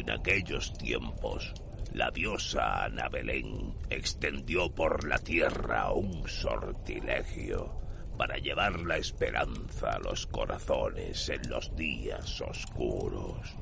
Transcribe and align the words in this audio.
En 0.00 0.08
aquellos 0.08 0.72
tiempos, 0.78 1.52
la 1.92 2.10
diosa 2.10 2.84
Ana 2.84 3.10
Belén 3.10 3.74
extendió 3.90 4.74
por 4.74 5.06
la 5.06 5.18
tierra 5.18 5.92
un 5.92 6.26
sortilegio 6.26 7.70
para 8.16 8.38
llevar 8.38 8.80
la 8.80 8.96
esperanza 8.96 9.90
a 9.90 9.98
los 9.98 10.26
corazones 10.26 11.28
en 11.28 11.50
los 11.50 11.76
días 11.76 12.40
oscuros. 12.40 13.54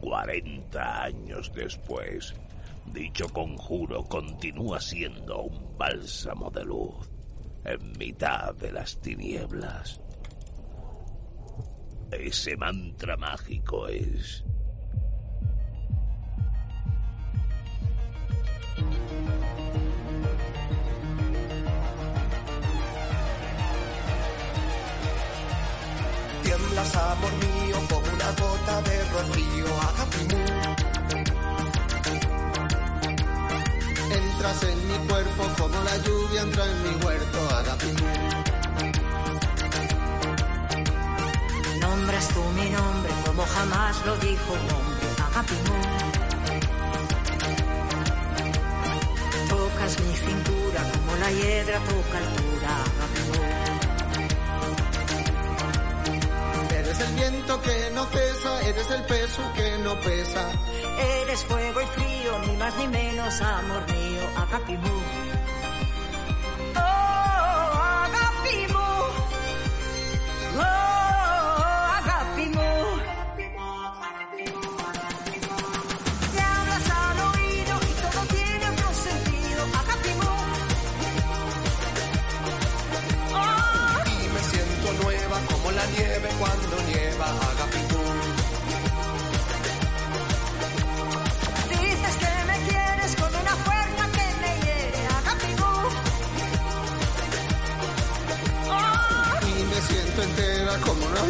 Cuarenta 0.00 1.02
años 1.02 1.52
después, 1.54 2.34
dicho 2.86 3.28
conjuro 3.28 4.04
continúa 4.04 4.80
siendo 4.80 5.42
un 5.42 5.76
bálsamo 5.76 6.50
de 6.50 6.64
luz 6.64 7.06
en 7.66 7.98
mitad 7.98 8.54
de 8.54 8.72
las 8.72 8.98
tinieblas. 9.02 10.00
Ese 12.12 12.56
mantra 12.56 13.18
mágico 13.18 13.88
es 13.88 14.42
Amor 26.94 27.32
mío, 27.32 27.76
como 27.88 28.06
una 28.14 28.30
gota 28.32 28.82
de 28.82 29.04
rocío, 29.12 29.66
Agapimú. 29.88 30.44
Entras 34.10 34.62
en 34.62 34.88
mi 34.88 34.98
cuerpo 35.08 35.42
como 35.58 35.82
la 35.82 35.96
lluvia 35.98 36.42
entra 36.42 36.64
en 36.64 36.82
mi 36.82 37.04
huerto, 37.04 37.38
Agapimú. 37.56 38.06
Nombras 41.80 42.28
tú 42.28 42.42
mi 42.56 42.70
nombre 42.70 43.12
como 43.26 43.44
jamás 43.46 44.06
lo 44.06 44.16
dijo 44.16 44.52
un 44.52 44.70
hombre, 44.76 45.06
Agapimú. 45.26 45.78
Tocas 49.48 50.00
mi 50.00 50.14
cintura 50.16 50.80
como 50.92 51.16
la 51.16 51.30
hiedra 51.32 51.78
toca 51.80 52.18
altura, 52.18 52.70
Agapimú. 52.96 53.47
Eres 56.98 57.10
el 57.10 57.16
viento 57.16 57.62
que 57.62 57.90
no 57.94 58.04
cesa, 58.06 58.62
eres 58.62 58.90
el 58.90 59.02
peso 59.04 59.52
que 59.54 59.78
no 59.84 59.94
pesa. 60.00 60.50
Eres 61.22 61.44
fuego 61.44 61.80
y 61.80 61.86
frío, 61.86 62.38
ni 62.44 62.56
más 62.56 62.76
ni 62.76 62.88
menos, 62.88 63.40
amor 63.40 63.86
mío, 63.86 64.22
Agapimú. 64.36 65.17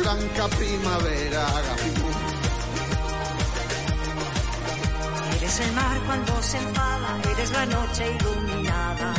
Blanca 0.08 0.48
primavera, 0.56 1.46
Agapimú. 1.58 2.08
Eres 5.36 5.60
el 5.60 5.72
mar 5.72 5.98
cuando 6.06 6.42
se 6.42 6.56
enfada, 6.56 7.20
eres 7.32 7.50
la 7.52 7.66
noche 7.66 8.16
iluminada. 8.16 9.14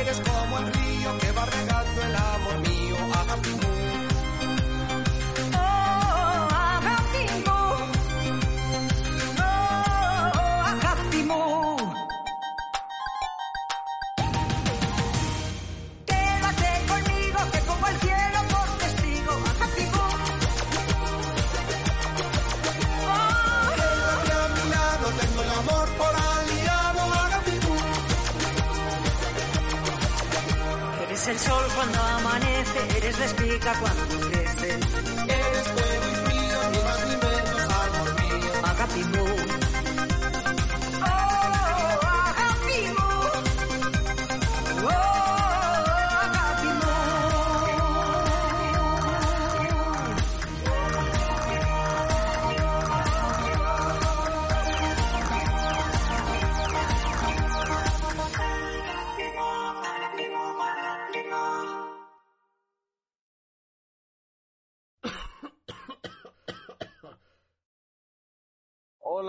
Eres 0.00 0.20
como 0.20 0.58
el 0.58 0.66
río 0.74 1.18
que 1.18 1.32
va 1.32 1.44
regando 1.44 2.02
el 2.02 2.14
amor 2.14 2.58
mío, 2.68 2.96
Agapimú. 3.20 3.61
Eres 33.64 34.11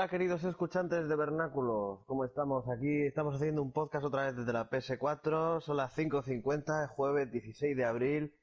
Hola 0.04 0.10
queridos 0.10 0.44
escuchantes 0.44 1.08
de 1.08 1.16
Vernáculo, 1.16 2.04
¿cómo 2.08 2.26
estamos? 2.26 2.66
Aquí 2.68 3.06
estamos 3.06 3.36
haciendo 3.36 3.62
un 3.62 3.72
podcast 3.72 4.04
otra 4.04 4.26
vez 4.26 4.36
desde 4.36 4.52
la 4.52 4.70
PS4, 4.70 5.62
son 5.62 5.78
las 5.78 5.98
5.50, 5.98 6.84
es 6.84 6.90
jueves 6.90 7.32
16 7.32 7.78
de 7.78 7.86
abril 7.86 8.36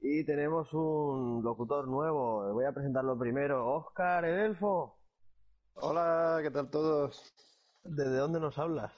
y 0.00 0.24
tenemos 0.24 0.74
un 0.74 1.44
locutor 1.44 1.86
nuevo, 1.86 2.52
voy 2.52 2.64
a 2.64 2.72
presentarlo 2.72 3.16
primero, 3.16 3.72
Oscar 3.72 4.24
el 4.24 4.36
Elfo, 4.36 4.98
Hola, 5.74 6.40
¿qué 6.42 6.50
tal 6.50 6.70
todos? 6.70 7.32
¿desde 7.84 8.16
dónde 8.16 8.40
nos 8.40 8.58
hablas? 8.58 8.92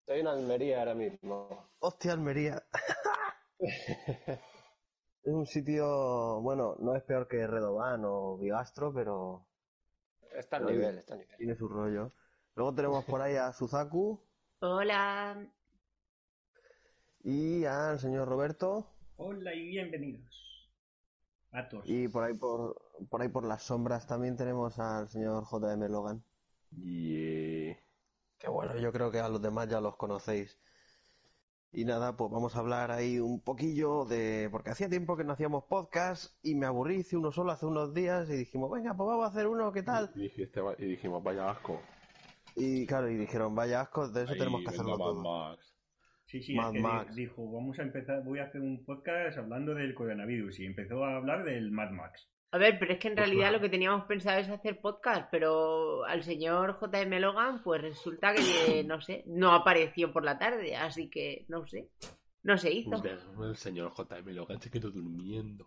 Estoy 0.00 0.18
en 0.18 0.26
Almería 0.26 0.80
ahora 0.80 0.96
mismo. 0.96 1.70
Hostia, 1.78 2.12
Almería. 2.12 2.60
es 3.60 4.40
un 5.32 5.46
sitio, 5.46 6.40
bueno, 6.40 6.74
no 6.80 6.96
es 6.96 7.04
peor 7.04 7.28
que 7.28 7.46
Redobán 7.46 8.02
o 8.04 8.36
Bigastro, 8.36 8.92
pero 8.92 9.46
Está 10.38 10.58
al 10.58 10.66
nivel, 10.66 10.98
está 10.98 11.14
al 11.14 11.20
nivel. 11.20 11.36
tiene 11.36 11.56
su 11.56 11.68
rollo. 11.68 12.12
Luego 12.54 12.72
tenemos 12.72 13.04
por 13.04 13.20
ahí 13.20 13.34
a 13.34 13.52
Suzaku 13.52 14.24
Hola. 14.60 15.50
y 17.24 17.64
al 17.64 17.98
señor 17.98 18.28
Roberto. 18.28 18.86
Hola 19.16 19.52
y 19.52 19.66
bienvenidos 19.66 20.70
a 21.50 21.68
todos. 21.68 21.84
Y 21.88 22.06
por 22.06 22.22
ahí 22.22 22.34
por, 22.34 22.80
por 23.10 23.20
ahí 23.20 23.28
por 23.28 23.44
las 23.44 23.64
sombras 23.64 24.06
también 24.06 24.36
tenemos 24.36 24.78
al 24.78 25.08
señor 25.08 25.44
JM 25.44 25.90
Logan. 25.90 26.22
Y... 26.70 27.74
Que 28.38 28.48
bueno, 28.48 28.76
yo 28.76 28.92
creo 28.92 29.10
que 29.10 29.18
a 29.18 29.28
los 29.28 29.42
demás 29.42 29.68
ya 29.68 29.80
los 29.80 29.96
conocéis. 29.96 30.56
Y 31.70 31.84
nada, 31.84 32.16
pues 32.16 32.30
vamos 32.30 32.56
a 32.56 32.60
hablar 32.60 32.90
ahí 32.90 33.18
un 33.18 33.40
poquillo 33.40 34.06
de... 34.06 34.48
Porque 34.50 34.70
hacía 34.70 34.88
tiempo 34.88 35.16
que 35.16 35.24
no 35.24 35.34
hacíamos 35.34 35.64
podcast 35.64 36.34
y 36.42 36.54
me 36.54 36.64
aburrí, 36.66 36.96
hice 36.96 37.16
uno 37.16 37.30
solo 37.30 37.52
hace 37.52 37.66
unos 37.66 37.92
días 37.92 38.28
y 38.30 38.36
dijimos, 38.36 38.70
venga, 38.70 38.94
pues 38.96 39.06
vamos 39.06 39.26
a 39.26 39.28
hacer 39.28 39.46
uno, 39.46 39.70
¿qué 39.70 39.82
tal? 39.82 40.10
Y, 40.14 40.20
dijiste- 40.22 40.62
y 40.78 40.84
dijimos, 40.86 41.22
vaya 41.22 41.50
asco. 41.50 41.80
Y 42.56 42.86
claro, 42.86 43.08
y 43.10 43.16
dijeron, 43.16 43.54
vaya 43.54 43.82
asco, 43.82 44.08
de 44.08 44.22
eso 44.24 44.32
Ahí, 44.32 44.38
tenemos 44.38 44.62
que 44.62 44.68
hacerlo 44.70 44.92
Mad 44.92 44.98
todo. 44.98 45.22
Max. 45.22 45.74
Sí, 46.24 46.42
sí, 46.42 46.54
Mad 46.54 46.66
es 46.68 46.72
que 46.72 46.78
di- 46.78 46.82
Max. 46.82 47.14
dijo, 47.14 47.52
vamos 47.52 47.78
a 47.78 47.82
empezar, 47.82 48.24
voy 48.24 48.38
a 48.38 48.44
hacer 48.44 48.62
un 48.62 48.84
podcast 48.84 49.36
hablando 49.38 49.74
del 49.74 49.94
coronavirus 49.94 50.60
y 50.60 50.66
empezó 50.66 51.04
a 51.04 51.16
hablar 51.16 51.44
del 51.44 51.70
Mad 51.70 51.90
Max. 51.90 52.28
A 52.50 52.58
ver, 52.58 52.78
pero 52.78 52.94
es 52.94 52.98
que 52.98 53.08
en 53.08 53.16
realidad 53.16 53.52
lo 53.52 53.60
que 53.60 53.68
teníamos 53.68 54.06
pensado 54.06 54.38
es 54.40 54.48
hacer 54.48 54.80
podcast, 54.80 55.28
pero 55.30 56.04
al 56.04 56.22
señor 56.22 56.78
JM 56.80 57.20
Logan, 57.20 57.62
pues 57.62 57.82
resulta 57.82 58.34
que, 58.34 58.84
no 58.84 59.00
sé, 59.02 59.22
no 59.26 59.52
apareció 59.52 60.12
por 60.12 60.24
la 60.24 60.38
tarde, 60.38 60.74
así 60.74 61.10
que, 61.10 61.44
no 61.48 61.66
sé, 61.66 61.90
no 62.42 62.56
se 62.56 62.72
hizo. 62.72 63.02
El 63.42 63.56
señor 63.56 63.92
JM 63.94 64.28
Logan 64.30 64.60
se 64.62 64.70
quedó 64.70 64.90
durmiendo. 64.90 65.66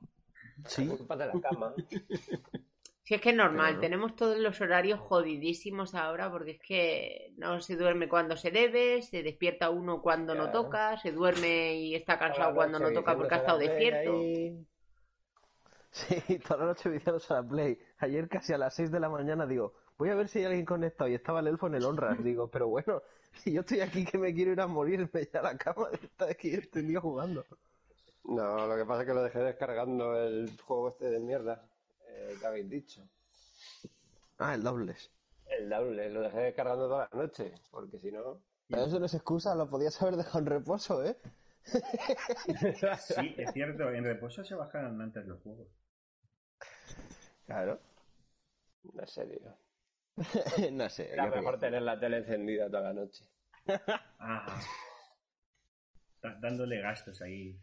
Sí. 0.66 0.88
Culpa 0.88 1.16
de 1.16 1.28
la 1.28 1.40
cama. 1.40 1.74
Si 3.04 3.16
es 3.16 3.22
que 3.22 3.32
es 3.32 3.36
normal, 3.36 3.80
tenemos 3.80 4.16
todos 4.16 4.38
los 4.38 4.62
horarios 4.62 5.00
jodidísimos 5.00 5.96
ahora 5.96 6.32
porque 6.32 6.52
es 6.52 6.60
que 6.62 7.34
no 7.36 7.60
se 7.60 7.76
duerme 7.76 8.08
cuando 8.08 8.38
se 8.38 8.52
debe, 8.52 9.02
se 9.02 9.24
despierta 9.24 9.70
uno 9.70 10.02
cuando 10.02 10.36
no 10.36 10.52
toca, 10.52 10.98
se 10.98 11.12
duerme 11.12 11.76
y 11.76 11.96
está 11.96 12.20
cansado 12.20 12.54
cuando 12.54 12.80
no 12.80 12.94
toca 12.94 13.18
porque 13.18 13.34
ha 13.34 13.40
estado 13.40 13.58
despierto. 13.58 14.14
Ahí. 14.14 14.66
Sí, 15.92 16.40
toda 16.48 16.62
la 16.62 16.66
noche 16.68 16.90
viciados 16.90 17.30
a 17.32 17.36
la 17.36 17.44
Play. 17.44 17.78
Ayer 18.00 18.30
casi 18.30 18.54
a 18.54 18.58
las 18.58 18.74
6 18.76 18.92
de 18.92 19.00
la 19.00 19.10
mañana 19.10 19.46
digo, 19.46 19.74
voy 19.98 20.10
a 20.10 20.16
ver 20.16 20.30
si 20.30 20.40
hay 20.40 20.46
alguien 20.46 20.66
conectado 20.66 21.10
y 21.10 21.16
estaba 21.16 21.42
el 21.42 21.48
elfo 21.48 21.68
en 21.68 21.76
el 21.76 21.86
Honras. 21.86 22.18
Digo, 22.24 22.50
pero 22.50 22.68
bueno, 22.68 23.04
si 23.34 23.54
yo 23.54 23.62
estoy 23.62 23.82
aquí 23.82 24.06
que 24.06 24.18
me 24.18 24.34
quiero 24.34 24.52
ir 24.52 24.62
a 24.62 24.68
morirme 24.68 25.30
ya 25.32 25.40
a 25.40 25.44
la 25.44 25.58
cama 25.58 25.90
de 25.90 25.98
estar 25.98 26.30
aquí 26.30 26.54
este 26.54 26.82
día 26.82 27.02
jugando. 27.02 27.46
No, 28.24 28.68
lo 28.68 28.76
que 28.76 28.86
pasa 28.86 29.02
es 29.02 29.08
que 29.08 29.14
lo 29.14 29.24
dejé 29.24 29.40
descargando 29.40 30.16
el 30.16 30.58
juego 30.62 30.90
este 30.90 31.10
de 31.10 31.20
mierda 31.20 31.68
eh, 32.08 32.36
que 32.40 32.46
habéis 32.46 32.70
dicho. 32.70 33.02
Ah, 34.38 34.56
el 34.56 34.64
Doubles. 34.64 35.12
El 35.46 35.70
doble, 35.70 36.10
lo 36.10 36.22
dejé 36.22 36.40
descargando 36.40 36.88
toda 36.88 37.10
la 37.12 37.22
noche, 37.24 37.54
porque 37.72 38.00
si 38.00 38.10
no... 38.12 38.42
Pero 38.70 38.86
eso 38.86 39.00
no 39.00 39.06
es 39.06 39.14
excusa, 39.14 39.54
lo 39.54 39.70
podías 39.70 40.02
haber 40.02 40.16
dejado 40.16 40.40
en 40.40 40.46
reposo, 40.46 41.04
¿eh? 41.04 41.18
Sí, 41.66 43.36
es 43.38 43.52
cierto, 43.52 43.92
en 43.92 44.06
reposo 44.06 44.46
se 44.46 44.56
bajan 44.56 45.02
antes 45.02 45.26
los 45.26 45.42
juegos. 45.42 45.68
Claro. 47.52 47.82
En 48.98 49.08
serio. 49.08 49.58
no 50.72 50.90
sé. 50.90 51.12
Era 51.12 51.28
mejor 51.28 51.56
sé. 51.56 51.60
tener 51.60 51.82
la 51.82 52.00
tele 52.00 52.18
encendida 52.18 52.68
toda 52.68 52.82
la 52.82 52.94
noche. 52.94 53.26
Ah. 54.24 54.62
Dándole 56.40 56.80
gastos 56.82 57.20
ahí 57.24 57.60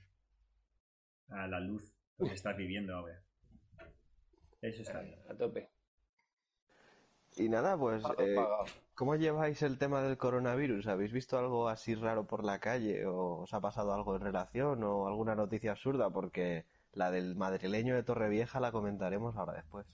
a 1.29 1.47
la 1.47 1.61
luz 1.61 1.95
que 2.19 2.35
estás 2.35 2.57
viviendo 2.57 2.97
ahora. 2.97 3.23
Eso 4.61 4.83
está 4.83 5.01
bien. 5.01 5.21
A 5.31 5.35
tope. 5.35 5.71
Y 7.37 7.49
nada, 7.49 7.79
pues, 7.79 8.03
eh. 8.19 8.37
¿cómo 8.95 9.15
lleváis 9.15 9.63
el 9.63 9.79
tema 9.79 10.03
del 10.03 10.19
coronavirus? 10.19 10.89
¿Habéis 10.89 11.13
visto 11.13 11.39
algo 11.39 11.69
así 11.69 11.95
raro 11.95 12.27
por 12.27 12.43
la 12.43 12.59
calle? 12.59 13.07
¿O 13.07 13.43
os 13.43 13.55
ha 13.55 13.61
pasado 13.61 13.95
algo 13.95 14.17
en 14.17 14.23
relación? 14.23 14.83
¿O 14.83 15.07
alguna 15.07 15.37
noticia 15.37 15.71
absurda? 15.71 16.11
Porque 16.11 16.67
la 16.93 17.11
del 17.11 17.37
madrileño 17.37 17.95
de 17.95 18.03
Torrevieja 18.03 18.61
la 18.61 18.73
comentaremos 18.73 19.37
ahora 19.37 19.55
después. 19.55 19.87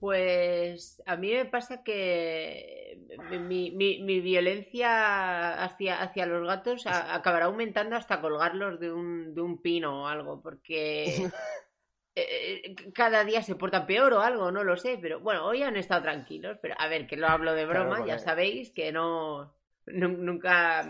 Pues 0.00 1.00
a 1.06 1.16
mí 1.16 1.30
me 1.32 1.44
pasa 1.44 1.84
que 1.84 2.98
mi, 3.40 3.70
mi- 3.70 4.02
mi 4.02 4.20
violencia 4.20 5.62
hacia, 5.62 6.02
hacia 6.02 6.26
los 6.26 6.44
gatos 6.44 6.86
a- 6.88 7.14
acabará 7.14 7.44
aumentando 7.44 7.94
hasta 7.94 8.20
colgarlos 8.20 8.80
de 8.80 8.92
un, 8.92 9.32
de 9.32 9.40
un 9.40 9.62
pino 9.62 10.02
o 10.02 10.06
algo, 10.08 10.42
porque 10.42 11.04
eh, 12.16 12.74
cada 12.94 13.22
día 13.22 13.42
se 13.42 13.54
portan 13.54 13.86
peor 13.86 14.12
o 14.14 14.20
algo, 14.22 14.50
no 14.50 14.64
lo 14.64 14.76
sé, 14.76 14.98
pero 15.00 15.20
bueno, 15.20 15.46
hoy 15.46 15.62
han 15.62 15.76
estado 15.76 16.02
tranquilos, 16.02 16.58
pero 16.60 16.74
a 16.78 16.88
ver, 16.88 17.06
que 17.06 17.16
lo 17.16 17.28
hablo 17.28 17.52
de 17.54 17.64
broma, 17.66 18.04
ya 18.04 18.18
sabéis 18.18 18.72
que 18.72 18.90
no, 18.90 19.54
nu- 19.86 20.08
nunca, 20.18 20.82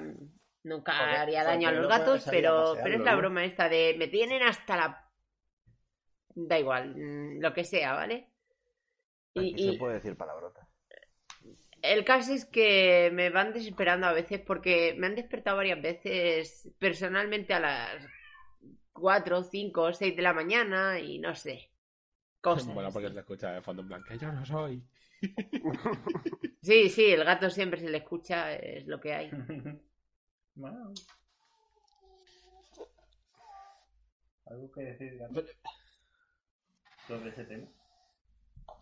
nunca 0.63 0.93
Porque- 0.99 1.17
haría 1.19 1.45
daño 1.45 1.69
a 1.69 1.73
los 1.73 1.87
gatos, 1.87 2.25
pero, 2.31 2.77
pero 2.83 2.95
es 2.97 3.01
la 3.03 3.15
broma 3.15 3.45
esta 3.45 3.69
de 3.69 3.95
me 3.99 4.09
tienen 4.09 4.43
hasta 4.43 4.77
la... 4.79 5.02
Da 6.35 6.59
igual, 6.59 6.95
mm, 6.97 7.41
lo 7.41 7.53
que 7.53 7.65
sea, 7.65 7.93
¿vale? 7.95 8.29
Y- 9.35 9.55
Aquí 9.55 9.63
y- 9.69 9.73
se 9.73 9.79
puede 9.79 9.95
decir 9.95 10.17
palabrotas. 10.17 10.67
el 11.83 12.05
caso 12.05 12.33
es 12.33 12.45
que 12.45 13.11
me 13.13 13.31
van 13.31 13.53
desesperando 13.53 14.07
a 14.07 14.13
veces 14.13 14.41
porque 14.41 14.95
me 14.97 15.07
han 15.09 15.15
despertado 15.17 15.57
varias 15.57 15.83
veces 15.83 16.71
personalmente 16.79 17.55
a 17.55 17.61
las 17.61 18.07
4, 18.93 19.43
5, 19.43 19.93
6 19.93 20.15
de 20.15 20.23
la 20.23 20.33
mañana 20.33 20.99
y 21.01 21.19
no 21.19 21.35
sé. 21.35 21.71
Cosas. 22.41 22.73
Bueno, 22.75 22.91
porque 22.93 23.11
se 23.11 23.19
escucha 23.19 23.53
de 23.53 23.63
fondo 23.63 23.83
en 23.83 23.89
plan, 23.89 24.05
que 24.05 24.19
yo 24.19 24.31
no 24.33 24.45
soy. 24.45 24.83
Sí, 26.63 26.89
sí, 26.91 27.07
el 27.11 27.25
gato 27.25 27.51
siempre 27.51 27.81
se 27.81 27.89
le 27.89 27.99
escucha, 27.99 28.55
es 28.55 28.87
lo 28.87 29.01
que 29.01 29.13
hay. 29.15 29.31
Wow. 30.55 30.93
¿Algo 34.47 34.71
que 34.71 34.83
decir, 34.83 35.17
gato? 35.19 35.43
Sobre 37.07 37.31
ese 37.31 37.45
tema. 37.45 37.69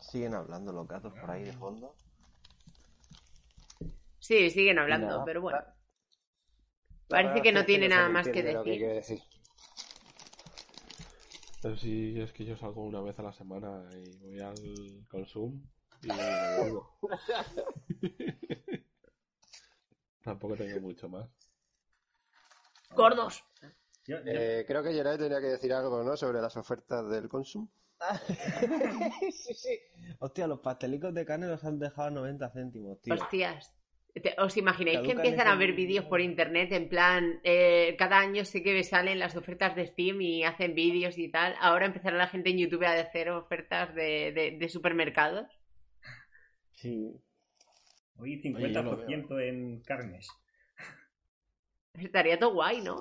Siguen 0.01 0.35
hablando 0.35 0.73
los 0.73 0.87
gatos 0.87 1.13
por 1.15 1.31
ahí 1.31 1.45
de 1.45 1.53
fondo. 1.53 1.95
Sí, 4.19 4.51
siguen 4.51 4.79
hablando, 4.79 5.09
Nada. 5.09 5.25
pero 5.25 5.41
bueno. 5.41 5.59
Parece 7.09 7.43
que 7.43 7.53
no 7.53 7.61
que 7.61 7.67
tiene 7.67 7.89
nada 7.89 8.09
más 8.09 8.29
que 8.29 8.43
decir. 8.43 8.63
quiere 8.63 8.95
decir. 8.95 9.23
Pero 11.63 11.77
sí, 11.77 12.19
es 12.21 12.33
que 12.33 12.45
yo 12.45 12.57
salgo 12.57 12.85
una 12.85 13.01
vez 13.03 13.19
a 13.19 13.23
la 13.23 13.33
semana 13.33 13.85
y 13.93 14.17
voy 14.19 14.41
al 14.41 15.07
Consum 15.09 15.61
y 16.03 16.07
me 16.09 16.59
vuelvo. 16.59 16.99
Tampoco 20.23 20.57
tengo 20.57 20.81
mucho 20.81 21.09
más. 21.09 21.29
Gordos. 22.91 23.45
Eh, 24.07 24.65
creo 24.67 24.83
que 24.83 24.93
Geray 24.93 25.19
tenía 25.19 25.41
que 25.41 25.49
decir 25.49 25.73
algo, 25.73 26.03
¿no? 26.03 26.17
Sobre 26.17 26.41
las 26.41 26.57
ofertas 26.57 27.09
del 27.11 27.29
Consum. 27.29 27.69
sí, 29.33 29.55
sí. 29.55 29.79
Hostia, 30.19 30.47
los 30.47 30.61
pastelicos 30.61 31.13
de 31.15 31.25
carne 31.25 31.47
los 31.49 31.65
han 31.65 31.79
dejado 31.79 32.09
a 32.09 32.11
90 32.11 32.51
céntimos, 32.51 33.01
tío. 33.01 33.15
Hostias. 33.15 33.75
Te- 34.13 34.35
¿Os 34.39 34.57
imagináis 34.57 35.01
que 35.01 35.13
empiezan 35.13 35.47
a 35.47 35.55
ver 35.55 35.73
vídeos 35.73 36.05
por 36.07 36.21
internet 36.21 36.73
en 36.73 36.89
plan, 36.89 37.41
eh, 37.45 37.95
cada 37.97 38.19
año 38.19 38.45
sé 38.45 38.61
que 38.63 38.83
salen 38.83 39.21
las 39.21 39.37
ofertas 39.37 39.77
de 39.77 39.87
Steam 39.87 40.21
y 40.21 40.43
hacen 40.43 40.75
vídeos 40.75 41.17
y 41.17 41.31
tal? 41.31 41.55
Ahora 41.61 41.87
empezará 41.87 42.17
la 42.17 42.27
gente 42.27 42.51
en 42.51 42.59
YouTube 42.59 42.85
a 42.85 42.93
hacer 43.01 43.31
ofertas 43.31 43.95
de, 43.95 44.33
de- 44.33 44.57
de 44.59 44.69
supermercados. 44.69 45.47
Sí. 46.73 47.21
Hoy 48.17 48.41
Oye, 48.55 48.73
yo 48.73 48.83
lo 48.83 49.07
50% 49.07 49.41
en 49.41 49.81
carnes. 49.83 50.29
Estaría 51.95 52.39
todo 52.39 52.55
guay, 52.55 52.81
¿no? 52.81 53.01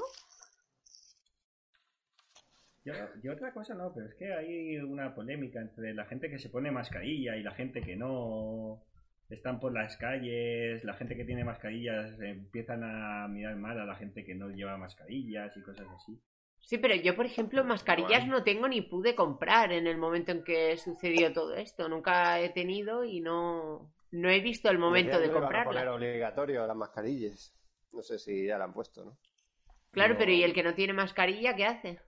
Yo, 2.86 2.94
yo 3.22 3.34
otra 3.34 3.54
cosa 3.54 3.76
no, 3.76 3.94
pero 3.94 4.08
es 4.08 4.16
que 4.16 4.34
hay 4.34 4.78
una 4.78 5.14
polémica 5.14 5.60
entre 5.60 5.94
la 5.94 6.06
gente 6.06 6.30
que 6.30 6.40
se 6.40 6.50
pone 6.50 6.72
mascarilla 6.72 7.36
y 7.36 7.44
la 7.44 7.52
gente 7.52 7.82
que 7.82 7.96
no. 7.96 8.84
Están 9.30 9.60
por 9.60 9.72
las 9.72 9.96
calles, 9.98 10.84
la 10.84 10.96
gente 10.96 11.16
que 11.16 11.24
tiene 11.24 11.44
mascarillas 11.44 12.20
empiezan 12.20 12.84
a 12.84 13.28
mirar 13.28 13.56
mal 13.58 13.80
a 13.80 13.86
la 13.86 13.94
gente 13.96 14.24
que 14.26 14.34
no 14.34 14.50
lleva 14.50 14.76
mascarillas 14.78 15.56
y 15.56 15.62
cosas 15.62 15.86
así. 15.96 16.20
Sí, 16.62 16.80
pero 16.80 16.96
yo, 16.96 17.16
por 17.16 17.28
ejemplo, 17.28 17.64
mascarillas 17.64 18.26
no 18.28 18.44
tengo 18.44 18.68
ni 18.68 18.82
pude 18.82 19.14
comprar 19.14 19.72
en 19.72 19.86
el 19.86 19.98
momento 19.98 20.32
en 20.32 20.44
que 20.44 20.78
sucedió 20.78 21.32
todo 21.32 21.56
esto. 21.56 21.88
Nunca 21.88 22.40
he 22.40 22.50
tenido 22.50 23.04
y 23.04 23.22
no, 23.22 23.94
no 24.12 24.30
he 24.32 24.40
visto 24.40 24.72
el 24.72 24.80
momento 24.80 25.20
de 25.20 25.28
lo 25.28 25.34
iban 25.34 25.44
a 25.44 25.48
poner 25.48 25.64
comprarla. 25.66 25.94
obligatorio 25.94 26.66
las 26.66 26.76
mascarillas. 26.76 27.54
No 27.92 28.02
sé 28.02 28.18
si 28.18 28.48
ya 28.48 28.58
la 28.58 28.64
han 28.66 28.74
puesto, 28.74 29.06
¿no? 29.06 29.18
Claro, 29.92 30.14
No. 30.14 30.20
pero 30.20 30.32
¿y 30.32 30.42
el 30.44 30.54
que 30.54 30.64
no 30.64 30.74
tiene 30.74 30.94
mascarilla 30.94 31.56
qué 31.56 31.66
hace? 31.66 32.00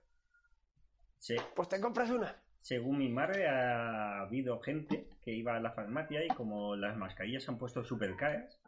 Se- 1.22 1.36
Pues 1.54 1.68
te 1.68 1.80
compras 1.80 2.10
una. 2.10 2.34
según 2.60 2.98
mi 2.98 3.08
madre, 3.08 3.46
ha 3.48 4.22
habido 4.22 4.58
gente 4.60 5.08
que 5.22 5.32
iba 5.32 5.54
a 5.56 5.60
la 5.60 5.70
farmacia 5.72 6.24
y 6.24 6.28
como 6.28 6.74
las 6.74 6.96
mascarillas 6.96 7.44
se 7.44 7.50
han 7.52 7.58
puesto 7.58 7.84
súper 7.84 8.16
caras, 8.16 8.60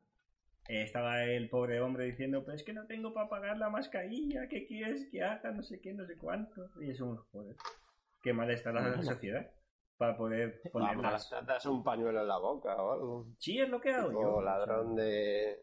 eh, 0.69 0.83
estaba 0.83 1.25
el 1.25 1.49
pobre 1.51 1.81
hombre 1.81 2.05
diciendo, 2.05 2.45
pues 2.45 2.57
es 2.61 2.63
que 2.65 2.73
no 2.73 2.87
tengo 2.87 3.13
para 3.13 3.29
pagar 3.29 3.59
la 3.59 3.71
mascarilla, 3.71 4.47
¿qué 4.49 4.67
quieres 4.67 5.09
que 5.11 5.23
haga? 5.23 5.51
No 5.51 5.63
sé 5.65 5.81
qué, 5.81 5.93
no 5.95 6.07
sé 6.07 6.17
cuánto. 6.17 6.71
Y 6.81 6.91
es 6.91 7.01
un 7.01 7.17
joder. 7.17 7.57
Qué 8.23 8.33
mal 8.33 8.51
está 8.51 8.71
la 8.73 9.03
sociedad 9.03 9.51
para 9.97 10.17
poder 10.17 10.61
ponerlas. 10.73 11.29
das 11.45 11.67
un 11.67 11.83
pañuelo 11.83 12.21
en 12.21 12.29
la 12.29 12.39
boca 12.39 12.77
o 12.77 12.93
algo. 12.93 13.27
Sí, 13.39 13.61
es 13.61 13.69
lo 13.69 13.81
que 13.81 13.91
hago 13.91 14.13
yo. 14.13 14.41
Ladrón 14.43 14.95
de... 14.95 15.59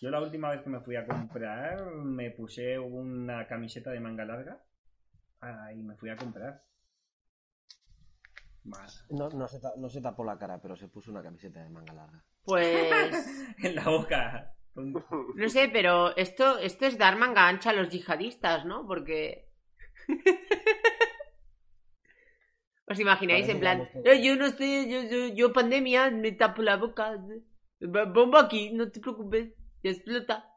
Yo 0.00 0.10
la 0.10 0.20
última 0.20 0.50
vez 0.50 0.62
que 0.62 0.70
me 0.70 0.80
fui 0.80 0.96
a 0.96 1.06
comprar 1.06 1.84
me 1.86 2.30
puse 2.32 2.78
una 2.78 3.46
camiseta 3.46 3.90
de 3.90 4.00
manga 4.00 4.24
larga 4.24 4.60
ah, 5.40 5.72
y 5.72 5.82
me 5.82 5.96
fui 5.96 6.10
a 6.10 6.16
comprar. 6.16 6.62
No, 9.10 9.28
no, 9.30 9.48
se 9.48 9.60
ta- 9.60 9.72
no 9.78 9.88
se 9.88 10.00
tapó 10.02 10.24
la 10.24 10.38
cara, 10.38 10.60
pero 10.60 10.76
se 10.76 10.88
puso 10.88 11.10
una 11.10 11.22
camiseta 11.22 11.62
de 11.62 11.70
manga 11.70 11.94
larga. 11.94 12.22
Pues 12.44 13.26
en 13.62 13.74
la 13.74 13.84
boca. 13.84 14.54
no 14.74 15.48
sé, 15.48 15.68
pero 15.72 16.14
esto, 16.16 16.58
esto 16.58 16.84
es 16.86 16.98
dar 16.98 17.16
manga 17.16 17.48
ancha 17.48 17.70
a 17.70 17.72
los 17.72 17.88
yihadistas, 17.88 18.64
¿no? 18.66 18.86
Porque... 18.86 19.48
¿Os 22.90 22.98
imagináis 23.00 23.46
Parece 23.46 23.52
en 23.52 23.60
plan. 23.60 23.88
"Eh, 24.04 24.22
yo 24.24 24.36
no 24.36 24.48
sé, 24.48 24.88
yo, 24.90 25.02
yo, 25.02 25.34
yo 25.34 25.52
pandemia, 25.52 26.10
me 26.10 26.32
tapo 26.32 26.62
la 26.62 26.76
boca, 26.76 27.18
bomba 27.80 28.40
aquí, 28.42 28.72
no 28.72 28.90
te 28.90 29.00
preocupes, 29.00 29.52
ya 29.82 29.90
explota. 29.90 30.50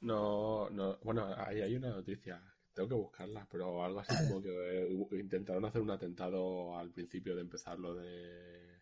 No, 0.00 0.70
no, 0.70 0.98
bueno, 1.02 1.34
ahí 1.36 1.60
hay 1.60 1.76
una 1.76 1.90
noticia 1.90 2.42
Tengo 2.74 2.88
que 2.88 2.94
buscarla, 2.94 3.46
pero 3.50 3.84
algo 3.84 4.00
así 4.00 4.14
como 4.28 4.42
que 4.42 4.50
eh, 4.50 4.88
intentaron 5.12 5.64
hacer 5.64 5.82
un 5.82 5.90
atentado 5.90 6.76
al 6.78 6.90
principio 6.92 7.34
de 7.34 7.42
empezar 7.42 7.78
lo 7.78 7.94
de 7.94 8.78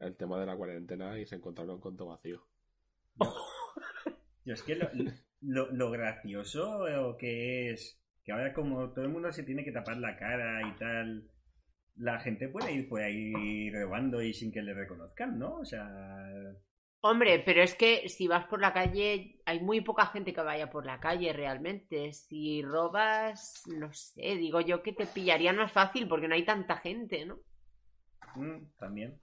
el 0.00 0.16
tema 0.16 0.40
de 0.40 0.46
la 0.46 0.56
cuarentena 0.56 1.18
y 1.18 1.26
se 1.26 1.36
encontraron 1.36 1.80
con 1.80 1.96
todo 1.96 2.08
vacío. 2.08 2.46
Yo 4.44 4.54
es 4.54 4.62
que 4.62 4.76
lo, 4.76 4.88
lo, 5.40 5.70
lo 5.72 5.90
gracioso 5.90 6.86
que 7.18 7.70
es 7.70 8.00
que 8.24 8.32
ahora 8.32 8.52
como 8.52 8.92
todo 8.92 9.04
el 9.04 9.10
mundo 9.10 9.32
se 9.32 9.42
tiene 9.42 9.64
que 9.64 9.72
tapar 9.72 9.98
la 9.98 10.16
cara 10.16 10.66
y 10.66 10.76
tal, 10.76 11.30
la 11.96 12.18
gente 12.20 12.48
puede 12.48 12.72
ir 12.72 12.88
por 12.88 13.02
ahí 13.02 13.70
robando 13.70 14.22
y 14.22 14.32
sin 14.32 14.52
que 14.52 14.62
le 14.62 14.74
reconozcan, 14.74 15.38
¿no? 15.38 15.58
O 15.58 15.64
sea, 15.64 15.86
Hombre, 17.02 17.38
pero 17.38 17.62
es 17.62 17.74
que 17.74 18.08
si 18.10 18.28
vas 18.28 18.44
por 18.46 18.60
la 18.60 18.74
calle, 18.74 19.40
hay 19.46 19.60
muy 19.60 19.80
poca 19.80 20.06
gente 20.06 20.34
que 20.34 20.42
vaya 20.42 20.68
por 20.68 20.84
la 20.84 21.00
calle 21.00 21.32
realmente. 21.32 22.12
Si 22.12 22.62
robas, 22.62 23.62
no 23.66 23.90
sé, 23.92 24.36
digo 24.36 24.60
yo 24.60 24.82
que 24.82 24.92
te 24.92 25.06
pillarían 25.06 25.56
más 25.56 25.72
fácil 25.72 26.06
porque 26.06 26.28
no 26.28 26.34
hay 26.34 26.44
tanta 26.44 26.76
gente, 26.76 27.24
¿no? 27.24 27.38
mm, 28.36 28.72
también. 28.78 29.18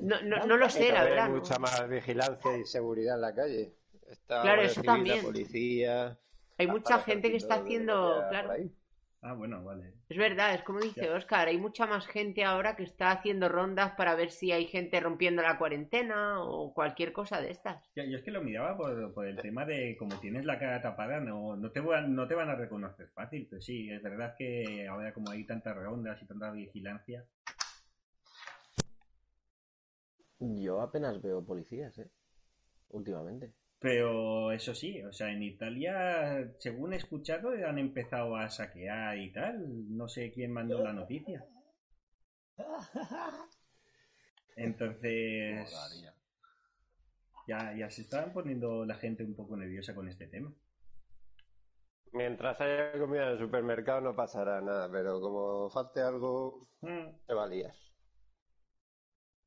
No, 0.00 0.22
no, 0.22 0.46
no 0.46 0.56
lo 0.56 0.70
sé, 0.70 0.90
la 0.90 1.04
verdad. 1.04 1.26
Hay 1.26 1.32
¿no? 1.32 1.38
mucha 1.38 1.58
más 1.58 1.86
vigilancia 1.88 2.56
y 2.56 2.64
seguridad 2.64 3.16
en 3.16 3.20
la 3.20 3.34
calle. 3.34 3.74
Está 4.08 4.40
Claro, 4.40 4.62
la 4.62 4.68
eso 4.68 4.74
Civil, 4.80 4.86
también. 4.86 5.16
La 5.18 5.22
policía. 5.24 6.18
Hay 6.56 6.66
mucha 6.68 7.00
gente 7.00 7.30
que 7.30 7.36
está 7.36 7.56
haciendo, 7.56 8.24
claro. 8.30 8.54
Ah, 9.28 9.32
bueno, 9.32 9.64
vale. 9.64 9.92
Es 10.08 10.16
verdad, 10.16 10.54
es 10.54 10.62
como 10.62 10.78
dice 10.78 11.06
Ya. 11.06 11.14
Oscar, 11.14 11.48
hay 11.48 11.58
mucha 11.58 11.84
más 11.84 12.06
gente 12.06 12.44
ahora 12.44 12.76
que 12.76 12.84
está 12.84 13.10
haciendo 13.10 13.48
rondas 13.48 13.90
para 13.96 14.14
ver 14.14 14.30
si 14.30 14.52
hay 14.52 14.66
gente 14.66 15.00
rompiendo 15.00 15.42
la 15.42 15.58
cuarentena 15.58 16.44
o 16.44 16.72
cualquier 16.72 17.12
cosa 17.12 17.40
de 17.40 17.50
estas. 17.50 17.82
Ya, 17.96 18.04
yo 18.04 18.18
es 18.18 18.22
que 18.22 18.30
lo 18.30 18.40
miraba 18.40 18.76
por, 18.76 19.12
por 19.12 19.26
el 19.26 19.36
tema 19.38 19.64
de 19.64 19.96
como 19.98 20.16
tienes 20.20 20.44
la 20.44 20.60
cara 20.60 20.80
tapada, 20.80 21.18
no, 21.18 21.56
no, 21.56 21.72
te, 21.72 21.80
van, 21.80 22.14
no 22.14 22.28
te 22.28 22.36
van 22.36 22.50
a 22.50 22.54
reconocer 22.54 23.08
fácil. 23.08 23.48
Pero 23.50 23.60
sí, 23.60 23.90
es 23.90 24.00
verdad 24.00 24.36
que 24.38 24.86
ahora 24.86 25.12
como 25.12 25.32
hay 25.32 25.44
tantas 25.44 25.76
rondas 25.76 26.22
y 26.22 26.26
tanta 26.26 26.52
vigilancia. 26.52 27.24
Yo 30.38 30.80
apenas 30.80 31.20
veo 31.20 31.44
policías, 31.44 31.98
¿eh? 31.98 32.08
Últimamente. 32.90 33.54
Pero 33.78 34.52
eso 34.52 34.74
sí, 34.74 35.02
o 35.02 35.12
sea, 35.12 35.30
en 35.30 35.42
Italia, 35.42 36.54
según 36.58 36.94
he 36.94 36.96
escuchado, 36.96 37.50
han 37.50 37.78
empezado 37.78 38.36
a 38.36 38.48
saquear 38.48 39.18
y 39.18 39.32
tal. 39.32 39.96
No 39.96 40.08
sé 40.08 40.32
quién 40.32 40.52
mandó 40.52 40.82
la 40.82 40.92
noticia. 40.92 41.44
Entonces, 44.56 45.70
ya, 47.46 47.74
ya 47.76 47.90
se 47.90 48.02
estaban 48.02 48.32
poniendo 48.32 48.86
la 48.86 48.94
gente 48.94 49.24
un 49.24 49.36
poco 49.36 49.56
nerviosa 49.56 49.94
con 49.94 50.08
este 50.08 50.26
tema. 50.26 50.52
Mientras 52.12 52.58
haya 52.62 52.92
comida 52.98 53.24
en 53.24 53.32
el 53.32 53.38
supermercado 53.38 54.00
no 54.00 54.16
pasará 54.16 54.62
nada, 54.62 54.90
pero 54.90 55.20
como 55.20 55.68
falte 55.68 56.00
algo, 56.00 56.66
Mm, 56.80 57.26
te 57.26 57.34
valías. 57.34 57.76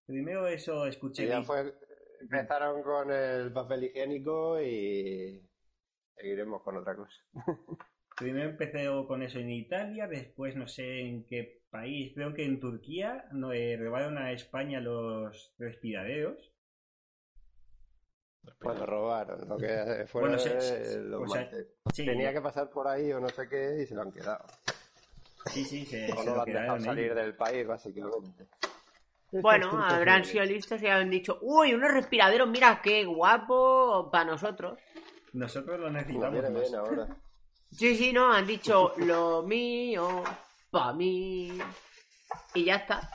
Primero 0.06 0.48
eso 0.48 0.86
escuché. 0.86 1.28
Ya 1.28 1.44
fue, 1.44 1.74
empezaron 2.20 2.84
con 2.84 3.12
el 3.12 3.52
papel 3.54 3.86
higiénico 3.86 4.62
y 4.62 5.42
seguiremos 6.16 6.62
con 6.64 6.78
otra 6.78 6.96
cosa. 6.96 7.16
Primero 8.18 8.50
empecé 8.50 8.88
con 9.08 9.24
eso 9.24 9.40
en 9.40 9.50
Italia, 9.50 10.08
después 10.08 10.56
no 10.56 10.68
sé 10.68 11.00
en 11.02 11.26
qué 11.26 11.62
país, 11.70 12.12
creo 12.14 12.34
que 12.34 12.44
en 12.44 12.60
Turquía 12.60 13.26
no, 13.32 13.54
eh, 13.54 13.78
robaron 13.78 14.18
a 14.18 14.32
España 14.34 14.82
los 14.82 15.54
respiraderos. 15.58 16.52
Bueno, 18.62 18.86
robaron, 18.86 19.48
lo 19.48 19.58
que 19.58 20.06
fue 20.08 20.22
Bueno, 20.22 20.38
se- 20.38 20.60
se- 20.60 21.00
los 21.02 21.22
o 21.24 21.28
sea, 21.28 21.42
mantes. 21.44 21.68
sí. 21.94 22.06
Tenía 22.06 22.34
que 22.34 22.42
pasar 22.42 22.70
por 22.70 22.88
ahí 22.88 23.12
o 23.14 23.20
no 23.22 23.30
sé 23.30 23.48
qué 23.48 23.84
y 23.84 23.86
se 23.88 23.96
lo 23.96 24.02
han 24.02 24.12
quedado. 24.12 24.46
Sí, 25.54 25.64
sí, 25.64 25.86
se, 25.86 26.12
O 26.12 26.16
se 26.18 26.26
no 26.26 26.32
lo 26.32 26.36
lo 26.36 26.42
han 26.42 26.46
dejado 26.52 26.80
salir 26.82 27.06
ellos. 27.06 27.16
del 27.16 27.36
país, 27.36 27.66
básicamente. 27.68 28.48
Bueno, 29.32 29.84
habrán 29.84 30.26
sido 30.26 30.44
listos 30.44 30.82
y 30.82 30.88
han 30.88 31.10
dicho, 31.10 31.38
uy, 31.42 31.74
unos 31.74 31.92
respiraderos, 31.92 32.50
mira 32.50 32.82
qué 32.82 33.06
guapo 33.06 34.10
para 34.12 34.26
nosotros. 34.26 34.80
Nosotros 35.34 35.80
lo 35.80 35.92
necesitamos 35.92 36.42
bien 36.42 36.76
ahora. 36.76 37.08
Sí, 37.72 37.96
sí, 37.96 38.12
no, 38.12 38.34
han 38.34 38.48
dicho 38.48 38.94
lo 38.98 39.44
mío, 39.44 40.24
pa' 40.72 40.94
mí. 40.94 41.60
Y 42.56 42.66
ya 42.66 42.76
está. 42.76 43.08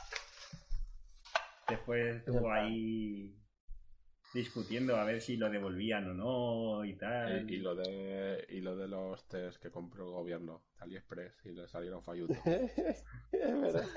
Después 1.67 2.17
estuvo 2.17 2.51
ahí 2.51 3.35
discutiendo 4.35 4.97
a 4.97 5.05
ver 5.05 5.21
si 5.21 5.37
lo 5.37 5.49
devolvían 5.49 6.09
o 6.09 6.13
no 6.13 6.85
y 6.85 6.95
tal. 6.95 7.49
Y, 7.49 7.55
y 7.55 7.57
lo 7.57 7.75
de 7.75 8.45
y 8.49 8.59
lo 8.61 8.75
de 8.75 8.87
los 8.87 9.27
test 9.27 9.61
que 9.61 9.71
compró 9.71 10.05
el 10.05 10.11
gobierno 10.11 10.63
de 10.77 10.83
AliExpress 10.83 11.45
y 11.45 11.53
le 11.53 11.67
salieron 11.67 12.03
fallutos. 12.03 12.37
Es 13.31 13.61
verdad. 13.61 13.89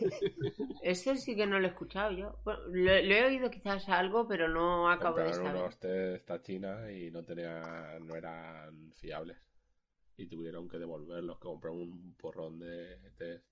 Eso 0.80 1.14
sí 1.16 1.36
que 1.36 1.46
no 1.46 1.58
lo 1.58 1.66
he 1.66 1.70
escuchado 1.70 2.12
yo. 2.12 2.40
Bueno, 2.44 2.60
lo, 2.68 2.84
lo 3.02 3.14
he 3.14 3.26
oído 3.26 3.50
quizás 3.50 3.88
algo, 3.88 4.26
pero 4.28 4.48
no 4.48 4.90
acabo 4.90 5.20
de 5.20 5.32
Compraron 5.32 5.34
saber. 5.34 5.62
unos 5.62 5.78
test 5.78 6.30
a 6.30 6.42
China 6.42 6.90
y 6.92 7.10
no 7.10 7.24
tenían, 7.24 8.06
no 8.06 8.14
eran 8.16 8.92
fiables. 8.94 9.38
Y 10.16 10.26
tuvieron 10.28 10.68
que 10.68 10.78
devolverlos, 10.78 11.38
que 11.38 11.44
compraron 11.48 11.80
un 11.80 12.14
porrón 12.14 12.58
de 12.60 12.98
test. 13.16 13.46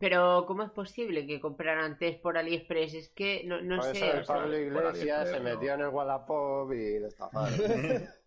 Pero, 0.00 0.44
¿cómo 0.46 0.62
es 0.64 0.70
posible 0.70 1.26
que 1.26 1.40
compraran 1.40 1.96
test 1.98 2.20
por 2.22 2.36
AliExpress? 2.38 2.94
Es 2.94 3.08
que 3.10 3.44
no, 3.44 3.60
no 3.60 3.76
Por 3.76 3.94
sé. 3.94 4.08
eso 4.08 4.18
el 4.18 4.24
Pablo 4.24 4.58
Iglesias 4.58 5.30
se 5.30 5.40
metió 5.40 5.74
en 5.74 5.80
el 5.82 5.88
Wallapop 5.88 6.72
y 6.72 6.98
lo 6.98 7.06
estafaron. 7.08 7.54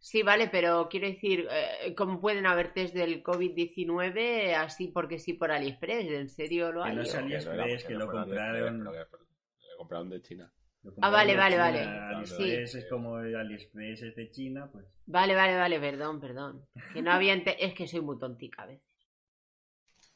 Sí, 0.00 0.22
vale, 0.22 0.46
pero 0.46 0.88
quiero 0.88 1.08
decir, 1.08 1.48
eh, 1.50 1.92
¿cómo 1.96 2.20
pueden 2.20 2.46
haber 2.46 2.72
test 2.72 2.94
del 2.94 3.20
COVID-19 3.20 4.54
así 4.54 4.86
porque 4.88 5.18
sí 5.18 5.32
por 5.32 5.50
AliExpress? 5.50 6.08
¿En 6.12 6.28
serio 6.28 6.70
lo 6.70 6.84
Que 6.84 6.90
hay? 6.90 6.96
no 6.96 7.02
Que 7.02 7.08
no 7.08 7.14
era- 7.18 7.24
AliExpress, 7.24 7.84
que 7.84 7.92
no 7.94 7.98
lo 7.98 8.12
compraron. 8.12 8.84
Lo 8.84 8.92
compraron 9.76 10.08
de 10.10 10.22
China. 10.22 10.52
Ah, 11.02 11.10
vale, 11.10 11.36
vale, 11.36 11.56
China, 11.56 11.64
vale. 11.64 11.80
AliExpress 11.80 12.70
Sí. 12.72 12.78
es 12.78 12.86
como 12.88 13.18
el 13.18 13.34
AliExpress 13.34 14.02
es 14.02 14.14
de 14.14 14.30
China, 14.30 14.68
pues. 14.70 14.86
Vale, 15.06 15.34
vale, 15.34 15.56
vale, 15.56 15.80
perdón, 15.80 16.20
perdón. 16.20 16.64
Que 16.92 17.02
no 17.02 17.10
había 17.10 17.34
ente- 17.34 17.56
Es 17.58 17.74
que 17.74 17.88
soy 17.88 18.00
muy 18.00 18.18
tontica 18.20 18.62
a 18.62 18.66
veces. 18.66 18.86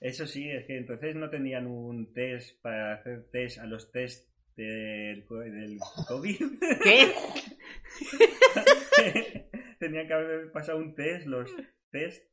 Eso 0.03 0.27
sí, 0.27 0.51
es 0.51 0.67
que 0.67 0.77
entonces 0.77 1.15
no 1.15 1.31
tenían 1.31 1.67
un 1.67 2.13
test 2.13 2.61
para 2.61 2.95
hacer 2.95 3.31
test 3.31 3.59
a 3.59 3.67
los 3.67 3.93
test 3.93 4.29
del, 4.57 5.25
co- 5.25 5.39
del 5.39 5.79
COVID. 6.09 6.39
¿Qué? 6.83 7.13
Tenían 9.79 10.07
que 10.07 10.13
haber 10.15 10.53
pasado 10.53 10.79
un 10.79 10.95
test, 10.95 11.27
los 11.27 11.51
test, 11.91 12.25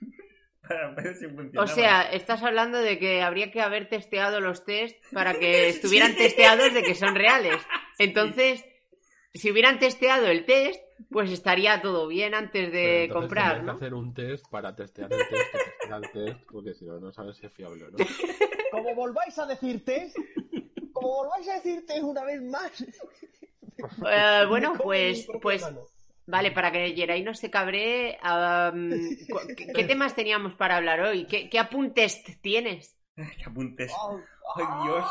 para 0.68 0.90
ver 0.94 1.14
si 1.16 1.26
O 1.58 1.66
sea, 1.66 2.02
estás 2.10 2.42
hablando 2.42 2.78
de 2.78 2.98
que 2.98 3.22
habría 3.22 3.50
que 3.50 3.60
haber 3.60 3.88
testeado 3.88 4.40
los 4.40 4.64
test 4.64 4.96
para 5.12 5.34
que 5.34 5.68
estuvieran 5.68 6.14
testeados 6.16 6.72
de 6.72 6.82
que 6.82 6.94
son 6.94 7.14
reales. 7.14 7.56
Entonces, 7.98 8.64
si 9.34 9.50
hubieran 9.50 9.78
testeado 9.78 10.26
el 10.26 10.44
test, 10.46 10.80
pues 11.10 11.30
estaría 11.30 11.82
todo 11.82 12.06
bien 12.08 12.34
antes 12.34 12.70
de 12.72 13.04
entonces 13.04 13.28
comprar, 13.28 13.62
¿no? 13.62 13.72
que 13.72 13.84
hacer 13.84 13.94
un 13.94 14.14
test 14.14 14.46
para 14.50 14.74
testear 14.74 15.12
el 15.12 15.18
test, 15.28 15.54
test, 16.12 16.38
porque 16.50 16.74
si 16.74 16.84
no, 16.84 16.98
no 17.00 17.12
sabes 17.12 17.36
si 17.36 17.46
es 17.46 17.52
fiable 17.52 17.84
o 17.84 17.90
no. 17.90 17.98
Como 18.70 18.94
volváis 18.94 19.38
a 19.38 19.46
decir 19.46 19.84
test, 19.84 20.16
como 20.92 21.08
volváis 21.08 21.48
a 21.48 21.54
decir 21.54 21.86
test 21.86 22.02
una 22.02 22.24
vez 22.24 22.42
más. 22.42 22.80
Eh, 24.10 24.44
bueno, 24.48 24.74
pues, 24.82 25.26
pues, 25.40 25.64
vale, 26.26 26.50
para 26.50 26.72
que 26.72 26.92
Geray 26.94 27.22
no 27.22 27.34
se 27.34 27.50
cu- 29.30 29.46
¿qué, 29.56 29.66
qué 29.72 29.84
temas 29.84 30.14
teníamos 30.14 30.54
para 30.54 30.76
hablar 30.76 31.00
hoy? 31.00 31.26
¿Qué, 31.26 31.48
qué 31.48 31.58
apuntes 31.60 32.22
tienes? 32.40 32.96
Que 33.14 33.44
apuntes. 33.46 33.92
Ah, 33.96 34.16
Ay, 34.56 34.66
Dios. 34.84 35.04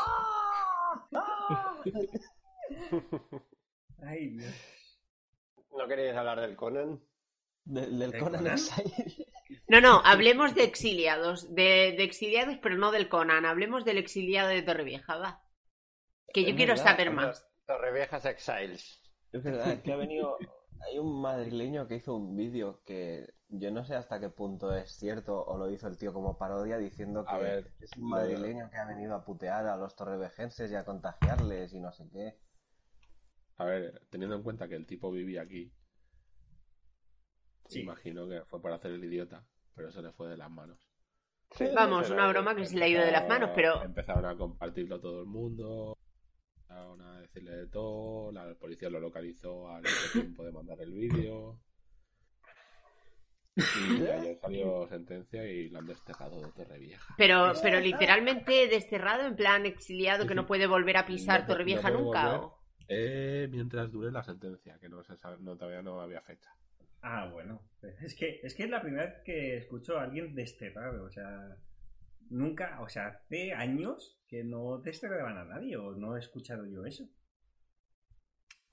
ah, 1.14 1.82
Ay, 4.06 4.28
Dios. 4.28 4.54
¿No 5.76 5.88
queréis 5.88 6.14
hablar 6.14 6.40
del 6.40 6.54
Conan? 6.56 7.00
Del, 7.66 7.98
del 7.98 8.12
¿De 8.12 8.18
Conan 8.18 8.46
Conan? 8.46 8.46
Exile. 8.46 8.94
No, 9.68 9.80
no, 9.82 10.00
hablemos 10.04 10.54
de 10.54 10.64
exiliados, 10.64 11.54
de, 11.54 11.94
de 11.98 12.04
exiliados, 12.04 12.56
pero 12.62 12.76
no 12.78 12.92
del 12.92 13.08
Conan, 13.10 13.44
hablemos 13.44 13.84
del 13.84 13.98
exiliado 13.98 14.48
de 14.48 14.62
Torrevieja, 14.62 15.16
va. 15.18 15.42
Que 16.32 16.44
yo 16.46 16.54
Es 16.54 16.56
quiero 16.56 16.76
verdad, 16.76 16.84
saber 16.84 17.10
más. 17.12 17.46
Torreviejas 17.66 18.24
Exiles. 18.26 19.02
Es 19.32 19.42
verdad, 19.42 19.72
es 19.72 19.82
que 19.82 19.92
ha 19.92 19.96
venido. 19.96 20.38
Hay 20.80 20.98
un 20.98 21.20
madrileño 21.20 21.86
que 21.86 21.96
hizo 21.96 22.14
un 22.16 22.34
vídeo 22.36 22.82
que 22.84 23.26
yo 23.48 23.70
no 23.70 23.84
sé 23.84 23.94
hasta 23.96 24.18
qué 24.20 24.30
punto 24.30 24.74
es 24.74 24.90
cierto 24.96 25.44
o 25.44 25.58
lo 25.58 25.70
hizo 25.70 25.88
el 25.88 25.98
tío 25.98 26.12
como 26.14 26.38
parodia 26.38 26.78
diciendo 26.78 27.26
que 27.26 27.34
A 27.34 27.38
ver, 27.38 27.70
es 27.80 27.96
un 27.98 28.08
madrileño 28.08 28.70
que 28.70 28.78
ha 28.78 28.86
venido 28.86 29.14
a 29.14 29.24
putear 29.24 29.66
a 29.66 29.76
los 29.76 29.94
torrevejenses 29.94 30.70
y 30.70 30.74
a 30.74 30.84
contagiarles 30.86 31.74
y 31.74 31.80
no 31.80 31.92
sé 31.92 32.08
qué. 32.10 32.38
A 33.56 33.64
ver, 33.64 34.00
teniendo 34.10 34.36
en 34.36 34.44
cuenta 34.44 34.68
que 34.68 34.76
el 34.76 34.86
tipo 34.86 35.10
vivía 35.10 35.42
aquí, 35.42 35.72
Sí. 37.68 37.80
imagino 37.80 38.28
que 38.28 38.42
fue 38.44 38.60
para 38.60 38.76
hacer 38.76 38.90
el 38.92 39.04
idiota, 39.04 39.44
pero 39.74 39.90
se 39.90 40.02
le 40.02 40.12
fue 40.12 40.28
de 40.28 40.36
las 40.36 40.50
manos. 40.50 40.78
Sí, 41.52 41.66
Vamos, 41.74 42.10
una 42.10 42.26
broma 42.28 42.54
que 42.56 42.66
se 42.66 42.76
le 42.76 42.84
ha 42.84 42.88
ido 42.88 43.04
de 43.04 43.12
las 43.12 43.28
manos, 43.28 43.50
pero 43.54 43.82
Empezaron 43.82 44.24
a 44.26 44.36
compartirlo 44.36 45.00
todo 45.00 45.20
el 45.20 45.26
mundo, 45.26 45.96
empezaron 46.56 47.00
a 47.02 47.20
decirle 47.20 47.52
de 47.56 47.66
todo, 47.68 48.32
la 48.32 48.54
policía 48.54 48.90
lo 48.90 48.98
localizó 49.00 49.68
al 49.68 49.84
tiempo 50.12 50.44
de 50.44 50.52
mandar 50.52 50.80
el 50.80 50.92
vídeo. 50.92 51.60
Y 53.56 54.02
ayer 54.06 54.36
salió 54.40 54.88
sentencia 54.88 55.46
y 55.46 55.68
la 55.68 55.78
han 55.78 55.86
desterrado 55.86 56.40
de 56.40 56.50
Torrevieja. 56.52 57.14
Pero, 57.16 57.52
pero 57.62 57.78
literalmente 57.78 58.66
desterrado, 58.66 59.24
en 59.26 59.36
plan 59.36 59.64
exiliado, 59.64 60.26
que 60.26 60.34
no 60.34 60.46
puede 60.46 60.66
volver 60.66 60.96
a 60.96 61.06
pisar 61.06 61.42
No- 61.42 61.46
Torrevieja 61.46 61.90
no 61.90 62.00
nunca. 62.00 62.24
volver. 62.24 62.40
o- 62.40 62.58
Eh, 62.88 63.48
mientras 63.50 63.90
dure 63.92 64.10
la 64.10 64.22
sentencia, 64.24 64.78
que 64.80 64.88
no 64.88 65.02
se 65.04 65.16
sabe, 65.16 65.36
no, 65.40 65.56
todavía 65.56 65.82
no 65.82 66.00
había 66.00 66.20
fecha. 66.20 66.50
Ah, 67.06 67.28
bueno. 67.30 67.60
Es 68.02 68.14
que, 68.14 68.40
es 68.42 68.54
que 68.54 68.64
es 68.64 68.70
la 68.70 68.80
primera 68.80 69.04
vez 69.04 69.22
que 69.24 69.58
escucho 69.58 69.98
a 69.98 70.04
alguien 70.04 70.34
desterrado. 70.34 71.04
O 71.04 71.10
sea, 71.10 71.54
nunca, 72.30 72.80
o 72.80 72.88
sea, 72.88 73.08
hace 73.08 73.52
años 73.52 74.18
que 74.26 74.42
no 74.42 74.78
desterraban 74.78 75.36
a 75.36 75.44
nadie 75.44 75.76
o 75.76 75.94
no 75.94 76.16
he 76.16 76.20
escuchado 76.20 76.66
yo 76.66 76.86
eso. 76.86 77.04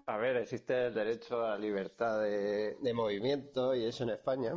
A 0.05 0.15
ver, 0.15 0.37
existe 0.37 0.87
el 0.87 0.93
derecho 0.93 1.45
a 1.45 1.51
la 1.51 1.57
libertad 1.57 2.21
de, 2.21 2.77
de 2.81 2.93
movimiento 2.93 3.75
y 3.75 3.83
eso 3.83 4.05
en 4.05 4.11
España, 4.11 4.53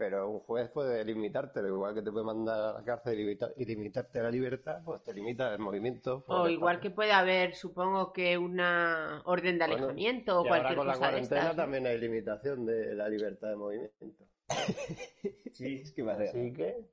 pero 0.00 0.30
un 0.30 0.40
juez 0.40 0.70
puede 0.70 1.04
limitártelo, 1.04 1.68
igual 1.68 1.94
que 1.94 2.02
te 2.02 2.10
puede 2.10 2.24
mandar 2.24 2.58
a 2.58 2.72
la 2.78 2.84
cárcel 2.84 3.20
y, 3.20 3.24
limita- 3.24 3.52
y 3.56 3.64
limitarte 3.66 4.22
la 4.22 4.30
libertad, 4.30 4.80
pues 4.84 5.04
te 5.04 5.12
limita 5.12 5.52
el 5.52 5.58
movimiento. 5.60 6.24
O 6.26 6.46
el 6.46 6.52
igual 6.54 6.80
que 6.80 6.90
puede 6.90 7.12
haber, 7.12 7.54
supongo 7.54 8.12
que 8.14 8.38
una 8.38 9.20
orden 9.26 9.58
de 9.58 9.64
Bueno, 9.66 9.86
alejamiento 9.86 10.40
o 10.40 10.44
y 10.44 10.48
ahora 10.48 10.62
cualquier 10.62 10.78
con 10.78 10.86
la 10.86 10.94
cosa 10.94 11.08
cuarentena 11.10 11.40
estas. 11.42 11.56
¿no? 11.56 11.62
también 11.62 11.86
hay 11.86 11.98
limitación 11.98 12.64
de 12.66 12.94
la 12.94 13.08
libertad 13.08 13.50
de 13.50 13.56
movimiento. 13.56 14.06
Sí, 15.52 15.82
Es 15.82 15.92
que 15.92 16.02
me 16.02 16.12
hace 16.12 16.28
Así 16.30 16.52
que 16.52 16.90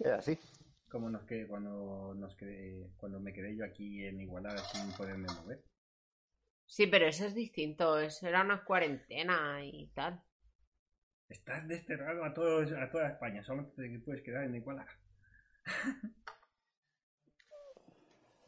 es 0.00 0.06
así. 0.12 0.38
como 0.90 1.08
nos 1.08 1.24
quedé 1.24 1.46
cuando 1.48 2.12
nos 2.14 2.34
quedé, 2.36 2.90
cuando 2.98 3.18
me 3.18 3.32
quedé 3.32 3.56
yo 3.56 3.64
aquí 3.64 4.04
en 4.04 4.20
Igualada 4.20 4.62
sin 4.62 4.92
poderme 4.92 5.28
mover. 5.30 5.64
Sí, 6.66 6.86
pero 6.86 7.06
eso 7.06 7.26
es 7.26 7.34
distinto. 7.34 7.98
Eso 7.98 8.26
era 8.26 8.40
una 8.42 8.64
cuarentena 8.64 9.62
y 9.62 9.88
tal. 9.88 10.22
Estás 11.30 11.66
desterrado 11.68 12.24
a 12.24 12.34
todos, 12.34 12.72
a 12.72 12.90
toda 12.90 13.08
España, 13.08 13.42
solo 13.44 13.66
te 13.76 13.98
puedes 14.04 14.22
quedar 14.22 14.44
en 14.44 14.56
Igualada. 14.56 14.90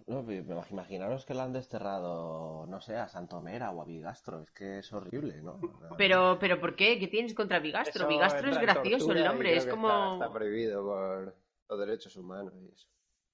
No, 0.04 0.24
imaginaros 0.30 1.24
que 1.24 1.32
la 1.32 1.44
han 1.44 1.52
desterrado, 1.52 2.66
no 2.66 2.80
sé, 2.80 2.96
a 2.96 3.08
Santomera 3.08 3.70
o 3.70 3.80
a 3.80 3.84
Bigastro. 3.84 4.42
Es 4.42 4.50
que 4.50 4.80
es 4.80 4.92
horrible, 4.92 5.40
¿no? 5.40 5.60
Pero, 5.96 6.38
pero 6.40 6.60
¿por 6.60 6.74
qué? 6.74 6.98
¿Qué 6.98 7.06
tienes 7.06 7.34
contra 7.34 7.60
Bigastro? 7.60 8.02
Eso 8.02 8.08
Bigastro 8.08 8.50
es 8.50 8.58
gracioso 8.58 9.12
el 9.12 9.24
nombre. 9.24 9.56
Es 9.56 9.64
como. 9.64 9.88
Está, 9.88 10.12
está 10.26 10.32
prohibido 10.32 10.82
por 10.84 11.36
los 11.68 11.78
derechos 11.78 12.16
humanos 12.16 12.52
y 12.60 12.68
eso. 12.74 12.88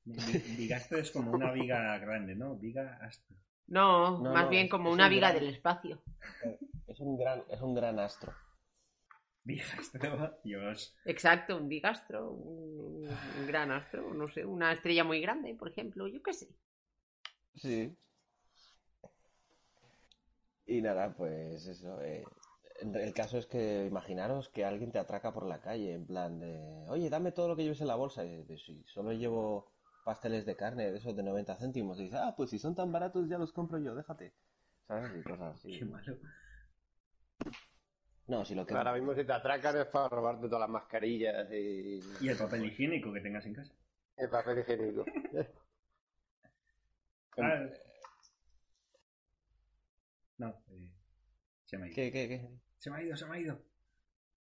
Vi- 0.05 0.57
Bigastro 0.57 0.99
es 0.99 1.11
como 1.11 1.33
una 1.33 1.51
viga 1.53 1.97
grande, 1.99 2.35
¿no? 2.37 2.55
Viga 2.55 2.99
astro. 3.03 3.35
No, 3.67 4.19
No, 4.21 4.33
más 4.33 4.45
no, 4.45 4.51
bien 4.51 4.69
como 4.69 4.91
es 4.91 4.95
una 4.95 5.05
un 5.05 5.11
viga 5.11 5.31
gran- 5.31 5.41
del 5.43 5.55
espacio. 5.55 6.03
Es 6.87 7.01
un 7.01 7.17
gran, 7.19 7.43
es 7.49 7.61
un 7.63 7.75
gran 7.75 7.99
astro. 7.99 8.33
Bigastro, 9.45 10.39
Dios. 10.45 10.95
Exacto, 11.05 11.57
un 11.57 11.69
bigastro, 11.69 12.31
un, 12.33 13.09
un 13.09 13.47
gran 13.47 13.71
astro, 13.73 14.13
no 14.15 14.29
sé, 14.29 14.45
una 14.45 14.73
estrella 14.73 15.05
muy 15.05 15.21
grande, 15.21 15.55
por 15.55 15.69
ejemplo, 15.71 16.07
yo 16.07 16.23
qué 16.23 16.33
sé. 16.33 16.49
Sí. 17.55 17.97
Y 20.67 20.83
nada, 20.83 21.15
pues 21.17 21.67
eso. 21.67 22.01
eh, 22.03 22.25
el 22.81 23.13
caso 23.15 23.39
es 23.39 23.47
que 23.47 23.87
imaginaros 23.87 24.49
que 24.51 24.65
alguien 24.65 24.93
te 24.93 24.99
atraca 24.99 25.33
por 25.33 25.47
la 25.47 25.61
calle, 25.61 25.95
en 25.95 26.07
plan 26.07 26.39
de, 26.39 26.85
oye, 26.89 27.11
dame 27.11 27.33
todo 27.33 27.49
lo 27.49 27.57
que 27.57 27.63
lleves 27.65 27.81
en 27.81 27.89
la 27.89 27.97
bolsa. 27.97 28.25
Y 28.25 28.37
dices, 28.39 28.63
sí, 28.65 28.85
solo 28.87 29.13
llevo 29.13 29.73
pasteles 30.05 30.47
de 30.47 30.57
carne 30.57 30.91
de 30.91 30.99
esos 30.99 31.17
de 31.17 31.23
90 31.23 31.57
céntimos. 31.57 31.99
Y 31.99 32.05
dices, 32.05 32.21
ah, 32.23 32.35
pues 32.37 32.51
si 32.51 32.59
son 32.59 32.75
tan 32.75 32.93
baratos 32.93 33.29
ya 33.29 33.39
los 33.39 33.53
compro 33.53 33.79
yo, 33.79 33.95
déjate. 33.95 34.33
¿Sabes? 34.87 35.11
Y 35.19 35.23
cosas 35.23 35.57
así. 35.57 35.79
Qué 35.79 35.85
malo. 35.85 36.17
No, 38.29 38.45
si 38.45 38.55
lo 38.55 38.67
que... 38.67 38.75
Ahora 38.75 38.93
mismo 38.93 39.15
si 39.15 39.25
te 39.25 39.33
atracan 39.33 39.77
es 39.79 39.87
para 39.87 40.09
robarte 40.09 40.47
todas 40.47 40.61
las 40.61 40.69
mascarillas 40.71 41.51
y 41.53 42.01
Y 42.21 42.29
el 42.29 42.37
papel 42.37 42.67
higiénico 42.67 43.13
que 43.13 43.21
tengas 43.21 43.47
en 43.47 43.55
casa. 43.55 43.73
el 44.17 44.29
papel 44.29 44.59
higiénico. 44.61 45.05
Ah, 47.39 47.69
No, 50.39 50.49
eh, 50.71 50.91
se 51.65 51.79
me 51.79 51.85
ha 51.85 51.89
ido. 51.89 51.97
¿Qué, 51.97 52.13
qué, 52.13 52.29
qué? 52.29 52.49
Se 52.79 52.91
me 52.91 52.99
ha 52.99 53.03
ido, 53.03 53.17
se 53.17 53.27
me 53.27 53.37
ha 53.37 53.41
ido. 53.41 53.59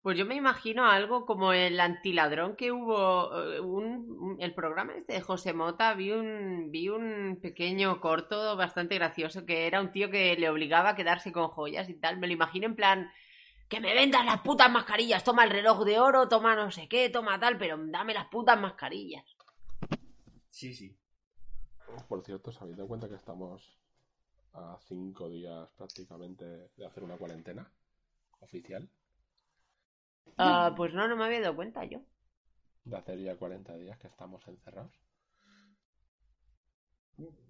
Pues 0.02 0.18
yo 0.18 0.26
me 0.26 0.36
imagino 0.36 0.86
algo 0.86 1.26
como 1.26 1.54
el 1.54 1.80
antiladrón 1.80 2.56
que 2.58 2.72
hubo, 2.74 3.42
eh, 3.54 3.60
un, 3.62 3.86
un- 4.20 4.42
el 4.42 4.54
programa 4.54 4.94
este 4.96 5.14
de 5.14 5.22
José 5.22 5.54
Mota, 5.54 5.94
vi 5.94 6.12
un, 6.12 6.70
vi 6.72 6.90
un 6.90 7.40
pequeño 7.42 8.02
corto 8.02 8.58
bastante 8.58 8.96
gracioso 8.96 9.46
que 9.46 9.66
era 9.66 9.80
un 9.80 9.92
tío 9.94 10.10
que 10.12 10.36
le 10.36 10.50
obligaba 10.50 10.90
a 10.90 10.96
quedarse 10.96 11.32
con 11.32 11.48
joyas 11.48 11.88
y 11.90 11.94
tal, 11.96 12.18
me 12.18 12.28
lo 12.28 12.34
imagino 12.34 12.66
en 12.66 12.76
plan, 12.76 13.10
que 13.74 13.80
me 13.80 13.96
vendas 13.96 14.24
las 14.24 14.40
putas 14.42 14.70
mascarillas, 14.70 15.24
toma 15.24 15.46
el 15.46 15.50
reloj 15.50 15.84
de 15.84 15.98
oro, 15.98 16.28
toma 16.28 16.56
no 16.56 16.70
sé 16.70 16.88
qué, 16.88 17.10
toma 17.10 17.40
tal, 17.40 17.58
pero 17.58 17.76
dame 17.88 18.14
las 18.14 18.28
putas 18.28 18.60
mascarillas. 18.60 19.26
Sí, 20.52 20.76
sí. 20.76 20.96
Por 22.08 22.24
cierto, 22.24 22.52
¿os 22.52 22.62
habéis 22.62 22.78
dado 22.78 22.88
cuenta 22.88 23.10
que 23.10 23.16
estamos 23.16 23.80
a 24.54 24.78
cinco 24.88 25.28
días 25.28 25.72
prácticamente 25.72 26.70
de 26.78 26.86
hacer 26.86 27.04
una 27.04 27.18
cuarentena 27.18 27.68
oficial? 28.42 28.88
Ah, 30.38 30.76
pues 30.78 30.94
no, 30.94 31.08
no 31.08 31.16
me 31.16 31.26
había 31.26 31.42
dado 31.42 31.56
cuenta 31.56 31.84
yo. 31.84 32.00
De 32.84 32.96
hacer 32.96 33.18
ya 33.18 33.36
40 33.38 33.76
días 33.78 33.98
que 33.98 34.06
estamos 34.06 34.48
encerrados. 34.48 34.94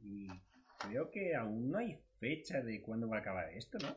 Y 0.02 0.30
creo 0.78 1.12
que 1.12 1.36
aún 1.36 1.70
no 1.70 1.80
hay 1.80 2.02
fecha 2.18 2.62
de 2.62 2.82
cuándo 2.82 3.10
va 3.10 3.18
a 3.18 3.20
acabar 3.20 3.50
esto, 3.50 3.78
¿no? 3.80 3.94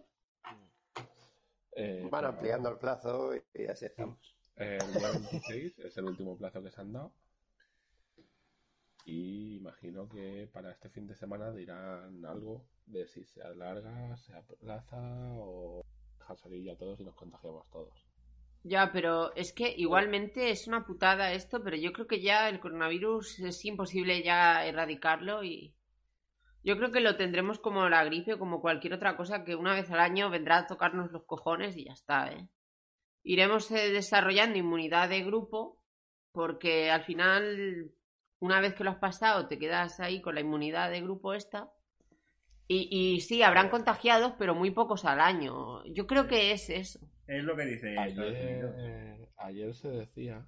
Eh, 1.76 2.00
Van 2.10 2.22
pero- 2.22 2.28
ampliando 2.28 2.68
el 2.70 2.78
plazo 2.78 3.32
y 3.54 3.66
así 3.66 3.84
estamos. 3.84 4.34
El 4.56 4.78
día 4.94 5.10
26 5.10 5.78
es 5.80 5.96
el 5.98 6.04
último 6.06 6.36
plazo 6.38 6.62
que 6.62 6.70
se 6.70 6.80
han 6.80 6.92
dado. 6.92 7.12
Y 9.04 9.56
imagino 9.56 10.08
que 10.08 10.48
para 10.52 10.72
este 10.72 10.88
fin 10.88 11.06
de 11.06 11.14
semana 11.14 11.52
dirán 11.52 12.24
algo 12.24 12.64
de 12.86 13.06
si 13.06 13.24
se 13.24 13.42
alarga, 13.42 14.16
se 14.16 14.32
aplaza 14.34 14.96
o 15.34 15.84
dejar 16.18 16.36
salir 16.38 16.64
ya 16.64 16.76
todos 16.76 16.98
y 17.00 17.04
nos 17.04 17.14
contagiamos 17.14 17.68
todos. 17.70 17.94
Ya, 18.64 18.90
pero 18.92 19.32
es 19.36 19.52
que 19.52 19.72
igualmente 19.76 20.50
es 20.50 20.66
una 20.66 20.84
putada 20.84 21.32
esto, 21.32 21.62
pero 21.62 21.76
yo 21.76 21.92
creo 21.92 22.08
que 22.08 22.20
ya 22.20 22.48
el 22.48 22.58
coronavirus 22.58 23.38
es 23.40 23.64
imposible 23.64 24.24
ya 24.24 24.66
erradicarlo 24.66 25.44
y 25.44 25.72
yo 26.66 26.76
creo 26.76 26.90
que 26.90 26.98
lo 26.98 27.16
tendremos 27.16 27.60
como 27.60 27.88
la 27.88 28.04
gripe 28.04 28.34
o 28.34 28.38
como 28.40 28.60
cualquier 28.60 28.94
otra 28.94 29.16
cosa 29.16 29.44
que 29.44 29.54
una 29.54 29.72
vez 29.72 29.88
al 29.92 30.00
año 30.00 30.30
vendrá 30.30 30.58
a 30.58 30.66
tocarnos 30.66 31.12
los 31.12 31.22
cojones 31.22 31.76
y 31.76 31.84
ya 31.84 31.92
está, 31.92 32.32
¿eh? 32.32 32.48
Iremos 33.22 33.70
eh, 33.70 33.92
desarrollando 33.92 34.58
inmunidad 34.58 35.08
de 35.08 35.22
grupo 35.22 35.80
porque 36.32 36.90
al 36.90 37.04
final, 37.04 37.92
una 38.40 38.60
vez 38.60 38.74
que 38.74 38.82
lo 38.82 38.90
has 38.90 38.98
pasado, 38.98 39.46
te 39.46 39.60
quedas 39.60 40.00
ahí 40.00 40.20
con 40.20 40.34
la 40.34 40.40
inmunidad 40.40 40.90
de 40.90 41.02
grupo 41.02 41.34
esta. 41.34 41.70
Y, 42.66 42.88
y 42.90 43.20
sí, 43.20 43.42
habrán 43.42 43.70
contagiados, 43.70 44.32
pero 44.36 44.56
muy 44.56 44.72
pocos 44.72 45.04
al 45.04 45.20
año. 45.20 45.84
Yo 45.84 46.08
creo 46.08 46.26
que 46.26 46.50
es 46.50 46.68
eso. 46.68 46.98
Es 47.28 47.44
lo 47.44 47.54
que 47.54 47.64
dice. 47.64 47.96
Ayer, 47.96 49.28
ayer 49.36 49.72
se 49.72 49.88
decía, 49.88 50.44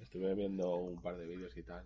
estuve 0.00 0.34
viendo 0.34 0.74
un 0.74 1.00
par 1.00 1.16
de 1.16 1.26
vídeos 1.26 1.56
y 1.56 1.62
tal, 1.62 1.84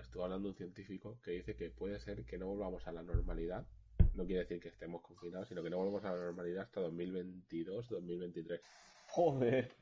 estuvo 0.00 0.24
hablando 0.24 0.48
un 0.48 0.54
científico 0.54 1.18
que 1.22 1.32
dice 1.32 1.54
que 1.56 1.70
puede 1.70 1.98
ser 2.00 2.24
que 2.24 2.38
no 2.38 2.46
volvamos 2.46 2.86
a 2.86 2.92
la 2.92 3.02
normalidad, 3.02 3.66
no 4.14 4.24
quiere 4.24 4.40
decir 4.40 4.60
que 4.60 4.68
estemos 4.68 5.02
confinados, 5.02 5.48
sino 5.48 5.62
que 5.62 5.70
no 5.70 5.78
volvamos 5.78 6.04
a 6.04 6.12
la 6.12 6.18
normalidad 6.24 6.64
hasta 6.64 6.80
2022-2023. 6.82 8.60
Joder. 9.08 9.72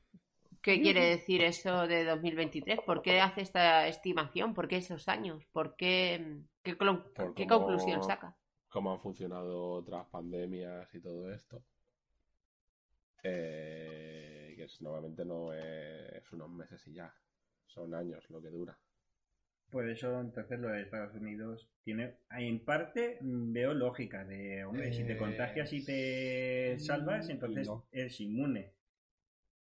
¿Qué 0.63 0.81
quiere 0.83 1.05
decir 1.07 1.43
eso 1.43 1.87
de 1.87 2.05
2023? 2.05 2.81
¿Por 2.81 3.01
qué 3.03 3.21
hace 3.21 3.41
esta 3.41 3.89
estimación? 3.89 4.53
¿Por 4.55 4.69
qué 4.69 4.77
esos 4.77 5.09
años? 5.09 5.47
¿Por 5.53 5.75
qué, 5.77 6.43
qué, 6.63 6.77
clo- 6.77 7.03
Por 7.15 7.35
qué 7.35 7.47
cómo- 7.47 7.67
conclusión 7.67 8.03
saca? 8.03 8.37
Cómo 8.69 8.93
han 8.93 9.01
funcionado 9.01 9.71
otras 9.73 10.07
pandemias 10.09 10.95
y 10.95 11.01
todo 11.01 11.33
esto. 11.33 11.63
Eh, 13.23 14.55
que 14.57 14.65
es- 14.65 14.81
normalmente 14.81 15.25
no 15.25 15.53
es 15.53 16.31
unos 16.33 16.51
meses 16.51 16.87
y 16.87 16.93
ya, 16.95 17.15
son 17.67 17.95
años 17.95 18.29
lo 18.31 18.41
que 18.41 18.49
dura. 18.51 18.79
Por 19.71 19.89
eso, 19.89 20.21
entonces, 20.21 20.59
lo 20.59 20.69
de 20.69 20.83
Estados 20.83 21.15
Unidos 21.15 21.69
tiene, 21.85 22.17
en 22.37 22.65
parte, 22.65 23.19
mm, 23.21 23.53
veo 23.53 23.73
lógica 23.75 24.25
de, 24.25 24.65
hombre, 24.65 24.93
si 24.93 25.05
te 25.05 25.17
contagias 25.17 25.73
y 25.73 25.85
te 25.85 26.77
salvas, 26.79 27.29
entonces 27.29 27.69
no. 27.69 27.87
eres 27.93 28.21
inmune. 28.21 28.73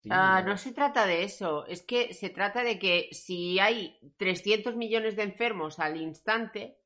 Sí, 0.03 0.09
Ah, 0.11 0.41
no. 0.45 0.57
se 0.57 0.71
trata 0.73 1.05
de 1.05 1.23
eso, 1.23 1.65
es 1.65 1.81
que 1.83 2.13
se 2.13 2.29
trata 2.29 2.63
de 2.63 2.77
que 2.79 3.09
si 3.11 3.59
hay 3.59 3.99
300 4.17 4.75
millones 4.75 5.15
de 5.15 5.23
enfermos 5.23 5.79
al 5.79 5.97
instante, 5.97 6.77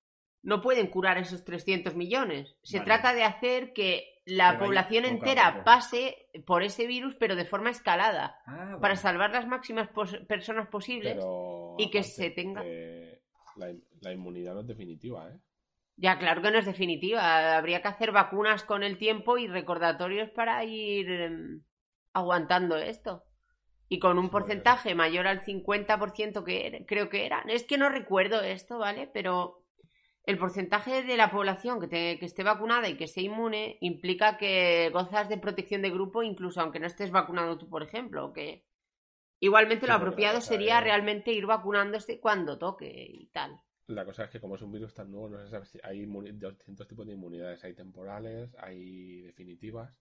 no 0.44 0.62
pueden 0.62 0.88
curar 0.88 1.18
esos 1.20 1.44
300 1.46 1.96
millones. 1.96 2.56
Se 2.64 2.78
Vale. 2.80 2.86
trata 2.86 3.14
de 3.14 3.24
hacer 3.24 3.74
que 3.74 4.22
la 4.26 4.58
población 4.58 5.06
entera 5.06 5.52
poco. 5.52 5.66
pase 5.66 6.16
por 6.46 6.64
ese 6.64 6.88
virus, 6.88 7.16
pero 7.20 7.36
de 7.36 7.46
forma 7.46 7.70
escalada, 7.70 8.40
Ah, 8.46 8.78
para 8.82 8.96
salvar 8.96 9.32
las 9.32 9.46
máximas 9.48 9.90
pos- 9.90 10.18
personas 10.28 10.68
posibles. 10.70 11.16
Pero 11.16 11.76
y 11.78 11.92
que 11.92 12.00
aparte, 12.00 12.14
se 12.16 12.30
tenga- 12.32 12.64
eh, 12.66 13.11
la, 13.56 13.70
in- 13.72 13.84
la 14.02 14.14
inmunidad 14.14 14.54
no 14.56 14.62
es 14.62 14.68
definitiva, 14.68 15.30
¿eh? 15.30 15.40
Ya, 15.96 16.18
claro 16.18 16.42
que 16.42 16.52
no 16.52 16.58
es 16.60 16.66
definitiva. 16.66 17.58
Habría 17.58 17.82
que 17.82 17.88
hacer 17.90 18.12
vacunas 18.12 18.64
con 18.64 18.84
el 18.84 18.98
tiempo 18.98 19.38
y 19.38 19.48
recordatorios 19.48 20.30
para 20.32 20.64
ir 20.66 21.10
em, 21.10 21.64
aguantando 22.14 22.76
esto. 22.78 23.24
Y 23.90 24.00
con 24.00 24.18
un 24.20 24.30
porcentaje 24.30 24.96
mayor 24.96 25.28
al 25.28 25.42
50% 25.44 26.44
que 26.46 26.86
creo 26.88 27.10
que 27.10 27.26
era. 27.26 27.44
Es 27.48 27.64
que 27.66 27.78
no 27.78 27.90
recuerdo 27.90 28.42
esto, 28.42 28.78
¿vale? 28.80 29.10
Pero 29.14 29.64
el 30.26 30.38
porcentaje 30.40 31.04
de 31.04 31.18
la 31.18 31.32
población 31.32 31.80
que, 31.82 31.88
te- 31.88 32.20
que 32.20 32.26
esté 32.28 32.44
vacunada 32.44 32.90
y 32.90 32.98
que 32.98 33.08
sea 33.08 33.24
inmune 33.24 33.78
implica 33.82 34.38
que 34.38 34.90
gozas 34.94 35.30
de 35.30 35.38
protección 35.40 35.82
de 35.84 35.92
grupo 35.92 36.24
incluso 36.24 36.62
aunque 36.62 36.80
no 36.80 36.88
estés 36.88 37.12
vacunado 37.12 37.58
tú, 37.58 37.70
por 37.70 37.84
ejemplo. 37.84 38.34
Que 38.34 38.66
igualmente 39.42 39.86
lo 39.88 39.94
apropiado 39.94 40.40
sería 40.40 40.80
realmente 40.80 41.34
ir 41.34 41.46
vacunándose 41.46 42.22
cuando 42.22 42.58
toque 42.58 42.90
y 42.90 43.28
tal. 43.28 43.60
La 43.88 44.06
cosa 44.06 44.24
es 44.24 44.30
que 44.30 44.40
como 44.40 44.56
es 44.56 44.62
un 44.62 44.72
virus 44.72 44.94
tan 44.94 45.12
nuevo, 45.12 45.28
no 45.28 45.44
se 45.44 45.50
sabe 45.50 45.66
si 45.66 45.78
hay 45.84 46.06
inmuni- 46.06 46.32
distintos 46.32 46.88
tipos 46.88 47.06
de 47.06 47.14
inmunidades. 47.14 47.62
Hay 47.66 47.74
temporales, 47.74 48.56
hay 48.58 49.22
definitivas. 49.24 49.94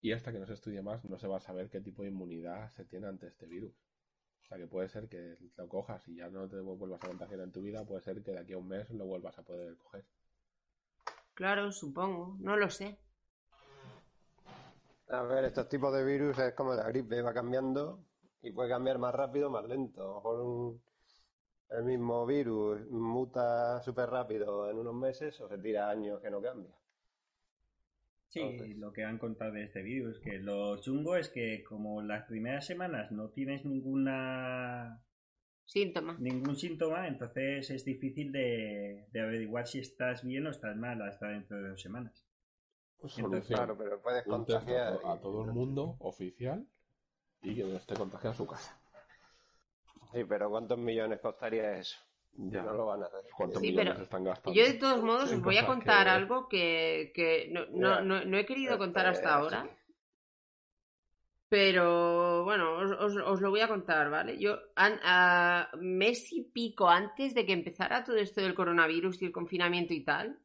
Y 0.00 0.12
hasta 0.12 0.30
que 0.30 0.38
no 0.38 0.46
se 0.46 0.52
estudie 0.52 0.82
más, 0.82 1.04
no 1.04 1.18
se 1.18 1.26
va 1.26 1.38
a 1.38 1.40
saber 1.40 1.68
qué 1.68 1.80
tipo 1.80 2.02
de 2.02 2.10
inmunidad 2.10 2.70
se 2.70 2.84
tiene 2.84 3.08
ante 3.08 3.26
este 3.26 3.46
virus. 3.46 3.74
O 4.42 4.44
sea 4.46 4.58
que 4.58 4.68
puede 4.68 4.88
ser 4.88 5.08
que 5.08 5.36
lo 5.56 5.68
cojas 5.68 6.06
y 6.06 6.16
ya 6.16 6.28
no 6.28 6.48
te 6.48 6.60
vuelvas 6.60 7.02
a 7.02 7.08
contagiar 7.08 7.40
en 7.40 7.50
tu 7.50 7.62
vida, 7.62 7.84
puede 7.84 8.02
ser 8.02 8.22
que 8.22 8.30
de 8.30 8.38
aquí 8.38 8.52
a 8.52 8.58
un 8.58 8.68
mes 8.68 8.88
lo 8.90 9.04
vuelvas 9.04 9.36
a 9.38 9.42
poder 9.42 9.76
coger. 9.78 10.04
Claro, 11.34 11.72
supongo. 11.72 12.36
No 12.38 12.56
lo 12.56 12.70
sé. 12.70 12.98
A 15.08 15.22
ver, 15.22 15.44
estos 15.44 15.68
tipos 15.68 15.92
de 15.92 16.04
virus 16.04 16.38
es 16.38 16.54
como 16.54 16.74
la 16.74 16.88
gripe, 16.88 17.22
va 17.22 17.34
cambiando 17.34 18.04
y 18.42 18.50
puede 18.52 18.68
cambiar 18.70 18.98
más 18.98 19.14
rápido 19.14 19.48
o 19.48 19.50
más 19.50 19.64
lento. 19.66 20.02
A 20.02 20.06
lo 20.06 20.14
mejor 20.16 20.40
un- 20.40 20.82
el 21.70 21.84
mismo 21.84 22.26
virus 22.26 22.86
muta 22.90 23.80
súper 23.82 24.08
rápido 24.10 24.70
en 24.70 24.78
unos 24.78 24.94
meses 24.94 25.40
o 25.40 25.48
se 25.48 25.58
tira 25.58 25.90
años 25.90 26.20
que 26.20 26.30
no 26.30 26.40
cambia. 26.42 26.74
Sí, 28.28 28.74
lo 28.76 28.92
que 28.92 29.02
han 29.04 29.18
contado 29.18 29.52
de 29.52 29.64
este 29.64 29.82
virus, 29.82 30.18
que 30.20 30.38
lo 30.38 30.76
chungo 30.80 31.16
es 31.16 31.28
que 31.30 31.64
como 31.64 32.02
las 32.02 32.24
primeras 32.26 32.66
semanas 32.66 33.10
no 33.10 33.30
tienes 33.30 33.64
ninguna 33.64 35.00
síntoma, 35.64 36.16
ningún 36.20 36.56
síntoma, 36.56 37.08
entonces 37.08 37.70
es 37.70 37.84
difícil 37.84 38.32
de, 38.32 39.06
de 39.10 39.20
averiguar 39.20 39.66
si 39.66 39.78
estás 39.78 40.22
bien 40.22 40.46
o 40.46 40.50
estás 40.50 40.76
mal 40.76 41.00
hasta 41.02 41.28
dentro 41.28 41.56
de 41.56 41.70
dos 41.70 41.80
semanas. 41.80 42.26
Solución. 43.06 43.42
claro, 43.56 43.76
pero 43.78 44.00
puedes 44.02 44.24
contagiar 44.24 44.98
a 45.04 45.18
todo 45.20 45.44
el 45.44 45.52
mundo 45.52 45.96
oficial 46.00 46.66
y 47.42 47.54
que 47.54 47.64
no 47.64 47.76
esté 47.76 47.94
contagiado 47.94 48.32
en 48.32 48.36
su 48.38 48.46
casa. 48.46 48.78
Sí, 50.12 50.24
pero 50.24 50.48
¿cuántos 50.50 50.78
millones 50.78 51.20
costaría 51.20 51.78
eso? 51.78 51.96
Ya. 52.38 52.62
No 52.62 52.72
lo 52.74 52.86
van 52.86 53.02
a 53.02 53.06
hacer. 53.06 53.20
¿Cuántos 53.36 53.60
Sí, 53.62 53.68
millones 53.68 53.92
pero 53.94 54.04
están 54.04 54.24
gastando? 54.24 54.58
Yo 54.58 54.66
de 54.66 54.74
todos 54.74 55.02
modos 55.02 55.32
os 55.32 55.40
voy 55.42 55.56
a 55.56 55.66
contar 55.66 56.04
que- 56.04 56.10
algo 56.10 56.48
que, 56.48 57.12
que 57.14 57.48
no, 57.50 57.66
no, 57.66 58.00
no, 58.02 58.24
no 58.24 58.36
he 58.38 58.44
querido 58.46 58.72
Este, 58.72 58.78
contar 58.84 59.06
hasta 59.06 59.34
ahora. 59.34 59.68
Pero 61.48 62.42
bueno, 62.44 62.72
os, 62.78 62.90
os- 62.90 63.22
os 63.24 63.40
lo 63.40 63.50
voy 63.50 63.60
a 63.60 63.68
contar, 63.68 64.10
¿vale? 64.10 64.36
Yo, 64.38 64.58
an- 64.74 64.98
a 65.04 65.70
mes 65.78 66.32
y 66.32 66.42
pico 66.42 66.88
antes 66.90 67.34
de 67.34 67.46
que 67.46 67.52
empezara 67.52 68.02
todo 68.04 68.16
esto 68.16 68.40
del 68.40 68.54
coronavirus 68.54 69.22
y 69.22 69.26
el 69.26 69.32
confinamiento 69.32 69.94
y 69.94 70.02
tal, 70.04 70.40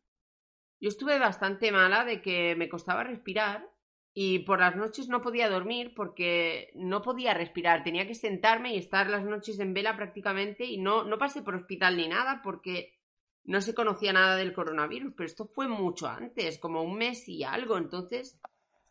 yo 0.80 0.90
estuve 0.90 1.18
bastante 1.20 1.72
mala 1.72 2.06
de 2.06 2.22
que 2.22 2.56
me 2.56 2.70
costaba 2.70 3.04
respirar 3.04 3.68
y 4.14 4.40
por 4.40 4.60
las 4.60 4.76
noches 4.76 5.08
no 5.08 5.22
podía 5.22 5.50
dormir 5.50 5.94
porque 5.96 6.72
no 6.76 7.02
podía 7.02 7.34
respirar. 7.34 7.84
Tenía 7.84 8.08
que 8.08 8.16
sentarme 8.16 8.74
y 8.74 8.78
estar 8.78 9.10
las 9.10 9.24
noches 9.24 9.60
en 9.60 9.74
vela 9.74 9.96
prácticamente 9.96 10.66
y 10.66 10.78
no, 10.78 11.04
no 11.04 11.18
pasé 11.18 11.42
por 11.42 11.56
hospital 11.56 11.96
ni 11.96 12.08
nada 12.10 12.42
porque 12.44 13.00
no 13.44 13.62
se 13.62 13.74
conocía 13.74 14.14
nada 14.14 14.36
del 14.36 14.54
coronavirus, 14.54 15.14
pero 15.16 15.28
esto 15.28 15.46
fue 15.46 15.68
mucho 15.68 16.08
antes, 16.08 16.60
como 16.60 16.84
un 16.84 16.98
mes 16.98 17.28
y 17.30 17.44
algo. 17.44 17.78
Entonces, 17.78 18.40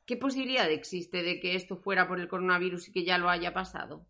¿qué 0.07 0.17
posibilidad 0.17 0.71
existe 0.71 1.23
de 1.23 1.39
que 1.39 1.55
esto 1.55 1.77
fuera 1.77 2.09
por 2.09 2.19
el 2.19 2.29
coronavirus 2.29 2.89
y 2.89 2.93
que 2.93 3.05
ya 3.05 3.19
lo 3.19 3.29
haya 3.29 3.53
pasado? 3.53 4.07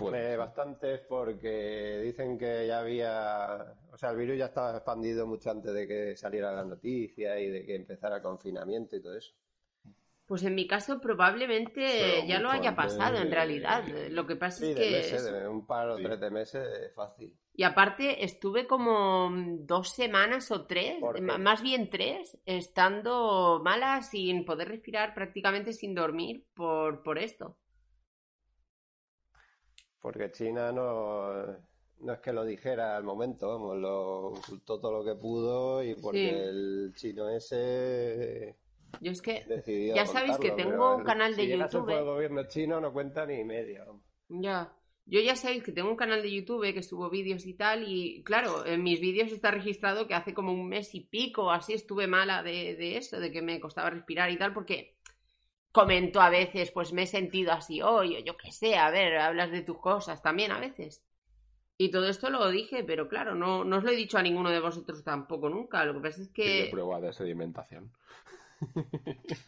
Eh, 0.00 0.36
bastantes 0.36 1.00
porque 1.08 2.00
dicen 2.04 2.38
que 2.38 2.68
ya 2.68 2.78
había, 2.78 3.74
o 3.92 3.96
sea, 3.98 4.10
el 4.10 4.16
virus 4.16 4.38
ya 4.38 4.46
estaba 4.46 4.76
expandido 4.76 5.26
mucho 5.26 5.50
antes 5.50 5.74
de 5.74 5.88
que 5.88 6.16
saliera 6.16 6.52
la 6.52 6.64
noticia 6.64 7.40
y 7.40 7.50
de 7.50 7.66
que 7.66 7.74
empezara 7.74 8.16
el 8.16 8.22
confinamiento 8.22 8.94
y 8.94 9.02
todo 9.02 9.16
eso. 9.16 9.34
Pues 10.28 10.42
en 10.44 10.54
mi 10.54 10.66
caso 10.66 11.00
probablemente 11.00 11.80
Pero 11.80 12.28
ya 12.28 12.38
lo 12.38 12.50
haya 12.50 12.76
pasado 12.76 13.16
en 13.16 13.30
realidad. 13.32 13.82
Lo 14.10 14.26
que 14.26 14.36
pasa 14.36 14.58
Sí, 14.58 14.70
es 14.70 14.76
de 14.76 14.82
que... 14.84 14.90
meses, 14.90 15.24
de 15.24 15.48
un 15.48 15.66
par 15.66 15.88
o 15.88 15.96
tres 15.96 16.20
de 16.20 16.30
meses 16.30 16.68
es 16.82 16.94
fácil. 16.94 17.34
Y 17.54 17.64
aparte 17.64 18.24
estuve 18.24 18.66
como 18.68 19.30
dos 19.60 19.88
semanas 19.88 20.50
o 20.52 20.66
tres, 20.66 20.98
más 21.40 21.60
bien 21.62 21.90
tres, 21.90 22.38
estando 22.46 23.60
mala 23.64 24.02
sin 24.02 24.44
poder 24.44 24.68
respirar, 24.68 25.14
prácticamente 25.14 25.72
sin 25.72 25.94
dormir 25.94 26.44
por, 26.54 27.02
por 27.02 27.18
esto. 27.18 27.56
Porque 30.00 30.30
China 30.30 30.70
no, 30.72 31.44
no 32.00 32.12
es 32.12 32.20
que 32.20 32.32
lo 32.32 32.44
dijera 32.44 32.96
al 32.96 33.04
momento, 33.04 33.48
vamos, 33.48 33.76
lo 33.78 34.26
ocultó 34.28 34.78
todo 34.80 34.92
lo 34.92 35.04
que 35.04 35.18
pudo 35.20 35.82
y 35.82 35.94
porque 35.96 36.18
Sí. 36.18 36.28
el 36.48 36.92
chino 36.94 37.28
ese 37.28 38.56
Yo 39.00 39.12
es 39.12 39.22
que 39.22 39.44
ya 39.94 40.06
sabéis 40.06 40.38
que 40.38 40.50
tengo 40.50 40.96
un 40.96 41.04
canal 41.04 41.36
de 41.36 41.42
si 41.42 41.56
YouTube. 41.56 41.90
el 41.90 42.04
gobierno 42.04 42.44
chino 42.48 42.80
no 42.80 42.92
cuenta 42.92 43.26
ni 43.26 43.44
media. 43.44 43.84
Ya. 44.28 44.72
Yo 45.06 45.20
ya 45.20 45.36
sabéis 45.36 45.62
que 45.62 45.72
tengo 45.72 45.88
un 45.88 45.96
canal 45.96 46.20
de 46.20 46.30
YouTube 46.30 46.72
que 46.74 46.82
subo 46.82 47.08
vídeos 47.08 47.46
y 47.46 47.54
tal, 47.54 47.82
y 47.88 48.22
claro, 48.24 48.66
en 48.66 48.82
mis 48.82 49.00
vídeos 49.00 49.32
está 49.32 49.50
registrado 49.50 50.06
que 50.06 50.12
hace 50.14 50.34
como 50.34 50.52
un 50.52 50.68
mes 50.68 50.94
y 50.94 51.00
pico 51.00 51.50
así 51.50 51.72
estuve 51.72 52.06
mala 52.06 52.42
de, 52.42 52.76
de 52.76 52.98
eso, 52.98 53.18
de 53.18 53.32
que 53.32 53.40
me 53.40 53.58
costaba 53.58 53.88
respirar 53.88 54.30
y 54.30 54.36
tal, 54.36 54.52
porque 54.52 54.98
comento 55.72 56.20
a 56.20 56.28
veces, 56.28 56.70
pues 56.72 56.92
me 56.92 57.04
he 57.04 57.06
sentido 57.06 57.52
así 57.52 57.80
hoy, 57.80 58.16
o 58.16 58.18
yo 58.18 58.36
qué 58.36 58.52
sé, 58.52 58.76
a 58.76 58.90
ver, 58.90 59.16
hablas 59.16 59.50
de 59.50 59.62
tus 59.62 59.78
cosas 59.78 60.20
también 60.20 60.52
a 60.52 60.60
veces. 60.60 61.02
Y 61.80 61.92
todo 61.92 62.08
esto 62.08 62.28
lo 62.28 62.50
dije, 62.50 62.82
pero 62.82 63.08
claro, 63.08 63.36
no, 63.36 63.62
no 63.64 63.76
os 63.76 63.84
lo 63.84 63.90
he 63.90 63.96
dicho 63.96 64.18
a 64.18 64.22
ninguno 64.22 64.50
de 64.50 64.58
vosotros 64.58 65.04
tampoco 65.04 65.48
nunca. 65.48 65.84
Lo 65.84 65.94
que 65.94 66.00
pasa 66.00 66.22
es 66.22 66.32
Tiene 66.32 66.64
que. 66.64 66.70
prueba 66.72 67.00
de 67.00 67.12
sedimentación. 67.12 67.92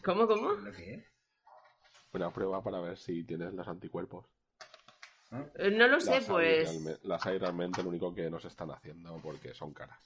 ¿Cómo, 0.03 0.27
cómo? 0.27 0.51
Una 2.13 2.31
prueba 2.31 2.61
para 2.63 2.79
ver 2.79 2.97
si 2.97 3.23
tienes 3.23 3.53
los 3.53 3.67
anticuerpos. 3.67 4.25
Eh, 5.55 5.71
No 5.71 5.87
lo 5.87 5.99
sé, 5.99 6.15
hay 6.15 6.21
pues. 6.27 6.99
las 7.03 7.25
hay 7.25 7.37
realmente, 7.37 7.81
lo 7.83 7.89
único 7.89 8.13
que 8.13 8.29
nos 8.29 8.45
están 8.45 8.71
haciendo 8.71 9.17
porque 9.21 9.53
son 9.53 9.73
caras. 9.73 9.97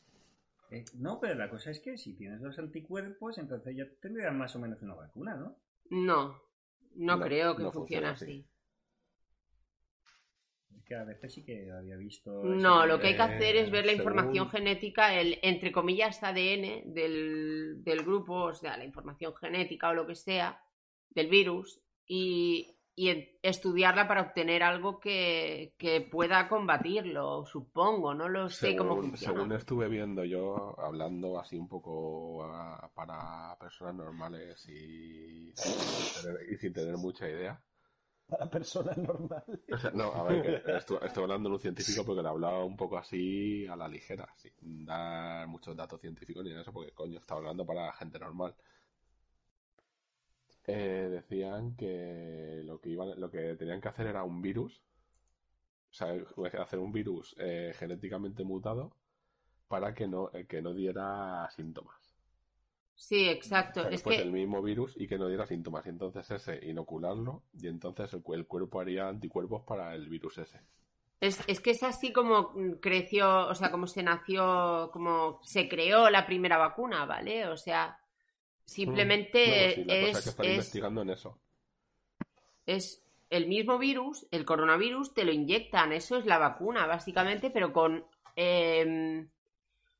Eh, 0.71 0.83
no, 0.95 1.19
pero 1.19 1.35
la 1.35 1.49
cosa 1.49 1.71
es 1.71 1.79
que 1.79 1.97
si 1.97 2.15
tienes 2.15 2.41
los 2.41 2.57
anticuerpos, 2.59 3.37
entonces 3.37 3.75
ya 3.75 3.85
tendrías 4.01 4.33
más 4.33 4.55
o 4.55 4.59
menos 4.59 4.81
una 4.81 4.95
vacuna, 4.95 5.35
¿no? 5.35 5.55
No, 5.89 6.41
no, 6.95 7.17
No, 7.17 7.23
creo 7.25 7.55
que 7.55 7.63
no 7.63 7.71
funcione 7.71 8.07
así. 8.07 8.47
Es 10.77 10.83
que 10.83 10.95
a 10.95 11.03
veces 11.03 11.33
sí 11.33 11.43
que 11.43 11.71
había 11.71 11.95
visto... 11.97 12.43
No, 12.43 12.85
lo 12.85 12.99
que 12.99 13.07
hay 13.07 13.15
que 13.15 13.21
hacer 13.21 13.55
es 13.55 13.71
ver 13.71 13.85
la 13.85 13.91
según- 13.93 14.01
información 14.01 14.49
genética, 14.49 15.19
el 15.19 15.39
entre 15.41 15.71
comillas 15.71 16.21
ADN 16.21 16.93
del, 16.93 17.83
del 17.83 18.03
grupo, 18.03 18.43
o 18.45 18.53
sea, 18.53 18.77
la 18.77 18.85
información 18.85 19.33
genética 19.35 19.89
o 19.89 19.93
lo 19.93 20.05
que 20.05 20.15
sea 20.15 20.61
del 21.09 21.27
virus 21.29 21.81
y, 22.05 22.77
y 22.95 23.37
estudiarla 23.41 24.07
para 24.07 24.21
obtener 24.21 24.61
algo 24.63 24.99
que, 24.99 25.73
que 25.77 26.01
pueda 26.01 26.47
combatirlo, 26.47 27.45
supongo, 27.45 28.13
no 28.13 28.29
lo 28.29 28.49
sé 28.49 28.75
cómo 28.75 28.95
Según, 28.95 29.09
funciona. 29.09 29.33
según 29.33 29.51
estuve 29.53 29.87
viendo 29.89 30.23
yo, 30.23 30.75
hablando 30.79 31.39
así 31.39 31.57
un 31.57 31.67
poco 31.67 32.47
para 32.93 33.57
personas 33.59 33.95
normales 33.95 34.67
y 34.69 35.51
sin 35.55 36.21
tener, 36.21 36.53
y 36.53 36.57
sin 36.57 36.73
tener 36.73 36.97
mucha 36.97 37.27
idea. 37.29 37.59
Para 38.27 38.49
personas 38.49 38.97
normales. 38.97 39.59
No, 39.93 40.11
a 40.13 40.23
ver, 40.23 40.63
estoy 40.67 41.23
hablando 41.23 41.49
de 41.49 41.55
un 41.55 41.61
científico 41.61 42.03
porque 42.03 42.23
le 42.23 42.29
hablaba 42.29 42.63
un 42.63 42.75
poco 42.75 42.97
así 42.97 43.67
a 43.67 43.75
la 43.75 43.87
ligera, 43.87 44.27
sin 44.35 44.85
dar 44.85 45.47
muchos 45.47 45.75
datos 45.75 46.01
científicos 46.01 46.43
ni 46.43 46.51
eso, 46.51 46.73
porque 46.73 46.91
coño, 46.91 47.19
estaba 47.19 47.41
hablando 47.41 47.65
para 47.65 47.93
gente 47.93 48.17
normal. 48.17 48.55
Eh, 50.67 51.09
decían 51.11 51.75
que 51.75 52.61
lo 52.63 52.79
que 52.81 52.89
iban, 52.89 53.19
lo 53.19 53.29
que 53.29 53.55
tenían 53.55 53.79
que 53.79 53.89
hacer 53.89 54.07
era 54.07 54.23
un 54.23 54.41
virus, 54.41 54.81
o 55.91 55.93
sea, 55.93 56.15
hacer 56.59 56.79
un 56.79 56.91
virus 56.91 57.35
eh, 57.37 57.73
genéticamente 57.77 58.43
mutado 58.43 58.95
para 59.67 59.93
que 59.93 60.07
no, 60.07 60.31
eh, 60.33 60.45
que 60.47 60.63
no 60.63 60.73
diera 60.73 61.47
síntomas. 61.51 62.04
Sí, 62.95 63.29
exacto. 63.29 63.81
O 63.81 63.83
sea, 63.83 63.93
que 63.93 63.95
es 63.95 64.03
fuese 64.03 64.21
que 64.21 64.23
el 64.23 64.33
mismo 64.33 64.61
virus 64.61 64.95
y 64.97 65.07
que 65.07 65.17
no 65.17 65.27
diera 65.29 65.45
síntomas. 65.45 65.85
Y 65.85 65.89
entonces 65.89 66.29
ese, 66.29 66.59
inocularlo, 66.65 67.43
y 67.53 67.67
entonces 67.67 68.11
el, 68.13 68.21
cu- 68.21 68.33
el 68.33 68.47
cuerpo 68.47 68.81
haría 68.81 69.07
anticuerpos 69.07 69.63
para 69.63 69.93
el 69.95 70.09
virus 70.09 70.39
ese. 70.39 70.59
Es, 71.19 71.43
es 71.47 71.59
que 71.61 71.71
es 71.71 71.83
así 71.83 72.11
como 72.13 72.51
mm, 72.55 72.73
creció, 72.81 73.47
o 73.47 73.55
sea, 73.55 73.71
como 73.71 73.87
se 73.87 74.03
nació, 74.03 74.89
como 74.93 75.39
se 75.43 75.67
creó 75.69 76.09
la 76.09 76.25
primera 76.25 76.57
vacuna, 76.57 77.05
¿vale? 77.05 77.47
O 77.47 77.57
sea, 77.57 77.99
simplemente 78.65 79.39
Mm. 79.41 79.59
No, 79.59 79.69
sí, 79.69 79.83
la 79.85 79.97
cosa 79.97 80.17
es 80.19 80.23
es, 80.25 80.25
que 80.25 80.29
están 80.31 80.47
es, 80.47 80.49
investigando 80.49 81.01
en 81.03 81.09
eso. 81.11 81.39
es 82.65 83.03
el 83.29 83.47
mismo 83.47 83.77
virus, 83.77 84.27
el 84.31 84.45
coronavirus, 84.45 85.13
te 85.13 85.23
lo 85.25 85.31
inyectan, 85.31 85.91
eso 85.93 86.17
es 86.17 86.25
la 86.25 86.37
vacuna, 86.37 86.85
básicamente, 86.85 87.49
pero 87.49 87.73
con, 87.73 88.05
em, 88.35 89.29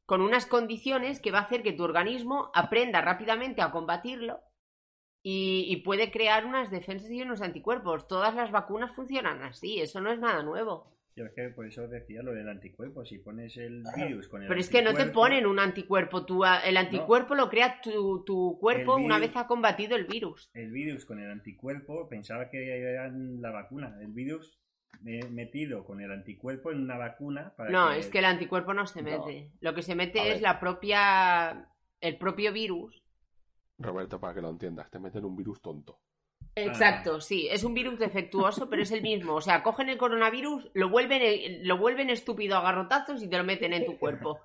con 0.06 0.22
unas 0.22 0.46
condiciones 0.46 1.20
que 1.20 1.32
va 1.32 1.40
a 1.40 1.44
hacer 1.44 1.64
que 1.64 1.74
tu 1.74 1.84
organismo 1.84 2.52
aprenda 2.54 3.02
rápidamente 3.02 3.62
a 3.62 3.72
combatirlo 3.72 4.40
y, 5.24 5.66
y 5.68 5.78
puede 5.78 6.12
crear 6.12 6.46
unas 6.46 6.70
defensas 6.70 7.10
y 7.12 7.22
unos 7.22 7.42
anticuerpos. 7.42 8.08
Todas 8.08 8.36
las 8.36 8.52
vacunas 8.52 8.96
funcionan 8.96 9.42
así, 9.44 9.80
eso 9.80 10.00
no 10.02 10.12
es 10.12 10.20
nada 10.20 10.44
nuevo. 10.44 10.94
Yo 11.18 11.24
es 11.26 11.32
que 11.34 11.48
por 11.50 11.66
eso 11.66 11.88
decía 11.88 12.22
lo 12.22 12.34
del 12.34 12.50
anticuerpo. 12.50 13.06
Si 13.06 13.20
pones 13.20 13.56
el 13.56 13.84
virus 13.96 14.28
con 14.28 14.42
el 14.42 14.50
Pero 14.50 14.60
es 14.60 14.70
que 14.70 14.82
no 14.82 14.94
te 14.94 15.06
ponen 15.14 15.46
un 15.46 15.60
anticuerpo, 15.60 16.26
a- 16.44 16.60
el 16.60 16.76
anticuerpo 16.76 17.36
lo 17.36 17.50
crea 17.50 17.80
tu, 17.82 18.24
tu 18.26 18.58
cuerpo 18.60 18.98
una 18.98 19.18
vez 19.18 19.36
ha 19.38 19.48
combatido 19.48 19.96
el 19.96 20.06
virus. 20.06 20.50
El 20.54 20.72
virus 20.72 21.06
con 21.06 21.20
el 21.20 21.32
anticuerpo, 21.32 22.10
pensaba 22.10 22.50
que 22.50 22.80
era 22.82 23.08
la 23.10 23.50
vacuna. 23.52 23.98
El 24.02 24.12
virus 24.12 24.60
metido 25.06 25.84
con 25.86 26.02
el 26.02 26.12
anticuerpo 26.12 26.72
en 26.72 26.82
una 26.82 26.98
vacuna 26.98 27.54
para 27.56 27.70
No, 27.70 27.92
que... 27.92 28.00
es 28.00 28.08
que 28.08 28.20
el 28.20 28.26
anticuerpo 28.26 28.74
no 28.74 28.88
se 28.88 29.02
No. 29.04 29.10
mete. 29.26 29.52
Lo 29.62 29.74
que 29.74 29.84
se 29.84 29.96
mete 29.96 30.20
A 30.20 30.26
es 30.28 30.34
ver. 30.36 30.42
la 30.42 30.60
propia. 30.60 31.70
el 32.02 32.18
propio 32.18 32.52
virus. 32.52 33.02
Roberto, 33.78 34.20
para 34.20 34.34
que 34.34 34.42
lo 34.42 34.50
entiendas, 34.50 34.90
te 34.90 35.00
meten 35.00 35.26
un 35.26 35.36
virus 35.36 35.62
tonto. 35.62 36.00
Exacto, 36.56 37.20
sí, 37.20 37.48
es 37.52 37.64
un 37.66 37.74
virus 37.74 38.00
defectuoso, 38.00 38.70
pero 38.70 38.82
es 38.84 38.92
el 38.92 39.02
mismo. 39.02 39.34
O 39.36 39.42
sea, 39.42 39.62
cogen 39.64 39.90
el 39.90 39.98
coronavirus, 39.98 40.70
lo 40.74 40.90
vuelven, 40.90 41.68
lo 41.68 41.78
vuelven 41.78 42.10
estúpido 42.10 42.56
a 42.58 42.62
garrotazos 42.62 43.22
y 43.22 43.28
te 43.30 43.38
lo 43.38 43.44
meten 43.44 43.74
en 43.74 43.86
tu 43.86 43.98
cuerpo. 43.98 44.40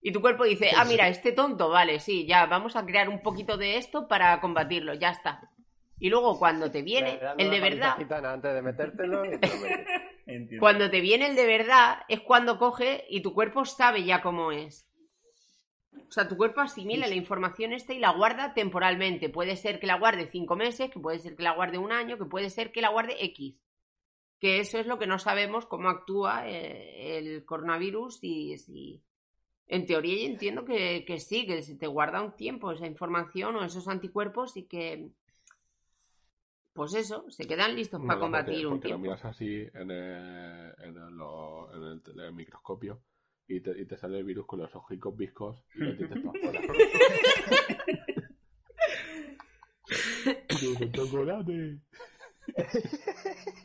Y 0.00 0.12
tu 0.12 0.20
cuerpo 0.20 0.44
dice, 0.44 0.70
ah, 0.76 0.84
mira, 0.84 1.08
este 1.08 1.32
tonto, 1.32 1.68
vale, 1.68 1.98
sí, 1.98 2.26
ya, 2.26 2.46
vamos 2.46 2.76
a 2.76 2.86
crear 2.86 3.08
un 3.08 3.20
poquito 3.22 3.56
de 3.56 3.76
esto 3.78 4.06
para 4.06 4.38
combatirlo, 4.40 4.94
ya 4.94 5.10
está. 5.10 5.50
Y 5.98 6.10
luego 6.10 6.38
cuando 6.38 6.70
te 6.70 6.82
viene 6.82 7.18
el 7.38 7.50
de 7.50 7.60
verdad, 7.60 7.96
antes 8.26 8.54
de 8.54 8.62
metértelo 8.62 9.24
y 9.24 9.38
te 9.38 9.48
lo 9.48 9.56
metes. 9.56 9.86
Entiendo. 10.26 10.60
cuando 10.60 10.90
te 10.90 11.00
viene 11.00 11.28
el 11.28 11.36
de 11.36 11.46
verdad 11.46 11.98
es 12.08 12.20
cuando 12.20 12.58
coge 12.58 13.04
y 13.08 13.20
tu 13.20 13.32
cuerpo 13.32 13.64
sabe 13.64 14.02
ya 14.04 14.22
cómo 14.22 14.50
es. 14.50 14.88
O 16.08 16.12
sea, 16.12 16.28
tu 16.28 16.36
cuerpo 16.36 16.60
asimila 16.60 17.06
la 17.06 17.14
información 17.14 17.72
esta 17.72 17.94
y 17.94 17.98
la 17.98 18.10
guarda 18.10 18.54
temporalmente. 18.54 19.28
Puede 19.28 19.56
ser 19.56 19.80
que 19.80 19.86
la 19.86 19.98
guarde 19.98 20.26
cinco 20.26 20.56
meses, 20.56 20.90
que 20.90 21.00
puede 21.00 21.18
ser 21.18 21.36
que 21.36 21.42
la 21.42 21.54
guarde 21.54 21.78
un 21.78 21.92
año, 21.92 22.18
que 22.18 22.24
puede 22.24 22.50
ser 22.50 22.72
que 22.72 22.80
la 22.80 22.90
guarde 22.90 23.16
X. 23.24 23.56
Que 24.40 24.60
eso 24.60 24.78
es 24.78 24.86
lo 24.86 24.98
que 24.98 25.06
no 25.06 25.18
sabemos 25.18 25.66
cómo 25.66 25.88
actúa 25.88 26.48
eh, 26.48 27.18
el 27.18 27.44
coronavirus 27.44 28.18
y 28.22 28.58
si... 28.58 29.02
En 29.68 29.84
teoría 29.84 30.14
yo 30.14 30.26
entiendo 30.26 30.64
que, 30.64 31.04
que 31.04 31.18
sí, 31.18 31.44
que 31.44 31.60
se 31.62 31.74
te 31.74 31.88
guarda 31.88 32.22
un 32.22 32.36
tiempo 32.36 32.70
esa 32.70 32.86
información 32.86 33.56
o 33.56 33.64
esos 33.64 33.88
anticuerpos 33.88 34.56
y 34.56 34.64
que... 34.64 35.10
Pues 36.76 36.94
eso, 36.94 37.24
se 37.30 37.46
quedan 37.46 37.74
listos 37.74 38.00
para 38.02 38.14
No, 38.14 38.20
combatir 38.20 38.54
porque, 38.54 38.66
un 38.66 38.72
porque 38.74 38.88
lo 38.90 38.98
miras 38.98 39.24
así 39.24 39.66
en 39.74 39.90
el, 39.90 40.74
en 40.78 40.96
el, 40.96 41.16
lo- 41.16 41.74
en 41.74 41.82
el 41.82 42.02
tele- 42.02 42.30
microscopio 42.32 43.00
y 43.48 43.60
te, 43.60 43.80
y 43.80 43.86
te 43.86 43.96
sale 43.96 44.18
el 44.18 44.24
virus 44.24 44.46
con 44.46 44.60
los 44.60 44.74
ojicos 44.76 45.16
viscos 45.16 45.56
y 45.74 45.78
lo 45.80 45.96
tienes 45.96 46.18
para 46.22 46.38
afuera. 46.38 46.60
Chocolate. 50.92 51.78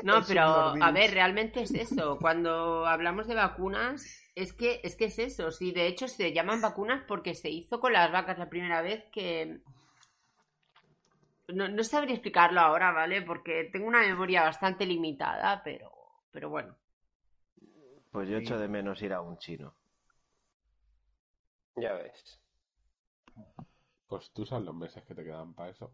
No, 0.04 0.22
pero 0.28 0.42
a 0.82 0.92
ver, 0.92 1.12
realmente 1.12 1.62
es 1.62 1.74
eso. 1.74 2.18
Cuando 2.20 2.86
hablamos 2.86 3.28
de 3.28 3.36
vacunas, 3.36 4.06
es 4.36 4.54
que 4.54 4.82
es 4.84 4.96
que 4.96 5.06
es 5.06 5.20
eso. 5.20 5.52
Sí, 5.52 5.72
de 5.72 5.88
hecho 5.88 6.08
se 6.08 6.34
llaman 6.34 6.62
vacunas 6.62 7.04
porque 7.08 7.36
se 7.36 7.50
hizo 7.50 7.80
con 7.80 7.94
las 7.94 8.12
vacas 8.12 8.38
la 8.40 8.50
primera 8.50 8.82
vez 8.82 9.04
que 9.12 9.60
no, 11.54 11.68
no 11.68 11.84
sabría 11.84 12.16
explicarlo 12.16 12.60
ahora, 12.60 12.92
¿vale? 12.92 13.22
Porque 13.22 13.70
tengo 13.72 13.88
una 13.88 14.02
memoria 14.02 14.44
bastante 14.44 14.86
limitada, 14.86 15.62
pero 15.64 15.92
pero 16.32 16.50
bueno. 16.50 16.76
Pues 18.12 18.30
yo 18.30 18.38
echo 18.38 18.58
de 18.58 18.68
menos 18.68 19.02
ir 19.02 19.14
a 19.14 19.22
un 19.22 19.38
chino. 19.38 19.76
Ya 21.76 21.94
ves. 21.94 22.40
Pues 24.08 24.32
tú 24.32 24.46
sabes 24.46 24.66
los 24.66 24.76
meses 24.76 25.04
que 25.04 25.16
te 25.16 25.24
quedan 25.24 25.54
para 25.54 25.70
eso. 25.70 25.94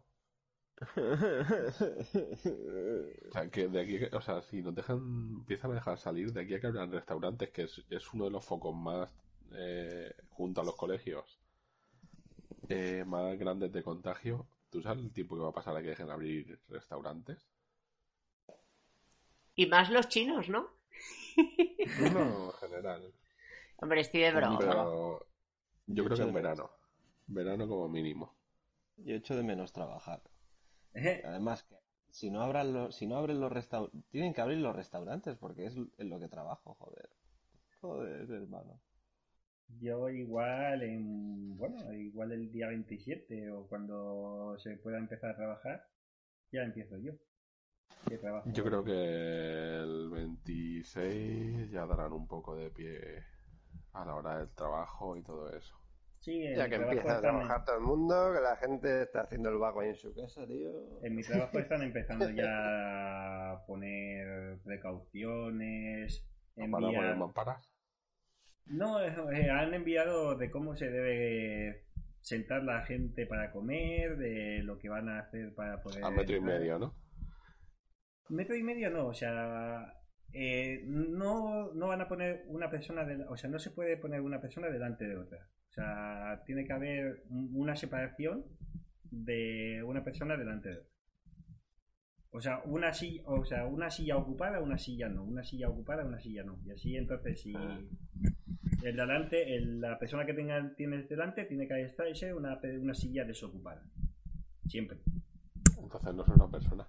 O 3.28 3.32
sea, 3.32 3.50
que 3.50 3.68
de 3.68 3.80
aquí, 3.80 3.98
o 4.12 4.20
sea, 4.20 4.40
si 4.42 4.62
nos 4.62 4.74
dejan, 4.74 4.98
empiezan 5.40 5.72
a 5.72 5.74
dejar 5.74 5.98
salir, 5.98 6.32
de 6.32 6.42
aquí 6.42 6.54
a 6.54 6.60
que 6.60 6.68
abran 6.68 6.90
restaurantes, 6.90 7.50
que 7.50 7.62
es, 7.62 7.84
es 7.90 8.14
uno 8.14 8.24
de 8.24 8.30
los 8.30 8.44
focos 8.44 8.74
más, 8.74 9.10
eh, 9.52 10.12
junto 10.30 10.60
a 10.60 10.64
los 10.64 10.76
colegios, 10.76 11.38
eh, 12.68 13.04
más 13.06 13.38
grandes 13.38 13.72
de 13.72 13.82
contagio. 13.82 14.46
¿Tú 14.70 14.82
sabes 14.82 15.04
el 15.04 15.12
tiempo 15.12 15.36
que 15.36 15.42
va 15.42 15.48
a 15.48 15.52
pasar 15.52 15.76
a 15.76 15.82
que 15.82 15.88
dejen 15.88 16.10
abrir 16.10 16.60
restaurantes? 16.68 17.46
Y 19.54 19.66
más 19.66 19.90
los 19.90 20.08
chinos, 20.08 20.48
¿no? 20.48 20.68
No, 22.12 22.52
en 22.52 22.52
general. 22.60 23.12
Hombre, 23.76 24.00
estoy 24.00 24.20
de 24.20 24.32
broma. 24.32 24.58
Pero 24.58 25.26
yo 25.86 26.04
creo 26.04 26.16
que 26.16 26.22
en 26.22 26.34
verano. 26.34 26.70
Verano 27.26 27.68
como 27.68 27.88
mínimo. 27.88 28.34
Yo 28.96 29.14
echo 29.14 29.36
de 29.36 29.42
menos 29.42 29.72
trabajar. 29.72 30.22
Eh, 30.94 31.22
Además, 31.24 31.62
que 31.62 31.76
si 32.10 32.30
no, 32.30 32.42
abran 32.42 32.72
los, 32.72 32.96
si 32.96 33.06
no 33.06 33.16
abren 33.16 33.40
los 33.40 33.52
restaurantes, 33.52 34.00
tienen 34.10 34.34
que 34.34 34.40
abrir 34.40 34.58
los 34.58 34.74
restaurantes 34.74 35.36
porque 35.36 35.66
es 35.66 35.76
en 35.76 36.10
lo 36.10 36.18
que 36.18 36.28
trabajo, 36.28 36.74
joder. 36.74 37.10
Joder, 37.80 38.30
hermano. 38.30 38.80
Yo 39.80 40.08
igual 40.08 40.82
en, 40.82 41.56
bueno, 41.56 41.92
igual 41.92 42.32
el 42.32 42.50
día 42.50 42.68
27 42.68 43.50
o 43.52 43.66
cuando 43.68 44.56
se 44.58 44.76
pueda 44.76 44.98
empezar 44.98 45.30
a 45.30 45.36
trabajar, 45.36 45.86
ya 46.50 46.62
empiezo 46.62 46.96
yo. 46.98 47.12
Yo 48.46 48.64
creo 48.64 48.82
que 48.84 49.76
el 49.82 50.10
26 50.10 51.70
ya 51.70 51.86
darán 51.86 52.12
un 52.12 52.26
poco 52.26 52.56
de 52.56 52.70
pie 52.70 53.22
a 53.92 54.04
la 54.04 54.14
hora 54.14 54.38
del 54.38 54.48
trabajo 54.54 55.16
y 55.16 55.22
todo 55.22 55.54
eso. 55.54 55.76
Sí, 56.20 56.42
Ya 56.56 56.68
que 56.68 56.76
empieza 56.76 57.18
a 57.18 57.20
trabajar 57.20 57.64
todo 57.64 57.76
el 57.76 57.82
mundo, 57.82 58.32
que 58.34 58.40
la 58.40 58.56
gente 58.56 59.02
está 59.02 59.22
haciendo 59.22 59.50
el 59.50 59.58
vago 59.58 59.80
ahí 59.80 59.90
en 59.90 59.94
su 59.94 60.12
casa, 60.14 60.46
tío. 60.46 60.70
En 61.02 61.14
mi 61.14 61.22
trabajo 61.22 61.58
están 61.58 61.82
empezando 61.82 62.28
ya 62.30 63.52
a 63.52 63.66
poner 63.66 64.58
precauciones, 64.64 66.26
¿Para 66.56 66.70
poner 66.70 66.88
enviar... 66.88 67.18
No, 68.70 69.00
eh, 69.02 69.50
han 69.50 69.72
enviado 69.74 70.36
de 70.36 70.50
cómo 70.50 70.76
se 70.76 70.90
debe 70.90 71.84
sentar 72.20 72.62
la 72.64 72.82
gente 72.82 73.26
para 73.26 73.50
comer, 73.50 74.16
de 74.18 74.62
lo 74.62 74.78
que 74.78 74.88
van 74.88 75.08
a 75.08 75.20
hacer 75.20 75.54
para 75.54 75.82
poder... 75.82 76.04
A 76.04 76.10
metro 76.10 76.36
y 76.36 76.40
medio, 76.40 76.78
¿no? 76.78 76.94
Metro 78.28 78.54
y 78.56 78.62
medio 78.62 78.90
no, 78.90 79.06
o 79.06 79.14
sea, 79.14 79.94
eh, 80.34 80.82
no, 80.86 81.72
no 81.72 81.86
van 81.88 82.02
a 82.02 82.08
poner 82.08 82.44
una 82.48 82.68
persona, 82.70 83.06
o 83.28 83.36
sea, 83.38 83.48
no 83.48 83.58
se 83.58 83.70
puede 83.70 83.96
poner 83.96 84.20
una 84.20 84.40
persona 84.40 84.68
delante 84.68 85.06
de 85.06 85.16
otra. 85.16 85.38
O 85.70 85.72
sea, 85.72 86.42
tiene 86.44 86.66
que 86.66 86.72
haber 86.72 87.22
un- 87.30 87.50
una 87.54 87.76
separación 87.76 88.44
de 89.10 89.82
una 89.84 90.04
persona 90.04 90.36
delante 90.36 90.68
de 90.68 90.78
otra. 90.78 90.90
O 92.30 92.40
sea, 92.40 92.60
una 92.64 92.92
silla, 92.92 93.22
o 93.26 93.44
sea, 93.44 93.64
una 93.66 93.90
silla 93.90 94.16
ocupada, 94.16 94.60
una 94.60 94.76
silla 94.78 95.08
no, 95.08 95.24
una 95.24 95.42
silla 95.42 95.68
ocupada, 95.70 96.04
una 96.04 96.20
silla 96.20 96.44
no. 96.44 96.58
Y 96.66 96.70
así 96.72 96.96
entonces 96.96 97.40
si 97.40 97.54
el 97.54 98.96
delante, 98.96 99.56
el- 99.56 99.80
la 99.80 99.98
persona 99.98 100.26
que 100.26 100.34
tenga, 100.34 100.74
tienes 100.76 101.08
delante 101.08 101.44
tiene 101.46 101.66
que 101.66 101.82
estarse 101.82 102.34
una, 102.34 102.60
una 102.80 102.94
silla 102.94 103.24
desocupada. 103.24 103.82
Siempre. 104.66 104.98
Entonces 105.80 106.14
no 106.14 106.24
son 106.24 106.34
una 106.40 106.50
persona. 106.50 106.86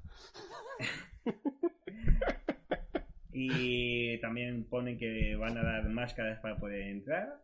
Y 3.32 4.20
también 4.22 4.66
ponen 4.66 4.98
que 4.98 5.36
van 5.36 5.58
a 5.58 5.64
dar 5.64 5.88
máscaras 5.90 6.40
para 6.40 6.58
poder 6.58 6.82
entrar. 6.88 7.42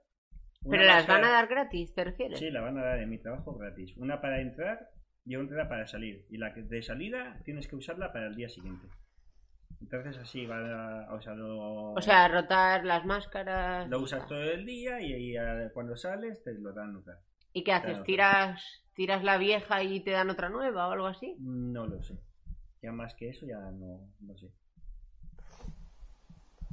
Una 0.64 0.78
Pero 0.78 0.84
las 0.84 1.08
van 1.08 1.24
a 1.24 1.30
dar 1.30 1.48
gratis, 1.48 1.94
¿te 1.94 2.04
refieres? 2.04 2.40
Sí, 2.40 2.50
la 2.50 2.62
van 2.62 2.78
a 2.78 2.84
dar 2.84 3.00
en 3.00 3.10
mi 3.10 3.20
trabajo 3.20 3.56
gratis. 3.56 3.96
Una 3.98 4.20
para 4.20 4.42
entrar 4.42 4.90
y 5.26 5.36
otra 5.36 5.68
para 5.68 5.88
salir. 5.88 6.26
Y 6.30 6.38
la 6.38 6.54
que 6.54 6.62
de 6.62 6.82
salida 6.82 7.40
tienes 7.44 7.68
que 7.68 7.76
usarla 7.76 8.14
para 8.14 8.28
el 8.28 8.36
día 8.36 8.50
siguiente. 8.50 8.88
Entonces 9.82 10.18
así 10.18 10.46
va 10.46 11.04
a... 11.04 11.14
O 11.14 11.22
sea, 11.22 11.34
lo, 11.34 11.94
O 11.94 12.02
sea, 12.02 12.28
rotar 12.28 12.86
las 12.86 13.06
máscaras. 13.06 13.90
lo 13.90 14.00
usas 14.00 14.26
todo 14.28 14.44
el 14.44 14.66
día 14.66 15.02
y, 15.02 15.14
ahí, 15.14 15.38
ah, 15.38 15.70
cuando 15.74 15.98
sales 15.98 16.44
te 16.44 16.54
lo 16.54 16.72
dan 16.74 16.96
otra. 16.96 17.20
¿Y 17.54 17.64
qué 17.64 17.74
haces? 17.74 18.04
¿Tiras, 18.04 18.84
¿Tiras 18.94 19.24
la 19.24 19.38
vieja 19.38 19.84
y 19.84 20.00
te 20.02 20.12
dan 20.12 20.30
otra 20.30 20.50
nueva 20.50 20.88
o 20.88 20.92
algo 20.92 21.08
así? 21.08 21.36
No 21.40 21.88
lo 21.88 22.02
sé. 22.04 22.16
Ya 22.82 22.92
más 22.92 23.14
que 23.16 23.30
eso 23.30 23.46
ya 23.46 23.60
no, 23.72 24.08
no 24.20 24.38
sé. 24.38 24.50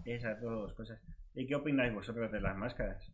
Esas 0.04 0.40
dos 0.40 0.72
cosas. 0.74 1.00
¿Y 1.34 1.46
qué 1.46 1.54
opináis 1.54 1.94
vosotros 1.94 2.30
de 2.30 2.40
las 2.40 2.56
máscaras? 2.56 3.12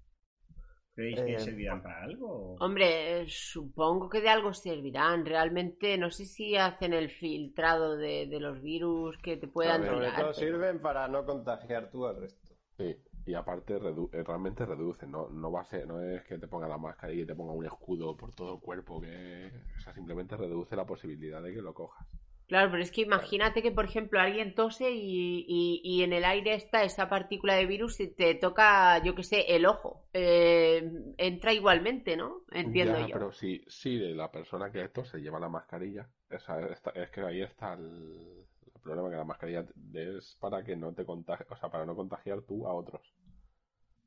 ¿Creéis 0.99 1.21
que 1.21 1.35
Eh, 1.35 1.39
servirán 1.39 1.81
para 1.81 2.03
algo? 2.03 2.27
o- 2.29 2.57
Hombre, 2.59 3.21
eh, 3.21 3.25
supongo 3.29 4.09
que 4.09 4.21
de 4.21 4.31
algo 4.31 4.53
servirán. 4.53 5.25
Realmente 5.25 5.97
no 5.97 6.11
sé 6.11 6.25
si 6.25 6.57
hacen 6.57 6.93
el 6.93 7.09
filtrado 7.09 7.97
de, 7.97 8.27
de 8.27 8.41
los 8.41 8.61
virus 8.61 9.17
que 9.19 9.37
te 9.37 9.47
puedan 9.47 9.83
Claro, 9.83 9.95
Sobre 9.95 10.07
tirar. 10.09 10.21
todo 10.23 10.33
pero- 10.35 10.47
sirven 10.53 10.81
para 10.81 11.07
no 11.07 11.25
contagiar 11.25 11.89
tú 11.89 12.05
al 12.05 12.17
resto. 12.21 12.53
Sí. 12.77 12.97
Y 13.27 13.35
aparte 13.35 13.79
redu- 13.79 14.09
eh, 14.13 14.25
realmente 14.25 14.67
reduce, 14.67 15.07
no, 15.07 15.29
no 15.29 15.53
va 15.53 15.61
a 15.61 15.65
ser, 15.67 15.87
no 15.87 16.01
es 16.03 16.25
que 16.25 16.37
te 16.39 16.49
ponga 16.49 16.67
la 16.67 16.79
máscara 16.79 17.13
y 17.13 17.19
que 17.19 17.27
te 17.27 17.35
ponga 17.37 17.53
un 17.53 17.65
escudo 17.65 18.17
por 18.17 18.35
todo 18.35 18.55
el 18.55 18.61
cuerpo, 18.61 19.01
que 19.01 19.51
o 19.77 19.81
sea, 19.81 19.93
simplemente 19.95 20.37
reduce 20.37 20.75
la 20.75 20.85
posibilidad 20.87 21.41
de 21.43 21.53
que 21.55 21.61
lo 21.63 21.75
cojas. 21.75 22.09
Claro, 22.49 22.71
pero 22.71 22.83
es 22.83 22.91
que 22.91 23.03
imagínate 23.03 23.63
que, 23.63 23.71
por 23.73 23.85
ejemplo, 23.85 24.19
alguien 24.21 24.55
tose 24.55 24.91
y, 24.91 25.45
y- 25.47 25.81
y 25.85 26.03
en 26.03 26.13
el 26.15 26.25
aire 26.25 26.55
está 26.55 26.83
esa 26.83 27.09
partícula 27.09 27.55
de 27.55 27.67
virus 27.67 28.01
y 28.01 28.09
te 28.09 28.35
toca, 28.35 29.03
yo 29.05 29.15
que 29.15 29.23
sé, 29.23 29.55
el 29.55 29.67
ojo. 29.67 30.07
Eh, 30.15 30.91
entra 31.19 31.53
igualmente, 31.53 32.17
¿no? 32.17 32.43
Entiendo 32.53 32.99
Ya, 32.99 33.01
yo. 33.01 33.15
pero 33.15 33.33
si, 33.33 33.65
si 33.69 33.99
la 34.15 34.31
persona 34.31 34.71
que 34.71 34.83
esto 34.85 35.05
se 35.05 35.19
lleva 35.19 35.41
la 35.41 35.49
mascarilla, 35.49 36.09
esa- 36.31 36.61
esta- 36.69 36.91
es 36.91 37.11
que 37.11 37.21
ahí 37.23 37.43
está 37.43 37.75
el, 37.75 38.45
el 38.75 38.81
problema 38.83 39.11
que 39.11 39.17
la 39.17 39.25
mascarilla 39.25 39.65
es 39.95 40.37
para 40.41 40.63
que 40.65 40.77
no 40.77 40.93
te 40.95 41.05
contagie, 41.05 41.47
o 41.51 41.57
sea, 41.57 41.69
para 41.71 41.87
no 41.87 41.97
contagiar 41.97 42.43
tú 42.43 42.67
a 42.67 42.75
otros. 42.75 43.03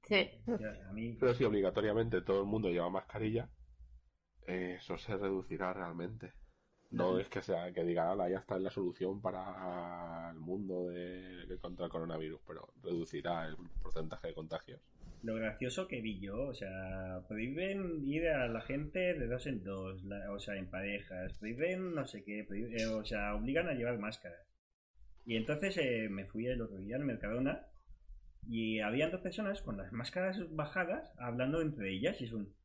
Sí. 0.04 0.30
Ya, 0.58 0.69
A 0.89 0.93
mí, 0.93 1.17
Pero 1.19 1.34
si 1.34 1.43
obligatoriamente 1.45 2.21
todo 2.21 2.41
el 2.41 2.45
mundo 2.47 2.69
lleva 2.69 2.89
mascarilla, 2.89 3.49
eh, 4.47 4.75
eso 4.80 4.97
se 4.97 5.17
reducirá 5.17 5.73
realmente. 5.73 6.34
No 6.91 7.17
es 7.19 7.27
que 7.30 7.41
sea 7.41 7.71
que 7.71 7.84
diga, 7.86 8.12
"Hala, 8.12 8.30
ya 8.30 8.39
está 8.39 8.58
es 8.58 8.62
la 8.62 8.69
solución 8.69 9.21
para 9.21 10.30
el 10.32 10.39
mundo 10.39 10.88
de, 10.89 11.45
de 11.45 11.58
contra 11.58 11.86
el 11.86 11.91
coronavirus, 11.91 12.41
pero 12.45 12.73
reducirá 12.84 13.47
el 13.47 13.56
porcentaje 13.82 14.27
de 14.30 14.34
contagios. 14.34 14.82
lo 15.23 15.36
gracioso 15.36 15.88
que 15.88 16.01
vi 16.01 16.19
yo, 16.19 16.47
o 16.47 16.54
sea, 16.56 17.21
prohíben 17.27 18.04
ir 18.04 18.27
a 18.30 18.47
la 18.47 18.60
gente 18.62 19.13
de 19.13 19.27
dos 19.27 19.45
en 19.45 19.63
dos, 19.63 20.04
la- 20.04 20.32
o 20.32 20.39
sea, 20.39 20.56
en 20.56 20.67
parejas, 20.67 21.38
prohíben 21.38 21.93
no 21.93 22.08
sé 22.08 22.23
qué, 22.23 22.43
prohíben- 22.43 22.73
eh, 22.80 22.88
o 22.88 23.06
sea, 23.06 23.36
obligan 23.36 23.67
a 23.67 23.73
llevar 23.73 23.99
máscaras. 23.99 24.47
Y 25.23 25.38
entonces 25.38 25.77
eh, 25.77 26.10
me 26.10 26.25
fui 26.25 26.47
el 26.47 26.60
otro 26.62 26.77
día 26.77 26.95
al 26.95 27.06
Mercadona 27.06 27.67
y 28.47 28.80
habían 28.80 29.12
dos 29.12 29.21
personas 29.21 29.62
con 29.62 29.77
las 29.77 29.91
máscaras 29.93 30.39
bajadas 30.56 31.13
hablando 31.19 31.62
entre 31.62 31.91
ellas 31.93 32.19
y 32.19 32.25
es 32.25 32.34
un... 32.34 32.56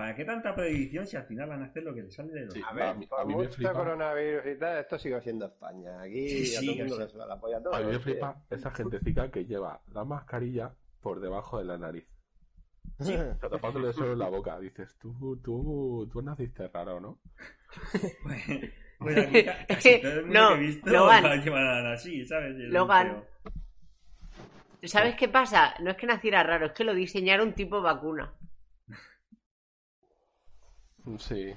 ¿Para 0.00 0.14
qué 0.14 0.24
tanta 0.24 0.54
prohibición 0.54 1.06
si 1.06 1.16
al 1.18 1.24
final 1.26 1.46
van 1.50 1.62
a 1.62 1.66
hacer 1.66 1.82
lo 1.82 1.94
que 1.94 2.02
les 2.02 2.14
sale 2.14 2.32
de 2.32 2.46
los... 2.46 2.54
Sí, 2.54 2.62
A 2.66 2.72
ver, 2.72 2.84
a 2.84 2.94
mí- 2.94 3.06
a 3.18 3.24
me 3.26 3.48
flipa. 3.48 3.72
coronavirus 3.74 4.46
y 4.46 4.58
tal, 4.58 4.78
esto 4.78 4.98
sigue 4.98 5.20
siendo 5.20 5.44
España. 5.44 6.00
Aquí 6.00 6.46
Sí, 6.46 6.56
a 6.56 6.60
sí, 6.60 6.66
todo 6.66 6.72
el 6.74 6.78
mundo 6.80 6.94
o 6.94 6.96
sea. 6.96 7.04
le 7.06 7.12
suda 7.12 7.26
la 7.26 7.38
polla 7.38 7.56
a 7.58 7.62
todo. 7.62 7.74
A 7.74 7.80
mí 7.80 7.86
me 7.92 7.98
flipa 7.98 8.42
esa 8.48 8.70
gentecica 8.70 9.30
que 9.30 9.44
lleva 9.44 9.82
la 9.92 10.04
mascarilla 10.06 10.72
por 11.02 11.20
debajo 11.20 11.58
de 11.58 11.64
la 11.64 11.76
nariz. 11.76 12.06
Sí. 12.98 13.14
Tapándole 13.42 13.92
solo 13.92 14.16
la 14.16 14.28
boca. 14.30 14.58
Dices, 14.58 14.96
tú, 14.98 15.36
tú, 15.44 16.08
tú 16.10 16.22
naciste 16.22 16.66
raro, 16.68 16.98
¿no? 16.98 17.18
Pues 19.00 19.16
aquí 19.18 19.44
ca- 19.44 19.66
casi 19.66 19.98
todo 20.02 20.12
el 20.12 20.24
mundo 20.26 20.40
No, 20.40 20.48
que 20.48 20.54
he 20.54 20.58
visto 20.66 20.90
Logan. 20.90 21.86
así, 21.86 22.24
¿sabes? 22.26 22.56
Es 22.58 22.70
Logan. 22.70 23.24
¿Sabes 24.84 25.14
qué 25.16 25.28
pasa? 25.28 25.74
No 25.80 25.90
es 25.90 25.96
que 25.98 26.06
naciera 26.06 26.42
raro, 26.42 26.66
es 26.66 26.72
que 26.72 26.84
lo 26.84 26.94
diseñaron 26.94 27.52
tipo 27.54 27.82
vacuna. 27.82 28.32
Sí, 31.18 31.54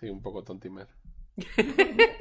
sí, 0.00 0.08
un 0.08 0.22
poco 0.22 0.42
tontimer. 0.42 0.88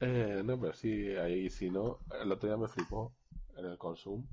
eh, 0.00 0.42
no, 0.44 0.58
pero 0.58 0.72
sí, 0.72 1.14
ahí 1.16 1.50
si 1.50 1.70
no, 1.70 1.98
el 2.20 2.32
otro 2.32 2.48
día 2.48 2.56
me 2.56 2.68
flipó 2.68 3.14
en 3.56 3.66
el 3.66 3.78
consumo. 3.78 4.26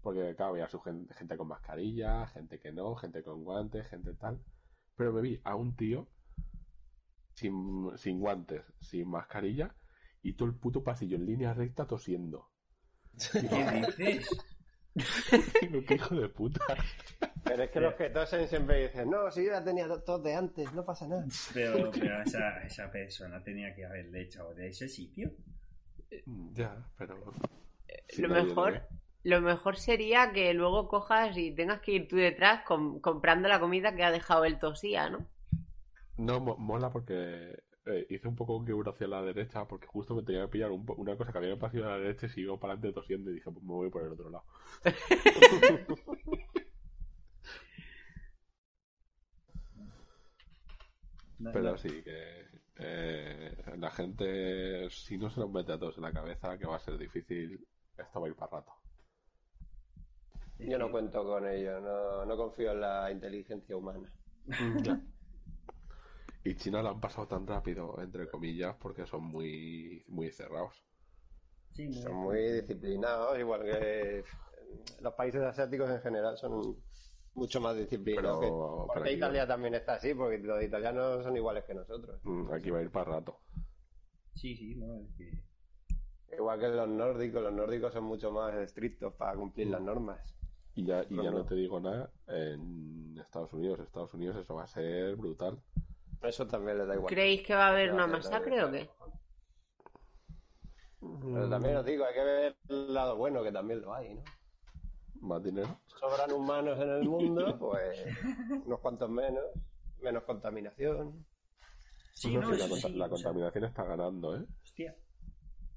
Porque, 0.00 0.34
claro, 0.36 0.52
había 0.52 0.68
su 0.68 0.80
gente, 0.80 1.12
gente 1.14 1.36
con 1.36 1.48
mascarilla, 1.48 2.26
gente 2.28 2.60
que 2.60 2.72
no, 2.72 2.94
gente 2.94 3.22
con 3.22 3.42
guantes, 3.42 3.88
gente 3.88 4.14
tal. 4.14 4.40
Pero 4.96 5.12
me 5.12 5.20
vi 5.22 5.40
a 5.44 5.56
un 5.56 5.74
tío 5.76 6.08
sin, 7.34 7.90
sin 7.96 8.20
guantes, 8.20 8.62
sin 8.80 9.08
mascarilla, 9.08 9.74
y 10.22 10.34
todo 10.34 10.48
el 10.48 10.54
puto 10.54 10.82
pasillo 10.82 11.16
en 11.16 11.26
línea 11.26 11.52
recta 11.52 11.86
tosiendo. 11.86 12.48
¿Qué 13.32 13.90
dices? 13.96 14.28
Qué 15.86 15.94
hijo 15.94 16.14
de 16.16 16.28
puta. 16.28 16.64
Pero 17.44 17.62
es 17.62 17.70
que 17.70 17.80
los 17.80 17.94
que 17.94 18.10
tosen 18.10 18.48
siempre 18.48 18.88
dicen, 18.88 19.10
no, 19.10 19.30
si 19.30 19.44
yo 19.44 19.52
ya 19.52 19.64
tenía 19.64 19.86
tos 20.04 20.22
de 20.22 20.34
antes, 20.34 20.72
no 20.72 20.84
pasa 20.84 21.06
nada. 21.08 21.24
Pero, 21.54 21.90
pero 21.90 22.22
esa, 22.22 22.62
esa 22.62 22.90
persona 22.90 23.42
tenía 23.42 23.74
que 23.74 23.84
haberle 23.86 24.22
echado 24.22 24.54
de 24.54 24.68
ese 24.68 24.88
sitio. 24.88 25.30
Ya, 26.54 26.84
pero. 26.96 27.16
si 28.08 28.22
lo 28.22 28.28
mejor, 28.28 28.82
lo 29.24 29.40
mejor 29.40 29.76
sería 29.76 30.32
que 30.32 30.52
luego 30.54 30.88
cojas 30.88 31.36
y 31.36 31.52
tengas 31.54 31.80
que 31.80 31.92
ir 31.92 32.08
tú 32.08 32.16
detrás 32.16 32.64
com- 32.64 33.00
comprando 33.00 33.48
la 33.48 33.60
comida 33.60 33.94
que 33.94 34.04
ha 34.04 34.10
dejado 34.10 34.44
el 34.44 34.58
tosía, 34.58 35.10
¿no? 35.10 35.26
No, 36.16 36.40
mo- 36.40 36.56
mola 36.56 36.90
porque 36.90 37.62
eh, 37.86 38.06
hice 38.10 38.26
un 38.28 38.34
poco 38.36 38.56
un 38.56 38.66
quebro 38.66 38.90
hacia 38.90 39.06
la 39.06 39.22
derecha 39.22 39.66
porque 39.66 39.86
justo 39.86 40.14
me 40.14 40.22
tenía 40.22 40.42
que 40.42 40.48
pillar 40.48 40.70
un 40.70 40.84
una 40.96 41.16
cosa 41.16 41.30
que 41.32 41.38
había 41.38 41.56
pasado 41.58 41.86
a 41.86 41.90
la 41.90 41.98
derecha 41.98 42.26
y 42.26 42.30
sigo 42.30 42.58
para 42.58 42.72
adelante 42.74 42.94
tosiendo 43.00 43.30
y 43.30 43.34
dije, 43.34 43.50
pues 43.50 43.62
me 43.64 43.72
voy 43.72 43.90
por 43.90 44.02
el 44.02 44.12
otro 44.12 44.30
lado. 44.30 44.44
No, 51.38 51.52
Pero 51.52 51.76
no. 51.76 51.78
sí, 51.78 52.02
que 52.02 52.46
eh, 52.76 53.56
la 53.78 53.90
gente, 53.90 54.88
si 54.90 55.18
no 55.18 55.30
se 55.30 55.40
nos 55.40 55.50
mete 55.50 55.72
a 55.72 55.78
todos 55.78 55.96
en 55.98 56.02
la 56.04 56.12
cabeza, 56.12 56.58
que 56.58 56.66
va 56.66 56.76
a 56.76 56.80
ser 56.80 56.98
difícil, 56.98 57.66
esto 57.96 58.20
va 58.20 58.26
a 58.26 58.30
ir 58.30 58.36
para 58.36 58.58
rato. 58.58 58.72
Yo 60.58 60.78
no 60.78 60.90
cuento 60.90 61.24
con 61.24 61.46
ello, 61.48 61.80
no, 61.80 62.24
no 62.26 62.36
confío 62.36 62.72
en 62.72 62.80
la 62.80 63.10
inteligencia 63.10 63.76
humana. 63.76 64.08
Ya. 64.84 65.00
Y 66.42 66.56
China 66.56 66.82
lo 66.82 66.88
han 66.88 67.00
pasado 67.00 67.28
tan 67.28 67.46
rápido, 67.46 68.00
entre 68.02 68.28
comillas, 68.28 68.74
porque 68.80 69.06
son 69.06 69.22
muy, 69.22 70.04
muy 70.08 70.32
cerrados. 70.32 70.82
Sí, 71.72 71.92
Son 71.92 72.14
muy 72.16 72.38
disciplinados, 72.52 73.38
igual 73.38 73.62
que 73.64 74.24
los 75.00 75.14
países 75.14 75.42
asiáticos 75.42 75.90
en 75.90 76.00
general 76.02 76.36
son 76.36 76.76
mucho 77.38 77.60
más 77.60 77.76
disciplinados. 77.76 78.40
Pero- 78.40 78.86
que- 78.88 78.92
porque 78.94 79.12
Italia 79.12 79.46
también 79.46 79.74
está 79.74 79.94
así, 79.94 80.14
porque 80.14 80.38
los 80.38 80.62
italianos 80.62 81.22
son 81.24 81.36
iguales 81.36 81.64
que 81.64 81.74
nosotros. 81.74 82.20
Mm, 82.24 82.52
Aquí 82.52 82.70
va 82.70 82.78
a 82.80 82.82
ir 82.82 82.90
para 82.90 83.12
rato. 83.12 83.40
Sí, 84.34 84.56
sí, 84.56 84.74
no, 84.76 84.94
es 85.00 85.08
que... 85.16 85.42
Igual 86.36 86.60
que 86.60 86.68
los 86.68 86.88
nórdicos, 86.88 87.42
los 87.42 87.52
nórdicos 87.52 87.92
son 87.92 88.04
mucho 88.04 88.30
más 88.30 88.54
estrictos 88.54 89.14
para 89.14 89.34
cumplir 89.34 89.68
las 89.68 89.80
normas. 89.80 90.34
Y 90.74 90.84
ya, 90.84 91.02
y 91.08 91.16
ya 91.16 91.30
No, 91.30 91.44
te 91.44 91.54
digo 91.56 91.80
nada 91.80 92.10
en 92.28 93.16
Estados 93.18 93.52
Unidos. 93.52 93.80
Estados 93.80 94.12
Unidos 94.14 94.36
eso 94.36 94.54
va 94.54 94.64
a 94.64 94.66
ser 94.68 95.16
brutal. 95.16 95.58
Eso 96.22 96.46
también 96.46 96.78
les 96.78 96.86
da 96.86 96.94
igual. 96.94 97.12
¿Creéis 97.12 97.42
que 97.46 97.54
va 97.54 97.66
a 97.66 97.70
haber 97.70 97.92
una 97.92 98.06
masacre 98.06 98.62
o 98.62 98.70
qué? 98.70 98.88
Pero 101.00 101.48
también 101.48 101.76
os 101.76 101.84
digo, 101.84 102.04
hay 102.04 102.14
que 102.14 102.24
ver 102.24 102.56
el 102.68 102.92
lado 102.94 103.16
bueno, 103.16 103.42
que 103.42 103.52
también 103.52 103.80
lo 103.80 103.94
hay, 103.94 104.14
¿no? 104.14 104.22
Más 105.20 105.42
dinero. 105.42 105.80
Sobran 105.86 106.32
humanos 106.32 106.78
en 106.80 106.88
el 106.90 107.04
mundo, 107.08 107.56
pues 107.58 108.04
unos 108.64 108.80
cuantos 108.80 109.10
menos, 109.10 109.42
menos 110.02 110.22
contaminación. 110.24 111.24
Sí, 112.14 112.34
No, 112.34 112.40
no, 112.42 112.52
sí, 112.52 112.58
la, 112.58 112.64
eso 112.64 112.74
conta- 112.74 112.88
sí, 112.88 112.94
la 112.94 113.04
o 113.06 113.08
sea, 113.08 113.16
contaminación 113.30 113.64
está 113.64 113.84
ganando, 113.84 114.36
¿eh? 114.36 114.44
Hostia. 114.62 114.94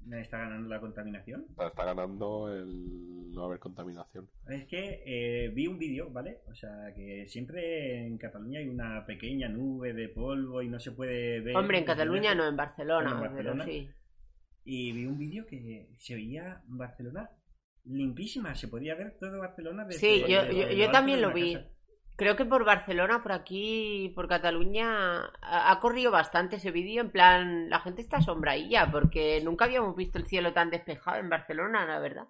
¿Me 0.04 0.20
está 0.20 0.38
ganando 0.38 0.68
la 0.68 0.80
contaminación? 0.80 1.46
Está 1.50 1.84
ganando 1.84 2.52
el 2.52 3.30
no 3.32 3.44
haber 3.44 3.60
contaminación. 3.60 4.28
Es 4.48 4.66
que 4.66 5.02
eh, 5.06 5.48
vi 5.50 5.68
un 5.68 5.78
vídeo, 5.78 6.10
¿vale? 6.10 6.40
O 6.48 6.54
sea, 6.56 6.92
que 6.94 7.26
siempre 7.28 8.04
en 8.06 8.18
Cataluña 8.18 8.58
hay 8.58 8.68
una 8.68 9.06
pequeña 9.06 9.48
nube 9.48 9.92
de 9.92 10.08
polvo 10.08 10.60
y 10.60 10.68
no 10.68 10.80
se 10.80 10.90
puede 10.90 11.40
ver. 11.40 11.56
Hombre, 11.56 11.78
en 11.78 11.84
Cataluña 11.84 12.34
no, 12.34 12.48
en 12.48 12.56
Barcelona, 12.56 13.10
Bueno, 13.10 13.26
en 13.26 13.32
Barcelona. 13.34 13.64
pero 13.64 13.78
sí. 13.78 13.90
Y 14.64 14.92
vi 14.92 15.06
un 15.06 15.18
vídeo 15.18 15.46
que 15.46 15.88
se 15.98 16.14
veía 16.16 16.60
Barcelona 16.66 17.30
limpísima, 17.84 18.54
se 18.54 18.68
podía 18.68 18.94
ver 18.94 19.16
todo 19.18 19.38
Barcelona 19.38 19.84
desde 19.84 20.00
Sí, 20.00 20.20
yo, 20.28 20.42
desde 20.42 20.54
yo, 20.54 20.68
yo 20.70 20.90
también 20.90 21.18
de 21.18 21.22
lo 21.22 21.32
vi. 21.32 21.54
casa. 21.54 21.68
Creo 22.16 22.36
que 22.36 22.44
por 22.44 22.64
Barcelona, 22.64 23.22
por 23.22 23.32
aquí, 23.32 24.12
por 24.14 24.28
Cataluña, 24.28 25.24
ha, 25.40 25.70
ha 25.72 25.80
corrido 25.80 26.10
bastante 26.10 26.56
ese 26.56 26.70
vídeo. 26.70 27.00
En 27.02 27.10
plan, 27.10 27.68
la 27.70 27.80
gente 27.80 28.02
está 28.02 28.18
asombradilla 28.18 28.90
porque 28.90 29.40
nunca 29.42 29.64
habíamos 29.64 29.96
visto 29.96 30.18
el 30.18 30.26
cielo 30.26 30.52
tan 30.52 30.70
despejado 30.70 31.18
en 31.18 31.28
Barcelona, 31.30 31.86
la 31.86 31.98
verdad. 32.00 32.28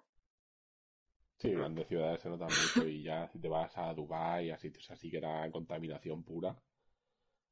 Sí, 1.37 1.49
en 1.49 1.57
grandes 1.59 1.87
ciudades 1.87 2.21
se 2.21 2.29
nota 2.29 2.45
mucho 2.45 2.87
y 2.87 3.03
ya 3.03 3.27
si 3.27 3.39
te 3.39 3.47
vas 3.47 3.77
a 3.77 3.93
Dubái, 3.93 4.49
a 4.49 4.57
sitios 4.57 4.89
así 4.89 5.11
que 5.11 5.17
era 5.17 5.49
contaminación 5.51 6.23
pura, 6.23 6.55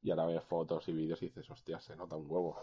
y 0.01 0.11
ahora 0.11 0.25
ves 0.27 0.43
fotos 0.45 0.87
y 0.89 0.93
vídeos 0.93 1.21
y 1.23 1.27
dices, 1.27 1.49
hostia, 1.49 1.79
se 1.79 1.95
nota 1.95 2.15
un 2.17 2.25
huevo. 2.29 2.57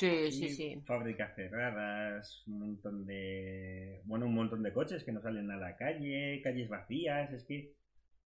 Sí, 0.00 0.32
sí, 0.32 0.48
sí. 0.48 0.82
Fábricas 0.86 1.34
cerradas, 1.34 2.42
un 2.46 2.60
montón 2.60 3.04
de. 3.04 4.00
Bueno, 4.04 4.24
un 4.24 4.34
montón 4.34 4.62
de 4.62 4.72
coches 4.72 5.04
que 5.04 5.12
no 5.12 5.20
salen 5.20 5.50
a 5.50 5.58
la 5.58 5.76
calle, 5.76 6.40
calles 6.42 6.70
vacías. 6.70 7.30
Es 7.34 7.44
que. 7.44 7.74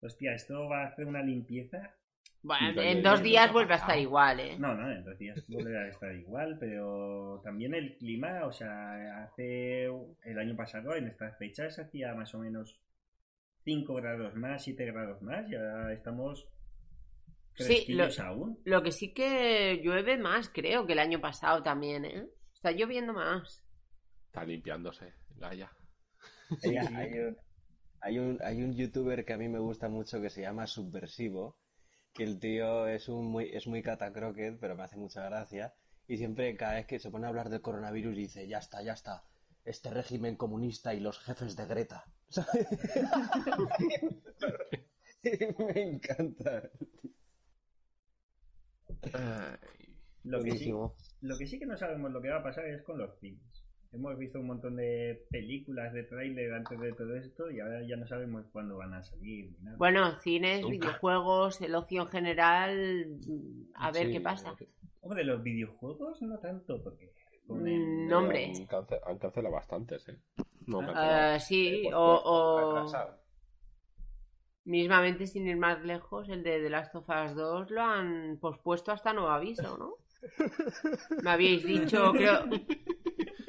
Hostia, 0.00 0.34
esto 0.34 0.68
va 0.68 0.82
a 0.82 0.86
hacer 0.88 1.06
una 1.06 1.22
limpieza. 1.22 1.94
Bueno, 2.42 2.82
en 2.82 3.04
dos 3.04 3.22
días 3.22 3.52
vuelve 3.52 3.74
a 3.74 3.76
estar 3.76 3.98
igual, 3.98 4.40
¿eh? 4.40 4.58
No, 4.58 4.74
no, 4.74 4.90
en 4.90 5.04
dos 5.04 5.16
días 5.16 5.46
vuelve 5.46 5.78
a 5.78 5.86
estar 5.86 6.12
igual, 6.12 6.56
pero 6.58 7.40
también 7.44 7.74
el 7.74 7.96
clima, 7.98 8.46
o 8.46 8.52
sea, 8.52 9.22
hace. 9.22 9.84
El 10.24 10.38
año 10.40 10.56
pasado, 10.56 10.96
en 10.96 11.06
estas 11.06 11.38
fechas, 11.38 11.78
hacía 11.78 12.14
más 12.14 12.34
o 12.34 12.38
menos 12.38 12.80
5 13.62 13.94
grados 13.94 14.34
más, 14.34 14.64
7 14.64 14.86
grados 14.86 15.22
más, 15.22 15.48
ya 15.48 15.92
estamos. 15.92 16.48
Sí, 17.54 17.92
lo, 17.92 18.08
aún. 18.24 18.58
lo 18.64 18.82
que 18.82 18.92
sí 18.92 19.12
que 19.12 19.80
llueve 19.82 20.16
más, 20.16 20.48
creo, 20.48 20.86
que 20.86 20.94
el 20.94 20.98
año 20.98 21.20
pasado 21.20 21.62
también, 21.62 22.04
¿eh? 22.04 22.26
Está 22.54 22.72
lloviendo 22.72 23.12
más. 23.12 23.62
Está 24.26 24.44
limpiándose, 24.44 25.14
Gaia. 25.36 25.70
Hay, 26.64 26.76
hay 26.76 27.18
un, 27.18 27.36
hay, 28.00 28.18
un, 28.18 28.38
hay 28.42 28.62
un 28.62 28.74
youtuber 28.74 29.24
que 29.24 29.32
a 29.32 29.38
mí 29.38 29.48
me 29.48 29.60
gusta 29.60 29.88
mucho 29.88 30.20
que 30.20 30.30
se 30.30 30.42
llama 30.42 30.66
Subversivo, 30.66 31.58
que 32.12 32.24
el 32.24 32.40
tío 32.40 32.88
es, 32.88 33.08
un 33.08 33.30
muy, 33.30 33.50
es 33.52 33.66
muy 33.68 33.82
catacroquet, 33.82 34.58
pero 34.58 34.74
me 34.74 34.82
hace 34.82 34.96
mucha 34.96 35.24
gracia. 35.24 35.74
Y 36.06 36.16
siempre, 36.16 36.56
cada 36.56 36.74
vez 36.74 36.86
que 36.86 36.98
se 36.98 37.10
pone 37.10 37.26
a 37.26 37.28
hablar 37.28 37.50
del 37.50 37.60
coronavirus, 37.60 38.16
dice, 38.16 38.48
ya 38.48 38.58
está, 38.58 38.82
ya 38.82 38.94
está, 38.94 39.24
este 39.64 39.90
régimen 39.90 40.36
comunista 40.36 40.92
y 40.92 41.00
los 41.00 41.18
jefes 41.20 41.54
de 41.56 41.66
Greta. 41.66 42.04
¿Sabes? 42.30 42.66
me 45.58 45.82
encanta. 45.82 46.70
Lo 50.24 50.42
que, 50.42 50.52
sí, 50.52 50.70
lo 51.22 51.38
que 51.38 51.46
sí 51.46 51.58
que 51.58 51.66
no 51.66 51.76
sabemos 51.76 52.10
lo 52.12 52.20
que 52.20 52.28
va 52.28 52.38
a 52.38 52.42
pasar 52.42 52.66
es 52.66 52.82
con 52.82 52.98
los 52.98 53.18
cines. 53.20 53.64
Hemos 53.92 54.16
visto 54.18 54.38
un 54.38 54.46
montón 54.46 54.76
de 54.76 55.26
películas 55.30 55.92
de 55.92 56.04
tráiler 56.04 56.52
antes 56.52 56.78
de 56.78 56.92
todo 56.92 57.16
esto 57.16 57.50
y 57.50 57.58
ahora 57.58 57.82
ya 57.82 57.96
no 57.96 58.06
sabemos 58.06 58.46
cuándo 58.52 58.76
van 58.76 58.94
a 58.94 59.02
salir. 59.02 59.50
ni 59.50 59.64
nada. 59.64 59.76
Bueno, 59.78 60.20
cines, 60.20 60.60
Nunca. 60.62 60.72
videojuegos, 60.72 61.60
el 61.60 61.74
ocio 61.74 62.02
en 62.02 62.08
general, 62.08 63.06
a 63.74 63.90
ver 63.90 64.06
Sí, 64.06 64.12
qué 64.12 64.20
pasa. 64.20 64.54
Hombre, 65.00 65.24
los 65.24 65.42
videojuegos 65.42 66.22
no 66.22 66.38
tanto, 66.38 66.80
porque... 66.84 67.12
con 67.48 67.66
el- 67.66 67.80
Mm, 67.80 68.08
No, 68.08 68.18
hombre. 68.18 68.44
Han, 68.54 68.66
cance- 68.68 69.00
han 69.04 69.18
cancelado 69.18 69.54
bastantes, 69.54 70.08
¿eh? 70.08 70.18
No, 70.66 70.78
cancelado. 70.80 71.40
sí, 71.40 71.86
Eh, 71.86 71.90
o, 71.92 72.80
pues, 72.84 72.94
o. 72.94 73.10
mismamente 74.64 75.26
sin 75.26 75.46
ir 75.46 75.56
más 75.56 75.82
lejos, 75.84 76.28
el 76.28 76.42
de 76.42 76.60
The 76.60 76.70
Last 76.70 76.94
of 76.94 77.08
Us 77.08 77.34
2 77.34 77.70
lo 77.70 77.82
han 77.82 78.38
pospuesto 78.40 78.92
hasta 78.92 79.12
nuevo 79.12 79.30
aviso, 79.30 79.76
¿no? 79.78 79.94
Me 81.22 81.30
habíais 81.30 81.64
dicho, 81.64 82.12
creo, 82.12 82.44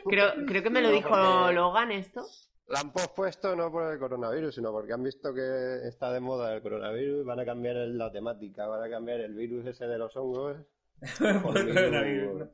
creo, 0.07 0.45
creo 0.47 0.63
que 0.63 0.69
me 0.69 0.81
lo 0.81 0.89
No, 0.89 0.95
dijo 0.95 1.51
Logan 1.51 1.91
esto. 1.91 2.25
La 2.67 2.79
han 2.79 2.93
pospuesto 2.93 3.53
no 3.57 3.69
por 3.69 3.91
el 3.91 3.99
coronavirus, 3.99 4.55
sino 4.55 4.71
porque 4.71 4.93
han 4.93 5.03
visto 5.03 5.33
que 5.33 5.85
está 5.85 6.13
de 6.13 6.21
moda 6.21 6.53
el 6.55 6.61
coronavirus 6.61 7.21
y 7.21 7.25
van 7.25 7.39
a 7.41 7.45
cambiar 7.45 7.75
la 7.75 8.09
temática, 8.09 8.65
van 8.67 8.83
a 8.83 8.89
cambiar 8.89 9.19
el 9.19 9.35
virus 9.35 9.65
ese 9.65 9.87
de 9.87 9.97
los 9.97 10.15
hongos. 10.15 10.57
Por 11.43 11.57
el 11.57 11.73
coronavirus, 11.73 12.39
¿no? 12.39 12.51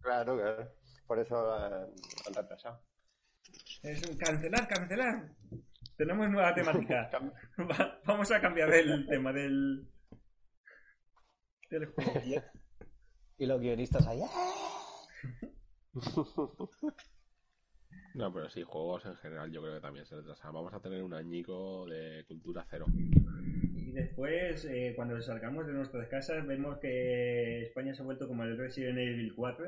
Claro, 0.00 0.36
claro. 0.36 0.68
Por 1.06 1.18
eso 1.20 1.54
han 1.54 1.88
retrasado. 2.34 2.82
Es 3.82 4.06
un 4.08 4.16
cancelar, 4.16 4.68
cancelar. 4.68 5.30
Tenemos 5.96 6.28
nueva 6.30 6.54
temática. 6.54 7.10
Va- 7.58 8.00
vamos 8.04 8.30
a 8.30 8.40
cambiar 8.40 8.72
el 8.74 9.06
tema 9.06 9.32
del... 9.32 9.88
del 11.70 11.86
juego. 11.86 12.12
Y 13.38 13.44
los 13.44 13.60
guionistas 13.60 14.06
allá. 14.06 14.26
No, 18.14 18.32
pero 18.32 18.48
sí, 18.48 18.62
juegos 18.62 19.04
en 19.04 19.14
general 19.16 19.50
yo 19.52 19.60
creo 19.60 19.74
que 19.74 19.80
también 19.82 20.06
se 20.06 20.16
retrasan. 20.16 20.52
Vamos 20.54 20.72
a 20.72 20.80
tener 20.80 21.02
un 21.02 21.12
añico 21.12 21.84
de 21.86 22.24
cultura 22.26 22.66
cero. 22.70 22.86
Y 22.88 23.92
después, 23.92 24.64
eh, 24.64 24.94
cuando 24.96 25.20
salgamos 25.20 25.66
de 25.66 25.74
nuestras 25.74 26.08
casas, 26.08 26.46
vemos 26.46 26.78
que 26.78 27.64
España 27.64 27.94
se 27.94 28.00
ha 28.00 28.06
vuelto 28.06 28.26
como 28.26 28.42
el 28.44 28.56
Resident 28.56 28.98
Evil 28.98 29.34
4. 29.34 29.66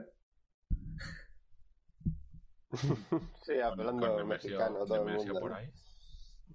Sí, 3.44 3.60
hablando 3.62 4.06
Con 4.06 4.16
Nemesio- 4.16 4.26
mexicano 4.28 4.86
todo 4.86 5.06
el 5.08 5.14
mundo. 5.14 5.40
por 5.40 5.52
ahí. 5.52 5.70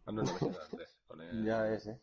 Ah, 0.06 0.12
no, 0.12 0.22
antes, 0.22 0.98
con 1.08 1.22
el- 1.22 1.46
Ya 1.46 1.62
ves, 1.64 1.88
¿eh? 1.88 2.00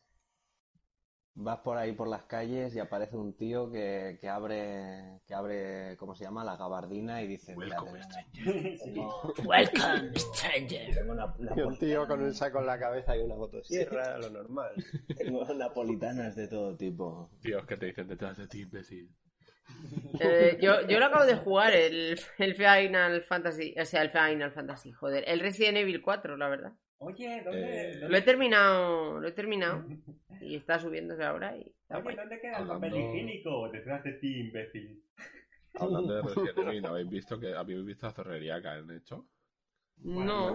Vas 1.34 1.60
por 1.60 1.78
ahí 1.78 1.92
por 1.92 2.08
las 2.08 2.24
calles 2.24 2.74
y 2.74 2.80
aparece 2.80 3.16
un 3.16 3.34
tío 3.36 3.70
que, 3.70 4.18
que 4.20 4.28
abre, 4.28 5.20
que 5.26 5.32
abre, 5.32 5.96
¿cómo 5.96 6.14
se 6.14 6.24
llama? 6.24 6.44
La 6.44 6.56
gabardina 6.56 7.22
y 7.22 7.28
dice, 7.28 7.54
mira, 7.56 7.76
tengo- 7.78 8.78
tengo- 8.84 9.34
Welcome, 9.46 10.12
stranger. 10.18 10.92
tengo 10.94 11.12
una- 11.12 11.34
Y 11.56 11.60
un 11.60 11.78
tío 11.78 12.06
con 12.06 12.20
un 12.22 12.34
saco 12.34 12.58
en 12.58 12.66
la 12.66 12.78
cabeza 12.78 13.16
y 13.16 13.20
una 13.20 13.36
motosierra, 13.36 14.18
lo 14.18 14.28
normal. 14.30 14.72
tengo 15.16 15.44
napolitanas 15.54 16.34
de 16.36 16.48
todo 16.48 16.76
tipo. 16.76 17.30
Tíos 17.40 17.64
que 17.64 17.76
te 17.76 17.86
dicen 17.86 18.08
detrás 18.08 18.36
de 18.36 18.48
ti, 18.48 18.62
imbécil. 18.62 19.08
Eh, 20.18 20.58
yo, 20.60 20.86
yo 20.88 20.98
lo 20.98 21.06
acabo 21.06 21.24
de 21.24 21.36
jugar, 21.36 21.72
el, 21.72 22.20
el 22.38 22.54
Final 22.56 23.22
Fantasy, 23.22 23.74
o 23.80 23.84
sea, 23.86 24.02
el 24.02 24.10
Final 24.10 24.50
Fantasy, 24.52 24.90
joder, 24.90 25.24
el 25.28 25.38
Resident 25.40 25.78
Evil 25.78 26.02
4, 26.02 26.36
la 26.36 26.48
verdad. 26.48 26.72
Oye, 27.02 27.42
¿dónde, 27.42 28.08
Lo 28.08 28.16
he 28.16 28.22
terminado, 28.22 29.20
lo 29.20 29.26
he 29.26 29.32
terminado 29.32 29.84
y 30.40 30.56
está 30.56 30.78
subiéndose 30.78 31.24
ahora 31.24 31.56
y 31.56 31.62
está 31.62 31.98
Oye. 31.98 32.14
¿dónde 32.14 32.40
queda 32.40 32.58
el 32.58 32.68
papel 32.68 32.94
higiénico? 32.94 33.70
Detrás 33.70 34.04
de 34.04 34.12
ti, 34.14 34.40
imbécil. 34.40 35.02
Hablando 35.74 36.14
de 36.14 36.22
Resident 36.54 36.84
¿habéis 36.84 37.08
visto 37.08 37.40
que 37.40 37.54
habéis 37.54 37.84
visto 37.86 38.06
la 38.06 38.12
zorrería 38.12 38.60
que 38.60 38.68
han 38.68 38.90
hecho? 38.90 39.26
No. 39.96 40.54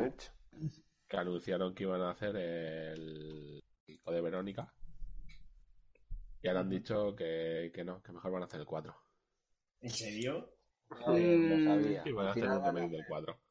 Que 1.07 1.17
anunciaron 1.17 1.73
que 1.73 1.83
iban 1.83 2.01
a 2.01 2.11
hacer 2.11 2.35
el 2.35 3.63
Hijo 3.87 4.11
de 4.11 4.21
Verónica. 4.21 4.71
Y 6.43 6.47
ahora 6.47 6.59
han 6.59 6.69
dicho 6.69 7.15
que, 7.15 7.71
que 7.73 7.83
no, 7.83 8.03
que 8.03 8.11
mejor 8.11 8.31
van 8.31 8.43
a 8.43 8.45
hacer 8.45 8.59
el 8.59 8.67
4. 8.67 8.95
¿En 9.81 9.89
serio? 9.89 10.53
Joder, 10.89 11.37
lo 11.39 11.73
sabía. 11.73 12.03
Y 12.05 12.11
van 12.11 12.27
a 12.27 12.31
hacer 12.31 12.47
un 12.47 12.63
remake 12.63 12.91
del 12.91 13.05
4. 13.07 13.44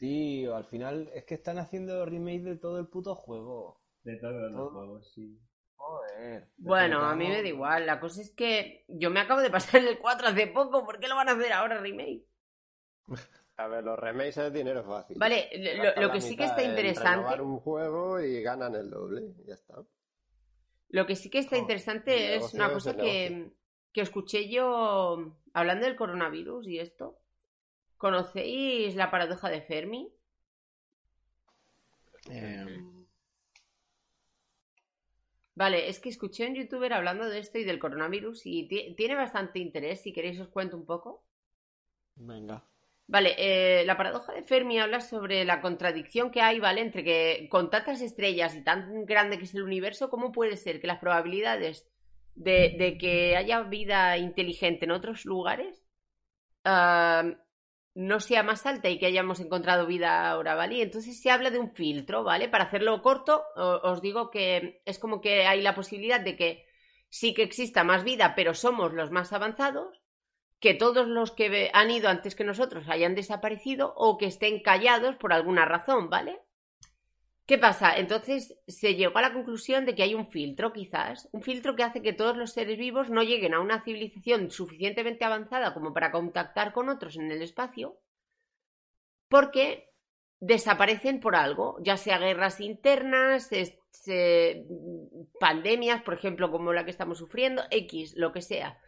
Tío, 0.00 0.56
al 0.56 0.64
final 0.64 1.10
es 1.14 1.24
que 1.24 1.34
están 1.34 1.58
haciendo 1.58 2.06
remake 2.06 2.40
de 2.42 2.56
todo 2.56 2.78
el 2.80 2.88
puto 2.88 3.14
juego. 3.14 3.82
De 4.02 4.16
todos 4.16 4.32
los 4.50 4.52
Todo. 4.54 4.70
juegos, 4.70 5.12
sí. 5.14 5.38
Joder. 5.76 6.48
Bueno, 6.56 7.00
a 7.04 7.14
mí 7.14 7.28
me 7.28 7.42
da 7.42 7.48
igual, 7.48 7.84
la 7.84 8.00
cosa 8.00 8.22
es 8.22 8.30
que 8.34 8.86
yo 8.88 9.10
me 9.10 9.20
acabo 9.20 9.42
de 9.42 9.50
pasar 9.50 9.82
el 9.84 9.98
4 9.98 10.28
hace 10.28 10.46
poco, 10.46 10.86
¿por 10.86 11.00
qué 11.00 11.06
lo 11.06 11.16
van 11.16 11.28
a 11.28 11.32
hacer 11.32 11.52
ahora 11.52 11.78
remake? 11.80 12.24
A 13.58 13.66
ver, 13.68 13.84
los 13.84 13.98
remakes 13.98 14.38
es 14.38 14.52
dinero 14.54 14.82
fácil. 14.84 15.18
Vale, 15.18 15.50
lo- 15.96 16.10
que 16.10 16.20
sí 16.22 16.34
que 16.34 16.44
está 16.44 16.62
interesante- 16.62 17.42
un 17.42 17.58
juego 17.60 18.20
y 18.20 18.40
ganan 18.42 18.74
el 18.74 18.88
doble, 18.88 19.34
ya 19.46 19.52
está. 19.52 19.82
Lo 20.88 21.06
que 21.06 21.14
sí 21.14 21.28
que 21.28 21.40
está 21.40 21.58
interesante 21.58 22.36
es 22.36 22.54
una 22.54 22.72
cosa 22.72 22.96
que, 22.96 23.50
que 23.92 24.00
escuché 24.00 24.48
yo 24.48 25.36
hablando 25.52 25.84
del 25.84 25.96
coronavirus 25.96 26.66
y 26.68 26.78
esto. 26.78 27.18
¿Conocéis 28.04 28.92
la 29.00 29.10
paradoja 29.12 29.48
de 29.48 29.62
Fermi? 29.68 30.02
Em, 32.30 33.06
Vale, 35.54 35.88
es 35.88 36.00
que 36.00 36.08
escuché 36.08 36.44
a 36.44 36.48
un 36.48 36.56
youtuber 36.56 36.92
hablando 36.92 37.28
de 37.28 37.38
esto 37.38 37.58
y 37.58 37.62
del 37.64 37.78
coronavirus 37.78 38.46
y 38.46 38.66
ti- 38.66 38.94
tiene 38.96 39.14
bastante 39.14 39.60
interés. 39.60 40.00
Si 40.02 40.12
queréis 40.12 40.40
os 40.40 40.48
cuento 40.48 40.76
un 40.76 40.86
poco. 40.86 41.24
venga. 42.16 42.62
Vale, 43.06 43.34
eh, 43.38 43.84
la 43.86 43.96
paradoja 43.96 44.32
de 44.32 44.42
Fermi 44.44 44.78
habla 44.78 45.00
sobre 45.00 45.44
la 45.44 45.60
contradicción 45.60 46.30
que 46.30 46.42
hay, 46.42 46.60
¿vale? 46.60 46.80
Entre 46.80 47.02
que 47.02 47.48
con 47.50 47.68
tantas 47.68 48.00
estrellas 48.02 48.54
y 48.54 48.62
tan 48.62 49.04
grande 49.04 49.36
que 49.38 49.44
es 49.44 49.54
el 49.54 49.62
universo, 49.64 50.10
¿cómo 50.10 50.30
puede 50.30 50.56
ser 50.56 50.80
que 50.80 50.86
las 50.86 51.00
probabilidades 51.00 51.88
de, 52.36 52.76
de 52.78 52.98
que 52.98 53.36
haya 53.36 53.62
vida 53.62 54.16
inteligente 54.16 54.84
en 54.84 54.92
otros 54.92 55.24
lugares 55.24 55.82
ah, 56.64 57.24
no 57.94 58.20
sea 58.20 58.42
más 58.42 58.66
alta 58.66 58.88
y 58.88 58.98
que 58.98 59.06
hayamos 59.06 59.40
encontrado 59.40 59.86
vida 59.86 60.30
ahora, 60.30 60.54
¿vale? 60.54 60.80
Entonces 60.82 61.20
se 61.20 61.30
habla 61.30 61.50
de 61.50 61.58
un 61.58 61.72
filtro, 61.72 62.22
¿vale? 62.22 62.48
Para 62.48 62.64
hacerlo 62.64 63.02
corto, 63.02 63.44
os 63.56 64.00
digo 64.00 64.30
que 64.30 64.80
es 64.84 64.98
como 64.98 65.20
que 65.20 65.46
hay 65.46 65.60
la 65.60 65.74
posibilidad 65.74 66.20
de 66.20 66.36
que 66.36 66.66
sí 67.08 67.34
que 67.34 67.42
exista 67.42 67.82
más 67.82 68.04
vida, 68.04 68.34
pero 68.36 68.54
somos 68.54 68.92
los 68.92 69.10
más 69.10 69.32
avanzados 69.32 70.00
que 70.60 70.74
todos 70.74 71.08
los 71.08 71.32
que 71.32 71.70
han 71.72 71.90
ido 71.90 72.08
antes 72.08 72.34
que 72.34 72.44
nosotros 72.44 72.88
hayan 72.88 73.14
desaparecido 73.14 73.92
o 73.96 74.18
que 74.18 74.26
estén 74.26 74.60
callados 74.62 75.16
por 75.16 75.32
alguna 75.32 75.64
razón, 75.64 76.10
¿vale? 76.10 76.38
¿Qué 77.50 77.58
pasa? 77.58 77.96
Entonces 77.96 78.56
se 78.68 78.94
llegó 78.94 79.18
a 79.18 79.22
la 79.22 79.32
conclusión 79.32 79.84
de 79.84 79.96
que 79.96 80.04
hay 80.04 80.14
un 80.14 80.28
filtro, 80.28 80.72
quizás, 80.72 81.28
un 81.32 81.42
filtro 81.42 81.74
que 81.74 81.82
hace 81.82 82.00
que 82.00 82.12
todos 82.12 82.36
los 82.36 82.52
seres 82.52 82.78
vivos 82.78 83.10
no 83.10 83.24
lleguen 83.24 83.54
a 83.54 83.60
una 83.60 83.80
civilización 83.80 84.52
suficientemente 84.52 85.24
avanzada 85.24 85.74
como 85.74 85.92
para 85.92 86.12
contactar 86.12 86.72
con 86.72 86.88
otros 86.88 87.16
en 87.16 87.28
el 87.32 87.42
espacio, 87.42 87.98
porque 89.28 89.90
desaparecen 90.38 91.18
por 91.18 91.34
algo, 91.34 91.76
ya 91.82 91.96
sea 91.96 92.18
guerras 92.18 92.60
internas, 92.60 93.50
pandemias, 95.40 96.02
por 96.02 96.14
ejemplo, 96.14 96.52
como 96.52 96.72
la 96.72 96.84
que 96.84 96.92
estamos 96.92 97.18
sufriendo, 97.18 97.64
X, 97.72 98.14
lo 98.16 98.30
que 98.30 98.42
sea. 98.42 98.80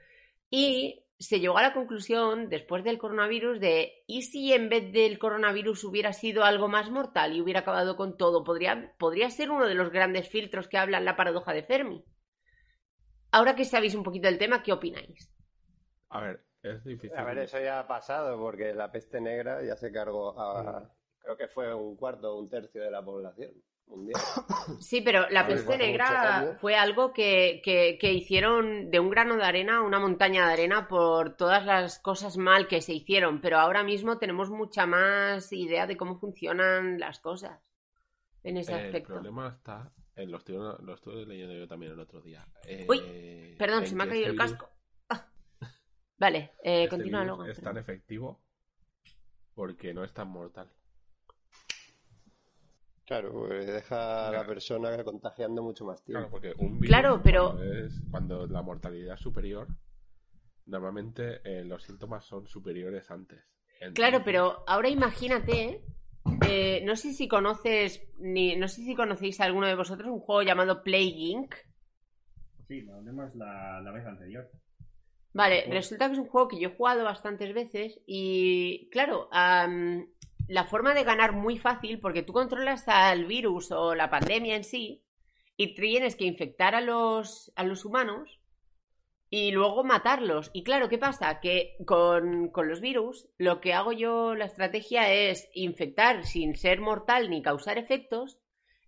Y 0.50 1.04
se 1.22 1.40
llegó 1.40 1.58
a 1.58 1.62
la 1.62 1.72
conclusión, 1.72 2.48
después 2.48 2.84
del 2.84 2.98
coronavirus, 2.98 3.60
de 3.60 4.04
¿y 4.06 4.22
si 4.22 4.52
en 4.52 4.68
vez 4.68 4.92
del 4.92 5.18
coronavirus 5.18 5.84
hubiera 5.84 6.12
sido 6.12 6.44
algo 6.44 6.68
más 6.68 6.90
mortal 6.90 7.34
y 7.34 7.40
hubiera 7.40 7.60
acabado 7.60 7.96
con 7.96 8.16
todo? 8.16 8.44
Podría, 8.44 8.94
podría 8.98 9.30
ser 9.30 9.50
uno 9.50 9.66
de 9.66 9.74
los 9.74 9.90
grandes 9.90 10.28
filtros 10.28 10.68
que 10.68 10.78
hablan 10.78 11.04
la 11.04 11.16
paradoja 11.16 11.52
de 11.52 11.62
Fermi. 11.62 12.04
Ahora 13.30 13.54
que 13.54 13.64
sabéis 13.64 13.94
un 13.94 14.02
poquito 14.02 14.28
del 14.28 14.38
tema, 14.38 14.62
¿qué 14.62 14.72
opináis? 14.72 15.32
A 16.10 16.20
ver, 16.20 16.44
es 16.62 16.84
difícil. 16.84 17.16
A 17.16 17.24
ver, 17.24 17.38
eso 17.38 17.58
ya 17.58 17.80
ha 17.80 17.86
pasado 17.86 18.38
porque 18.38 18.74
la 18.74 18.92
peste 18.92 19.20
negra 19.20 19.62
ya 19.62 19.76
se 19.76 19.90
cargó 19.90 20.38
a, 20.38 20.92
creo 21.18 21.36
que 21.36 21.48
fue 21.48 21.74
un 21.74 21.96
cuarto 21.96 22.34
o 22.34 22.40
un 22.40 22.48
tercio 22.48 22.82
de 22.82 22.90
la 22.90 23.02
población 23.02 23.52
mundial. 23.86 24.20
Sí, 24.80 25.00
pero 25.00 25.28
la 25.30 25.46
peste 25.46 25.76
negra 25.78 26.56
fue 26.60 26.76
algo 26.76 27.12
que, 27.12 27.60
que, 27.64 27.98
que 28.00 28.12
hicieron 28.12 28.90
de 28.90 29.00
un 29.00 29.10
grano 29.10 29.36
de 29.36 29.44
arena 29.44 29.82
una 29.82 29.98
montaña 29.98 30.46
de 30.46 30.52
arena 30.52 30.88
por 30.88 31.36
todas 31.36 31.64
las 31.66 31.98
cosas 31.98 32.36
mal 32.36 32.68
que 32.68 32.80
se 32.80 32.94
hicieron, 32.94 33.40
pero 33.40 33.58
ahora 33.58 33.82
mismo 33.82 34.18
tenemos 34.18 34.50
mucha 34.50 34.86
más 34.86 35.52
idea 35.52 35.86
de 35.86 35.96
cómo 35.96 36.18
funcionan 36.18 36.98
las 37.00 37.20
cosas 37.20 37.60
en 38.44 38.56
ese 38.56 38.72
el 38.72 38.86
aspecto. 38.86 39.14
problema 39.14 39.48
está, 39.48 39.92
en 40.16 40.30
lo, 40.30 40.38
estuve, 40.38 40.58
lo 40.82 40.94
estuve 40.94 41.26
leyendo 41.26 41.54
yo 41.54 41.66
también 41.68 41.92
el 41.92 42.00
otro 42.00 42.20
día. 42.20 42.44
Eh, 42.66 42.86
Uy, 42.88 43.54
perdón, 43.58 43.82
en 43.84 43.88
se 43.88 43.94
me 43.94 44.04
ha 44.04 44.08
caído 44.08 44.26
el 44.26 44.32
este 44.32 44.42
virus- 44.44 44.58
casco. 44.58 44.70
Ah. 45.08 45.26
Vale, 46.18 46.38
eh, 46.62 46.84
este 46.84 46.88
continúa 46.88 47.24
luego. 47.24 47.44
Es 47.46 47.60
tan 47.60 47.76
efectivo 47.76 48.40
porque 49.54 49.92
no 49.92 50.02
es 50.04 50.12
tan 50.12 50.28
mortal. 50.28 50.70
Claro, 53.12 53.30
pues 53.46 53.66
deja 53.66 54.28
a 54.28 54.32
la 54.32 54.46
persona 54.46 55.04
contagiando 55.04 55.62
mucho 55.62 55.84
más 55.84 56.02
tiempo. 56.02 56.28
Claro, 56.28 56.30
porque 56.30 56.54
un 56.64 56.80
virus, 56.80 56.88
Claro, 56.88 57.20
pero- 57.22 57.50
Cuando, 57.52 57.74
es- 57.74 58.00
cuando 58.10 58.46
la 58.46 58.62
mortalidad 58.62 59.14
es 59.16 59.20
superior, 59.20 59.68
normalmente 60.64 61.40
eh, 61.44 61.62
los 61.62 61.82
síntomas 61.82 62.24
son 62.24 62.46
superiores 62.46 63.10
antes. 63.10 63.38
Claro, 63.94 64.22
pero 64.24 64.64
ahora 64.66 64.88
imagínate, 64.88 65.84
eh, 66.48 66.80
no 66.84 66.96
sé 66.96 67.12
si 67.12 67.28
conoces, 67.28 68.00
ni, 68.18 68.56
no 68.56 68.66
sé 68.68 68.82
si 68.82 68.94
conocéis 68.94 69.40
alguno 69.40 69.66
de 69.66 69.74
vosotros 69.74 70.08
un 70.08 70.20
juego 70.20 70.42
llamado 70.42 70.82
Plague 70.82 71.04
Inc. 71.14 71.54
Sí, 72.68 72.80
lo 72.80 72.94
hablemos 72.94 73.34
la, 73.34 73.80
la 73.82 73.90
vez 73.92 74.06
anterior. 74.06 74.48
Vale, 75.34 75.66
resulta 75.68 76.06
que 76.06 76.12
es 76.14 76.18
un 76.18 76.28
juego 76.28 76.48
que 76.48 76.60
yo 76.60 76.68
he 76.70 76.76
jugado 76.76 77.04
bastantes 77.04 77.52
veces 77.52 78.00
y 78.06 78.88
claro, 78.90 79.28
am, 79.32 80.06
la 80.52 80.64
forma 80.64 80.92
de 80.92 81.02
ganar 81.02 81.32
muy 81.32 81.56
fácil 81.58 81.98
porque 81.98 82.22
tú 82.22 82.34
controlas 82.34 82.86
al 82.86 83.24
virus 83.24 83.72
o 83.72 83.94
la 83.94 84.10
pandemia 84.10 84.54
en 84.54 84.64
sí 84.64 85.02
y 85.56 85.74
tienes 85.74 86.14
que 86.14 86.26
infectar 86.26 86.74
a 86.74 86.82
los, 86.82 87.50
a 87.56 87.64
los 87.64 87.86
humanos 87.86 88.38
y 89.30 89.50
luego 89.52 89.82
matarlos. 89.82 90.50
Y 90.52 90.62
claro, 90.62 90.90
¿qué 90.90 90.98
pasa? 90.98 91.40
Que 91.40 91.76
con, 91.86 92.50
con 92.50 92.68
los 92.68 92.82
virus 92.82 93.30
lo 93.38 93.62
que 93.62 93.72
hago 93.72 93.92
yo, 93.92 94.34
la 94.34 94.44
estrategia 94.44 95.10
es 95.10 95.48
infectar 95.54 96.26
sin 96.26 96.54
ser 96.54 96.82
mortal 96.82 97.30
ni 97.30 97.40
causar 97.40 97.78
efectos 97.78 98.38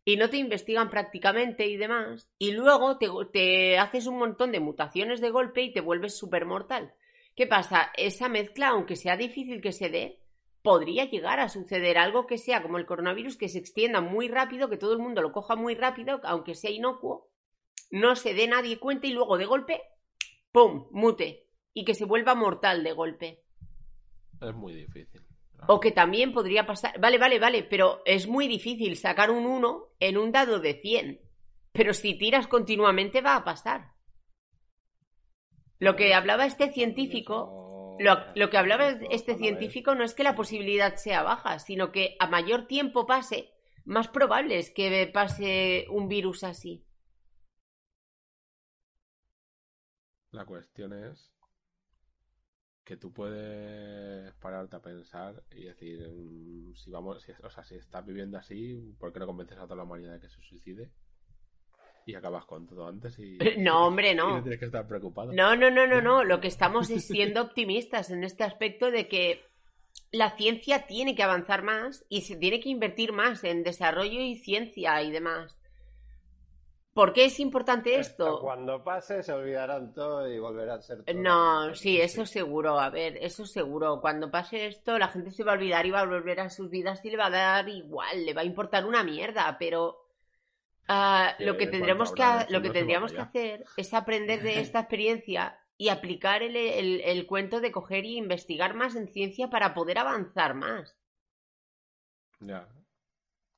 y 0.04 0.18
no 0.18 0.28
te 0.28 0.36
investigan 0.36 0.90
prácticamente 0.90 1.66
y 1.66 1.78
demás, 1.78 2.28
y 2.36 2.52
luego 2.52 2.98
te, 2.98 3.08
te 3.32 3.78
haces 3.78 4.06
un 4.06 4.18
montón 4.18 4.52
de 4.52 4.60
mutaciones 4.60 5.22
de 5.22 5.30
golpe 5.30 5.62
y 5.62 5.72
te 5.72 5.80
vuelves 5.80 6.14
súper 6.14 6.44
mortal. 6.44 6.92
¿Qué 7.34 7.46
pasa? 7.46 7.90
Esa 7.96 8.28
mezcla, 8.28 8.68
aunque 8.68 8.96
sea 8.96 9.16
difícil 9.16 9.62
que 9.62 9.72
se 9.72 9.88
dé, 9.88 10.24
podría 10.64 11.04
llegar 11.04 11.40
a 11.40 11.50
suceder 11.50 11.98
algo 11.98 12.26
que 12.26 12.38
sea 12.38 12.62
como 12.62 12.78
el 12.78 12.86
coronavirus, 12.86 13.36
que 13.36 13.50
se 13.50 13.58
extienda 13.58 14.00
muy 14.00 14.28
rápido, 14.28 14.70
que 14.70 14.78
todo 14.78 14.94
el 14.94 14.98
mundo 14.98 15.20
lo 15.20 15.30
coja 15.30 15.56
muy 15.56 15.74
rápido, 15.74 16.22
aunque 16.24 16.54
sea 16.54 16.70
inocuo, 16.70 17.28
no 17.90 18.16
se 18.16 18.32
dé 18.32 18.48
nadie 18.48 18.78
cuenta 18.78 19.06
y 19.06 19.12
luego 19.12 19.36
de 19.36 19.44
golpe, 19.44 19.82
¡pum!, 20.52 20.86
mute, 20.90 21.46
y 21.74 21.84
que 21.84 21.94
se 21.94 22.06
vuelva 22.06 22.34
mortal 22.34 22.82
de 22.82 22.92
golpe. 22.92 23.44
Es 24.40 24.54
muy 24.54 24.72
difícil. 24.72 25.20
O 25.68 25.80
que 25.80 25.92
también 25.92 26.32
podría 26.32 26.64
pasar. 26.64 26.98
Vale, 26.98 27.18
vale, 27.18 27.38
vale, 27.38 27.62
pero 27.62 28.00
es 28.06 28.26
muy 28.26 28.48
difícil 28.48 28.96
sacar 28.96 29.30
un 29.30 29.44
1 29.44 29.96
en 30.00 30.16
un 30.16 30.32
dado 30.32 30.60
de 30.60 30.80
100. 30.80 31.20
Pero 31.72 31.92
si 31.92 32.16
tiras 32.16 32.46
continuamente 32.46 33.20
va 33.20 33.36
a 33.36 33.44
pasar. 33.44 33.92
Lo 35.78 35.94
que 35.94 36.14
hablaba 36.14 36.46
este 36.46 36.72
científico. 36.72 37.63
Lo, 37.99 38.16
lo 38.34 38.51
que 38.51 38.59
hablaba 38.59 38.88
este 39.11 39.36
científico 39.36 39.95
no 39.95 40.05
es 40.05 40.14
que 40.14 40.24
la 40.24 40.34
posibilidad 40.34 40.97
sea 40.97 41.22
baja, 41.22 41.59
sino 41.59 41.92
que 41.92 42.16
a 42.18 42.26
mayor 42.26 42.66
tiempo 42.66 43.07
pase, 43.07 43.53
más 43.84 44.09
probable 44.09 44.59
es 44.59 44.70
que 44.70 45.11
pase 45.12 45.86
un 45.90 46.09
virus 46.09 46.42
así. 46.42 46.84
La 50.32 50.45
cuestión 50.45 50.92
es 50.92 51.32
que 52.84 52.97
tú 52.97 53.12
puedes 53.12 54.34
pararte 54.34 54.76
a 54.76 54.82
pensar 54.82 55.42
y 55.53 55.64
decir, 55.64 56.07
mm, 56.07 56.74
si 56.74 56.90
vamos, 56.90 57.22
si, 57.22 57.32
o 57.42 57.51
sea, 57.51 57.64
si 57.64 57.76
estás 57.76 58.05
viviendo 58.05 58.36
así, 58.36 58.95
¿por 58.99 59.12
qué 59.12 59.20
no 59.20 59.26
convences 59.26 59.59
a 59.59 59.62
toda 59.62 59.76
la 59.76 59.84
humanidad 59.84 60.14
de 60.14 60.20
que 60.20 60.28
se 60.28 60.42
suicide? 60.42 60.90
Y 62.07 62.14
acabas 62.14 62.44
con 62.44 62.66
todo 62.66 62.86
antes 62.86 63.18
y... 63.18 63.38
No, 63.59 63.86
hombre, 63.86 64.12
y 64.12 64.14
no. 64.14 64.36
no 64.36 64.42
tienes 64.42 64.59
que 64.59 64.66
estar 64.66 64.86
preocupado. 64.86 65.32
No, 65.32 65.57
no, 65.57 65.70
no, 65.70 65.86
no, 65.86 66.00
no. 66.00 66.24
Lo 66.24 66.40
que 66.40 66.48
estamos 66.48 66.90
es 66.90 67.07
siendo 67.07 67.40
optimistas 67.42 68.11
en 68.11 68.24
este 68.24 68.44
aspecto 68.44 68.90
de 68.90 69.09
que 69.09 69.42
la 70.12 70.36
ciencia 70.36 70.86
tiene 70.86 71.14
que 71.14 71.22
avanzar 71.22 71.62
más 71.62 72.05
y 72.09 72.22
se 72.22 72.36
tiene 72.36 72.61
que 72.61 72.68
invertir 72.68 73.12
más 73.12 73.42
en 73.44 73.62
desarrollo 73.62 74.20
y 74.20 74.36
ciencia 74.36 75.02
y 75.02 75.11
demás. 75.11 75.57
¿Por 76.94 77.12
qué 77.12 77.24
es 77.24 77.40
importante 77.40 77.98
esto? 77.98 78.38
Cuando 78.40 78.84
pase 78.84 79.24
se 79.24 79.32
olvidarán 79.32 79.92
todo 79.92 80.32
y 80.32 80.38
volverán 80.38 80.78
a 80.78 80.82
ser 80.82 81.02
todo. 81.02 81.16
No, 81.16 81.74
sí, 81.74 82.00
eso 82.00 82.24
seguro. 82.24 82.78
A 82.78 82.88
ver, 82.88 83.16
eso 83.16 83.44
seguro. 83.46 84.00
Cuando 84.00 84.30
pase 84.30 84.66
esto, 84.66 84.96
la 84.96 85.09
gente 85.09 85.32
se 85.32 85.42
va 85.42 85.52
a 85.52 85.55
olvidar 85.57 85.84
y 85.86 85.90
va 85.90 86.02
a 86.02 86.07
volver 86.07 86.38
a 86.38 86.50
sus 86.50 86.70
vidas 86.70 87.05
y 87.05 87.11
le 87.11 87.16
va 87.16 87.26
a 87.26 87.30
dar 87.30 87.68
igual, 87.68 88.24
le 88.24 88.32
va 88.32 88.42
a 88.42 88.44
importar 88.44 88.86
una 88.86 89.02
mierda, 89.02 89.57
pero 89.59 90.03
Que 91.37 91.45
lo 91.45 91.57
que 91.57 91.66
cuanto 91.66 92.14
que, 92.14 92.53
lo 92.53 92.62
que 92.62 92.70
tendríamos 92.70 93.12
que 93.12 93.20
hacer 93.20 93.64
es 93.76 93.95
aprender 93.95 94.43
de 94.43 94.61
esta 94.61 94.80
experiencia 94.80 95.59
y 95.76 95.89
aplicar 95.89 96.43
el, 96.43 96.57
el- 96.57 97.01
el 97.01 97.26
cuento 97.26 97.61
de 97.61 97.72
coger 97.72 98.05
y 98.05 98.16
investigar 98.16 98.74
más 98.74 98.95
en 98.97 99.09
ciencia 99.09 99.51
para 99.51 99.74
poder 99.74 99.99
avanzar 99.99 100.55
más. 100.55 100.97
Ya. 102.41 102.68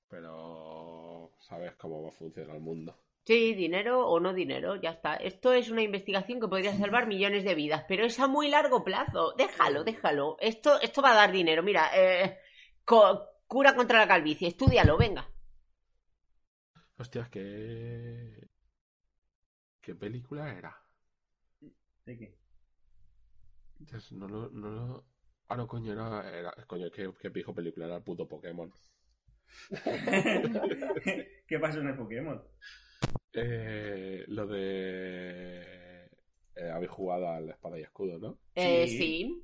Pero 0.09 1.33
sabes 1.41 1.75
cómo 1.77 2.03
va 2.03 2.09
a 2.09 2.13
funcionar 2.13 2.57
el 2.57 2.63
mundo. 2.63 2.97
Sí, 3.27 3.55
dinero 3.55 4.07
o 4.09 4.21
no 4.21 4.33
dinero, 4.33 4.77
ya 4.77 4.91
está. 4.91 5.17
Esto 5.17 5.53
es 5.53 5.71
una 5.71 5.83
investigación 5.83 6.41
que 6.41 6.49
podría 6.49 6.77
salvar 6.77 7.07
millones 7.15 7.45
de 7.45 7.55
vidas, 7.55 7.85
pero 7.89 8.05
es 8.07 8.19
a 8.21 8.27
muy 8.29 8.49
largo 8.49 8.85
plazo. 8.85 9.33
Déjalo, 9.37 9.85
déjalo. 9.85 10.37
Esto, 10.41 10.81
esto 10.81 11.03
va 11.03 11.13
a 11.13 11.17
dar 11.17 11.33
dinero. 11.33 11.63
Mira, 11.63 11.91
eh, 11.95 12.39
co- 12.85 13.27
cura 13.47 13.75
contra 13.75 13.99
la 13.99 14.09
calvicie, 14.09 14.49
estúdialo, 14.49 14.97
venga. 14.97 15.29
Hostias, 16.99 17.29
¿qué... 17.29 18.49
¿Qué 19.81 19.95
película 19.95 20.53
era? 20.53 20.77
¿De 22.05 22.19
qué? 22.19 22.35
Dios, 23.79 24.13
No 24.13 24.29
lo... 24.29 24.51
No 24.51 24.71
lo... 24.71 25.05
Ah, 25.49 25.57
no, 25.57 25.67
coño, 25.67 25.93
era... 25.93 26.29
era... 26.37 26.53
Coño, 26.67 26.91
¿qué, 26.91 27.13
qué 27.21 27.31
pijo 27.31 27.55
película 27.55 27.87
era 27.87 27.97
el 27.97 28.03
puto 28.03 28.27
Pokémon? 28.27 28.73
¿Qué 31.47 31.59
pasó 31.61 31.81
en 31.81 31.89
el 31.89 31.97
Pokémon? 31.97 32.43
Eh, 33.33 34.25
lo 34.29 34.47
de... 34.47 36.07
eh, 36.57 36.71
habéis 36.73 36.91
jugado 36.91 37.29
al 37.29 37.51
Espada 37.51 37.79
y 37.79 37.83
Escudo, 37.83 38.19
¿no? 38.19 38.39
Eh, 38.55 38.89
sí. 38.89 39.43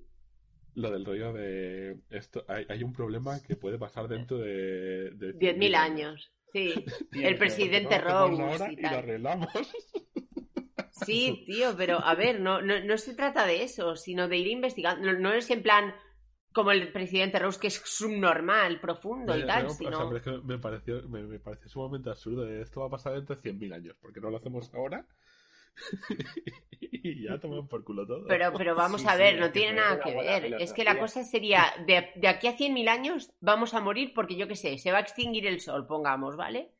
Lo 0.74 0.90
del 0.90 1.04
rollo 1.04 1.34
de... 1.34 2.00
Esto, 2.08 2.44
hay, 2.48 2.64
hay 2.68 2.82
un 2.82 2.94
problema 2.94 3.42
que 3.42 3.56
puede 3.56 3.78
pasar 3.78 4.08
dentro 4.08 4.38
de... 4.38 5.10
de 5.10 5.34
10.000 5.38 5.74
años. 5.76 6.32
Sí. 6.52 6.72
El 7.12 7.36
presidente 7.38 7.98
Rose 7.98 8.72
y 8.72 8.78
y 8.78 8.82
lo 8.82 8.88
arreglamos. 8.88 9.48
Sí, 11.06 11.42
tío, 11.46 11.74
pero 11.76 11.98
a 12.04 12.14
ver, 12.14 12.40
no, 12.40 12.62
no, 12.62 12.78
no 12.84 12.96
se 12.98 13.14
trata 13.14 13.44
de 13.46 13.62
eso, 13.64 13.96
sino 13.96 14.28
de 14.28 14.36
ir 14.36 14.46
investigando. 14.46 15.12
No, 15.12 15.18
no 15.18 15.32
es 15.32 15.50
en 15.50 15.62
plan 15.62 15.94
como 16.52 16.70
el 16.70 16.92
presidente 16.92 17.38
Rose, 17.38 17.58
que 17.58 17.66
es 17.68 17.82
subnormal, 17.84 18.78
profundo 18.80 19.36
y 19.36 19.44
tal, 19.46 19.64
me- 19.64 19.68
o 19.70 19.72
sea, 19.72 19.78
sino... 19.78 19.98
pero 20.10 20.16
es 20.18 20.22
que 20.22 20.46
me 20.46 20.58
pareció, 20.58 21.08
me, 21.08 21.22
me 21.24 21.38
pareció 21.40 21.68
sumamente 21.68 22.10
absurdo. 22.10 22.46
Esto 22.48 22.80
va 22.82 22.86
a 22.86 22.90
pasar 22.90 23.14
dentro 23.14 23.34
de 23.34 23.42
100.000 23.42 23.74
años. 23.74 23.96
porque 24.00 24.20
no 24.20 24.30
lo 24.30 24.36
hacemos 24.36 24.72
ahora? 24.74 25.06
y 26.80 27.24
ya 27.24 27.38
toman 27.38 27.66
por 27.68 27.84
culo 27.84 28.06
todo. 28.06 28.26
Pero, 28.26 28.52
pero 28.56 28.74
vamos 28.74 29.04
a 29.06 29.16
ver, 29.16 29.38
no 29.38 29.50
tiene 29.50 29.74
nada 29.74 30.00
que 30.00 30.14
ver. 30.14 30.56
Es 30.60 30.72
que 30.72 30.84
la 30.84 30.98
cosa 30.98 31.24
sería, 31.24 31.64
de, 31.86 32.10
de 32.14 32.28
aquí 32.28 32.46
a 32.46 32.56
100.000 32.56 32.88
años 32.88 33.32
vamos 33.40 33.74
a 33.74 33.80
morir 33.80 34.12
porque 34.14 34.36
yo 34.36 34.46
qué 34.48 34.56
sé, 34.56 34.78
se 34.78 34.92
va 34.92 34.98
a 34.98 35.02
extinguir 35.02 35.46
el 35.46 35.60
sol, 35.60 35.86
pongamos, 35.86 36.36
¿vale? 36.36 36.72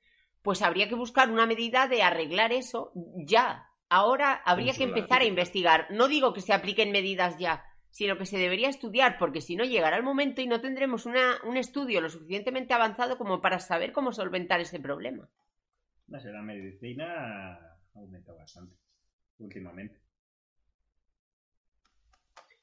Pues 0.43 0.63
habría 0.63 0.89
que 0.89 0.95
buscar 0.95 1.31
una 1.31 1.47
medida 1.47 1.89
de 1.89 2.03
arreglar 2.03 2.53
eso 2.53 2.93
ya. 2.95 3.69
Ahora 3.89 4.43
habría 4.45 4.73
que 4.73 4.85
empezar 4.85 5.21
a 5.21 5.27
investigar. 5.27 5.87
No 5.91 6.09
digo 6.09 6.33
que 6.33 6.41
se 6.41 6.55
apliquen 6.55 6.93
medidas 6.93 7.39
ya, 7.39 7.65
sino 7.91 8.17
que 8.17 8.25
se 8.25 8.39
debería 8.39 8.71
estudiar, 8.71 9.19
porque 9.19 9.43
si 9.43 9.55
no 9.55 9.65
llegará 9.65 9.99
el 9.99 10.03
momento 10.03 10.41
y 10.41 10.47
no 10.47 10.61
tendremos 10.61 11.05
una, 11.05 11.37
un 11.45 11.59
estudio 11.59 12.01
lo 12.01 12.09
suficientemente 12.09 12.73
avanzado 12.73 13.19
como 13.19 13.41
para 13.41 13.59
saber 13.59 13.93
cómo 13.93 14.13
solventar 14.13 14.61
ese 14.61 14.81
problema. 14.81 15.29
La 16.09 16.43
medicina 16.43 17.53
ha 17.95 17.99
aumentado 17.99 18.39
bastante 18.39 18.82
últimamente. 19.43 20.01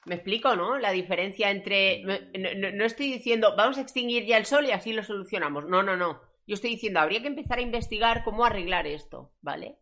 Me 0.06 0.16
explico, 0.16 0.56
¿no? 0.56 0.78
La 0.80 0.92
diferencia 0.92 1.52
entre... 1.52 2.02
No, 2.04 2.14
no- 2.38 2.72
no 2.72 2.86
estoy 2.86 3.12
diciendo, 3.12 3.56
vamos 3.56 3.78
a 3.78 3.82
extinguir 3.82 4.26
ya 4.26 4.38
el 4.38 4.46
sol 4.46 4.66
y 4.66 4.72
así 4.72 4.94
lo 4.94 5.04
solucionamos. 5.04 5.66
No, 5.66 5.84
no, 5.84 5.96
no. 5.98 6.22
Yo 6.48 6.56
estoy 6.56 6.72
diciendo, 6.72 7.00
habría 7.00 7.22
que 7.22 7.28
empezar 7.28 7.60
a 7.60 7.64
investigar 7.64 8.24
cómo 8.24 8.44
arreglar 8.46 8.88
esto, 8.88 9.34
¿vale? 9.42 9.78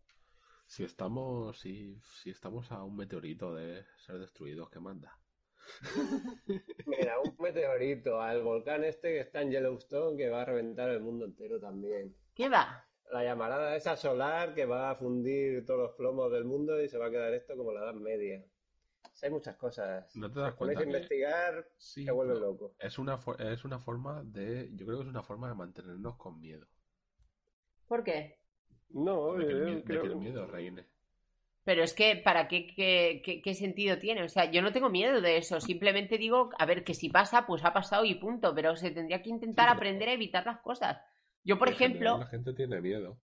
Si 0.65 0.83
estamos, 0.83 1.59
si, 1.59 1.97
si 2.21 2.29
estamos 2.29 2.71
a 2.73 2.83
un 2.83 2.97
meteorito 2.97 3.53
de 3.55 3.85
ser 4.05 4.17
destruidos, 4.19 4.69
¿qué 4.69 4.79
manda? 4.79 5.17
Mira, 6.85 7.19
un 7.19 7.35
meteorito 7.39 8.19
al 8.21 8.41
volcán 8.41 8.83
este 8.83 9.09
que 9.13 9.19
está 9.21 9.41
en 9.41 9.51
Yellowstone 9.51 10.17
que 10.17 10.29
va 10.29 10.41
a 10.41 10.45
reventar 10.45 10.89
el 10.89 10.99
mundo 10.99 11.25
entero 11.25 11.59
también. 11.59 12.15
¿Qué 12.35 12.49
va? 12.49 12.86
La 13.11 13.23
llamarada 13.23 13.75
esa 13.75 13.95
solar 13.95 14.53
que 14.53 14.65
va 14.65 14.91
a 14.91 14.95
fundir 14.95 15.65
todos 15.65 15.79
los 15.79 15.91
plomos 15.95 16.31
del 16.31 16.43
mundo 16.45 16.81
y 16.81 16.89
se 16.89 16.97
va 16.97 17.07
a 17.07 17.11
quedar 17.11 17.33
esto 17.33 17.55
como 17.55 17.71
la 17.71 17.81
Edad 17.81 17.93
Media. 17.93 18.43
O 19.03 19.15
sea, 19.15 19.27
hay 19.27 19.33
muchas 19.33 19.55
cosas. 19.55 20.13
¿No 20.15 20.31
te 20.31 20.39
das 20.41 20.51
Si 20.51 20.57
cuenta 20.57 20.81
que- 20.81 20.85
investigar, 20.87 21.67
Sí, 21.77 22.05
te 22.05 22.11
pero 22.11 22.35
loco. 22.35 22.75
Es 22.79 22.99
una, 22.99 23.19
es 23.39 23.63
una 23.65 23.79
forma 23.79 24.23
de... 24.23 24.69
Yo 24.75 24.85
creo 24.85 24.97
que 24.99 25.03
es 25.05 25.09
una 25.09 25.23
forma 25.23 25.47
de 25.47 25.55
mantenernos 25.55 26.17
con 26.17 26.39
miedo. 26.39 26.67
¿Por 27.87 28.03
qué? 28.03 28.39
No, 28.89 29.33
De 29.33 29.45
que 29.47 29.51
el, 29.53 29.59
yo 29.59 29.65
mie- 29.65 29.75
de 29.75 29.81
que 29.81 29.87
creo- 29.87 30.03
el 30.03 30.15
miedo 30.17 30.45
reine. 30.45 30.85
Pero 31.63 31.83
es 31.83 31.93
que, 31.93 32.15
¿para 32.15 32.47
qué, 32.47 32.67
qué, 32.67 33.21
qué- 33.23 33.41
qué 33.41 33.53
sentido 33.53 33.97
tiene? 33.97 34.23
O 34.23 34.29
sea, 34.29 34.49
yo 34.51 34.61
no 34.61 34.71
tengo 34.71 34.89
miedo 34.89 35.19
de 35.21 35.37
eso. 35.37 35.59
Simplemente 35.59 36.17
digo, 36.17 36.49
a 36.57 36.65
ver, 36.65 36.83
que 36.83 36.93
si 36.93 37.09
pasa, 37.09 37.45
pues 37.45 37.63
ha 37.65 37.73
pasado 37.73 38.05
y 38.05 38.15
punto. 38.15 38.53
Pero 38.55 38.75
se 38.77 38.91
tendría 38.91 39.21
que 39.21 39.29
intentar 39.29 39.67
Sí, 39.69 39.75
aprender 39.75 40.09
a 40.09 40.13
evitar 40.13 40.45
las 40.45 40.59
cosas. 40.61 40.97
Yo, 41.43 41.57
por 41.57 41.69
ejemplo, 41.69 42.19
La 42.19 42.25
gente 42.27 42.53
tiene 42.53 42.81
miedo. 42.81 43.19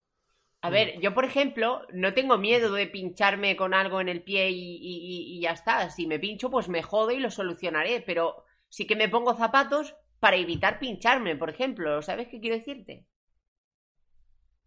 A 0.62 0.70
ver, 0.72 1.00
yo 1.00 1.14
por 1.14 1.26
ejemplo, 1.26 1.84
no 1.94 2.14
tengo 2.16 2.38
miedo 2.40 2.74
de 2.74 2.88
pincharme 2.88 3.56
con 3.56 3.74
algo 3.76 4.02
en 4.02 4.10
el 4.10 4.24
pie 4.24 4.50
y, 4.50 4.78
y- 4.82 5.38
y 5.38 5.42
ya 5.42 5.52
está. 5.52 5.90
Si 5.92 6.08
me 6.08 6.20
pincho, 6.20 6.50
pues 6.50 6.70
me 6.70 6.82
jodo 6.82 7.12
y 7.12 7.20
lo 7.20 7.30
solucionaré. 7.30 8.02
Pero 8.02 8.44
sí 8.70 8.88
que 8.88 8.96
me 8.96 9.10
pongo 9.10 9.36
zapatos 9.36 9.96
para 10.20 10.38
evitar 10.38 10.80
pincharme, 10.80 11.36
por 11.36 11.50
ejemplo. 11.52 12.02
¿Sabes 12.02 12.30
qué 12.30 12.40
quiero 12.40 12.56
decirte? 12.58 13.06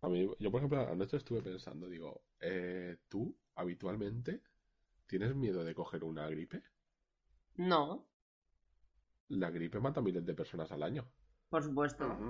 A 0.00 0.08
mí, 0.08 0.26
yo, 0.38 0.50
por 0.50 0.60
ejemplo, 0.60 0.80
anoche 0.88 1.18
estuve 1.18 1.42
pensando, 1.42 1.86
digo, 1.88 2.22
eh, 2.40 2.96
¿tú 3.08 3.36
habitualmente 3.56 4.42
tienes 5.06 5.34
miedo 5.36 5.64
de 5.64 5.74
coger 5.74 6.04
una 6.04 6.28
gripe? 6.28 6.62
No, 7.58 8.06
La 9.42 9.50
gripe 9.56 9.78
mata 9.84 10.00
a 10.00 10.02
miles 10.02 10.26
de 10.26 10.34
personas 10.34 10.72
al 10.72 10.82
año. 10.82 11.08
por 11.48 11.62
supuesto. 11.64 12.22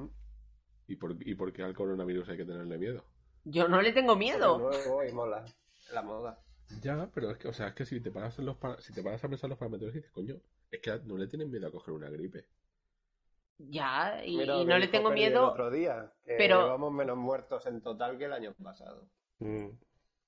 ¿Y 0.88 0.96
por, 0.96 1.16
¿Y 1.26 1.34
por 1.34 1.52
qué 1.52 1.62
al 1.62 1.74
coronavirus 1.74 2.28
hay 2.28 2.36
que 2.36 2.44
tenerle 2.44 2.78
miedo? 2.78 3.04
Yo 3.44 3.68
no 3.68 3.80
le 3.82 3.92
tengo 3.92 4.16
miedo. 4.16 4.58
Nuevo 4.58 5.04
y 5.04 5.12
mola. 5.12 5.44
La 5.92 6.02
moda. 6.02 6.38
Ya, 6.82 7.08
pero 7.14 7.30
es 7.30 7.38
que, 7.38 7.48
o 7.48 7.52
sea, 7.52 7.68
es 7.68 7.74
que 7.74 7.84
si 7.86 8.00
te 8.00 8.10
paras, 8.10 8.38
en 8.38 8.46
los 8.46 8.56
pa- 8.56 8.80
si 8.80 8.92
te 8.92 9.02
paras 9.02 9.22
a 9.24 9.28
pensar 9.28 9.48
los 9.48 9.58
parámetros 9.58 9.92
y 9.92 9.98
dices, 9.98 10.10
coño, 10.10 10.36
es 10.70 10.80
que 10.80 10.98
no 11.04 11.16
le 11.16 11.26
tienen 11.28 11.50
miedo 11.50 11.68
a 11.68 11.70
coger 11.70 11.94
una 11.94 12.10
gripe. 12.10 12.46
Ya, 13.58 14.22
y, 14.24 14.36
Mira 14.36 14.56
y 14.56 14.64
no 14.64 14.76
le 14.78 14.88
tengo 14.88 15.08
el 15.08 15.14
miedo. 15.14 15.46
otro 15.50 15.70
día, 15.70 16.12
que 16.24 16.34
pero- 16.36 16.62
llevamos 16.64 16.92
menos 16.92 17.16
muertos 17.16 17.66
en 17.66 17.80
total 17.80 18.18
que 18.18 18.24
el 18.26 18.32
año 18.32 18.52
pasado. 18.62 19.08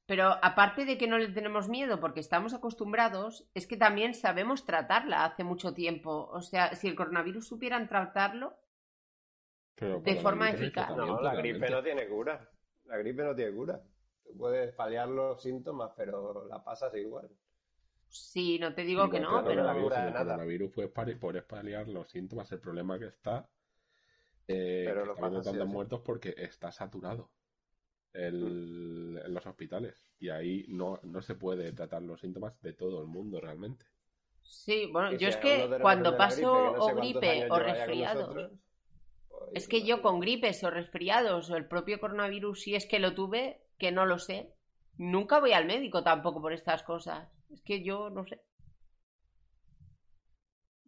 Pero 0.06 0.28
aparte 0.42 0.84
de 0.86 0.96
que 0.96 1.06
no 1.08 1.18
le 1.18 1.28
tenemos 1.28 1.68
miedo 1.68 2.00
porque 2.00 2.20
estamos 2.20 2.54
acostumbrados, 2.54 3.46
es 3.54 3.66
que 3.66 3.76
también 3.76 4.14
sabemos 4.14 4.64
tratarla 4.64 5.24
hace 5.24 5.44
mucho 5.44 5.74
tiempo. 5.74 6.28
O 6.32 6.40
sea, 6.40 6.74
si 6.76 6.88
el 6.88 6.94
coronavirus 6.94 7.46
supieran 7.46 7.88
tratarlo, 7.88 8.56
Pero 9.78 10.00
De 10.00 10.16
forma 10.16 10.50
eficaz. 10.50 10.90
No, 10.96 11.20
la 11.20 11.34
gripe 11.34 11.70
no 11.70 11.82
tiene 11.82 12.08
cura. 12.08 12.50
La 12.84 12.96
gripe 12.98 13.22
no 13.22 13.34
tiene 13.34 13.52
cura. 13.54 13.80
Tú 14.24 14.36
puedes 14.36 14.74
paliar 14.74 15.08
los 15.08 15.40
síntomas, 15.42 15.92
pero 15.96 16.46
la 16.46 16.62
pasas 16.62 16.94
igual. 16.94 17.28
sí, 18.08 18.58
no 18.58 18.74
te 18.74 18.82
digo 18.82 19.04
Sí, 19.04 19.10
que 19.10 19.20
no, 19.20 19.44
pero 19.44 19.62
la 19.62 19.74
cura 19.74 19.96
de 20.02 20.08
el 20.08 20.12
nada. 20.14 20.24
coronavirus 20.24 20.72
puedes, 20.72 20.90
pali- 20.90 21.14
puedes 21.16 21.44
paliar 21.44 21.88
los 21.88 22.10
síntomas. 22.10 22.50
El 22.52 22.60
problema 22.60 22.98
que 22.98 23.06
está, 23.06 23.48
eh, 24.48 24.84
Pero 24.86 25.04
que 25.14 25.20
sí 25.20 25.26
o 25.36 25.42
tantos 25.42 25.68
sí. 25.68 25.72
muertos 25.72 26.00
porque 26.04 26.34
está 26.36 26.72
saturado 26.72 27.30
el- 28.12 29.20
en 29.24 29.34
los 29.34 29.46
hospitales. 29.46 30.10
Y 30.18 30.30
ahí 30.30 30.66
no, 30.68 31.00
no 31.04 31.22
se 31.22 31.34
puede 31.36 31.72
tratar 31.72 32.02
los 32.02 32.20
síntomas 32.20 32.60
de 32.62 32.72
todo 32.74 33.00
el 33.02 33.08
mundo 33.08 33.40
realmente. 33.40 33.86
Sí, 34.42 34.86
bueno, 34.92 35.12
Y 35.12 35.18
yo 35.18 35.18
si 35.18 35.26
es 35.26 35.36
que 35.36 35.68
cuando 35.82 36.10
el 36.10 36.16
paso 36.16 36.36
gripe, 36.36 36.52
que 36.52 36.72
no 36.72 36.80
sé 36.82 36.92
o 36.92 36.94
gripe 36.94 37.46
o 37.50 37.58
lleva 37.58 38.14
es 39.54 39.68
que 39.68 39.82
yo 39.82 40.02
con 40.02 40.20
gripes 40.20 40.62
o 40.64 40.70
resfriados 40.70 41.50
o 41.50 41.56
el 41.56 41.66
propio 41.66 42.00
coronavirus, 42.00 42.62
si 42.62 42.74
es 42.74 42.86
que 42.86 42.98
lo 42.98 43.14
tuve, 43.14 43.60
que 43.78 43.92
no 43.92 44.06
lo 44.06 44.18
sé, 44.18 44.52
nunca 44.96 45.40
voy 45.40 45.52
al 45.52 45.66
médico 45.66 46.02
tampoco 46.02 46.40
por 46.40 46.52
estas 46.52 46.82
cosas. 46.82 47.28
Es 47.50 47.62
que 47.62 47.82
yo 47.82 48.10
no 48.10 48.26
sé. 48.26 48.40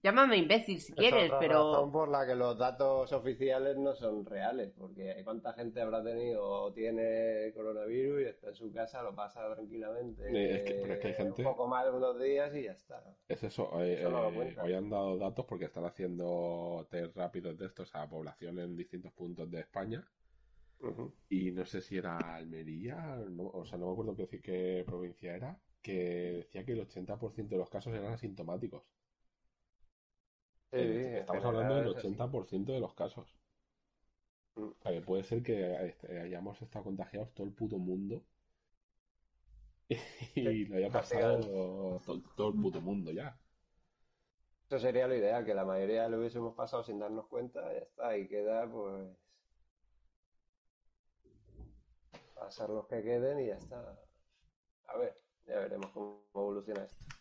Llámame 0.03 0.38
imbécil 0.38 0.80
si 0.80 0.92
Es 0.92 0.98
quieres, 0.98 1.26
otra 1.26 1.38
pero... 1.40 1.72
razón 1.74 1.92
por 1.92 2.09
la 2.09 2.26
que 2.26 2.34
los 2.34 2.57
datos 2.57 3.12
oficiales 3.12 3.76
no 3.76 3.94
son 3.94 4.24
reales, 4.24 4.72
porque 4.78 5.20
cuánta 5.24 5.53
gente 5.53 5.82
habrá 5.82 6.03
tenido 6.03 6.42
o 6.42 6.72
tiene 6.72 7.53
coronavirus 7.55 8.22
y 8.22 8.24
está 8.24 8.48
en 8.48 8.55
su 8.55 8.72
casa, 8.72 9.03
lo 9.03 9.14
pasa 9.14 9.53
tranquilamente. 9.55 10.22
Eh, 10.32 10.55
es 10.57 10.62
que- 10.62 10.74
pero 10.80 10.94
es 10.94 11.01
que 11.01 11.09
hay 11.09 11.14
gente- 11.14 11.42
Un 11.44 11.51
poco 11.53 11.68
mal 11.68 11.94
unos 11.94 12.18
días 12.18 12.55
y 12.55 12.62
ya 12.62 12.72
está. 12.72 13.05
Es 13.28 13.42
eso, 13.42 13.70
eh, 13.82 14.01
Eso 14.01 14.11
no 14.11 14.30
lo 14.30 14.42
eh, 14.42 14.57
hoy 14.62 14.72
han 14.72 14.88
dado 14.88 15.18
datos 15.18 15.44
porque 15.44 15.66
están 15.66 15.84
haciendo 15.84 16.86
test 16.90 17.14
rápidos 17.14 17.59
de 17.59 17.66
estos 17.66 17.94
a 17.94 18.09
población 18.09 18.59
en 18.59 18.74
distintos 18.76 19.12
puntos 19.12 19.51
de 19.51 19.61
España. 19.61 20.03
Y 21.28 21.51
no 21.53 21.66
sé 21.66 21.82
si 21.82 21.98
era 21.98 22.16
Almería, 22.16 23.16
no- 23.28 23.51
o 23.51 23.66
sea, 23.66 23.76
no 23.76 23.86
me 23.88 23.92
acuerdo 23.92 24.16
qué, 24.16 24.40
qué 24.40 24.82
provincia 24.86 25.36
era, 25.36 25.61
que 25.82 25.92
decía 26.38 26.64
que 26.64 26.72
el 26.72 26.80
80% 26.80 27.51
de 27.51 27.59
los 27.59 27.68
casos 27.68 27.92
eran 27.94 28.14
asintomáticos. 28.14 28.82
Eh, 30.73 31.18
Estamos 31.21 31.45
hablando 31.45 31.75
del 31.75 31.85
general 31.85 31.97
es 31.97 31.97
así. 31.97 32.09
80% 32.09 32.64
de 32.66 32.81
los 32.81 32.95
casos. 32.95 33.27
Mm. 34.57 34.62
O 34.62 34.77
sea, 34.83 34.93
que 34.93 35.01
puede 35.01 35.25
ser 35.25 35.43
que 35.43 35.97
hayamos 36.23 36.61
estado 36.62 36.85
contagiados 36.85 37.33
todo 37.35 37.47
el 37.47 37.53
puto 37.53 37.79
mundo 37.79 38.23
y 40.35 40.66
lo 40.66 40.77
haya 40.77 40.91
pasado 40.91 41.41
todo, 41.41 42.23
todo 42.37 42.49
el 42.51 42.61
puto 42.61 42.81
mundo 42.81 43.11
ya. 43.11 43.37
Eso 44.68 44.79
sería 44.79 45.09
lo 45.09 45.16
ideal, 45.16 45.45
que 45.45 45.53
la 45.53 45.64
mayoría 45.64 46.09
lo 46.09 46.18
hubiésemos 46.18 46.55
pasado 46.55 46.85
sin 46.85 47.01
darnos 47.01 47.27
cuenta, 47.27 47.61
ya 47.73 47.81
está, 47.81 48.16
y 48.16 48.29
queda 48.29 48.71
pues 48.71 49.09
pasar 52.37 52.71
los 52.71 52.87
que 52.87 53.03
queden 53.03 53.41
y 53.41 53.47
ya 53.49 53.57
está. 53.57 53.99
A 54.87 54.97
ver, 54.97 55.21
ya 55.47 55.59
veremos 55.59 55.91
cómo 55.91 56.23
evoluciona 56.33 56.85
esto. 56.85 57.20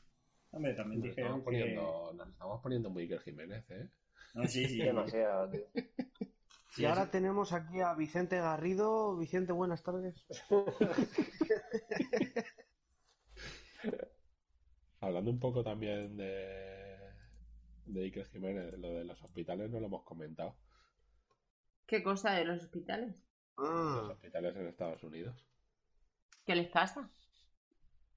Hombre, 0.52 0.74
también 0.74 1.02
Nos 1.02 1.10
dijeron 1.10 1.40
estamos 1.40 1.40
que... 1.40 1.44
poniendo, 1.60 2.14
nos 2.14 2.30
estamos 2.30 2.62
poniendo 2.62 2.90
muy 2.90 3.04
Iker 3.04 3.20
Jiménez, 3.22 3.70
¿eh? 3.70 3.90
No, 4.34 4.48
sí, 4.48 4.68
sí. 4.68 4.80
Demasiado, 4.80 5.50
tío. 5.50 5.66
Y 6.78 6.86
ahora 6.86 7.10
tenemos 7.10 7.52
aquí 7.52 7.82
a 7.82 7.96
Vicente 7.96 8.38
Garrido. 8.38 9.18
Vicente, 9.18 9.52
buenas 9.52 9.84
tardes. 9.84 10.24
Hablando 15.02 15.32
un 15.32 15.40
poco 15.40 15.64
también 15.64 16.16
de, 16.16 16.96
de 17.86 18.04
Iker 18.04 18.28
Jiménez, 18.28 18.78
lo 18.78 18.94
de 18.94 19.04
los 19.04 19.22
hospitales 19.24 19.70
no 19.72 19.80
lo 19.80 19.88
hemos 19.88 20.04
comentado. 20.04 20.56
¿Qué 21.88 22.04
cosa 22.04 22.34
de 22.34 22.46
los 22.46 22.62
hospitales? 22.64 23.26
Los 23.58 24.12
hospitales 24.12 24.56
en 24.56 24.68
Estados 24.68 25.04
Unidos. 25.04 25.44
¿Qué 26.46 26.56
les 26.56 26.70
pasa? 26.70 27.10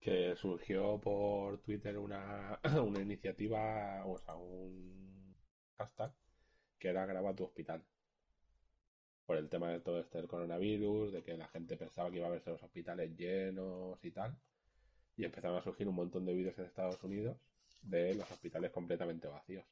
Que 0.03 0.36
surgió 0.36 1.00
por 1.00 1.62
Twitter 1.62 1.96
una, 1.96 2.61
una 2.84 3.00
iniciativa, 3.00 4.05
o 4.05 4.18
sea, 4.18 4.34
un 4.34 5.34
hashtag 5.78 6.12
que 6.78 6.88
era 6.88 7.07
graba 7.07 7.34
tu 7.34 7.44
hospital. 7.44 7.82
Por 9.24 9.36
el 9.36 9.48
tema 9.48 9.70
de 9.70 9.80
todo 9.80 10.00
este 10.00 10.18
del 10.18 10.26
coronavirus, 10.26 11.12
de 11.12 11.22
que 11.22 11.36
la 11.36 11.46
gente 11.48 11.76
pensaba 11.76 12.11
que 12.11 12.16
iba 12.16 12.26
a 12.26 12.30
verse 12.30 12.50
los 12.50 12.62
hospitales 12.62 13.16
llenos 13.16 14.05
y 14.05 14.11
tal. 14.11 14.36
Y 15.16 15.24
empezaron 15.24 15.57
a 15.57 15.62
surgir 15.62 15.88
un 15.88 15.94
montón 15.94 16.26
de 16.26 16.34
vídeos 16.34 16.59
en 16.59 16.64
Estados 16.64 17.03
Unidos 17.05 17.38
de 17.82 18.14
los 18.16 18.30
hospitales 18.30 18.72
completamente 18.72 19.28
vacíos. 19.28 19.64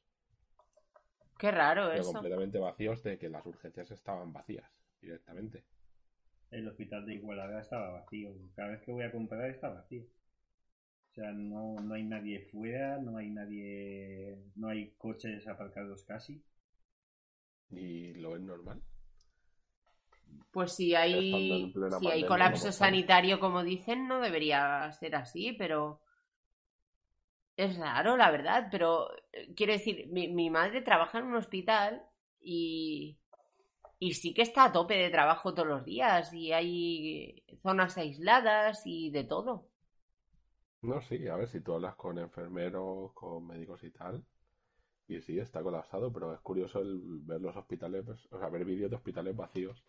Qué 1.37 1.51
raro 1.51 1.89
Pero 1.89 2.01
eso. 2.01 2.13
completamente 2.13 2.59
vacíos 2.59 3.03
de 3.03 3.17
que 3.17 3.27
las 3.27 3.45
urgencias 3.45 3.91
estaban 3.91 4.31
vacías 4.31 4.71
directamente. 5.01 5.65
El 6.51 6.67
hospital 6.67 7.05
de 7.05 7.15
Igualada 7.15 7.59
estaba 7.59 7.91
vacío. 7.91 8.33
Cada 8.55 8.69
vez 8.69 8.81
que 8.81 8.91
voy 8.93 9.03
a 9.03 9.11
comprar 9.11 9.49
está 9.49 9.69
vacío. 9.69 10.05
O 11.11 11.13
sea, 11.13 11.33
no, 11.33 11.75
no 11.75 11.93
hay 11.93 12.03
nadie 12.03 12.39
fuera, 12.39 12.97
no 12.97 13.17
hay 13.17 13.29
nadie, 13.29 14.37
no 14.55 14.69
hay 14.69 14.91
coches 14.97 15.45
aparcados 15.45 16.05
casi. 16.05 16.41
Y 17.69 18.13
lo 18.13 18.37
es 18.37 18.41
normal. 18.41 18.81
Pues 20.51 20.73
si 20.73 20.95
hay, 20.95 21.73
si 21.99 22.07
hay 22.07 22.25
colapso 22.25 22.63
como 22.63 22.71
sanitario, 22.71 23.41
como 23.41 23.61
dicen, 23.61 24.07
no 24.07 24.21
debería 24.21 24.89
ser 24.93 25.15
así, 25.15 25.51
pero 25.51 26.01
es 27.57 27.77
raro, 27.77 28.15
la 28.15 28.31
verdad. 28.31 28.69
Pero 28.71 29.09
eh, 29.33 29.53
quiero 29.53 29.73
decir, 29.73 30.07
mi, 30.07 30.29
mi 30.29 30.49
madre 30.49 30.81
trabaja 30.81 31.19
en 31.19 31.25
un 31.25 31.35
hospital 31.35 32.05
y, 32.39 33.19
y 33.99 34.13
sí 34.13 34.33
que 34.33 34.43
está 34.43 34.63
a 34.63 34.71
tope 34.71 34.95
de 34.95 35.09
trabajo 35.09 35.53
todos 35.53 35.67
los 35.67 35.83
días 35.83 36.33
y 36.33 36.53
hay 36.53 37.43
zonas 37.61 37.97
aisladas 37.97 38.83
y 38.85 39.11
de 39.11 39.25
todo. 39.25 39.70
No, 40.83 41.01
sí, 41.01 41.27
a 41.27 41.35
ver 41.37 41.47
si 41.49 41.59
tú 41.61 41.73
hablas 41.73 41.95
con 41.95 42.19
enfermeros, 42.19 43.13
con 43.13 43.47
médicos 43.47 43.83
y 43.83 43.89
tal. 43.89 44.23
Y 45.07 45.21
sí, 45.21 45.39
está 45.39 45.63
colapsado, 45.63 46.13
pero 46.13 46.33
es 46.33 46.41
curioso 46.41 46.81
el 46.81 46.99
ver 47.23 47.41
los 47.41 47.55
hospitales, 47.57 48.03
pues, 48.05 48.27
o 48.31 48.39
sea, 48.39 48.49
ver 48.49 48.65
vídeos 48.65 48.89
de 48.91 48.97
hospitales 48.97 49.35
vacíos. 49.35 49.83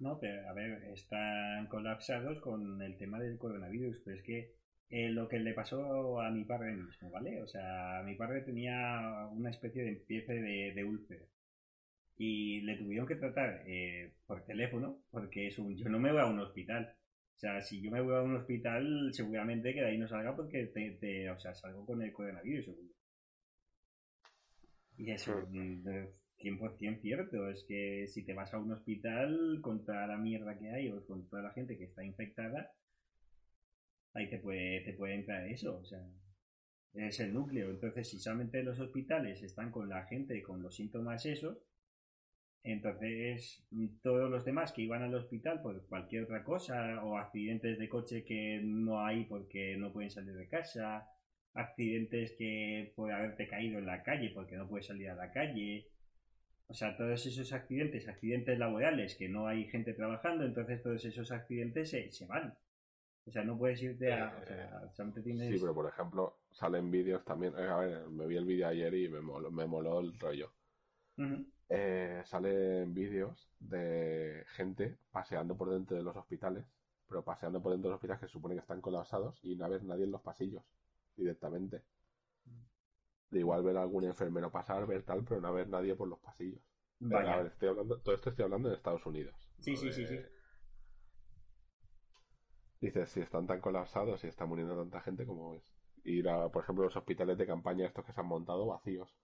No, 0.00 0.18
pero 0.20 0.48
a 0.48 0.52
ver, 0.52 0.84
están 0.92 1.66
colapsados 1.68 2.40
con 2.40 2.80
el 2.82 2.96
tema 2.98 3.18
del 3.18 3.38
coronavirus, 3.38 4.00
pero 4.04 4.16
es 4.16 4.22
que 4.22 4.52
eh, 4.90 5.10
lo 5.10 5.28
que 5.28 5.38
le 5.40 5.54
pasó 5.54 6.20
a 6.20 6.30
mi 6.30 6.44
padre 6.44 6.72
mismo, 6.72 7.10
¿vale? 7.10 7.42
O 7.42 7.46
sea, 7.48 8.02
mi 8.04 8.14
padre 8.14 8.42
tenía 8.42 9.26
una 9.32 9.50
especie 9.50 9.82
de 9.82 10.04
de, 10.08 10.72
de 10.74 10.84
úlcera 10.84 11.24
y 12.18 12.62
le 12.62 12.76
tuvieron 12.76 13.06
que 13.08 13.16
tratar 13.16 13.62
eh, 13.66 14.14
por 14.26 14.44
teléfono 14.46 15.02
porque 15.10 15.48
es 15.48 15.58
un, 15.58 15.76
yo 15.76 15.88
no 15.90 16.00
me 16.00 16.12
voy 16.12 16.22
a 16.22 16.26
un 16.26 16.40
hospital. 16.40 16.94
O 17.38 17.40
sea, 17.40 17.62
si 17.62 17.80
yo 17.80 17.90
me 17.90 18.02
voy 18.02 18.14
a 18.16 18.20
un 18.20 18.36
hospital, 18.36 19.10
seguramente 19.14 19.72
que 19.72 19.80
de 19.80 19.86
ahí 19.86 19.98
no 19.98 20.06
salga 20.08 20.36
porque 20.36 20.66
te, 20.66 20.90
te- 21.00 21.30
o 21.30 21.40
sea, 21.40 21.54
salgo 21.54 21.86
con 21.86 22.02
el 22.02 22.12
coronavirus, 22.12 22.66
seguro. 22.66 22.92
Y 24.98 25.10
eso 25.12 25.46
de 25.50 26.12
100% 26.36 27.00
cierto. 27.00 27.48
Es 27.48 27.64
que 27.66 28.06
si 28.06 28.22
te 28.26 28.34
vas 28.34 28.52
a 28.52 28.58
un 28.58 28.70
hospital 28.72 29.60
con 29.62 29.82
toda 29.86 30.06
la 30.06 30.18
mierda 30.18 30.58
que 30.58 30.68
hay 30.70 30.90
o 30.90 31.06
con 31.06 31.26
toda 31.26 31.40
la 31.42 31.52
gente 31.54 31.78
que 31.78 31.84
está 31.84 32.04
infectada, 32.04 32.70
ahí 34.12 34.28
te 34.28 34.38
puede, 34.38 34.80
te 34.82 34.92
puede 34.92 35.14
entrar 35.14 35.46
eso. 35.48 35.78
O 35.78 35.84
sea, 35.84 36.00
es 36.94 37.20
el 37.20 37.34
núcleo. 37.34 37.70
Entonces, 37.70 38.08
si 38.10 38.18
solamente 38.20 38.62
los 38.62 38.80
hospitales 38.80 39.42
están 39.42 39.70
con 39.72 39.88
la 39.88 40.06
gente 40.06 40.42
con 40.42 40.62
los 40.62 40.76
síntomas 40.76 41.26
esos, 41.26 41.58
Entonces, 42.64 43.64
todos 44.02 44.30
los 44.30 44.44
demás 44.44 44.72
que 44.72 44.82
iban 44.82 45.02
al 45.02 45.14
hospital 45.14 45.62
por 45.62 45.86
cualquier 45.86 46.24
otra 46.24 46.44
cosa, 46.44 47.02
o 47.04 47.16
accidentes 47.16 47.78
de 47.78 47.88
coche 47.88 48.24
que 48.24 48.60
no 48.62 49.04
hay 49.04 49.24
porque 49.24 49.76
no 49.76 49.92
pueden 49.92 50.10
salir 50.10 50.34
de 50.34 50.48
casa, 50.48 51.08
accidentes 51.54 52.34
que 52.36 52.92
puede 52.94 53.14
haberte 53.14 53.48
caído 53.48 53.78
en 53.78 53.86
la 53.86 54.02
calle 54.02 54.30
porque 54.34 54.56
no 54.56 54.68
puedes 54.68 54.86
salir 54.86 55.08
a 55.08 55.14
la 55.14 55.32
calle, 55.32 55.88
o 56.66 56.74
sea, 56.74 56.96
todos 56.96 57.24
esos 57.24 57.52
accidentes, 57.52 58.08
accidentes 58.08 58.58
laborales 58.58 59.16
que 59.16 59.28
no 59.28 59.46
hay 59.46 59.64
gente 59.68 59.94
trabajando, 59.94 60.44
entonces 60.44 60.82
todos 60.82 61.04
esos 61.04 61.32
accidentes 61.32 61.88
se, 61.90 62.10
se 62.12 62.26
van. 62.26 62.54
O 63.24 63.30
sea, 63.30 63.44
no 63.44 63.58
puedes 63.58 63.82
irte 63.82 64.12
a... 64.12 64.38
O 64.86 64.94
sea, 64.94 65.12
tienes... 65.22 65.54
Sí, 65.54 65.58
pero 65.60 65.74
por 65.74 65.88
ejemplo, 65.88 66.38
salen 66.50 66.90
vídeos 66.90 67.24
también. 67.24 67.52
eh, 67.58 67.66
A 67.66 67.76
ver, 67.78 68.08
me 68.08 68.26
vi 68.26 68.36
el 68.36 68.44
vídeo 68.46 68.68
ayer 68.68 68.94
y 68.94 69.08
me 69.08 69.20
moló, 69.20 69.50
me 69.50 69.66
moló 69.66 70.00
el 70.00 70.18
rollo. 70.18 70.52
Eh, 71.70 72.22
salen 72.24 72.94
vídeos 72.94 73.50
de 73.60 74.44
gente 74.56 74.96
paseando 75.10 75.56
por 75.56 75.70
dentro 75.70 75.96
de 75.96 76.02
los 76.02 76.16
hospitales, 76.16 76.64
pero 77.06 77.22
paseando 77.22 77.60
por 77.62 77.72
dentro 77.72 77.88
de 77.88 77.92
los 77.92 77.96
hospitales 77.98 78.20
que 78.20 78.26
se 78.26 78.32
supone 78.32 78.54
que 78.54 78.60
están 78.60 78.80
colapsados 78.80 79.38
y 79.42 79.54
no 79.56 79.64
haber 79.66 79.84
nadie 79.84 80.04
en 80.04 80.12
los 80.12 80.22
pasillos 80.22 80.64
directamente. 81.16 81.82
De 83.30 83.38
igual 83.38 83.62
ver 83.62 83.76
a 83.78 83.82
algún 83.82 84.04
enfermero 84.04 84.50
pasar, 84.50 84.86
ver 84.86 85.02
tal, 85.02 85.24
pero 85.24 85.40
no 85.40 85.48
haber 85.48 85.68
nadie 85.68 85.94
por 85.94 86.08
los 86.08 86.18
pasillos. 86.18 86.62
Vaya. 87.00 87.32
a 87.34 87.36
ver, 87.38 87.46
estoy 87.52 87.68
hablando, 87.68 87.98
todo 88.00 88.14
esto 88.14 88.30
estoy 88.30 88.44
hablando 88.44 88.68
en 88.68 88.74
Estados 88.74 89.04
Unidos. 89.06 89.34
Sí, 89.60 89.70
no 89.72 89.76
sí, 89.76 89.92
sí, 89.92 90.02
de- 90.02 90.08
sí. 90.08 90.18
Dices, 92.80 93.08
si 93.10 93.20
están 93.20 93.46
tan 93.46 93.60
colapsados 93.60 94.24
y 94.24 94.26
está 94.26 94.44
muriendo 94.44 94.76
tanta 94.76 95.00
gente, 95.00 95.24
como 95.26 95.54
es? 95.54 95.62
Ir 96.04 96.28
a, 96.28 96.48
por 96.48 96.62
ejemplo, 96.64 96.84
los 96.84 96.96
hospitales 96.96 97.38
de 97.38 97.46
campaña 97.46 97.86
estos 97.86 98.04
que 98.04 98.12
se 98.12 98.20
han 98.20 98.26
montado 98.26 98.66
vacíos. 98.66 99.14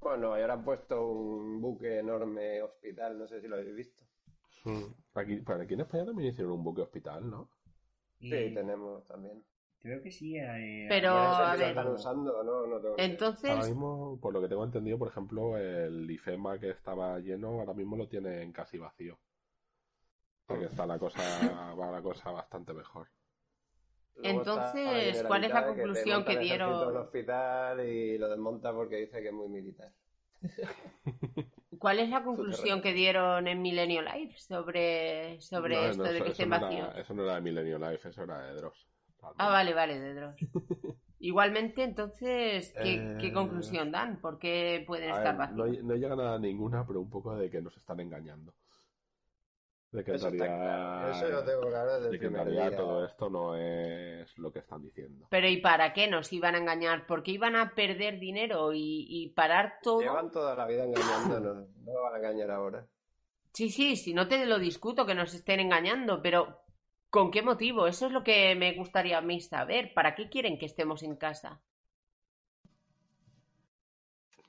Bueno, 0.00 0.36
y 0.38 0.40
ahora 0.40 0.54
han 0.54 0.64
puesto 0.64 1.06
un 1.06 1.60
buque 1.60 1.98
enorme 1.98 2.62
hospital, 2.62 3.18
no 3.18 3.26
sé 3.26 3.40
si 3.40 3.48
lo 3.48 3.56
habéis 3.56 3.74
visto. 3.76 4.02
Aquí, 5.14 5.36
pero 5.46 5.62
aquí 5.62 5.74
en 5.74 5.80
España 5.80 6.06
también 6.06 6.32
hicieron 6.32 6.52
un 6.54 6.64
buque 6.64 6.82
hospital, 6.82 7.28
¿no? 7.28 7.50
Sí, 8.18 8.28
Y 8.34 8.54
tenemos 8.54 9.06
también. 9.06 9.42
Creo 9.80 10.02
que 10.02 10.10
sí. 10.10 10.36
eh, 10.36 10.86
Pero, 10.90 11.14
No 11.14 11.36
sé 11.36 11.42
a 11.42 11.56
ver. 11.56 11.68
están 11.70 11.88
usando, 11.88 12.42
¿no? 12.42 12.66
no 12.66 12.80
tengo. 12.80 12.94
Entonces, 12.98 13.50
Ahora 13.50 13.64
mismo, 13.64 14.18
por 14.20 14.34
lo 14.34 14.42
que 14.42 14.48
tengo 14.48 14.64
entendido, 14.64 14.98
por 14.98 15.08
ejemplo, 15.08 15.56
el 15.56 16.10
IFEMA 16.10 16.58
que 16.58 16.70
estaba 16.70 17.18
lleno, 17.18 17.60
ahora 17.60 17.72
mismo 17.72 17.96
lo 17.96 18.06
tienen 18.08 18.52
casi 18.52 18.76
vacío. 18.76 19.14
O 19.14 20.46
sea 20.48 20.58
que 20.58 20.66
está 20.66 20.84
la 20.86 20.98
cosa, 20.98 21.22
va 21.78 21.90
la 21.90 22.02
cosa 22.02 22.30
bastante 22.30 22.74
mejor. 22.74 23.08
Luego 24.14 24.44
Entonces, 24.44 25.24
¿cuál 25.24 25.44
es 25.44 25.52
la 25.52 25.64
conclusión 25.66 26.24
que 26.24 26.32
el 26.32 26.38
ejército 26.38 26.84
dieron? 26.84 26.84
en 26.84 26.96
un 26.96 26.96
hospital 26.96 27.80
y 27.86 28.18
lo 28.18 28.28
desmonta 28.28 28.72
porque 28.72 28.96
dice 28.96 29.20
que 29.22 29.28
es 29.28 29.34
muy 29.34 29.48
militar. 29.48 29.92
¿cuál 31.78 31.98
es 32.00 32.08
la 32.08 32.22
conclusión 32.24 32.80
que 32.82 32.92
dieron 32.92 33.48
en 33.48 33.60
Milenio 33.62 34.02
Live 34.02 34.34
sobre, 34.38 35.40
sobre 35.40 35.74
No, 35.74 35.88
esto 35.88 36.02
no, 36.02 36.12
de 36.12 36.22
que 36.22 36.46
no 36.46 36.56
era, 36.56 36.68
vacíos? 36.68 36.94
eso 36.96 37.14
no 37.14 37.22
era 37.24 37.36
de 37.36 37.40
Millennium 37.40 37.80
Life, 37.82 38.08
eso 38.08 38.22
era 38.24 38.42
de 38.46 38.54
Dross. 38.56 38.86
Ah, 39.38 39.48
vale, 39.50 39.74
vale, 39.74 39.98
de 39.98 40.14
Dross. 40.14 40.36
Igualmente, 41.20 41.82
entonces, 41.84 42.76
¿qué, 42.80 43.14
qué 43.18 43.32
Eh, 43.32 43.32
conclusión 43.32 43.90
dan? 43.92 44.20
¿Por 44.20 44.38
qué 44.38 44.84
pueden 44.86 45.10
A 45.10 45.16
estar 45.16 45.36
ver, 45.36 45.44
no, 45.50 45.66
vacíos? 45.66 45.84
no 45.88 45.94
llegan 45.94 46.20
a 46.20 46.38
ninguna, 46.38 46.86
pero 46.86 47.00
un 47.02 47.10
poco 47.10 47.36
de 47.36 47.50
que 47.50 47.60
nos 47.60 47.76
están 47.76 48.00
engañando. 48.00 48.54
De 49.92 50.04
que 50.04 50.10
en 50.12 50.16
Eso 50.16 50.28
está 50.28 50.44
realidad, 50.44 50.56
claro, 50.56 51.10
eso 51.10 51.28
lo 51.28 51.44
tengo 51.44 51.62
claro 51.62 51.94
desde 51.94 52.06
el 52.06 52.12
de 52.12 52.18
que 52.20 52.26
en 52.26 52.34
realidad 52.34 52.76
todo 52.76 53.04
esto 53.04 53.28
no 53.28 53.56
es 53.56 54.38
lo 54.38 54.52
que 54.52 54.60
están 54.60 54.82
diciendo. 54.82 55.26
Pero 55.28 55.48
¿y 55.48 55.56
para 55.56 55.92
qué 55.92 56.06
nos 56.08 56.32
iban 56.32 56.54
a 56.54 56.58
engañar? 56.58 57.06
¿Porque 57.06 57.32
iban 57.32 57.56
a 57.56 57.74
perder 57.74 58.20
dinero 58.20 58.72
y, 58.72 59.06
y 59.08 59.30
parar 59.30 59.78
todo? 59.82 60.00
Llevan 60.00 60.30
toda 60.30 60.54
la 60.54 60.66
vida 60.66 60.84
engañándonos, 60.84 61.68
no 61.78 61.92
lo 61.92 62.02
van 62.02 62.14
a 62.14 62.18
engañar 62.18 62.50
ahora. 62.52 62.86
Sí, 63.52 63.70
sí, 63.70 63.96
sí, 63.96 64.14
no 64.14 64.26
te 64.28 64.44
lo 64.46 64.58
discuto 64.58 65.06
que 65.06 65.14
nos 65.14 65.34
estén 65.34 65.60
engañando, 65.60 66.20
pero 66.22 66.62
¿con 67.10 67.30
qué 67.30 67.42
motivo? 67.42 67.86
Eso 67.86 68.06
es 68.06 68.12
lo 68.12 68.24
que 68.24 68.54
me 68.56 68.74
gustaría 68.74 69.18
a 69.18 69.22
mí 69.22 69.40
saber. 69.40 69.92
¿Para 69.94 70.14
qué 70.14 70.28
quieren 70.28 70.58
que 70.58 70.66
estemos 70.66 71.02
en 71.02 71.16
casa? 71.16 71.60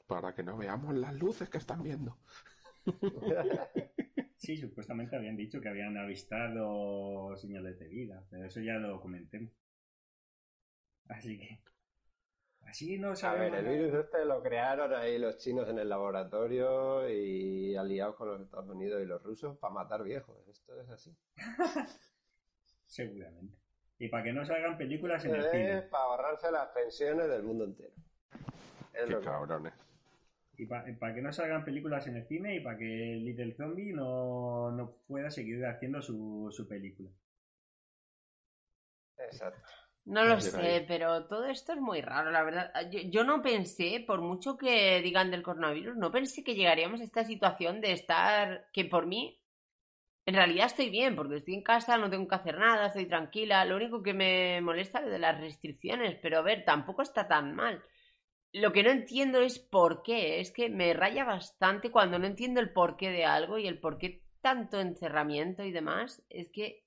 Para 0.05 0.35
que 0.35 0.43
no 0.43 0.57
veamos 0.57 0.93
las 0.95 1.13
luces 1.15 1.49
que 1.49 1.57
están 1.57 1.81
viendo. 1.81 2.19
Sí, 4.41 4.57
supuestamente 4.57 5.15
habían 5.15 5.37
dicho 5.37 5.61
que 5.61 5.69
habían 5.69 5.95
avistado 5.97 7.35
señales 7.37 7.77
de 7.77 7.87
vida, 7.87 8.25
pero 8.31 8.45
eso 8.45 8.59
ya 8.59 8.73
lo 8.73 8.99
comenté. 8.99 9.51
Así 11.09 11.37
que. 11.37 11.59
Así 12.61 12.97
no 12.97 13.11
A 13.11 13.15
sabemos. 13.15 13.51
ver, 13.51 13.65
el 13.67 13.77
virus 13.79 14.03
este 14.05 14.25
lo 14.25 14.41
crearon 14.41 14.93
ahí 14.95 15.19
los 15.19 15.37
chinos 15.37 15.69
en 15.69 15.77
el 15.77 15.89
laboratorio 15.89 17.07
y 17.07 17.75
aliados 17.75 18.15
con 18.15 18.29
los 18.29 18.41
Estados 18.41 18.67
Unidos 18.69 19.01
y 19.03 19.05
los 19.05 19.21
rusos 19.21 19.57
para 19.59 19.73
matar 19.75 20.03
viejos. 20.03 20.35
Esto 20.47 20.79
es 20.81 20.89
así. 20.89 21.15
Seguramente. 22.85 23.57
Y 23.99 24.07
para 24.09 24.23
que 24.23 24.33
no 24.33 24.43
salgan 24.45 24.77
películas 24.77 25.23
en 25.25 25.35
el 25.35 25.43
cine. 25.51 25.81
para 25.83 26.03
ahorrarse 26.05 26.51
las 26.51 26.69
pensiones 26.69 27.29
del 27.29 27.43
mundo 27.43 27.65
entero. 27.65 27.93
Es 28.93 29.05
Qué 29.05 29.11
lo 29.11 29.19
que- 29.19 29.25
cabrones. 29.25 29.73
Y 30.61 30.67
para 30.67 31.15
que 31.15 31.23
no 31.23 31.33
salgan 31.33 31.65
películas 31.65 32.05
en 32.05 32.17
el 32.17 32.27
cine 32.27 32.55
y 32.55 32.59
para 32.59 32.77
que 32.77 32.85
Little 32.85 33.55
Zombie 33.55 33.93
no, 33.93 34.69
no 34.71 34.91
pueda 35.07 35.31
seguir 35.31 35.65
haciendo 35.65 36.03
su, 36.03 36.49
su 36.51 36.67
película. 36.67 37.09
Exacto. 39.17 39.67
No 40.05 40.23
lo 40.23 40.39
sé, 40.39 40.85
pero 40.87 41.25
todo 41.25 41.45
esto 41.45 41.73
es 41.73 41.79
muy 41.79 42.01
raro, 42.01 42.29
la 42.29 42.43
verdad. 42.43 42.71
Yo, 42.91 42.99
yo 42.99 43.23
no 43.23 43.41
pensé, 43.41 44.03
por 44.05 44.21
mucho 44.21 44.55
que 44.55 45.01
digan 45.01 45.31
del 45.31 45.41
coronavirus, 45.41 45.97
no 45.97 46.11
pensé 46.11 46.43
que 46.43 46.53
llegaríamos 46.53 47.01
a 47.01 47.05
esta 47.05 47.23
situación 47.23 47.81
de 47.81 47.93
estar, 47.93 48.67
que 48.71 48.85
por 48.85 49.07
mí, 49.07 49.41
en 50.27 50.35
realidad 50.35 50.67
estoy 50.67 50.91
bien, 50.91 51.15
porque 51.15 51.37
estoy 51.37 51.55
en 51.55 51.63
casa, 51.63 51.97
no 51.97 52.11
tengo 52.11 52.27
que 52.27 52.35
hacer 52.35 52.59
nada, 52.59 52.85
estoy 52.85 53.07
tranquila. 53.07 53.65
Lo 53.65 53.77
único 53.77 54.03
que 54.03 54.13
me 54.13 54.61
molesta 54.61 54.99
es 54.99 55.09
de 55.09 55.17
las 55.17 55.39
restricciones, 55.39 56.19
pero 56.21 56.37
a 56.37 56.43
ver, 56.43 56.65
tampoco 56.65 57.01
está 57.01 57.27
tan 57.27 57.55
mal. 57.55 57.81
Lo 58.53 58.73
que 58.73 58.83
no 58.83 58.89
entiendo 58.89 59.39
es 59.39 59.59
por 59.59 60.03
qué, 60.03 60.39
es 60.41 60.51
que 60.51 60.69
me 60.69 60.93
raya 60.93 61.23
bastante 61.23 61.89
cuando 61.89 62.19
no 62.19 62.27
entiendo 62.27 62.59
el 62.59 62.71
porqué 62.73 63.09
de 63.09 63.25
algo 63.25 63.57
y 63.57 63.67
el 63.67 63.79
por 63.79 63.97
qué 63.97 64.21
tanto 64.41 64.79
encerramiento 64.79 65.63
y 65.63 65.71
demás. 65.71 66.21
Es 66.29 66.49
que 66.49 66.83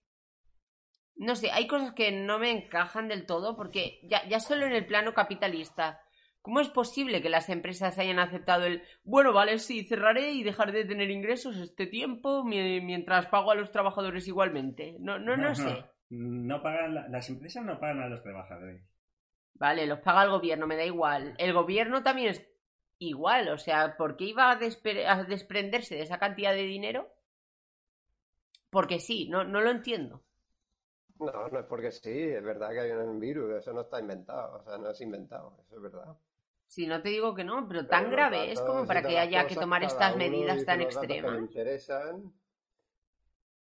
no 1.16 1.36
sé, 1.36 1.50
hay 1.52 1.66
cosas 1.66 1.92
que 1.92 2.10
no 2.12 2.38
me 2.38 2.50
encajan 2.50 3.08
del 3.08 3.24
todo 3.26 3.56
porque 3.56 4.00
ya, 4.02 4.26
ya 4.28 4.40
solo 4.40 4.66
en 4.66 4.72
el 4.72 4.84
plano 4.86 5.14
capitalista, 5.14 6.00
¿cómo 6.42 6.60
es 6.60 6.68
posible 6.68 7.22
que 7.22 7.28
las 7.30 7.48
empresas 7.48 7.98
hayan 7.98 8.18
aceptado 8.18 8.64
el, 8.66 8.82
bueno, 9.04 9.32
vale, 9.32 9.58
sí, 9.58 9.84
cerraré 9.84 10.32
y 10.32 10.42
dejaré 10.42 10.72
de 10.72 10.84
tener 10.84 11.10
ingresos 11.10 11.56
este 11.56 11.86
tiempo 11.86 12.44
mi- 12.44 12.80
mientras 12.80 13.26
pago 13.26 13.52
a 13.52 13.54
los 13.54 13.70
trabajadores 13.70 14.26
igualmente? 14.26 14.96
No, 14.98 15.18
no, 15.18 15.36
no 15.36 15.54
sé. 15.54 15.84
No 16.10 16.62
pagan, 16.62 16.94
la- 16.94 17.08
las 17.08 17.28
empresas 17.30 17.64
no 17.64 17.78
pagan 17.78 18.00
a 18.00 18.08
los 18.08 18.22
trabajadores. 18.22 18.82
Vale, 19.54 19.86
los 19.88 19.98
paga 19.98 20.22
el 20.22 20.30
gobierno, 20.30 20.66
me 20.68 20.76
da 20.76 20.84
igual. 20.84 21.34
El 21.38 21.52
gobierno 21.52 22.02
también 22.04 22.28
es 22.30 22.46
igual, 22.98 23.48
o 23.48 23.58
sea, 23.58 23.96
¿por 23.96 24.16
qué 24.16 24.24
iba 24.26 24.48
a, 24.50 24.58
despre- 24.60 25.06
a 25.08 25.24
desprenderse 25.24 25.96
de 25.96 26.02
esa 26.02 26.18
cantidad 26.20 26.52
de 26.54 26.62
dinero? 26.62 27.08
Porque 28.68 29.00
sí, 29.00 29.26
no, 29.30 29.42
no 29.44 29.62
lo 29.62 29.70
entiendo. 29.70 30.22
No, 31.18 31.48
no 31.48 31.58
es 31.58 31.66
porque 31.66 31.90
sí, 31.90 32.08
es 32.10 32.42
verdad 32.44 32.70
que 32.70 32.78
hay 32.80 32.90
un 32.92 33.18
virus, 33.18 33.56
eso 33.58 33.72
no 33.72 33.80
está 33.80 33.98
inventado, 33.98 34.58
o 34.58 34.62
sea, 34.64 34.78
no 34.78 34.90
es 34.90 35.00
inventado, 35.00 35.56
eso 35.66 35.74
es 35.76 35.82
verdad. 35.82 36.16
Si 36.66 36.86
no 36.86 37.00
te 37.00 37.08
digo 37.08 37.34
que 37.34 37.42
no, 37.42 37.66
pero 37.66 37.88
tan 37.88 38.10
Pero 38.10 38.10
grave 38.10 38.52
es 38.52 38.60
como 38.60 38.86
para 38.86 39.06
que 39.06 39.18
haya 39.18 39.46
que 39.46 39.56
tomar 39.56 39.82
estas 39.82 40.14
medidas 40.14 40.66
tan 40.66 40.82
que 40.82 40.82
extremas. 40.82 41.42
interesan. 41.44 42.32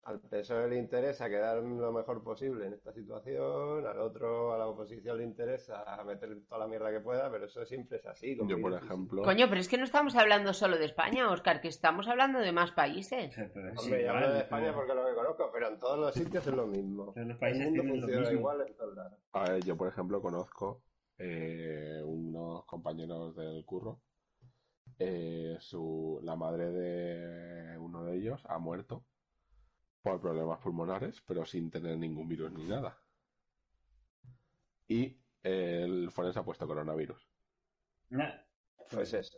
Al 0.06 0.20
PSOE 0.20 0.68
le 0.68 0.78
interesa 0.78 1.30
quedar 1.30 1.64
lo 1.64 1.92
mejor 1.94 2.22
posible 2.24 2.68
en 2.68 2.74
esta 2.74 2.92
situación, 2.92 3.88
al 3.88 4.00
otro, 4.00 4.52
a 4.54 4.58
la 4.58 4.68
oposición 4.68 5.18
le 5.18 5.24
interesa 5.24 5.82
meter 6.06 6.44
toda 6.46 6.60
la 6.60 6.68
mierda 6.68 6.92
que 6.92 7.00
pueda, 7.00 7.32
pero 7.32 7.46
eso 7.46 7.66
siempre 7.66 8.00
es 8.00 8.06
así. 8.06 8.38
Yo, 8.46 8.60
por 8.60 8.74
ejemplo, 8.74 9.24
Coño, 9.24 9.48
pero 9.48 9.62
es 9.62 9.70
que 9.70 9.78
no 9.78 9.86
estamos 9.86 10.16
hablando 10.18 10.54
solo 10.54 10.78
de 10.78 10.86
España, 10.86 11.30
Oscar, 11.32 11.62
que 11.62 11.70
estamos 11.70 12.10
hablando 12.10 12.40
de 12.40 12.52
más 12.52 12.72
países. 12.74 13.34
Hombre, 13.78 14.04
yo 14.04 14.12
hablo 14.12 14.34
de 14.34 14.40
España 14.40 14.74
porque 14.74 14.92
es 14.92 14.98
lo 14.98 15.06
que 15.06 15.16
conozco, 15.16 15.50
pero 15.54 15.68
en 15.70 15.80
todos 15.80 15.98
los 16.00 16.14
sitios 16.14 16.46
es 16.46 16.54
lo 16.54 16.68
mismo. 16.68 17.14
Todos 17.14 17.28
los 17.28 17.36
El 17.36 17.38
países 17.40 17.64
mundo 17.64 17.82
tienen 17.82 17.96
lo 18.02 18.02
funciona 18.02 18.20
mismo. 18.30 18.40
igual 18.40 18.68
en 18.68 18.76
todos 18.76 18.96
lados. 18.96 19.20
a 19.32 19.44
ver, 19.52 19.64
yo 19.64 19.78
por 19.78 19.88
ejemplo 19.88 20.22
conozco 20.22 20.84
eh, 21.18 22.02
unos 22.04 22.66
compañeros 22.66 23.36
del 23.38 23.64
curro. 23.64 24.02
eh, 25.00 25.56
su, 25.60 26.20
la 26.24 26.36
madre 26.36 26.72
de 26.72 27.78
uno 27.80 28.04
de 28.04 28.18
ellos 28.18 28.44
ha 28.50 28.58
muerto 28.60 29.06
por 30.04 30.20
problemas 30.20 30.60
pulmonares, 30.60 31.22
pero 31.26 31.46
sin 31.46 31.72
tener 31.72 31.98
ningún 31.98 32.28
virus 32.28 32.52
ni 32.52 32.66
nada. 32.66 32.96
Y 34.88 35.18
el 35.42 36.12
forense 36.12 36.40
ha 36.40 36.44
puesto 36.44 36.68
coronavirus. 36.68 37.26
Pues 38.92 39.14
eso. 39.14 39.38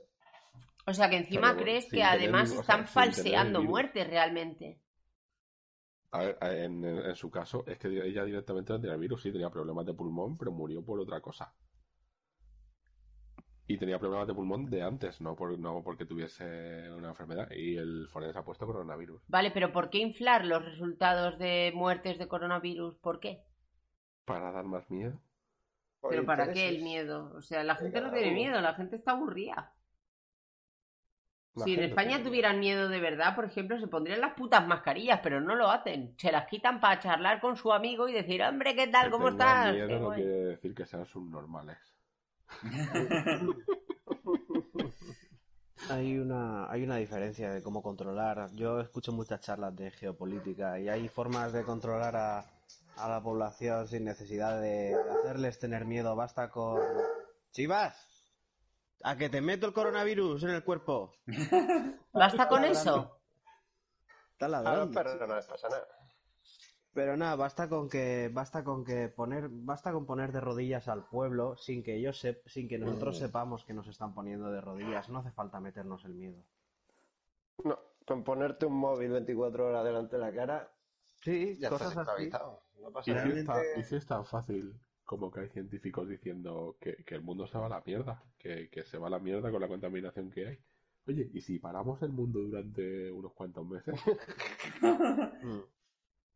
O 0.87 0.93
sea 0.93 1.09
que 1.09 1.17
encima 1.17 1.51
Pero, 1.53 1.63
crees 1.63 1.85
que 1.85 1.91
tener 1.91 2.05
además 2.07 2.49
ningún- 2.49 2.57
o 2.57 2.61
están 2.61 2.79
sea, 2.87 2.87
falseando 2.87 3.61
muertes 3.63 4.07
realmente. 4.07 4.81
A 6.11 6.19
ver, 6.19 6.37
en, 6.41 6.83
en 6.85 7.15
su 7.15 7.29
caso, 7.29 7.63
es 7.67 7.77
que 7.77 7.87
ella 7.87 8.23
directamente 8.23 8.73
no 8.73 8.79
tenía 8.81 8.95
virus, 8.97 9.21
sí 9.21 9.31
tenía 9.31 9.49
problemas 9.49 9.85
de 9.85 9.93
pulmón, 9.93 10.37
pero 10.37 10.51
murió 10.51 10.83
por 10.83 10.99
otra 10.99 11.21
cosa. 11.21 11.53
Y 13.67 13.77
tenía 13.77 13.99
problemas 13.99 14.27
de 14.27 14.33
pulmón 14.33 14.69
de 14.69 14.83
antes, 14.83 15.21
no, 15.21 15.35
por, 15.35 15.57
no 15.57 15.81
porque 15.83 16.05
tuviese 16.05 16.89
una 16.91 17.09
enfermedad. 17.09 17.49
Y 17.51 17.77
el 17.77 18.07
forense 18.09 18.37
ha 18.37 18.43
puesto 18.43 18.65
coronavirus. 18.65 19.21
Vale, 19.27 19.51
pero 19.51 19.71
¿por 19.71 19.89
qué 19.89 19.99
inflar 19.99 20.45
los 20.45 20.63
resultados 20.63 21.37
de 21.39 21.71
muertes 21.75 22.17
de 22.17 22.27
coronavirus? 22.27 22.95
¿Por 22.97 23.19
qué? 23.19 23.43
Para 24.25 24.51
dar 24.51 24.65
más 24.65 24.89
miedo. 24.91 25.19
¿Pero 26.07 26.25
para 26.25 26.51
qué 26.51 26.69
el 26.69 26.83
miedo? 26.83 27.31
O 27.35 27.41
sea, 27.41 27.63
la 27.63 27.75
gente 27.75 27.99
no 28.01 28.11
tiene 28.11 28.27
uno. 28.27 28.35
miedo, 28.35 28.61
la 28.61 28.75
gente 28.75 28.95
está 28.95 29.11
aburrida. 29.11 29.73
La 31.55 31.63
Si 31.63 31.73
en 31.73 31.83
España 31.83 32.17
tiene 32.17 32.23
tuvieran 32.23 32.59
miedo 32.59 32.87
de 32.89 32.99
verdad, 32.99 33.35
por 33.35 33.45
ejemplo, 33.45 33.79
se 33.79 33.87
pondrían 33.87 34.21
las 34.21 34.33
putas 34.35 34.67
mascarillas, 34.67 35.21
pero 35.23 35.41
no 35.41 35.55
lo 35.55 35.69
hacen. 35.71 36.13
Se 36.17 36.31
las 36.31 36.47
quitan 36.47 36.79
para 36.79 36.99
charlar 36.99 37.39
con 37.41 37.57
su 37.57 37.73
amigo 37.73 38.07
y 38.07 38.13
decir, 38.13 38.43
hombre, 38.43 38.75
¿qué 38.75 38.87
tal? 38.87 39.09
Que 39.11 39.11
¿Cómo 39.11 39.29
estás? 39.29 39.73
miedo 39.73 39.99
no 39.99 39.99
guay". 39.99 40.21
quiere 40.21 40.29
decir 40.45 40.75
que 40.75 40.85
sean 40.85 41.05
subnormales. 41.05 41.94
Hay 45.89 46.17
una, 46.17 46.71
hay 46.71 46.83
una 46.83 46.95
diferencia 46.95 47.51
de 47.51 47.61
cómo 47.61 47.83
controlar. 47.83 48.49
Yo 48.53 48.79
escucho 48.79 49.11
muchas 49.11 49.41
charlas 49.41 49.75
de 49.75 49.91
geopolítica 49.91 50.79
y 50.79 50.89
hay 50.89 51.07
formas 51.09 51.53
de 51.53 51.63
controlar 51.63 52.15
a, 52.15 52.39
a 52.97 53.07
la 53.09 53.21
población 53.21 53.87
sin 53.87 54.03
necesidad 54.05 54.59
de 54.59 54.95
hacerles 55.19 55.59
tener 55.59 55.85
miedo. 55.85 56.15
Basta 56.15 56.49
con... 56.49 56.81
Chivas, 57.51 57.95
a 59.03 59.15
que 59.15 59.29
te 59.29 59.41
meto 59.41 59.67
el 59.67 59.73
coronavirus 59.73 60.43
en 60.43 60.49
el 60.51 60.63
cuerpo. 60.63 61.13
¿Basta 62.13 62.47
con 62.47 62.63
Está 62.65 62.81
eso? 62.81 62.91
ladrando. 62.91 63.21
Está 64.33 64.45
A 64.45 64.49
ladrando. 64.49 64.91
perros 64.93 65.27
no 65.27 65.35
les 65.35 65.45
pasa 65.45 65.69
nada. 65.69 65.87
Pero 66.95 67.17
nada, 67.17 67.35
basta 67.35 67.67
con 67.67 67.89
que 67.89 68.29
basta 68.33 68.63
con 68.63 68.85
que 68.85 69.09
poner 69.09 69.49
basta 69.51 69.91
con 69.91 70.05
poner 70.05 70.31
de 70.31 70.39
rodillas 70.39 70.87
al 70.87 71.03
pueblo 71.09 71.57
sin 71.57 71.83
que 71.83 71.95
ellos 71.97 72.23
sep- 72.23 72.41
sin 72.47 72.69
que 72.69 72.79
nosotros 72.79 73.17
sepamos 73.17 73.65
que 73.65 73.73
nos 73.73 73.87
están 73.89 74.13
poniendo 74.15 74.49
de 74.49 74.61
rodillas. 74.61 75.09
No 75.09 75.19
hace 75.19 75.31
falta 75.31 75.59
meternos 75.59 76.05
el 76.05 76.13
miedo. 76.13 76.41
No, 77.65 77.77
con 78.07 78.23
ponerte 78.23 78.65
un 78.65 78.77
móvil 78.77 79.11
24 79.11 79.67
horas 79.67 79.83
delante 79.83 80.15
de 80.15 80.21
la 80.21 80.33
cara, 80.33 80.71
Sí, 81.21 81.57
ya 81.57 81.69
cosas 81.69 81.89
estás 81.89 82.07
así. 82.07 82.23
esclavizado. 82.27 82.61
No 82.81 82.91
pasa 82.91 83.11
¿Y 83.11 83.13
si, 83.13 83.19
nada. 83.27 83.39
está- 83.41 83.79
y 83.79 83.83
si 83.83 83.95
es 83.97 84.05
tan 84.05 84.25
fácil 84.25 84.73
como 85.03 85.29
que 85.31 85.41
hay 85.41 85.49
científicos 85.49 86.07
diciendo 86.07 86.77
que, 86.79 87.03
que 87.03 87.15
el 87.15 87.21
mundo 87.21 87.45
se 87.45 87.57
va 87.57 87.65
a 87.65 87.69
la 87.69 87.83
mierda? 87.85 88.23
Que, 88.39 88.69
que 88.69 88.85
se 88.85 88.97
va 88.97 89.07
a 89.07 89.09
la 89.09 89.19
mierda 89.19 89.51
con 89.51 89.59
la 89.59 89.67
contaminación 89.67 90.31
que 90.31 90.47
hay. 90.47 90.59
Oye, 91.07 91.29
¿y 91.33 91.41
si 91.41 91.59
paramos 91.59 92.01
el 92.03 92.13
mundo 92.13 92.39
durante 92.39 93.11
unos 93.11 93.33
cuantos 93.33 93.67
meses? 93.67 93.95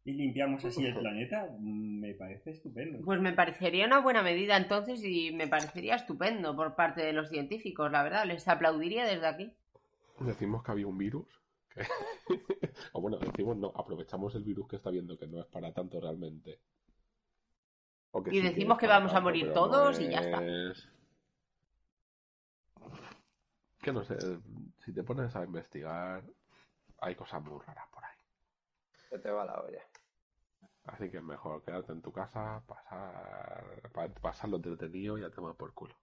y 0.09 0.13
limpiamos 0.13 0.63
así 0.65 0.85
el 0.85 0.95
planeta, 0.99 1.47
me 1.59 2.13
parece 2.15 2.51
estupendo. 2.51 2.99
Pues 3.05 3.19
me 3.19 3.33
parecería 3.33 3.85
una 3.85 3.99
buena 3.99 4.23
medida 4.23 4.57
entonces 4.57 5.03
y 5.03 5.31
me 5.31 5.47
parecería 5.47 5.95
estupendo 5.95 6.55
por 6.55 6.75
parte 6.75 7.01
de 7.01 7.13
los 7.13 7.29
científicos, 7.29 7.91
la 7.91 8.03
verdad. 8.03 8.25
Les 8.25 8.47
aplaudiría 8.47 9.05
desde 9.05 9.27
aquí. 9.27 9.53
Decimos 10.19 10.63
que 10.63 10.71
había 10.71 10.87
un 10.87 10.97
virus. 10.97 11.27
que- 11.73 11.83
o 12.93 13.01
bueno, 13.01 13.17
decimos 13.17 13.55
no, 13.57 13.71
aprovechamos 13.75 14.33
el 14.35 14.43
virus 14.43 14.67
que 14.67 14.75
está 14.77 14.89
viendo 14.89 15.17
que 15.17 15.27
no 15.27 15.39
es 15.39 15.45
para 15.45 15.71
tanto 15.73 15.99
realmente. 16.01 16.59
O 18.11 18.21
Y 18.27 18.31
sí 18.31 18.41
decimos 18.41 18.79
que 18.79 18.87
vamos 18.87 19.13
a 19.13 19.21
morir 19.21 19.53
todos 19.53 19.99
no 19.99 20.05
y 20.05 20.09
ya 20.09 20.19
está. 20.21 20.43
es- 20.43 20.89
Que 23.81 23.93
no 23.93 24.03
sé, 24.03 24.17
si 24.83 24.93
te 24.93 25.03
pones 25.03 25.35
a 25.35 25.43
investigar, 25.43 26.23
hay 27.01 27.15
cosas 27.15 27.41
muy 27.43 27.59
raras 27.65 27.87
por 27.93 28.03
ahí. 28.03 28.17
Se 29.09 29.19
te 29.19 29.29
va 29.31 29.45
la 29.45 29.61
olla. 29.61 29.81
Así 30.91 31.09
que 31.09 31.17
es 31.17 31.23
mejor 31.23 31.63
quedarte 31.63 31.91
en 31.91 32.01
tu 32.01 32.11
casa, 32.11 32.63
pasar, 32.67 33.63
pa- 33.93 34.07
pasarlo 34.09 34.57
entretenido 34.57 35.17
y 35.17 35.23
a 35.23 35.29
tomar 35.29 35.55
por 35.55 35.73
culo. 35.73 35.95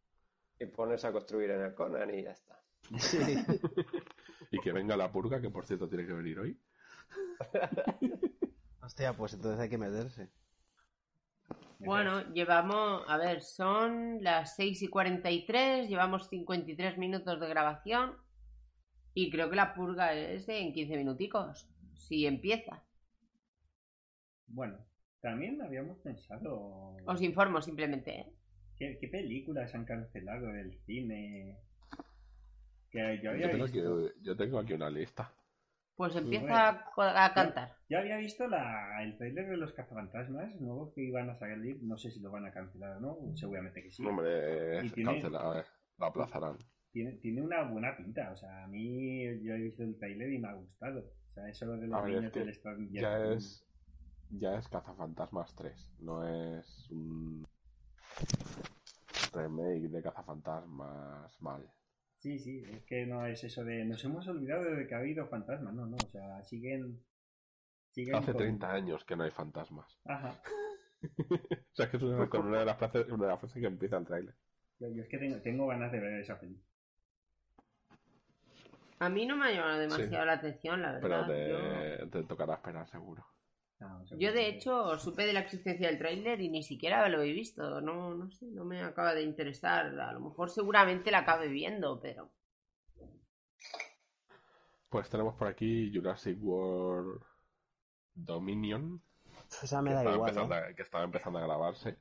Y 0.58 0.66
ponerse 0.66 1.08
a 1.08 1.12
construir 1.12 1.50
en 1.50 1.60
el 1.62 1.74
Conan 1.74 2.14
y 2.14 2.22
ya 2.22 2.30
está. 2.30 2.60
Y 4.52 4.60
que 4.60 4.70
venga 4.72 4.96
la 4.96 5.10
purga, 5.10 5.40
que 5.40 5.50
por 5.50 5.66
cierto 5.66 5.88
tiene 5.88 6.06
que 6.06 6.12
venir 6.12 6.38
hoy. 6.38 6.60
Hostia, 8.80 9.12
pues 9.12 9.34
entonces 9.34 9.58
hay 9.60 9.68
que 9.68 9.76
meterse. 9.78 10.30
Bueno, 11.80 12.22
llevamos, 12.32 13.02
a 13.08 13.16
ver, 13.16 13.42
son 13.42 14.22
las 14.22 14.54
6 14.56 14.82
y 14.82 14.88
43, 14.88 15.88
llevamos 15.88 16.28
53 16.28 16.96
minutos 16.96 17.38
de 17.40 17.48
grabación 17.48 18.16
y 19.14 19.30
creo 19.30 19.50
que 19.50 19.56
la 19.56 19.74
purga 19.74 20.14
es 20.14 20.48
en 20.48 20.72
15 20.72 20.96
minuticos, 20.96 21.68
si 21.94 22.26
empieza. 22.26 22.82
Bueno, 24.48 24.78
también 25.20 25.60
habíamos 25.62 25.98
pensado... 25.98 26.96
Os 27.06 27.22
informo 27.22 27.60
simplemente, 27.60 28.20
¿eh? 28.20 28.32
¿Qué, 28.78 28.98
qué 29.00 29.08
películas 29.08 29.74
han 29.74 29.84
cancelado 29.84 30.48
del 30.48 30.78
cine? 30.84 31.56
Que 32.90 33.20
yo 33.22 33.30
había 33.30 33.46
Yo 33.46 33.50
tengo, 33.52 33.64
visto... 33.64 34.06
aquí, 34.06 34.12
yo 34.22 34.36
tengo 34.36 34.58
aquí 34.58 34.72
una 34.74 34.90
lista. 34.90 35.32
Pues 35.96 36.14
empieza 36.14 36.84
Bueno. 36.94 37.10
a, 37.12 37.24
a 37.24 37.34
cantar. 37.34 37.76
Yo 37.88 37.98
había 37.98 38.18
visto 38.18 38.46
la, 38.46 39.02
el 39.02 39.16
trailer 39.16 39.48
de 39.48 39.56
los 39.56 39.72
cazafantasmas 39.72 40.54
nuevos 40.60 40.92
que 40.94 41.02
iban 41.02 41.30
a 41.30 41.36
salir. 41.36 41.82
No 41.82 41.96
sé 41.96 42.10
si 42.10 42.20
lo 42.20 42.30
van 42.30 42.44
a 42.46 42.52
cancelar 42.52 42.98
o 42.98 43.00
no. 43.00 43.36
Seguramente 43.36 43.82
que 43.82 43.90
sí. 43.90 44.04
Hombre, 44.04 44.82
Y 44.82 44.86
es 44.86 44.92
tiene- 44.92 45.12
cancelado, 45.12 45.52
a 45.52 45.54
ver, 45.56 45.66
lo 45.98 46.06
aplazarán. 46.06 46.58
Tiene, 46.92 47.12
tiene 47.12 47.40
una 47.42 47.62
buena 47.62 47.96
pinta. 47.96 48.30
O 48.30 48.36
sea, 48.36 48.64
a 48.64 48.68
mí 48.68 49.22
yo 49.42 49.54
he 49.54 49.58
visto 49.62 49.82
el 49.84 49.98
trailer 49.98 50.30
y 50.32 50.38
me 50.38 50.48
ha 50.48 50.52
gustado. 50.54 51.00
O 51.00 51.32
sea, 51.32 51.48
eso 51.48 51.66
de 51.76 51.86
los 51.86 52.04
niños 52.04 52.24
es 52.24 52.32
que 52.32 52.40
del 52.40 52.54
Stranger 52.54 52.88
ya 52.92 53.24
es, 53.32 53.65
ya 54.30 54.56
es 54.58 54.68
Cazafantasmas 54.68 55.54
3, 55.54 55.92
no 56.00 56.26
es 56.26 56.90
un 56.90 57.46
remake 59.32 59.88
de 59.88 60.02
Cazafantasmas 60.02 61.40
mal. 61.40 61.70
Sí, 62.18 62.38
sí, 62.38 62.62
es 62.70 62.82
que 62.84 63.06
no 63.06 63.26
es 63.26 63.44
eso 63.44 63.64
de 63.64 63.84
nos 63.84 64.02
hemos 64.04 64.26
olvidado 64.26 64.64
de 64.64 64.86
que 64.86 64.94
ha 64.94 64.98
habido 64.98 65.26
fantasmas. 65.28 65.74
No, 65.74 65.86
no, 65.86 65.96
o 65.96 66.08
sea, 66.10 66.42
siguen. 66.42 67.04
siguen 67.90 68.16
Hace 68.16 68.32
con- 68.32 68.38
30 68.42 68.72
años 68.72 69.04
que 69.04 69.16
no 69.16 69.24
hay 69.24 69.30
fantasmas. 69.30 69.98
Ajá. 70.04 70.40
O 71.02 71.74
sea, 71.76 71.90
que 71.90 71.98
es 71.98 72.02
una, 72.02 72.26
con 72.28 72.46
una 72.46 72.60
de 72.60 72.64
las 72.64 72.78
frases, 72.78 73.06
una 73.08 73.24
de 73.24 73.30
las 73.30 73.38
frases 73.38 73.60
que 73.60 73.66
empieza 73.66 73.98
el 73.98 74.06
tráiler. 74.06 74.34
Yo, 74.80 74.88
yo 74.88 75.02
es 75.02 75.08
que 75.08 75.18
tengo, 75.18 75.36
tengo 75.42 75.66
ganas 75.66 75.92
de 75.92 76.00
ver 76.00 76.20
esa 76.20 76.40
película. 76.40 76.66
A 78.98 79.08
mí 79.10 79.26
no 79.26 79.36
me 79.36 79.46
ha 79.46 79.52
llamado 79.52 79.78
demasiado 79.78 80.24
la 80.24 80.32
atención, 80.32 80.80
la 80.80 80.98
Pero 80.98 81.26
verdad. 81.26 81.98
Yo- 82.00 82.08
te, 82.08 82.22
te 82.22 82.22
tocará 82.26 82.54
esperar 82.54 82.88
seguro. 82.88 83.24
Yo 84.18 84.32
de 84.32 84.48
hecho 84.48 84.98
supe 84.98 85.26
de 85.26 85.32
la 85.34 85.40
existencia 85.40 85.88
del 85.88 85.98
tráiler 85.98 86.40
y 86.40 86.48
ni 86.48 86.62
siquiera 86.62 87.08
lo 87.08 87.20
he 87.22 87.32
visto. 87.32 87.80
No, 87.82 88.14
no 88.14 88.30
sé, 88.30 88.46
no 88.46 88.64
me 88.64 88.82
acaba 88.82 89.14
de 89.14 89.22
interesar. 89.22 89.98
A 90.00 90.12
lo 90.12 90.20
mejor 90.20 90.48
seguramente 90.50 91.10
la 91.10 91.18
acabe 91.18 91.48
viendo, 91.48 92.00
pero 92.00 92.30
Pues 94.88 95.10
tenemos 95.10 95.34
por 95.34 95.48
aquí 95.48 95.92
Jurassic 95.94 96.38
World 96.42 97.20
Dominion. 98.14 99.02
Esa 99.62 99.82
me 99.82 99.92
da 99.92 100.02
igual, 100.10 100.36
¿eh? 100.36 100.54
a- 100.54 100.74
que 100.74 100.82
estaba 100.82 101.04
empezando 101.04 101.38
a 101.38 101.42
grabarse. 101.42 101.98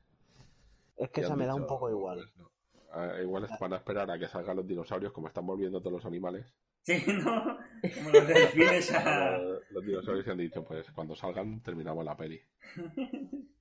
Es 0.96 1.10
que 1.10 1.22
esa 1.22 1.36
me 1.36 1.46
da 1.46 1.56
un 1.56 1.68
poco 1.68 1.90
igual. 1.90 2.20
pues 2.20 2.38
no. 2.38 2.52
Ah, 2.92 3.20
igual 3.22 3.44
es- 3.46 3.60
van 3.60 3.74
a 3.74 3.78
esperar 3.78 4.10
a 4.10 4.18
que 4.18 4.28
salgan 4.30 4.56
los 4.56 4.68
dinosaurios, 4.68 5.12
como 5.12 5.28
están 5.28 5.46
volviendo 5.46 5.80
todos 5.82 5.92
los 5.94 6.06
animales. 6.06 6.56
Sí, 6.86 7.04
¿no? 7.08 7.58
Como 7.96 8.10
los 8.12 8.28
delfines 8.28 8.92
a... 8.94 9.38
Los, 9.72 9.84
dinosaurios 9.84 10.28
han 10.28 10.38
dicho, 10.38 10.64
pues 10.64 10.92
cuando 10.92 11.16
salgan 11.16 11.62
terminamos 11.62 12.06
la 12.06 12.16
peli. 12.16 12.40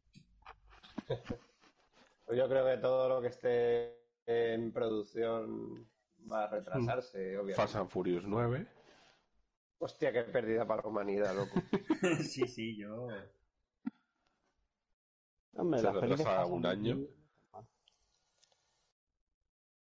Pues 2.26 2.38
yo 2.38 2.48
creo 2.48 2.64
que 2.64 2.78
todo 2.80 3.06
lo 3.10 3.20
que 3.20 3.26
esté 3.28 3.98
en 4.24 4.72
producción 4.72 5.86
va 6.32 6.44
a 6.44 6.48
retrasarse, 6.48 7.36
obviamente. 7.36 7.54
Fast 7.54 7.76
and 7.76 7.90
Furious 7.90 8.24
9. 8.24 8.66
Hostia, 9.76 10.10
qué 10.10 10.22
pérdida 10.22 10.66
para 10.66 10.80
la 10.82 10.88
humanidad, 10.88 11.34
loco. 11.36 11.60
sí, 12.22 12.48
sí, 12.48 12.78
yo... 12.78 13.08
Hombre, 15.52 15.80
se 15.80 15.92
retrasa 15.92 16.46
un 16.46 16.64
año. 16.64 16.96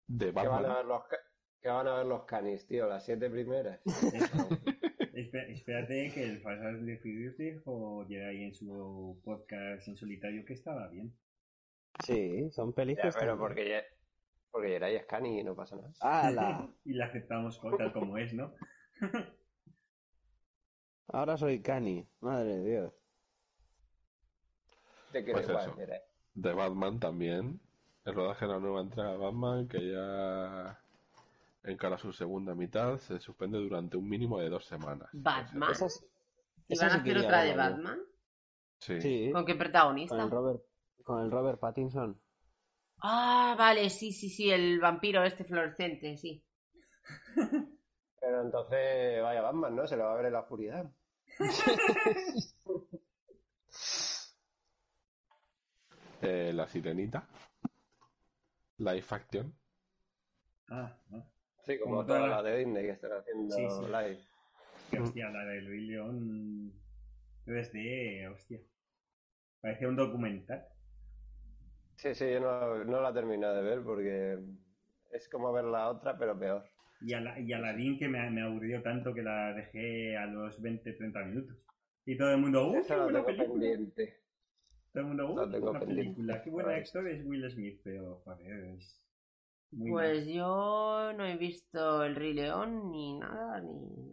De 0.05 0.27
Que 0.27 0.31
van, 0.31 0.45
a 0.45 0.49
Batman. 0.49 0.73
ver 0.75 0.85
los, 0.85 1.03
ca- 1.05 1.17
que 1.61 1.69
van 1.69 1.87
a 1.87 1.97
ver 1.97 2.05
los 2.05 2.23
canis, 2.25 2.65
tío, 2.67 2.87
las 2.87 3.05
siete 3.05 3.29
primeras. 3.29 3.79
Espé- 5.13 5.51
Espérate 5.53 6.11
que 6.13 6.23
el 6.23 6.39
Fast 6.39 6.85
the 6.85 6.97
Furious 6.97 7.37
dijo 7.37 8.05
ya 8.07 8.27
ahí 8.27 8.43
en 8.43 8.53
su 8.53 9.19
podcast 9.23 9.87
en 9.87 9.95
solitario 9.97 10.45
que 10.45 10.53
estaba 10.53 10.87
bien. 10.89 11.13
Sí, 12.05 12.49
son 12.51 12.73
Ya, 12.75 12.83
están 13.09 13.11
pero 13.19 13.37
porque 13.39 13.67
ya, 13.69 13.81
porque 14.51 14.69
Yeray 14.69 14.95
es 14.97 15.05
cani 15.05 15.39
y 15.39 15.43
no 15.43 15.55
pasa 15.55 15.75
nada. 15.75 15.91
¡Hala! 16.01 16.69
y 16.85 16.93
la 16.93 17.05
aceptamos 17.05 17.59
tal 17.77 17.91
como 17.91 18.17
es, 18.17 18.33
¿no? 18.33 18.53
Ahora 21.07 21.37
soy 21.37 21.61
Cani. 21.61 22.05
Madre 22.19 22.57
de 22.57 22.69
Dios. 22.69 22.93
Te 25.11 25.23
quiero 25.23 25.39
Pues 25.39 25.49
igual, 25.49 25.69
eso. 25.69 26.03
De 26.35 26.53
Batman 26.53 26.99
también. 26.99 27.59
El 28.05 28.13
rodaje 28.13 28.45
de 28.45 28.51
la 28.51 28.59
nueva 28.59 28.81
entrega 28.81 29.11
de 29.11 29.17
Batman, 29.17 29.67
que 29.67 29.91
ya 29.91 30.79
encara 31.67 31.97
su 31.97 32.13
segunda 32.13 32.55
mitad, 32.55 32.97
se 32.97 33.19
suspende 33.19 33.57
durante 33.57 33.97
un 33.97 34.07
mínimo 34.07 34.39
de 34.39 34.49
dos 34.49 34.65
semanas. 34.65 35.09
Batman. 35.13 35.71
¿Y 36.67 36.73
esa 36.73 36.87
van 36.87 36.97
a 36.97 37.01
hacer 37.01 37.17
otra 37.17 37.43
de. 37.43 37.55
Batman? 37.55 37.99
Sí. 38.79 39.01
Sí. 39.01 39.29
¿Con 39.31 39.45
qué 39.45 39.53
Con 39.53 39.59
protagonista? 39.59 40.21
el 40.21 40.29
Robert, 40.31 40.61
con 41.03 41.23
el 41.23 41.31
Robert 41.31 41.59
Pattinson. 41.59 42.19
Ah, 43.01 43.55
vale, 43.57 43.89
sí, 43.89 44.11
sí, 44.11 44.29
sí, 44.29 44.49
el 44.49 44.79
vampiro 44.79 45.23
este 45.23 45.43
fluorescente, 45.43 46.17
sí. 46.17 46.43
Pero 48.19 48.41
entonces, 48.41 49.21
vaya 49.21 49.41
Batman, 49.41 49.75
¿no? 49.75 49.87
Se 49.87 49.95
le 49.95 50.03
va 50.03 50.13
a 50.13 50.15
ver 50.15 50.25
en 50.25 50.33
la 50.33 50.39
oscuridad. 50.41 50.91
Eh, 56.19 56.51
la 56.51 56.67
sirenita. 56.67 57.27
Live 58.79 59.05
Action. 59.11 59.55
Ah, 60.69 60.97
no. 61.09 61.36
Sí, 61.67 61.77
como, 61.79 61.95
Como 61.97 62.05
todas 62.07 62.21
toda- 62.23 62.35
las 62.41 62.43
de 62.45 62.57
Disney 62.59 62.83
que 62.85 62.91
están 62.91 63.11
haciendo 63.11 63.55
Sí, 63.55 63.67
sí. 63.69 63.85
live. 63.87 64.19
Que 64.89 64.99
hostia, 64.99 65.29
la 65.29 65.45
del 65.45 65.67
Rey 65.67 65.81
León 65.87 66.71
3D, 67.45 68.27
hostia. 68.31 68.59
Parecía 69.61 69.89
un 69.89 69.95
documental. 69.97 70.65
Sí, 71.97 72.13
sí, 72.15 72.25
yo 72.31 72.39
no, 72.39 72.83
no 72.85 73.01
la 73.01 73.13
terminé 73.13 73.47
de 73.47 73.61
ver 73.61 73.81
porque 73.83 74.37
es 75.11 75.27
como 75.29 75.51
ver 75.51 75.65
la 75.65 75.89
otra, 75.89 76.17
pero 76.17 76.37
peor. 76.39 76.63
Y, 77.01 77.13
Ala- 77.13 77.39
y 77.39 77.51
Aladdin 77.53 77.97
que 77.99 78.07
me, 78.07 78.29
me 78.31 78.41
aburrió 78.43 78.81
tanto 78.81 79.13
que 79.13 79.21
la 79.23 79.53
dejé 79.53 80.15
a 80.17 80.25
los 80.25 80.61
20-30 80.61 81.25
minutos. 81.25 81.57
Y 82.05 82.17
todo 82.17 82.31
el 82.31 82.37
mundo, 82.37 82.69
¡uh, 82.69 82.81
qué 82.87 82.95
la 82.95 83.03
buena 83.03 83.25
tengo 83.25 83.25
película! 83.25 83.59
pendiente. 83.59 84.19
Todo 84.93 85.01
el 85.03 85.07
mundo, 85.09 85.31
¡uh, 85.33 85.35
La 85.37 85.51
qué 85.51 85.59
buena 85.59 85.79
película! 85.79 86.41
¡Qué 86.43 86.49
buena 86.49 86.75
actor 86.75 87.07
es 87.07 87.25
Will 87.25 87.51
Smith! 87.51 87.81
Pero, 87.83 88.21
joder, 88.23 88.63
es... 88.77 89.03
Muy 89.71 89.91
Pues 89.91 90.27
yo 90.27 91.11
no 91.13 91.25
he 91.25 91.37
visto 91.37 92.03
el 92.03 92.15
Rey 92.15 92.33
León 92.33 92.91
ni 92.91 93.19
nada, 93.19 93.59
ni... 93.61 94.11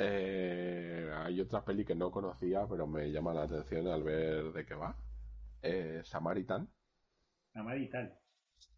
Eh, 0.00 1.10
hay 1.12 1.40
otra 1.40 1.64
peli 1.64 1.84
que 1.84 1.94
no 1.94 2.10
conocía, 2.10 2.64
pero 2.68 2.86
me 2.86 3.10
llama 3.10 3.34
la 3.34 3.42
atención 3.42 3.88
al 3.88 4.04
ver 4.04 4.52
de 4.52 4.64
qué 4.64 4.74
va. 4.74 4.96
Eh, 5.60 6.02
Samaritan. 6.04 6.68
Amar 7.54 7.78
y 7.78 7.88
tal. 7.88 8.16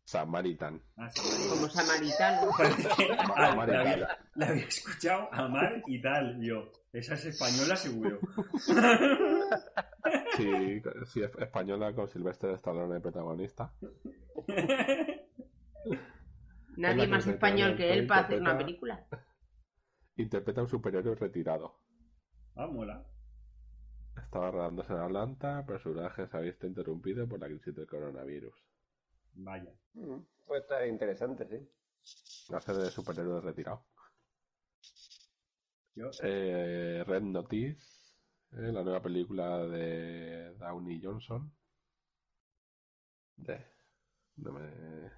Samaritan. 0.05 0.83
Ah, 0.97 1.11
Samaritan. 1.11 1.49
Como 1.51 1.69
samaritano. 1.69 2.51
Había, 3.37 4.19
la 4.35 4.47
había 4.47 4.65
escuchado 4.65 5.29
Amar 5.33 5.83
y 5.87 6.01
tal. 6.01 6.41
Yo, 6.41 6.73
esa 6.93 7.15
es 7.15 7.27
española 7.27 7.77
seguro. 7.77 8.19
Sí, 10.37 10.83
sí, 11.07 11.23
es 11.23 11.35
española 11.39 11.95
con 11.95 12.09
Sylvester 12.09 12.51
Stallone 12.55 12.95
de 12.95 13.01
protagonista. 13.01 13.73
Nadie 16.77 17.09
más 17.09 17.27
español 17.27 17.77
que 17.77 17.93
él 17.93 18.07
para 18.07 18.23
hacer 18.23 18.41
una 18.41 18.57
película. 18.57 19.07
Interpreta 20.17 20.61
a 20.61 20.65
un 20.65 20.71
superhéroe 20.71 21.15
retirado. 21.15 21.75
ah, 22.57 22.67
mola. 22.67 23.05
Estaba 24.17 24.51
rodándose 24.51 24.93
en 24.93 24.99
Atlanta, 24.99 25.65
pero 25.67 25.79
su 25.79 25.95
viaje 25.95 26.27
se 26.27 26.37
ha 26.37 26.41
visto 26.41 26.67
interrumpido 26.67 27.27
por 27.29 27.41
la 27.41 27.47
crisis 27.47 27.75
del 27.75 27.87
coronavirus. 27.87 28.55
Vaya. 29.35 29.73
Mm, 29.95 30.19
Pues 30.47 30.63
está 30.63 30.87
interesante, 30.87 31.47
sí. 31.47 32.55
Hace 32.55 32.73
de 32.75 32.91
superhéroe 32.91 33.41
retirado. 33.41 33.85
Yo, 35.95 36.11
Eh, 36.23 37.03
Red 37.07 37.23
Notice, 37.23 37.81
eh, 38.53 38.73
la 38.73 38.83
nueva 38.83 39.03
película 39.03 39.67
de 39.67 40.55
Downey 40.55 41.01
Johnson. 41.03 41.53
De, 43.37 43.59
no 44.37 44.53
me- 44.53 45.11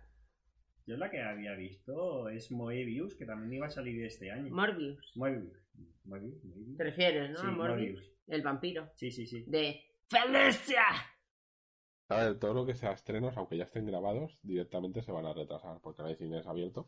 yo 0.87 0.97
la 0.97 1.11
que 1.11 1.23
había 1.23 1.55
visto 1.55 2.29
es 2.29 2.51
Moebius, 2.51 3.15
que 3.15 3.25
también 3.25 3.53
iba 3.53 3.67
a 3.67 3.71
salir 3.71 4.05
este 4.05 4.31
año. 4.33 4.53
Morbius. 4.55 5.13
Moebius. 5.17 5.57
Moebius, 6.05 6.45
Moebius. 6.45 6.77
¿Te 6.77 6.85
refieres, 6.85 7.31
no? 7.31 7.39
Sí, 7.39 7.47
a 7.47 7.51
Morbius. 7.51 7.93
Morbius. 7.95 8.13
El 8.27 8.43
vampiro. 8.43 8.91
Sí, 8.97 9.11
sí, 9.11 9.27
sí. 9.27 9.45
De 9.47 9.81
Felicia. 10.09 10.83
A 12.09 12.17
ver, 12.17 12.39
todo 12.39 12.53
lo 12.53 12.67
que 12.67 12.75
sea 12.75 12.93
estrenos, 12.93 13.37
aunque 13.37 13.57
ya 13.57 13.65
estén 13.65 13.87
grabados, 13.87 14.39
directamente 14.43 15.03
se 15.03 15.13
van 15.13 15.25
a 15.25 15.33
retrasar 15.33 15.81
porque 15.81 16.03
no 16.03 16.09
hay 16.09 16.17
cines 16.17 16.47
abiertos. 16.47 16.87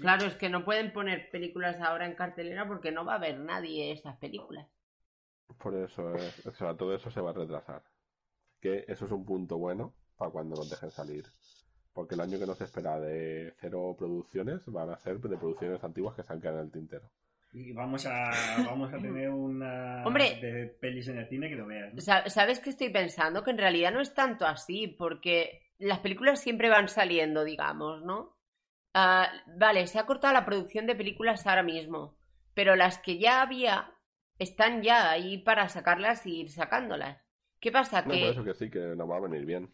Claro, 0.00 0.24
es 0.26 0.36
que 0.36 0.48
no 0.48 0.64
pueden 0.64 0.92
poner 0.94 1.28
películas 1.30 1.78
ahora 1.80 2.06
en 2.06 2.14
cartelera 2.14 2.66
porque 2.66 2.90
no 2.90 3.04
va 3.04 3.16
a 3.16 3.18
ver 3.18 3.38
nadie 3.38 3.92
esas 3.92 4.16
películas. 4.16 4.66
Por 5.58 5.74
eso, 5.74 6.14
es- 6.14 6.46
o 6.46 6.52
sea, 6.52 6.74
todo 6.74 6.94
eso 6.94 7.10
se 7.10 7.20
va 7.20 7.30
a 7.30 7.34
retrasar. 7.34 7.82
Que 8.60 8.84
eso 8.88 9.06
es 9.06 9.12
un 9.12 9.24
punto 9.24 9.58
bueno 9.58 9.92
para 10.16 10.30
cuando 10.30 10.56
nos 10.56 10.70
dejen 10.70 10.90
salir. 10.90 11.24
Porque 11.92 12.14
el 12.14 12.20
año 12.22 12.38
que 12.38 12.46
nos 12.46 12.60
espera 12.60 12.98
de 13.00 13.54
cero 13.60 13.94
producciones 13.98 14.62
van 14.66 14.90
a 14.90 14.98
ser 14.98 15.18
de 15.18 15.36
producciones 15.36 15.82
antiguas 15.84 16.14
que 16.14 16.22
se 16.22 16.32
han 16.32 16.40
quedado 16.40 16.60
en 16.60 16.66
el 16.66 16.72
tintero. 16.72 17.10
Y 17.54 17.72
vamos 17.72 18.06
a, 18.06 18.30
vamos 18.64 18.90
a 18.94 18.98
tener 18.98 19.28
una 19.28 20.02
Hombre. 20.06 20.38
de 20.40 20.66
pelis 20.68 21.08
en 21.08 21.18
el 21.18 21.28
cine 21.28 21.50
que 21.50 21.56
lo 21.56 21.66
veas. 21.66 21.92
¿Sabes 22.32 22.60
qué 22.60 22.70
estoy 22.70 22.88
pensando? 22.88 23.44
Que 23.44 23.50
en 23.50 23.58
realidad 23.58 23.92
no 23.92 24.00
es 24.00 24.14
tanto 24.14 24.46
así, 24.46 24.86
porque 24.88 25.60
las 25.78 25.98
películas 25.98 26.40
siempre 26.40 26.70
van 26.70 26.88
saliendo, 26.88 27.44
digamos, 27.44 28.02
¿no? 28.04 28.38
Ah, 28.94 29.28
vale, 29.58 29.86
se 29.86 29.98
ha 29.98 30.06
cortado 30.06 30.32
la 30.32 30.46
producción 30.46 30.86
de 30.86 30.94
películas 30.94 31.46
ahora 31.46 31.62
mismo, 31.62 32.16
pero 32.54 32.74
las 32.74 32.98
que 32.98 33.18
ya 33.18 33.42
había 33.42 33.91
están 34.42 34.82
ya 34.82 35.10
ahí 35.10 35.38
para 35.38 35.68
sacarlas 35.68 36.26
y 36.26 36.40
ir 36.40 36.50
sacándolas. 36.50 37.20
¿Qué 37.60 37.70
pasa? 37.70 38.02
No, 38.02 38.12
que 38.12 38.20
por 38.20 38.28
eso 38.30 38.44
que 38.44 38.54
sí, 38.54 38.70
que 38.70 38.80
nos 38.80 39.08
va 39.08 39.16
a 39.16 39.20
venir 39.20 39.46
bien. 39.46 39.72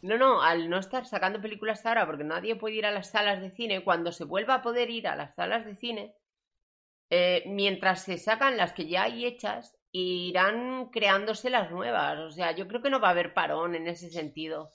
No, 0.00 0.16
no, 0.16 0.40
al 0.40 0.70
no 0.70 0.78
estar 0.78 1.06
sacando 1.06 1.40
películas 1.40 1.84
ahora, 1.84 2.06
porque 2.06 2.24
nadie 2.24 2.54
puede 2.54 2.76
ir 2.76 2.86
a 2.86 2.92
las 2.92 3.10
salas 3.10 3.40
de 3.40 3.50
cine, 3.50 3.82
cuando 3.82 4.12
se 4.12 4.24
vuelva 4.24 4.54
a 4.54 4.62
poder 4.62 4.90
ir 4.90 5.08
a 5.08 5.16
las 5.16 5.34
salas 5.34 5.66
de 5.66 5.74
cine, 5.74 6.14
eh, 7.10 7.42
mientras 7.46 8.04
se 8.04 8.18
sacan 8.18 8.56
las 8.56 8.72
que 8.72 8.86
ya 8.86 9.04
hay 9.04 9.26
hechas, 9.26 9.76
irán 9.90 10.90
creándose 10.90 11.50
las 11.50 11.70
nuevas. 11.70 12.18
O 12.18 12.30
sea, 12.30 12.52
yo 12.52 12.68
creo 12.68 12.82
que 12.82 12.90
no 12.90 13.00
va 13.00 13.08
a 13.08 13.12
haber 13.12 13.34
parón 13.34 13.74
en 13.74 13.88
ese 13.88 14.10
sentido. 14.10 14.72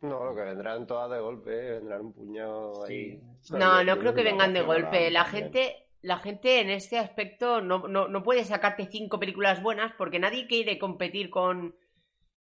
No, 0.00 0.24
lo 0.24 0.34
que 0.34 0.42
vendrán 0.42 0.86
todas 0.86 1.10
de 1.10 1.20
golpe, 1.20 1.50
vendrán 1.50 2.00
un 2.02 2.12
puñado 2.12 2.84
ahí. 2.84 3.20
No, 3.50 3.82
no 3.82 3.98
creo 3.98 4.14
que 4.14 4.22
vengan 4.22 4.52
de 4.52 4.62
golpe. 4.62 5.10
La 5.10 5.24
gente, 5.24 5.85
la 6.06 6.18
gente 6.18 6.60
en 6.60 6.70
este 6.70 6.98
aspecto 6.98 7.60
no, 7.60 7.88
no, 7.88 8.06
no 8.06 8.22
puede 8.22 8.44
sacarte 8.44 8.86
cinco 8.86 9.18
películas 9.18 9.60
buenas 9.60 9.92
porque 9.98 10.20
nadie 10.20 10.46
quiere 10.46 10.78
competir 10.78 11.30
con, 11.30 11.74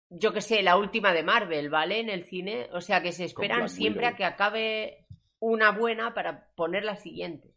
yo 0.10 0.34
que 0.34 0.42
sé, 0.42 0.62
la 0.64 0.76
última 0.76 1.14
de 1.14 1.24
Marvel, 1.24 1.70
¿vale? 1.70 2.02
En 2.02 2.10
el 2.10 2.26
cine. 2.26 2.68
O 2.74 2.82
sea 2.82 3.02
que 3.02 3.14
se 3.14 3.24
esperan 3.24 3.70
siempre 3.70 4.02
Widow. 4.04 4.14
a 4.14 4.18
que 4.18 4.26
acabe 4.26 5.06
una 5.40 5.72
buena 5.72 6.14
para 6.14 6.50
poner 6.56 6.84
la 6.84 6.98
siguiente. 6.98 7.54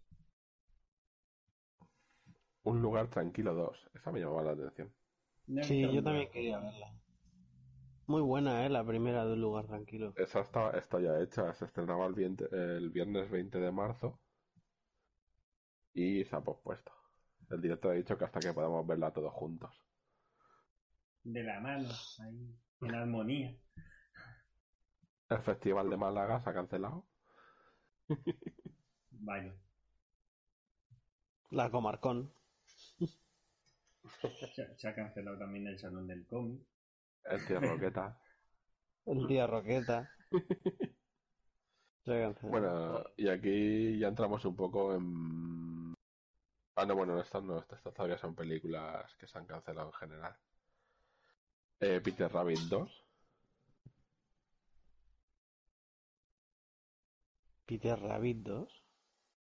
Un 2.62 2.80
lugar 2.82 3.08
tranquilo 3.08 3.54
2. 3.54 3.90
Esa 3.94 4.12
me 4.12 4.20
llamaba 4.20 4.44
la 4.44 4.52
atención. 4.52 4.92
Sí, 5.62 5.80
yo 5.92 6.02
también 6.04 6.30
quería 6.30 6.58
verla. 6.60 6.94
Muy 8.06 8.22
buena, 8.22 8.64
¿eh? 8.64 8.68
La 8.68 8.84
primera 8.84 9.24
de 9.24 9.32
un 9.32 9.40
lugar 9.40 9.66
tranquilo. 9.66 10.12
Esa 10.16 10.40
está, 10.40 10.70
está 10.70 11.00
ya 11.00 11.18
hecha. 11.20 11.52
Se 11.54 11.64
estrenaba 11.64 12.06
el, 12.06 12.14
viente- 12.14 12.48
el 12.52 12.90
viernes 12.90 13.28
20 13.30 13.58
de 13.58 13.72
marzo. 13.72 14.20
Y 16.02 16.24
se 16.24 16.34
ha 16.34 16.40
pospuesto. 16.40 16.92
El 17.50 17.60
director 17.60 17.92
ha 17.92 17.94
dicho 17.94 18.16
que 18.16 18.24
hasta 18.24 18.40
que 18.40 18.54
podamos 18.54 18.86
verla 18.86 19.12
todos 19.12 19.34
juntos. 19.34 19.70
De 21.22 21.42
la 21.42 21.60
mano, 21.60 21.90
ahí, 22.24 22.56
en 22.80 22.94
armonía. 22.94 23.54
El 25.28 25.42
Festival 25.42 25.90
de 25.90 25.98
Málaga 25.98 26.40
se 26.40 26.48
ha 26.48 26.54
cancelado. 26.54 27.06
Vaya. 29.10 29.54
La 31.50 31.70
Comarcón. 31.70 32.32
Se, 34.54 34.78
se 34.78 34.88
ha 34.88 34.94
cancelado 34.94 35.38
también 35.38 35.66
el 35.66 35.78
salón 35.78 36.06
del 36.06 36.26
cómic. 36.26 36.66
El 37.24 37.46
tío 37.46 37.60
Roqueta. 37.60 38.18
El 39.04 39.26
día 39.26 39.46
Roqueta. 39.46 40.10
Se 42.04 42.14
ha 42.14 42.32
cancelado. 42.32 42.48
Bueno, 42.48 43.04
y 43.18 43.28
aquí 43.28 43.98
ya 43.98 44.08
entramos 44.08 44.42
un 44.46 44.56
poco 44.56 44.94
en... 44.94 45.69
Ah, 46.80 46.86
no, 46.86 46.94
bueno, 46.96 47.20
estas 47.20 47.42
no, 47.42 47.58
estas 47.58 47.82
todavía 47.82 48.16
son 48.16 48.34
películas 48.34 49.14
que 49.16 49.26
se 49.26 49.36
han 49.36 49.44
cancelado 49.44 49.88
en 49.88 49.92
general. 49.92 50.34
Eh, 51.78 52.00
Peter 52.02 52.32
Rabbit 52.32 52.58
2. 52.70 53.04
Peter 57.66 58.00
Rabbit 58.00 58.38
2. 58.38 58.84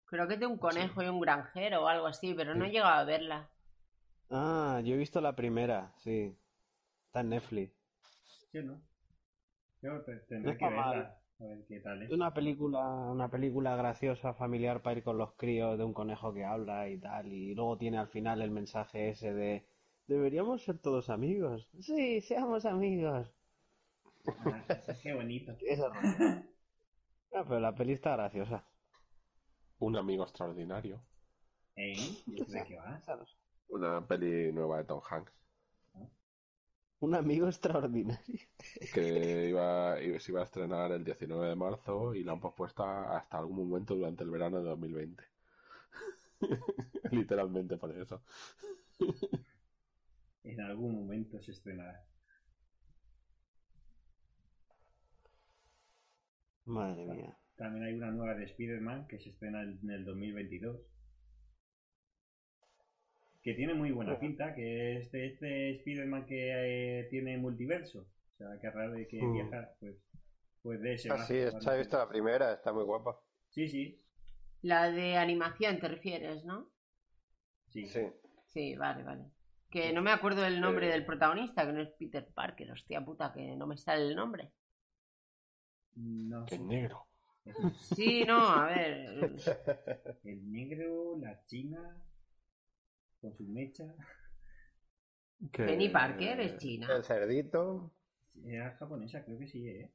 Creo 0.07 0.27
que 0.27 0.35
es 0.35 0.41
de 0.41 0.47
un 0.47 0.57
conejo 0.57 1.03
y 1.03 1.09
un 1.09 1.21
granjero 1.21 1.85
o 1.85 1.89
algo 1.89 2.07
así, 2.07 2.33
pero 2.33 2.55
no 2.55 2.65
he 2.65 2.71
llegado 2.71 2.95
a 2.95 3.05
verla. 3.05 3.51
Ah, 4.31 4.81
yo 4.83 4.95
he 4.95 4.99
visto 4.99 5.21
la 5.21 5.37
primera, 5.37 5.93
sí. 5.99 6.35
Está 7.07 7.21
en 7.21 7.29
Netflix. 7.29 7.75
Yo 8.55 8.63
no. 8.63 8.81
Yo 9.83 10.01
te- 10.05 10.25
No 10.39 10.57
que 10.57 10.71
mal. 10.71 11.20
Verla. 11.41 11.53
A 11.53 11.57
ver 11.57 11.67
qué 11.67 11.81
tal 11.81 12.03
es. 12.03 12.09
Es 12.09 12.15
una 12.15 12.33
película, 12.35 12.81
una 12.85 13.31
película 13.31 13.77
graciosa, 13.77 14.35
familiar 14.35 14.83
para 14.83 14.99
ir 14.99 15.05
con 15.05 15.19
los 15.19 15.33
críos 15.33 15.79
de 15.79 15.85
un 15.85 15.93
conejo 15.93 16.33
que 16.33 16.45
habla 16.45 16.89
y 16.89 16.99
tal. 16.99 17.33
Y 17.33 17.55
luego 17.55 17.79
tiene 17.79 17.99
al 17.99 18.09
final 18.09 18.43
el 18.43 18.51
mensaje 18.51 19.11
ese 19.11 19.33
de 19.33 19.67
deberíamos 20.07 20.63
ser 20.63 20.79
todos 20.79 21.09
amigos. 21.09 21.69
Sí, 21.81 22.21
seamos 22.21 22.65
amigos. 22.65 23.33
Ah, 24.27 24.65
qué 25.03 25.15
bonito. 25.15 25.53
Ese 25.61 25.89
rollo. 25.89 26.43
Ah, 27.33 27.45
pero 27.47 27.61
la 27.61 27.73
peli 27.73 27.93
está 27.93 28.17
graciosa. 28.17 28.65
Un 29.79 29.97
amigo 29.97 30.25
extraordinario. 30.25 31.01
¿Eh? 31.77 31.93
¿Y 32.27 32.41
esto 32.41 32.53
de 32.53 32.65
qué 32.65 32.77
va? 32.77 33.01
Una 33.69 34.05
peli 34.05 34.53
nueva 34.53 34.79
de 34.79 34.85
Tom 34.85 35.01
Hanks. 35.09 35.33
Un 37.01 37.15
amigo 37.15 37.47
extraordinario. 37.49 38.39
que 38.95 39.49
iba, 39.49 40.01
iba- 40.03 40.19
se 40.21 40.33
iba 40.33 40.41
a 40.41 40.45
estrenar 40.45 40.93
el 40.93 41.05
19 41.05 41.49
de 41.49 41.55
marzo 41.57 42.15
y 42.15 42.23
la 42.25 42.33
han 42.33 42.41
pospuesto 42.41 42.83
hasta 42.85 43.39
algún 43.39 43.57
momento 43.69 43.95
durante 43.95 44.25
el 44.25 44.31
verano 44.31 44.59
de 44.59 44.65
2020. 44.69 45.25
Literalmente 47.11 47.77
por 47.77 47.91
eso. 47.97 48.23
En 50.45 50.61
algún 50.61 50.95
momento 50.97 51.41
se 51.41 51.53
estrenará. 51.53 52.05
Madre 56.65 57.05
mía. 57.07 57.37
También 57.57 57.85
hay 57.85 57.95
una 57.95 58.11
nueva 58.11 58.35
de 58.35 58.45
Spider-Man 58.45 59.07
que 59.07 59.19
se 59.19 59.29
estrena 59.29 59.63
en 59.63 59.91
el 59.91 60.05
2022. 60.05 60.77
Que 63.43 63.55
tiene 63.55 63.73
muy 63.75 63.91
buena 63.93 64.19
pinta, 64.19 64.55
que 64.55 64.99
es 64.99 65.11
de 65.13 65.27
este 65.29 65.71
Spider-Man 65.77 66.27
que 66.27 67.01
eh, 67.01 67.05
tiene 67.11 67.39
multiverso. 67.39 68.01
O 68.01 68.37
sea, 68.37 68.49
que 68.61 68.67
a 68.67 68.71
raíz 68.71 68.93
de 68.93 69.09
que 69.09 69.23
Mm. 69.23 69.33
viaja, 69.33 69.71
pues, 69.81 69.97
pues 70.63 70.81
de 70.83 70.95
ese 70.95 71.11
Ah, 71.11 71.19
sí, 71.27 71.37
esta 71.37 71.75
he 71.75 71.79
visto 71.79 71.97
la 71.97 72.09
primera, 72.09 72.53
está 72.53 72.73
muy 72.73 72.85
guapa. 72.85 73.19
Sí, 73.49 73.67
sí. 73.69 74.03
La 74.63 74.91
de 74.91 75.17
animación 75.17 75.81
te 75.81 75.89
refieres, 75.89 76.45
¿no? 76.45 76.71
Sí. 77.71 77.87
Sí. 77.89 78.01
Sí, 78.49 78.77
vale, 78.77 79.05
vale. 79.05 79.25
Que 79.71 79.93
no 79.93 80.03
me 80.03 80.11
acuerdo 80.11 80.43
del 80.43 80.61
nombre 80.61 80.89
Eh. 80.89 80.93
del 80.93 81.07
protagonista, 81.07 81.65
que 81.65 81.73
no 81.73 81.81
es 81.81 81.89
Peter 81.99 82.27
Parker, 82.35 82.71
hostia 82.73 83.01
puta, 83.05 83.33
que 83.33 83.57
no 83.57 83.67
me 83.67 83.77
sale 83.79 84.03
el 84.09 84.17
nombre. 84.17 84.51
No 85.97 86.45
El 86.51 86.67
negro. 86.67 87.07
Sí, 87.97 88.25
no, 88.27 88.39
a 88.47 88.67
ver. 88.67 89.31
El 90.25 90.53
negro, 90.53 91.17
la 91.19 91.43
china, 91.47 91.97
con 93.21 93.37
su 93.37 93.45
mecha. 93.45 93.95
Penny 95.53 95.89
Parker 95.89 96.41
es 96.41 96.57
china. 96.59 96.89
El 96.95 97.05
cerdito. 97.05 97.93
Era 98.45 98.77
japonesa, 98.77 99.25
creo 99.25 99.39
que 99.39 99.47
sí, 99.47 99.69
¿eh? 99.69 99.91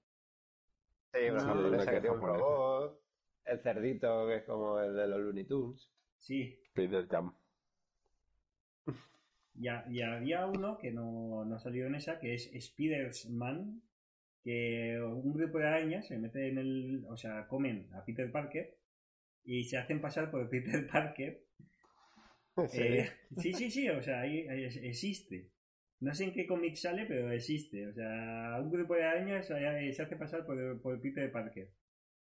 Sí, 1.13 1.29
una 1.29 1.41
japonesa 1.41 1.85
que 1.85 1.95
que 1.95 2.01
tiene 2.01 2.15
un 2.15 2.21
robot. 2.21 3.01
El 3.45 3.59
cerdito, 3.59 4.27
que 4.27 4.35
es 4.37 4.43
como 4.43 4.79
el 4.79 4.95
de 4.95 5.07
los 5.07 5.19
Looney 5.19 5.45
Tunes. 5.45 5.89
Sí. 6.17 6.59
Spider 6.63 7.07
Jam. 7.07 7.33
Y 9.57 9.67
había 10.01 10.47
uno 10.47 10.77
que 10.77 10.91
no, 10.91 11.45
no 11.45 11.55
ha 11.55 11.59
salido 11.59 11.87
en 11.87 11.95
esa, 11.95 12.19
que 12.19 12.33
es 12.33 12.53
Spider-Man, 12.53 13.81
que 14.43 14.99
un 15.01 15.33
grupo 15.33 15.59
de 15.59 15.67
arañas 15.67 16.07
se 16.07 16.17
mete 16.17 16.49
en 16.49 16.57
el... 16.57 17.05
O 17.07 17.15
sea, 17.15 17.47
comen 17.47 17.87
a 17.93 18.03
Peter 18.03 18.29
Parker 18.31 18.77
y 19.45 19.63
se 19.63 19.77
hacen 19.77 20.01
pasar 20.01 20.29
por 20.29 20.49
Peter 20.49 20.85
Parker. 20.87 21.44
Sí. 22.67 22.81
Eh, 22.81 23.09
sí, 23.37 23.53
sí, 23.53 23.69
sí, 23.71 23.89
o 23.89 24.01
sea, 24.01 24.21
ahí, 24.21 24.47
ahí 24.47 24.63
es- 24.65 24.77
existe. 24.77 25.51
No 25.99 26.13
sé 26.13 26.25
en 26.25 26.33
qué 26.33 26.45
cómic 26.47 26.75
sale, 26.75 27.05
pero 27.05 27.31
existe. 27.31 27.87
O 27.87 27.93
sea, 27.93 28.59
un 28.61 28.71
grupo 28.71 28.95
de 28.95 29.03
arañas 29.03 29.49
eh, 29.51 29.91
se 29.93 30.01
hace 30.03 30.15
pasar 30.17 30.45
por, 30.45 30.81
por 30.81 31.01
Peter 31.01 31.31
Parker. 31.31 31.69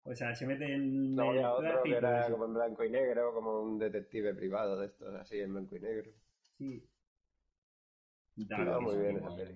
O 0.04 0.16
sea, 0.16 0.36
se 0.36 0.48
mete 0.48 0.66
en 0.74 1.16
Luego 1.16 1.32
el 1.32 1.38
había 1.40 1.52
otro 1.54 1.84
que 1.84 1.96
era 1.98 2.30
como 2.32 2.46
en 2.46 2.54
blanco 2.54 2.84
y 2.84 2.90
negro, 2.90 3.34
como 3.34 3.62
un 3.62 3.80
detective 3.80 4.34
privado 4.36 4.80
de 4.80 4.88
estos, 4.88 5.14
así 5.16 5.40
en 5.40 5.54
blanco 5.54 5.76
y 5.76 5.80
negro. 5.80 6.12
Sí. 6.58 6.82
Estaba 8.36 8.66
Dark, 8.72 8.82
muy 8.82 8.94
sí, 8.94 9.00
bien 9.02 9.18
esa 9.18 9.30
sí. 9.30 9.36
peli. 9.38 9.54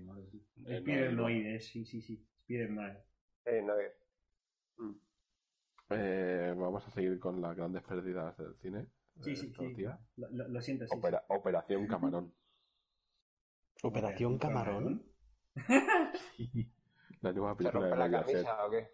Eh, 0.66 1.59
sí, 1.59 1.86
sí, 1.86 2.01
sí. 2.01 2.26
Spider-Man. 2.47 2.97
Sí, 3.45 3.51
no 3.63 3.80
es. 3.80 3.93
Eh, 5.89 6.53
vamos 6.55 6.86
a 6.88 6.91
seguir 6.91 7.20
con 7.20 7.41
las 7.41 7.55
grandes 7.55 7.82
pérdidas 7.84 8.38
del 8.38 8.55
cine. 8.57 8.86
Sí, 9.22 9.30
de 9.32 9.36
sí, 9.36 9.53
sí. 9.53 9.84
Lo, 10.18 10.30
lo- 10.32 10.47
lo 10.49 10.61
siento, 10.61 10.86
sí. 10.88 10.97
Opera- 10.97 11.26
Operación 11.30 11.88
Camarón. 11.88 12.34
Operación 13.84 14.38
Camarón. 14.38 15.03
La 17.22 17.32
nueva 17.34 17.53
¿Se 17.53 17.57
película 17.57 17.86
de 17.86 17.91
rompe 17.91 17.97
la 17.97 18.07
Mediaset. 18.09 18.34
camisa 18.45 18.66
o 18.66 18.72
qué? 18.72 18.89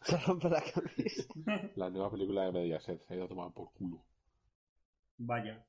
Se 0.02 0.16
rompe 0.18 0.48
la 0.50 0.62
camisa. 0.62 1.24
La 1.76 1.90
nueva 1.90 2.10
película 2.10 2.44
de 2.44 2.52
Mediaset 2.52 3.02
se 3.06 3.12
ha 3.12 3.16
ido 3.16 3.24
a 3.26 3.28
tomar 3.28 3.52
por 3.52 3.72
culo. 3.72 4.04
Vaya. 5.18 5.64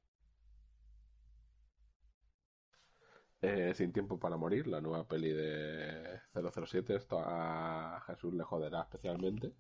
Eh, 3.42 3.74
Sin 3.76 3.94
tiempo 3.94 4.20
para 4.20 4.36
morir, 4.36 4.68
la 4.68 4.82
nueva 4.82 5.08
peli 5.08 5.32
de 5.32 6.20
007. 6.34 6.96
Esto 6.96 7.20
a 7.24 8.02
Jesús 8.08 8.34
le 8.34 8.44
joderá 8.44 8.82
especialmente. 8.82 9.54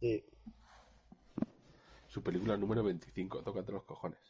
Sí. 0.00 0.24
Su 2.12 2.22
película 2.22 2.58
número 2.58 2.82
25, 2.84 3.42
tócate 3.42 3.72
los 3.72 3.84
cojones. 3.84 4.20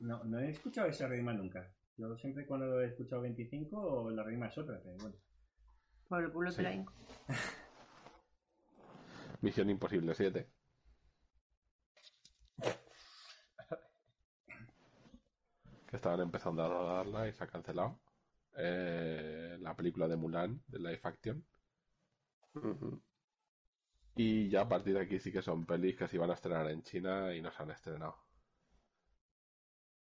No, 0.00 0.22
no 0.24 0.38
he 0.40 0.50
escuchado 0.50 0.88
esa 0.88 1.08
rima 1.08 1.32
nunca. 1.32 1.72
Yo 1.96 2.14
siempre 2.18 2.46
cuando 2.46 2.82
he 2.82 2.88
escuchado 2.88 3.22
25 3.22 4.10
la 4.10 4.22
rima 4.22 4.48
es 4.48 4.58
otra, 4.58 4.78
pero 4.84 4.94
bueno. 4.98 5.16
Por 6.06 6.22
el 6.22 6.30
culo 6.32 6.50
Sí. 6.50 6.62
te. 6.62 6.84
Misión 9.40 9.70
Imposible 9.70 10.14
7. 10.14 10.50
Que 15.86 15.96
estaban 15.96 16.20
empezando 16.20 16.62
a 16.62 16.68
rodarla 16.68 17.26
y 17.26 17.32
se 17.32 17.42
ha 17.42 17.46
cancelado. 17.46 17.98
Eh, 18.58 19.56
la 19.60 19.74
película 19.74 20.08
de 20.08 20.16
Mulan, 20.16 20.62
de 20.66 20.78
Live 20.78 21.00
Action. 21.04 21.42
Y 24.16 24.48
ya 24.48 24.62
a 24.62 24.68
partir 24.68 24.94
de 24.94 25.00
aquí 25.00 25.20
sí 25.20 25.30
que 25.30 25.42
son 25.42 25.66
pelis 25.66 25.96
que 25.96 26.08
se 26.08 26.16
iban 26.16 26.30
a 26.30 26.34
estrenar 26.34 26.70
en 26.70 26.82
China 26.82 27.34
y 27.34 27.42
no 27.42 27.50
se 27.52 27.62
han 27.62 27.70
estrenado. 27.70 28.16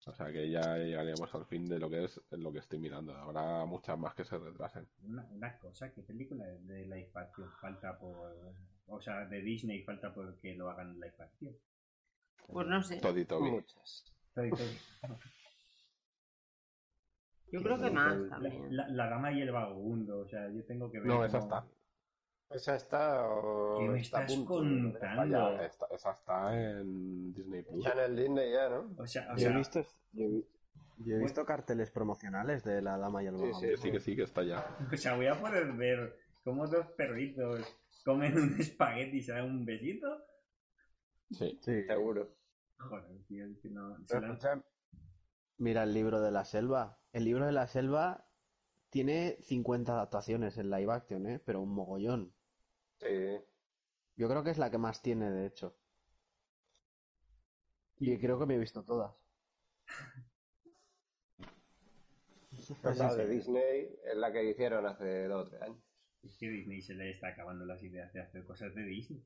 O 0.06 0.12
sea 0.14 0.32
que 0.32 0.50
ya 0.50 0.78
llegaríamos 0.78 1.32
al 1.34 1.44
fin 1.44 1.68
de 1.68 1.78
lo 1.78 1.90
que 1.90 2.04
es 2.04 2.18
lo 2.30 2.50
que 2.50 2.60
estoy 2.60 2.78
mirando. 2.78 3.14
Habrá 3.14 3.66
muchas 3.66 3.98
más 3.98 4.14
que 4.14 4.24
se 4.24 4.38
retrasen. 4.38 4.88
Una, 5.02 5.22
una 5.30 5.58
cosa, 5.58 5.92
¿qué 5.92 6.02
película 6.02 6.46
de 6.46 6.84
live 6.86 7.10
action 7.14 7.50
falta 7.60 7.98
por... 7.98 8.34
O 8.86 9.00
sea, 9.00 9.26
de 9.26 9.42
Disney 9.42 9.82
falta 9.84 10.12
por 10.14 10.40
que 10.40 10.54
lo 10.54 10.70
hagan 10.70 10.94
live 10.94 11.14
action? 11.18 11.54
Pues 12.46 12.66
no 12.66 12.82
sé. 12.82 12.96
Todito 13.00 13.40
bien. 13.42 13.56
Muchas. 13.56 14.04
Estoy- 14.34 14.78
Yo 17.52 17.62
creo 17.62 17.78
que 17.78 17.90
más 17.90 18.16
también. 18.30 18.74
La, 18.74 18.88
la 18.88 19.08
dama 19.10 19.32
y 19.32 19.42
el 19.42 19.52
vagabundo, 19.52 20.20
o 20.20 20.28
sea, 20.28 20.48
yo 20.50 20.64
tengo 20.64 20.90
que 20.90 20.98
ver... 21.00 21.08
No, 21.08 21.24
esa 21.24 21.40
cómo- 21.40 21.56
está. 21.56 21.68
¿Esa 22.50 22.74
está 22.74 23.28
o 23.28 23.78
¿Qué 23.78 23.88
me 23.88 24.00
está 24.00 24.22
estás 24.24 24.36
punto 24.36 24.60
de 24.62 24.90
contando? 24.92 25.60
esa 25.94 26.10
está 26.12 26.60
en 26.80 27.32
Disney 27.32 27.62
Plus. 27.62 27.84
Ya 27.84 27.92
en 27.92 27.98
el 28.00 28.16
Disney 28.16 28.52
ya, 28.52 28.68
¿no? 28.68 28.90
O 28.98 29.06
sea, 29.06 29.22
o 29.32 29.36
Yo 29.36 29.48
he 29.48 29.50
sea, 29.50 29.56
visto, 29.58 29.80
yo 30.12 30.24
he 30.24 30.28
vi- 30.28 30.46
yo 30.98 31.16
he 31.16 31.18
visto 31.20 31.44
carteles 31.46 31.90
promocionales 31.92 32.64
de 32.64 32.82
la 32.82 32.98
dama 32.98 33.22
y 33.22 33.26
el 33.28 33.36
Sí, 33.36 33.42
vagabundo. 33.42 33.68
Que 33.68 33.76
sí, 33.76 33.92
que 33.92 34.00
sí, 34.00 34.16
que 34.16 34.22
está 34.24 34.42
ya. 34.42 34.76
o 34.92 34.96
sea, 34.96 35.14
voy 35.14 35.26
a 35.28 35.34
poder 35.40 35.72
ver 35.74 36.16
cómo 36.42 36.66
dos 36.66 36.86
perritos 36.96 37.64
comen 38.04 38.36
un 38.36 38.60
espagueti 38.60 39.18
y 39.18 39.22
se 39.22 39.32
dan 39.32 39.44
un 39.44 39.64
besito. 39.64 40.08
Sí. 41.30 41.56
Sí. 41.62 41.84
Seguro. 41.84 42.34
Joder, 42.78 43.04
tío, 43.28 43.46
es 43.46 43.58
que 43.60 43.70
no... 43.70 43.96
Pero 44.08 44.20
la- 44.26 44.64
Mira 45.58 45.82
el 45.84 45.92
libro 45.94 46.20
de 46.20 46.30
la 46.32 46.44
selva. 46.44 46.98
El 47.12 47.24
libro 47.26 47.46
de 47.46 47.52
la 47.52 47.66
selva 47.68 48.26
tiene 48.88 49.36
50 49.42 49.92
adaptaciones 49.92 50.56
en 50.58 50.70
live 50.70 50.92
action, 50.92 51.26
¿eh? 51.28 51.38
Pero 51.44 51.60
un 51.60 51.72
mogollón. 51.74 52.32
Sí. 53.00 53.38
Yo 54.16 54.28
creo 54.28 54.42
que 54.44 54.50
es 54.50 54.58
la 54.58 54.70
que 54.70 54.78
más 54.78 55.00
tiene, 55.02 55.30
de 55.30 55.46
hecho. 55.46 55.76
Y 57.98 58.18
creo 58.18 58.38
que 58.38 58.46
me 58.46 58.54
he 58.54 58.58
visto 58.58 58.82
todas. 58.84 59.12
La 62.82 63.14
de 63.14 63.26
Disney 63.28 63.88
es 64.04 64.16
la 64.16 64.32
que 64.32 64.44
hicieron 64.50 64.86
hace 64.86 65.24
dos 65.28 65.46
o 65.46 65.50
tres 65.50 65.62
años. 65.62 65.78
Es 66.22 66.36
que 66.36 66.48
Disney 66.48 66.82
se 66.82 66.94
le 66.94 67.10
está 67.10 67.28
acabando 67.28 67.64
las 67.64 67.82
ideas 67.82 68.12
de 68.12 68.20
hacer 68.20 68.44
cosas 68.44 68.74
de 68.74 68.82
Disney. 68.84 69.24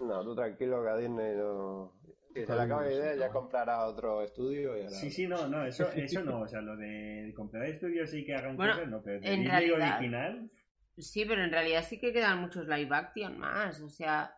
No, 0.00 0.24
tú 0.24 0.34
tranquilo 0.34 0.82
que 0.82 0.88
a 0.88 0.96
Disney 0.96 1.36
no... 1.36 1.92
Si 2.34 2.46
se 2.46 2.54
le 2.54 2.60
acaba 2.62 2.82
la 2.84 2.92
idea 2.92 3.14
ya 3.16 3.30
comprará 3.30 3.86
otro 3.86 4.22
estudio 4.22 4.76
y 4.76 4.80
hará- 4.82 4.90
Sí, 4.90 5.10
sí, 5.10 5.26
no, 5.26 5.46
no, 5.48 5.64
eso, 5.66 5.90
eso 5.92 6.22
no, 6.24 6.40
o 6.42 6.48
sea, 6.48 6.60
lo 6.60 6.76
de 6.76 7.32
comprar 7.36 7.64
estudios 7.66 8.12
y 8.14 8.24
que 8.24 8.34
hagan 8.34 8.56
Bueno, 8.56 8.72
cosas, 8.74 8.88
no, 8.88 9.02
pero 9.02 9.20
de 9.20 9.28
Disney 9.30 9.46
realidad- 9.48 9.96
original, 9.98 10.50
Sí, 11.00 11.24
pero 11.24 11.42
en 11.44 11.50
realidad 11.50 11.84
sí 11.84 11.98
que 11.98 12.12
quedan 12.12 12.40
muchos 12.40 12.66
live 12.66 12.94
action 12.94 13.38
más. 13.38 13.80
O 13.80 13.88
sea, 13.88 14.36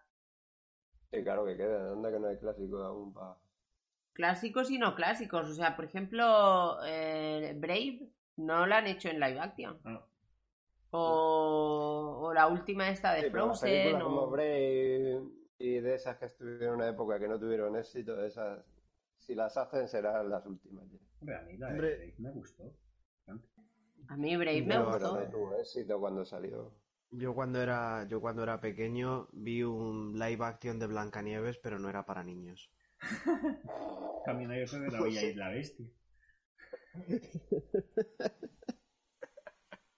Sí, 1.10 1.22
claro 1.22 1.44
que 1.44 1.56
queda. 1.56 1.92
Anda 1.92 2.10
que 2.10 2.18
no 2.18 2.28
hay 2.28 2.38
clásico 2.38 2.78
aún 2.82 3.12
para... 3.12 3.36
clásicos 4.14 4.70
y 4.70 4.78
no 4.78 4.94
clásicos. 4.94 5.48
O 5.48 5.54
sea, 5.54 5.76
por 5.76 5.84
ejemplo, 5.84 6.78
eh, 6.86 7.54
Brave 7.56 8.08
no 8.36 8.66
la 8.66 8.78
han 8.78 8.86
hecho 8.86 9.08
en 9.10 9.20
live 9.20 9.38
action. 9.40 9.78
Ah. 9.84 10.06
O, 10.90 12.18
o 12.22 12.34
la 12.34 12.46
última 12.48 12.88
esta 12.90 13.12
de 13.14 13.22
Sí, 13.22 13.28
pero 13.30 13.46
las 13.48 13.60
Frozen. 13.60 13.70
películas 13.82 14.02
o- 14.02 14.04
como 14.06 14.30
Brave 14.30 15.22
y 15.58 15.80
de 15.80 15.94
esas 15.94 16.16
que 16.18 16.26
estuvieron 16.26 16.68
en 16.68 16.74
una 16.74 16.88
época 16.88 17.18
que 17.18 17.28
no 17.28 17.38
tuvieron 17.38 17.76
éxito, 17.76 18.22
esas, 18.24 18.64
si 19.18 19.34
las 19.34 19.56
hacen 19.56 19.88
serán 19.88 20.28
las 20.28 20.44
últimas. 20.46 20.84
ya. 20.90 20.98
hombre, 21.20 21.36
a 21.36 21.42
mí 21.42 21.56
la 21.56 21.68
de. 21.70 21.76
Drake 21.78 22.14
me 22.18 22.30
gustó. 22.30 22.64
A 24.08 24.16
mí 24.16 24.36
Brave 24.36 24.62
me 24.62 24.74
No, 24.76 24.86
gustó. 24.86 25.20
no 25.20 25.30
tuvo 25.30 25.56
éxito 25.58 25.98
cuando 26.00 26.24
salió. 26.24 26.72
Yo 27.10 27.34
cuando 27.34 27.60
era, 27.60 28.06
yo 28.08 28.20
cuando 28.20 28.42
era 28.42 28.60
pequeño 28.60 29.28
vi 29.32 29.62
un 29.62 30.18
live 30.18 30.44
action 30.44 30.78
de 30.78 30.86
Blancanieves, 30.86 31.58
pero 31.58 31.78
no 31.78 31.88
era 31.90 32.04
para 32.06 32.22
niños. 32.24 32.70
Caminante 34.24 34.78
de 34.80 34.90
la 34.90 35.02
Bella 35.02 35.22
y 35.22 35.34
la 35.34 35.48
Bestia. 35.50 35.86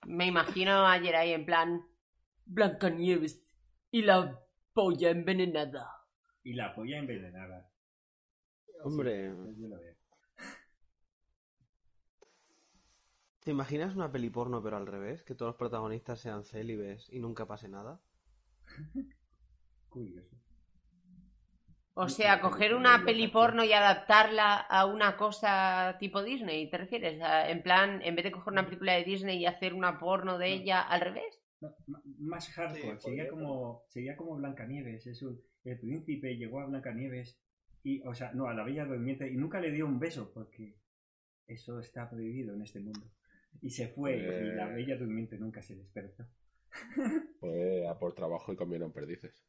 Me 0.07 0.27
imagino 0.27 0.87
ayer 0.87 1.17
ahí 1.17 1.33
en 1.33 1.47
plan 1.47 1.83
Blancanieves 2.47 3.43
y 3.91 4.03
la 4.03 4.41
polla 4.73 5.11
envenenada. 5.11 5.89
Y 6.43 6.53
la 6.55 6.75
polla 6.75 6.99
envenenada. 6.99 7.71
Hombre, 8.83 9.29
Yo 9.57 9.69
lo 9.69 9.79
veo. 9.79 9.94
¿Te 13.45 13.51
imaginas 13.51 13.95
una 13.95 14.11
peli 14.11 14.31
porno 14.31 14.62
pero 14.62 14.77
al 14.77 14.87
revés? 14.87 15.23
Que 15.23 15.35
todos 15.35 15.51
los 15.51 15.57
protagonistas 15.57 16.19
sean 16.19 16.45
célibes 16.45 17.09
y 17.11 17.21
nunca 17.21 17.47
pase 17.47 17.69
nada. 17.69 18.01
Curioso. 19.89 20.35
O 21.97 22.09
sea, 22.09 22.41
coger 22.41 22.75
una 22.75 23.05
peli 23.05 23.29
porno 23.29 23.62
y 23.62 23.73
adaptarla 23.73 24.57
a 24.57 24.85
una 24.87 25.16
cosa 25.16 25.97
tipo 26.01 26.25
Disney, 26.25 26.69
¿te 26.69 26.79
refieres? 26.79 27.21
En 27.23 27.62
plan, 27.62 28.03
en 28.03 28.16
vez 28.16 28.25
de 28.25 28.33
coger 28.33 28.53
una 28.53 28.65
película 28.65 28.95
de 28.95 29.05
Disney 29.05 29.39
y 29.39 29.47
hacer 29.47 29.75
una 29.75 30.01
porno 30.01 30.37
de 30.37 30.53
ella 30.53 30.81
al 30.81 31.03
revés. 31.03 31.41
No, 31.61 31.73
más 32.19 32.49
hardcore, 32.49 32.97
Sí, 32.99 33.11
sería 33.11 33.29
como 33.29 33.85
sería 33.89 34.16
como 34.16 34.35
Blancanieves, 34.35 35.07
es 35.07 35.23
un, 35.23 35.41
el 35.62 35.79
príncipe 35.79 36.37
llegó 36.37 36.61
a 36.61 36.66
Blancanieves 36.66 37.39
y, 37.85 38.03
o 38.05 38.12
sea, 38.12 38.33
no, 38.33 38.49
a 38.49 38.55
la 38.55 38.65
Bella 38.65 38.87
Durmiente 38.87 39.31
y 39.31 39.37
nunca 39.37 39.61
le 39.61 39.71
dio 39.71 39.87
un 39.87 40.01
beso 40.01 40.33
porque 40.35 40.77
eso 41.47 41.79
está 41.79 42.11
prohibido 42.11 42.55
en 42.55 42.62
este 42.62 42.81
mundo. 42.81 43.07
Y 43.63 43.71
se 43.71 43.89
fue 43.89 44.17
y 44.17 44.21
la 44.55 44.69
Eh. 44.71 44.75
Bella 44.75 44.97
Durmiente 44.97 45.39
nunca 45.39 45.63
se 45.63 45.75
despertó. 45.77 46.25
Fue 47.41 47.87
a 47.89 47.99
por 47.99 48.15
trabajo 48.15 48.53
y 48.53 48.57
comieron 48.57 48.93
perdices. 48.93 49.45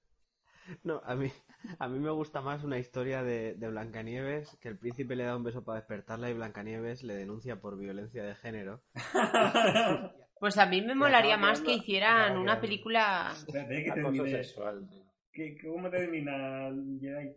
No, 0.84 1.02
a 1.06 1.16
mí, 1.16 1.32
a 1.80 1.88
mí 1.88 2.00
me 2.00 2.10
gusta 2.12 2.42
más 2.42 2.64
una 2.64 2.80
historia 2.80 3.24
de, 3.24 3.54
de 3.56 3.68
Blancanieves, 3.68 4.58
que 4.62 4.70
el 4.70 4.78
príncipe 4.80 5.16
le 5.16 5.24
da 5.26 5.36
un 5.38 5.44
beso 5.44 5.64
para 5.64 5.80
despertarla 5.80 6.30
y 6.30 6.34
Blancanieves 6.34 7.04
le 7.04 7.16
denuncia 7.16 7.60
por 7.62 7.78
violencia 7.78 8.24
de 8.24 8.36
género. 8.36 8.82
Pues 10.38 10.58
a 10.58 10.66
mí 10.66 10.82
me 10.82 10.96
molaría 10.96 11.38
más 11.38 11.62
que 11.62 11.74
hicieran 11.76 12.38
una 12.38 12.60
película... 12.60 13.32
Espérate 13.34 13.84
que 13.86 13.92
termine. 13.94 14.30
sexual. 14.30 14.88
¿Qué- 15.32 15.58
¿Cómo 15.64 15.90
termina 15.90 16.70
Jedi? 17.00 17.36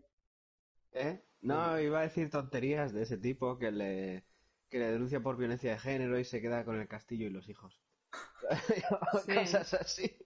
¿Eh? 0.92 1.22
No, 1.40 1.78
iba 1.80 2.00
a 2.00 2.02
decir 2.02 2.28
tonterías 2.28 2.92
de 2.92 3.02
ese 3.02 3.16
tipo 3.16 3.56
que 3.56 3.70
le, 3.70 4.24
que 4.70 4.78
le 4.78 4.90
denuncia 4.90 5.20
por 5.20 5.36
violencia 5.36 5.72
de 5.72 5.78
género 5.78 6.18
y 6.18 6.24
se 6.24 6.40
queda 6.40 6.64
con 6.64 6.80
el 6.80 6.88
castillo 6.88 7.26
y 7.26 7.30
los 7.30 7.48
hijos. 7.48 7.80
Sí. 9.26 9.34
Cosas 9.34 9.74
así. 9.74 10.16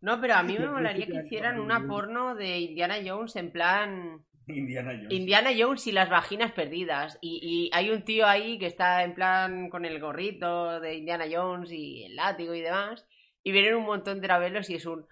No, 0.00 0.20
pero 0.20 0.34
a 0.34 0.42
mí 0.42 0.56
me 0.58 0.68
molaría 0.68 1.06
que 1.06 1.20
hicieran 1.24 1.58
una 1.58 1.86
porno 1.86 2.34
de 2.34 2.58
Indiana 2.60 2.96
Jones 3.04 3.36
en 3.36 3.50
plan... 3.50 4.24
Indiana 4.46 4.92
Jones. 4.92 5.12
Indiana 5.12 5.50
Jones 5.58 5.86
y 5.86 5.92
las 5.92 6.08
vaginas 6.08 6.52
perdidas. 6.52 7.18
Y, 7.20 7.40
y 7.42 7.70
hay 7.76 7.90
un 7.90 8.02
tío 8.04 8.26
ahí 8.26 8.58
que 8.58 8.66
está 8.66 9.02
en 9.04 9.14
plan 9.14 9.68
con 9.68 9.84
el 9.84 10.00
gorrito 10.00 10.80
de 10.80 10.94
Indiana 10.94 11.26
Jones 11.30 11.70
y 11.70 12.04
el 12.04 12.16
látigo 12.16 12.54
y 12.54 12.62
demás. 12.62 13.06
Y 13.42 13.52
vienen 13.52 13.74
un 13.74 13.84
montón 13.84 14.20
de 14.20 14.26
travelos 14.26 14.70
y 14.70 14.76
es 14.76 14.86
un. 14.86 15.06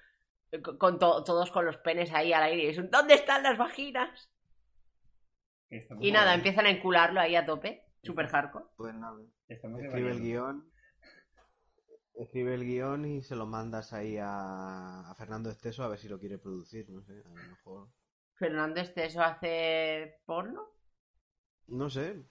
con 0.78 0.98
to- 0.98 1.22
todos 1.24 1.50
con 1.50 1.66
los 1.66 1.76
penes 1.78 2.12
ahí 2.14 2.32
al 2.32 2.44
aire. 2.44 2.64
Y 2.64 2.68
es 2.68 2.78
un. 2.78 2.88
¿Dónde 2.90 3.14
están 3.14 3.42
las 3.42 3.58
vaginas? 3.58 4.30
Y 6.00 6.12
nada, 6.12 6.32
empiezan 6.32 6.64
a 6.66 6.70
encularlo 6.70 7.20
ahí 7.20 7.36
a 7.36 7.44
tope. 7.44 7.82
Super 8.06 8.28
hardcore. 8.28 8.66
Pues 8.76 8.94
nada. 8.94 9.18
Estamos 9.48 9.82
Escribe 9.82 10.10
el 10.12 10.20
guion. 10.20 10.70
Escribe 12.14 12.54
el 12.54 12.64
guion 12.64 13.04
y 13.04 13.22
se 13.22 13.36
lo 13.36 13.46
mandas 13.46 13.92
ahí 13.92 14.16
a, 14.18 15.10
a 15.10 15.14
Fernando 15.16 15.50
Esteso 15.50 15.82
a 15.84 15.88
ver 15.88 15.98
si 15.98 16.08
lo 16.08 16.18
quiere 16.18 16.38
producir, 16.38 16.88
no 16.88 17.02
sé, 17.02 17.12
a 17.12 17.28
lo 17.28 17.34
mejor. 17.34 17.88
Fernando 18.34 18.80
Esteso 18.80 19.20
hace 19.22 20.20
porno. 20.24 20.66
No 21.66 21.90
sé. 21.90 22.24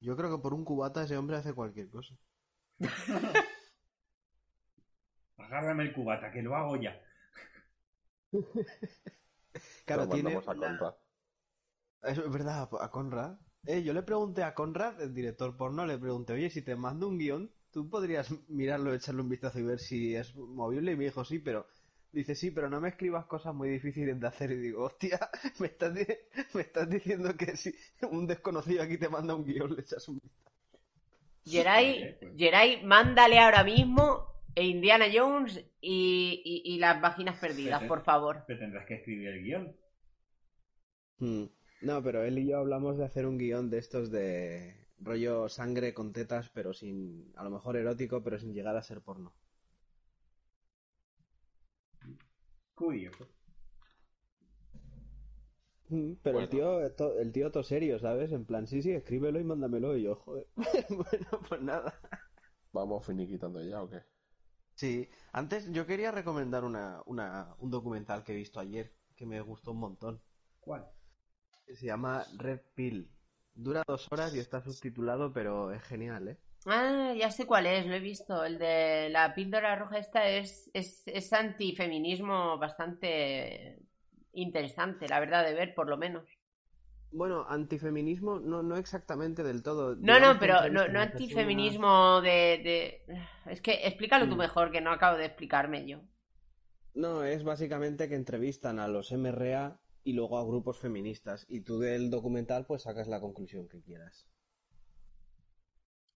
Yo 0.00 0.16
creo 0.16 0.34
que 0.34 0.42
por 0.42 0.54
un 0.54 0.64
cubata 0.64 1.04
ese 1.04 1.16
hombre 1.16 1.36
hace 1.36 1.52
cualquier 1.52 1.90
cosa. 1.90 2.16
Agárrame 5.36 5.84
el 5.84 5.92
cubata, 5.92 6.32
que 6.32 6.42
lo 6.42 6.56
hago 6.56 6.76
ya. 6.76 7.00
Claro, 9.86 10.04
Lo 10.04 10.10
tiene 10.10 10.36
a 10.36 10.42
Conrad. 10.42 10.94
Eso 12.02 12.24
es 12.24 12.30
verdad, 12.30 12.68
a 12.80 12.90
Conrad. 12.90 13.38
Eh, 13.66 13.82
yo 13.84 13.92
le 13.92 14.02
pregunté 14.02 14.42
a 14.42 14.54
Conrad, 14.54 15.00
el 15.00 15.14
director 15.14 15.56
porno, 15.56 15.86
le 15.86 15.98
pregunté, 15.98 16.32
oye, 16.32 16.50
si 16.50 16.62
te 16.62 16.74
mando 16.74 17.06
un 17.08 17.18
guion, 17.18 17.50
¿tú 17.70 17.88
podrías 17.88 18.28
mirarlo, 18.48 18.92
echarle 18.94 19.20
un 19.22 19.28
vistazo 19.28 19.58
y 19.60 19.62
ver 19.62 19.78
si 19.78 20.14
es 20.16 20.34
movible? 20.34 20.92
Y 20.92 20.96
me 20.96 21.04
dijo, 21.04 21.24
sí, 21.24 21.38
pero... 21.38 21.66
Dice, 22.10 22.34
sí, 22.34 22.50
pero 22.50 22.70
no 22.70 22.80
me 22.80 22.88
escribas 22.88 23.26
cosas 23.26 23.54
muy 23.54 23.68
difíciles 23.68 24.18
de 24.18 24.26
hacer. 24.26 24.50
Y 24.52 24.56
digo, 24.56 24.84
hostia, 24.84 25.20
me 25.60 25.66
estás, 25.66 25.94
di- 25.94 26.06
me 26.54 26.62
estás 26.62 26.88
diciendo 26.88 27.36
que 27.36 27.54
si 27.56 27.74
un 28.10 28.26
desconocido 28.26 28.82
aquí 28.82 28.96
te 28.96 29.10
manda 29.10 29.34
un 29.34 29.44
guion, 29.44 29.74
le 29.76 29.82
echas 29.82 30.08
un 30.08 30.18
vistazo. 30.18 30.50
Geray, 31.44 32.00
Vale, 32.00 32.16
pues. 32.20 32.32
Geray, 32.38 32.84
mándale 32.84 33.38
ahora 33.38 33.62
mismo 33.64 34.26
e 34.54 34.64
Indiana 34.66 35.06
Jones 35.12 35.58
y, 35.80 36.42
y- 36.44 36.74
y 36.74 36.78
las 36.78 37.00
vaginas 37.00 37.38
perdidas, 37.38 37.82
por 37.84 38.04
favor. 38.04 38.44
Te 38.46 38.56
tendrás 38.56 38.86
que 38.86 38.94
escribir 38.94 39.28
el 39.28 39.42
guion. 39.44 39.76
Hmm. 41.20 41.44
No, 41.80 42.00
pero 42.04 42.22
él 42.22 42.38
y 42.38 42.46
yo 42.46 42.58
hablamos 42.58 42.98
de 42.98 43.04
hacer 43.04 43.26
un 43.26 43.36
guion 43.36 43.68
de 43.68 43.78
estos 43.78 44.10
de 44.12 44.86
rollo 45.00 45.48
sangre 45.48 45.92
con 45.92 46.12
tetas, 46.12 46.50
pero 46.50 46.72
sin, 46.72 47.32
a 47.36 47.42
lo 47.42 47.50
mejor 47.50 47.76
erótico, 47.76 48.22
pero 48.22 48.38
sin 48.38 48.54
llegar 48.54 48.76
a 48.76 48.82
ser 48.82 49.00
porno. 49.02 49.34
Curioso. 52.74 53.28
Mm, 55.90 56.14
Pero 56.22 56.38
el 56.38 56.48
tío, 56.48 56.90
to- 56.94 57.18
el 57.18 57.32
tío 57.32 57.50
todo 57.50 57.62
serio, 57.62 57.98
¿sabes? 57.98 58.32
En 58.32 58.44
plan, 58.46 58.66
sí, 58.66 58.82
sí, 58.82 58.90
escríbelo 58.92 59.38
y 59.40 59.44
mándamelo. 59.44 59.96
Y 59.96 60.02
yo, 60.04 60.14
joder. 60.16 60.46
bueno, 60.90 61.40
pues 61.48 61.60
nada. 61.62 61.94
¿Vamos 62.72 63.04
finiquitando 63.04 63.62
ya 63.62 63.82
o 63.82 63.90
qué? 63.90 64.00
Sí, 64.76 65.10
antes 65.32 65.70
yo 65.72 65.84
quería 65.86 66.10
recomendar 66.10 66.64
una, 66.64 67.02
una, 67.04 67.54
un 67.58 67.70
documental 67.70 68.24
que 68.24 68.32
he 68.32 68.36
visto 68.36 68.58
ayer, 68.60 68.94
que 69.14 69.26
me 69.26 69.40
gustó 69.42 69.72
un 69.72 69.80
montón. 69.80 70.22
¿Cuál? 70.60 70.88
Que 71.68 71.76
Se 71.76 71.86
llama 71.86 72.26
Red 72.36 72.62
Pill. 72.74 73.08
Dura 73.54 73.84
dos 73.86 74.08
horas 74.10 74.34
y 74.34 74.40
está 74.40 74.60
subtitulado, 74.60 75.32
pero 75.32 75.70
es 75.72 75.82
genial, 75.84 76.28
¿eh? 76.28 76.38
Ah, 76.66 77.14
ya 77.16 77.30
sé 77.30 77.46
cuál 77.46 77.66
es, 77.66 77.86
lo 77.86 77.94
he 77.94 78.00
visto. 78.00 78.44
El 78.44 78.58
de 78.58 79.08
la 79.10 79.34
píldora 79.34 79.76
roja 79.76 79.98
esta 79.98 80.28
es, 80.28 80.70
es, 80.74 81.02
es 81.06 81.32
antifeminismo 81.32 82.58
bastante 82.58 83.80
interesante, 84.32 85.08
la 85.08 85.20
verdad, 85.20 85.44
de 85.44 85.54
ver, 85.54 85.74
por 85.74 85.88
lo 85.88 85.96
menos. 85.96 86.24
Bueno, 87.10 87.44
antifeminismo 87.48 88.40
no, 88.40 88.62
no 88.62 88.76
exactamente 88.78 89.42
del 89.42 89.62
todo. 89.62 89.94
No, 90.00 90.14
Digamos 90.14 90.20
no, 90.20 90.38
pero 90.38 90.68
no, 90.70 90.88
no 90.88 91.00
antifeminismo 91.00 92.20
de, 92.22 92.60
de... 92.64 93.04
Es 93.46 93.60
que 93.60 93.86
explícalo 93.86 94.28
tú 94.28 94.36
Mm. 94.36 94.38
mejor, 94.38 94.70
que 94.72 94.80
no 94.80 94.90
acabo 94.92 95.16
de 95.18 95.26
explicarme 95.26 95.86
yo. 95.86 96.00
No, 96.94 97.24
es 97.24 97.44
básicamente 97.44 98.08
que 98.10 98.14
entrevistan 98.14 98.78
a 98.78 98.88
los 98.88 99.10
MRA 99.12 99.80
y 100.08 100.14
luego 100.14 100.38
a 100.38 100.44
grupos 100.44 100.78
feministas. 100.78 101.44
Y 101.50 101.60
tú 101.60 101.80
del 101.80 102.08
documental 102.08 102.64
pues 102.64 102.84
sacas 102.84 103.08
la 103.08 103.20
conclusión 103.20 103.68
que 103.68 103.82
quieras. 103.82 104.26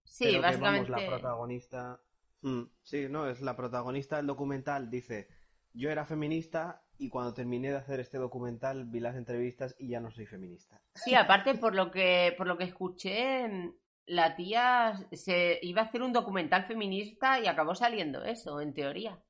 Sí, 0.02 0.24
Pero 0.24 0.40
que, 0.40 0.40
vamos, 0.40 0.60
básicamente... 0.60 0.90
la 0.90 1.06
protagonista... 1.08 2.00
Mm, 2.40 2.62
sí, 2.82 3.06
no, 3.10 3.28
es 3.28 3.42
la 3.42 3.54
protagonista 3.54 4.16
del 4.16 4.28
documental. 4.28 4.88
Dice, 4.88 5.28
yo 5.74 5.90
era 5.90 6.06
feminista 6.06 6.86
y 6.96 7.10
cuando 7.10 7.34
terminé 7.34 7.68
de 7.68 7.76
hacer 7.76 8.00
este 8.00 8.16
documental 8.16 8.86
vi 8.86 9.00
las 9.00 9.14
entrevistas 9.14 9.76
y 9.78 9.88
ya 9.88 10.00
no 10.00 10.10
soy 10.10 10.24
feminista. 10.24 10.80
Sí, 10.94 11.14
aparte 11.14 11.54
por 11.56 11.74
lo 11.74 11.90
que 11.90 12.34
por 12.38 12.46
lo 12.46 12.56
que 12.56 12.64
escuché, 12.64 13.74
la 14.06 14.36
tía 14.36 15.06
se 15.12 15.58
iba 15.60 15.82
a 15.82 15.84
hacer 15.84 16.00
un 16.00 16.14
documental 16.14 16.64
feminista 16.64 17.38
y 17.40 17.46
acabó 17.46 17.74
saliendo 17.74 18.24
eso, 18.24 18.62
en 18.62 18.72
teoría. 18.72 19.22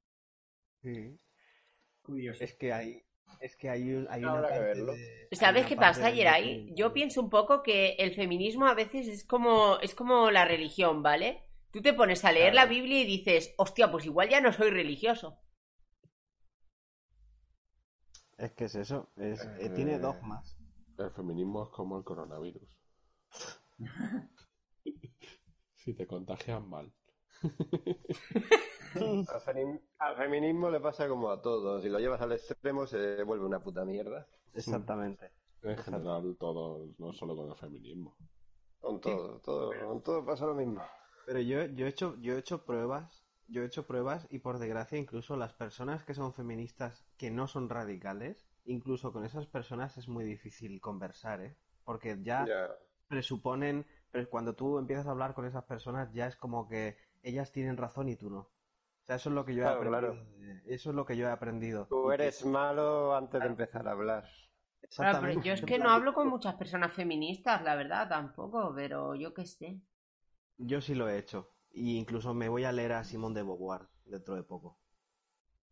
Sí. 0.83 1.19
Curioso. 2.03 2.45
Es 2.45 2.55
que 2.55 2.73
hay, 2.73 3.05
es 3.41 3.57
que 3.57 3.69
hay, 3.71 3.93
un- 3.93 4.07
hay 4.11 4.25
una 4.25 4.43
que 4.47 4.55
de- 4.55 5.31
hay 5.39 5.39
¿Sabes 5.41 5.63
una 5.63 5.69
qué 5.69 5.77
parte 5.77 5.99
pasa, 5.99 6.07
del 6.07 6.17
Yeray? 6.17 6.75
Yo 6.75 6.93
pienso 6.93 7.21
un 7.23 7.31
poco 7.31 7.63
que 7.63 7.91
el 7.99 8.15
feminismo 8.15 8.67
a 8.67 8.75
veces 8.75 9.09
es 9.09 9.25
como 9.25 9.79
es 9.81 9.95
como 9.95 10.31
la 10.31 10.45
religión, 10.45 11.03
¿vale? 11.03 11.43
Tú 11.73 11.81
te 11.83 11.95
pones 11.95 12.25
a 12.25 12.33
leer 12.33 12.53
Claro. 12.53 12.67
la 12.67 12.67
Biblia 12.67 13.01
y 13.01 13.05
dices, 13.07 13.55
hostia, 13.57 13.91
pues 13.91 14.05
igual 14.07 14.29
ya 14.29 14.41
no 14.41 14.53
soy 14.53 14.71
religioso. 14.71 15.39
Es 18.37 18.53
que 18.53 18.65
es 18.67 18.75
eso, 18.75 19.09
es, 19.17 19.41
eh, 19.43 19.53
Eh, 19.61 19.71
tiene 19.75 19.99
dogmas. 19.99 20.55
El 20.99 21.11
feminismo 21.13 21.63
es 21.63 21.71
como 21.71 21.97
el 21.97 22.05
coronavirus. 22.05 22.69
si 25.77 25.93
te 25.93 26.07
contagias 26.07 26.63
mal. 26.63 26.91
Al, 28.95 29.41
femi- 29.41 29.81
al 29.99 30.17
feminismo 30.17 30.71
le 30.71 30.81
pasa 30.81 31.09
como 31.09 31.31
a 31.31 31.41
todos. 31.41 31.83
Si 31.83 31.89
lo 31.89 31.99
llevas 31.99 32.21
al 32.21 32.33
extremo 32.33 32.87
se 32.87 33.23
vuelve 33.23 33.47
una 33.47 33.61
puta 33.61 33.85
mierda. 33.85 34.27
Exactamente. 34.55 35.31
En 35.63 35.77
general, 35.79 36.37
todo, 36.39 36.89
no 36.99 37.13
solo 37.13 37.37
con 37.37 37.49
el 37.51 37.57
feminismo. 37.57 38.17
Con 38.81 39.01
todo, 39.01 39.41
todo, 39.41 39.73
con 39.89 40.03
todo 40.03 40.25
pasa 40.25 40.47
lo 40.47 40.55
mismo. 40.55 40.83
Pero 41.25 41.41
yo, 41.41 41.65
yo 41.67 41.87
he 41.87 41.89
hecho, 41.89 42.17
yo 42.21 42.35
he 42.35 42.39
hecho 42.39 42.65
pruebas 42.65 43.23
yo 43.49 43.63
he 43.63 43.67
hecho 43.67 43.87
pruebas 43.87 44.27
y 44.31 44.39
por 44.39 44.59
desgracia 44.59 44.99
incluso 44.99 45.37
las 45.37 45.53
personas 45.53 46.05
que 46.05 46.15
son 46.15 46.33
feministas 46.33 47.05
que 47.19 47.31
no 47.31 47.47
son 47.49 47.69
radicales, 47.69 48.47
incluso 48.65 49.13
con 49.13 49.27
esas 49.27 49.47
personas 49.47 49.99
es 49.99 50.09
muy 50.09 50.25
difícil 50.25 50.81
conversar, 50.81 51.43
¿eh? 51.43 51.57
Porque 51.85 52.19
ya 52.23 52.47
Ya. 52.47 52.71
presuponen, 53.09 53.85
pero 54.11 54.29
cuando 54.31 54.55
tú 54.55 54.79
empiezas 54.79 55.07
a 55.07 55.11
hablar 55.11 55.35
con 55.35 55.45
esas 55.45 55.65
personas 55.65 56.11
ya 56.15 56.27
es 56.29 56.37
como 56.37 56.67
que 56.67 56.97
ellas 57.23 57.53
tienen 57.53 57.77
razón 57.77 58.09
y 58.09 58.17
tú 58.17 58.31
no. 58.31 58.39
O 58.39 59.05
sea, 59.05 59.17
eso 59.17 59.31
es 59.31 59.35
lo 59.35 59.45
que 59.45 59.55
yo 59.55 59.65
he 59.65 59.67
aprendido. 59.67 60.01
claro. 60.01 60.27
Eso 60.67 60.91
es 60.91 60.97
lo 60.97 61.05
que 61.05 61.17
yo 61.17 61.27
he 61.27 61.31
aprendido. 61.31 61.87
Tú 61.89 62.13
eres 62.13 62.45
malo 62.45 63.17
antes 63.17 63.41
de 63.41 63.47
empezar 63.47 63.89
a 63.89 63.93
hablar. 63.93 64.25
Claro, 64.95 65.21
pero 65.21 65.43
yo 65.43 65.53
es 65.55 65.63
que 65.63 65.79
no 65.79 65.91
hablo 65.91 66.13
con 66.13 66.29
muchas 66.29 66.55
personas 66.55 66.93
feministas, 66.93 67.63
la 67.63 67.75
verdad, 67.75 68.09
tampoco, 68.09 68.73
pero 68.75 69.15
yo 69.15 69.33
qué 69.33 69.47
sé. 69.47 69.81
Yo 70.59 70.81
sí 70.81 70.95
lo 70.95 71.09
he 71.09 71.19
hecho. 71.19 71.51
Y 71.73 71.97
incluso 71.97 72.35
me 72.35 72.49
voy 72.49 72.65
a 72.65 72.73
leer 72.73 72.93
a 72.93 73.05
Simón 73.05 73.33
de 73.35 73.43
Beauvoir 73.43 73.89
dentro 74.05 74.35
de 74.35 74.43
poco. 74.43 74.79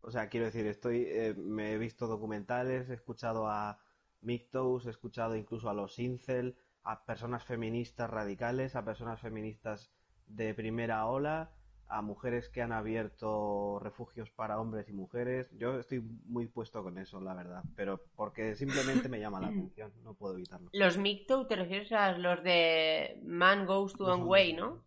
O 0.01 0.11
sea, 0.11 0.29
quiero 0.29 0.47
decir, 0.47 0.67
estoy, 0.67 1.05
eh, 1.07 1.35
me 1.37 1.73
he 1.73 1.79
visto 1.79 2.07
documentales, 2.07 2.89
he 2.89 2.95
escuchado 2.95 3.49
a 3.49 3.79
MGTOWs, 4.23 4.87
he 4.87 4.91
escuchado 4.91 5.37
incluso 5.37 5.69
a 5.69 5.75
los 5.75 5.99
incel, 5.99 6.57
a 6.83 7.05
personas 7.05 7.45
feministas 7.45 8.09
radicales, 8.09 8.75
a 8.75 8.85
personas 8.85 9.21
feministas 9.21 9.93
de 10.35 10.55
primera 10.55 11.07
ola, 11.07 11.51
a 11.89 12.03
mujeres 12.03 12.49
que 12.49 12.63
han 12.63 12.73
abierto 12.73 13.81
refugios 13.81 14.31
para 14.31 14.61
hombres 14.61 14.89
y 14.89 14.93
mujeres. 14.93 15.49
Yo 15.59 15.81
estoy 15.81 16.01
muy 16.27 16.47
puesto 16.47 16.83
con 16.83 16.99
eso, 16.99 17.21
la 17.21 17.35
verdad, 17.35 17.63
pero 17.75 18.01
porque 18.15 18.55
simplemente 18.55 19.09
me 19.09 19.19
llama 19.19 19.41
la 19.41 19.49
atención, 19.49 19.93
no 20.05 20.15
puedo 20.15 20.35
evitarlo. 20.35 20.71
Los 20.73 20.97
MGTOW 20.97 21.47
te 21.49 21.57
refieres 21.57 21.91
a 21.93 22.13
los 22.17 22.43
de 22.45 23.21
Man 23.25 23.67
Goes 23.67 23.95
to 23.95 24.05
One 24.05 24.25
Way, 24.25 24.53
¿no? 24.53 24.85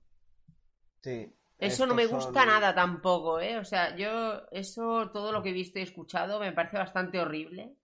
Sí. 1.02 1.34
Eso 1.60 1.86
no 1.86 1.94
me 1.94 2.08
gusta 2.08 2.42
son- 2.42 2.48
nada 2.48 2.74
tampoco, 2.74 3.40
¿eh? 3.40 3.58
O 3.58 3.66
sea, 3.66 3.96
yo, 3.96 4.42
eso, 4.52 5.12
todo 5.12 5.32
lo 5.32 5.44
que 5.44 5.50
he 5.50 5.54
visto 5.54 5.80
y 5.80 5.82
escuchado 5.84 6.40
me 6.40 6.52
parece 6.52 6.78
bastante 6.78 7.20
horrible. 7.20 7.76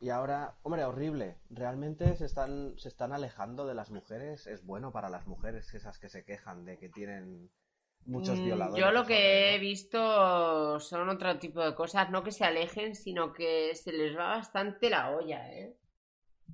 Y 0.00 0.10
ahora, 0.10 0.56
hombre, 0.62 0.84
horrible. 0.84 1.38
Realmente 1.50 2.16
se 2.16 2.26
están, 2.26 2.78
se 2.78 2.88
están 2.88 3.12
alejando 3.12 3.66
de 3.66 3.74
las 3.74 3.90
mujeres. 3.90 4.46
Es 4.46 4.64
bueno 4.64 4.92
para 4.92 5.08
las 5.08 5.26
mujeres 5.26 5.72
esas 5.74 5.98
que 5.98 6.08
se 6.08 6.24
quejan 6.24 6.64
de 6.64 6.78
que 6.78 6.88
tienen 6.88 7.50
muchos 8.06 8.38
Mm, 8.38 8.44
violadores. 8.44 8.84
Yo 8.84 8.90
lo 8.92 9.04
que 9.06 9.54
he 9.54 9.58
visto 9.58 10.78
son 10.80 11.08
otro 11.08 11.38
tipo 11.38 11.64
de 11.64 11.74
cosas, 11.74 12.10
no 12.10 12.22
que 12.22 12.32
se 12.32 12.44
alejen, 12.44 12.94
sino 12.94 13.32
que 13.32 13.74
se 13.74 13.92
les 13.92 14.16
va 14.16 14.36
bastante 14.36 14.90
la 14.90 15.10
olla, 15.10 15.52
¿eh? 15.52 15.76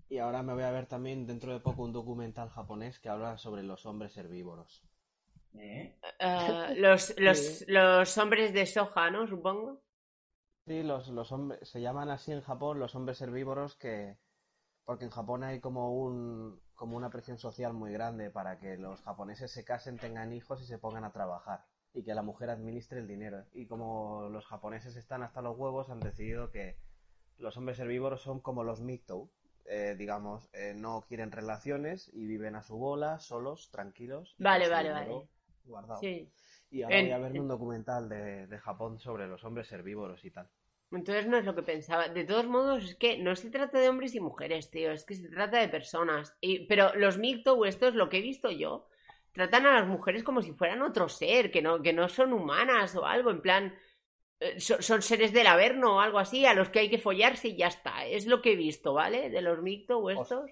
Y 0.09 0.19
ahora 0.19 0.43
me 0.43 0.55
voy 0.55 0.63
a 0.63 0.71
ver 0.71 0.87
también 0.87 1.27
dentro 1.27 1.53
de 1.53 1.61
poco 1.61 1.83
un 1.83 1.93
documental 1.93 2.49
japonés 2.51 2.99
que 2.99 3.09
habla 3.09 3.39
sobre 3.39 3.63
los 3.63 3.87
hombres 3.87 4.17
herbívoros. 4.17 4.85
¿Eh? 5.55 5.97
Eh, 6.19 6.75
los, 6.77 7.15
los, 7.19 7.65
los 7.69 8.19
hombres 8.19 8.53
de 8.53 8.67
soja, 8.67 9.11
¿no? 9.11 9.27
Supongo. 9.27 9.83
Sí, 10.71 10.85
los, 10.85 11.09
los 11.09 11.33
hombres, 11.33 11.69
se 11.69 11.81
llaman 11.81 12.11
así 12.11 12.31
en 12.31 12.43
Japón 12.43 12.79
los 12.79 12.95
hombres 12.95 13.21
herbívoros 13.21 13.75
que, 13.75 14.17
porque 14.85 15.05
en 15.05 15.11
Japón 15.11 15.43
hay 15.43 15.59
como 15.59 16.01
un, 16.01 16.61
como 16.77 16.97
una 16.97 17.11
presión 17.11 17.39
social 17.39 17.73
muy 17.73 17.93
grande 17.93 18.31
para 18.31 18.61
que 18.61 18.77
los 18.77 19.03
japoneses 19.03 19.51
se 19.51 19.65
casen, 19.65 19.99
tengan 19.99 20.33
hijos 20.33 20.63
y 20.63 20.67
se 20.67 20.79
pongan 20.79 21.03
a 21.03 21.11
trabajar 21.11 21.65
y 21.93 22.05
que 22.05 22.15
la 22.15 22.23
mujer 22.23 22.51
administre 22.51 23.01
el 23.01 23.09
dinero. 23.09 23.47
Y 23.53 23.67
como 23.67 24.29
los 24.31 24.47
japoneses 24.47 24.95
están 24.95 25.25
hasta 25.25 25.43
los 25.43 25.59
huevos, 25.59 25.91
han 25.91 25.99
decidido 25.99 26.53
que 26.53 26.77
los 27.37 27.57
hombres 27.57 27.81
herbívoros 27.81 28.23
son 28.23 28.39
como 28.39 28.63
los 28.63 28.81
MGTOW, 28.81 29.29
eh, 29.65 29.97
digamos, 29.99 30.51
eh, 30.53 30.75
no 30.77 31.05
quieren 31.09 31.33
relaciones 31.33 32.13
y 32.15 32.29
viven 32.29 32.55
a 32.55 32.63
su 32.63 32.77
bola, 32.77 33.19
solos, 33.19 33.73
tranquilos. 33.73 34.37
Vale, 34.39 34.69
vale, 34.69 34.93
vale. 34.93 35.29
guardado. 35.65 35.99
Sí. 35.99 36.31
Y 36.71 36.85
ahora 36.85 37.01
voy 37.01 37.11
a 37.11 37.19
verme 37.19 37.41
un 37.41 37.49
documental 37.49 38.09
de, 38.09 38.47
de 38.47 38.59
Japón 38.61 39.01
sobre 39.01 39.27
los 39.27 39.43
hombres 39.43 39.73
herbívoros 39.73 40.25
y 40.25 40.31
tal. 40.31 40.49
Entonces 40.93 41.27
no 41.27 41.37
es 41.39 41.45
lo 41.45 41.55
que 41.55 41.63
pensaba. 41.63 42.09
De 42.09 42.25
todos 42.25 42.47
modos, 42.47 42.85
es 42.85 42.95
que 42.97 43.19
no 43.19 43.37
se 43.37 43.51
trata 43.51 43.79
de 43.79 43.89
hombres 43.89 44.15
y 44.15 44.21
mujeres, 44.21 44.71
tío. 44.71 44.91
Es 44.93 45.05
que 45.05 45.15
se 45.15 45.29
trata 45.29 45.59
de 45.61 45.69
personas. 45.69 46.37
Y, 46.41 46.67
pero 46.67 46.95
los 46.97 47.17
MGTOW, 47.19 47.65
esto 47.65 47.89
es 47.89 47.95
lo 47.95 48.09
que 48.09 48.19
he 48.19 48.23
visto 48.23 48.51
yo. 48.51 48.89
Tratan 49.33 49.67
a 49.67 49.75
las 49.81 49.87
mujeres 49.89 50.25
como 50.25 50.43
si 50.43 50.53
fueran 50.53 50.83
otro 50.83 51.09
ser, 51.09 51.51
que 51.53 51.63
no, 51.63 51.81
que 51.83 51.93
no 51.93 52.09
son 52.09 52.33
humanas 52.33 52.97
o 52.97 53.07
algo, 53.07 53.31
en 53.31 53.41
plan. 53.43 53.75
eh, 54.41 54.61
Son, 54.61 54.83
son 54.83 55.03
seres 55.03 55.33
del 55.33 55.47
averno 55.49 55.97
o 55.97 56.01
algo 56.01 56.19
así, 56.21 56.47
a 56.47 56.55
los 56.55 56.71
que 56.71 56.81
hay 56.81 56.91
que 56.91 56.99
follarse 56.99 57.49
y 57.49 57.57
ya 57.57 57.69
está. 57.69 58.07
Es 58.07 58.27
lo 58.27 58.43
que 58.43 58.53
he 58.53 58.57
visto, 58.57 58.95
¿vale? 58.95 59.31
De 59.31 59.43
los 59.43 59.59
MGTOW 59.61 60.11
estos. 60.11 60.51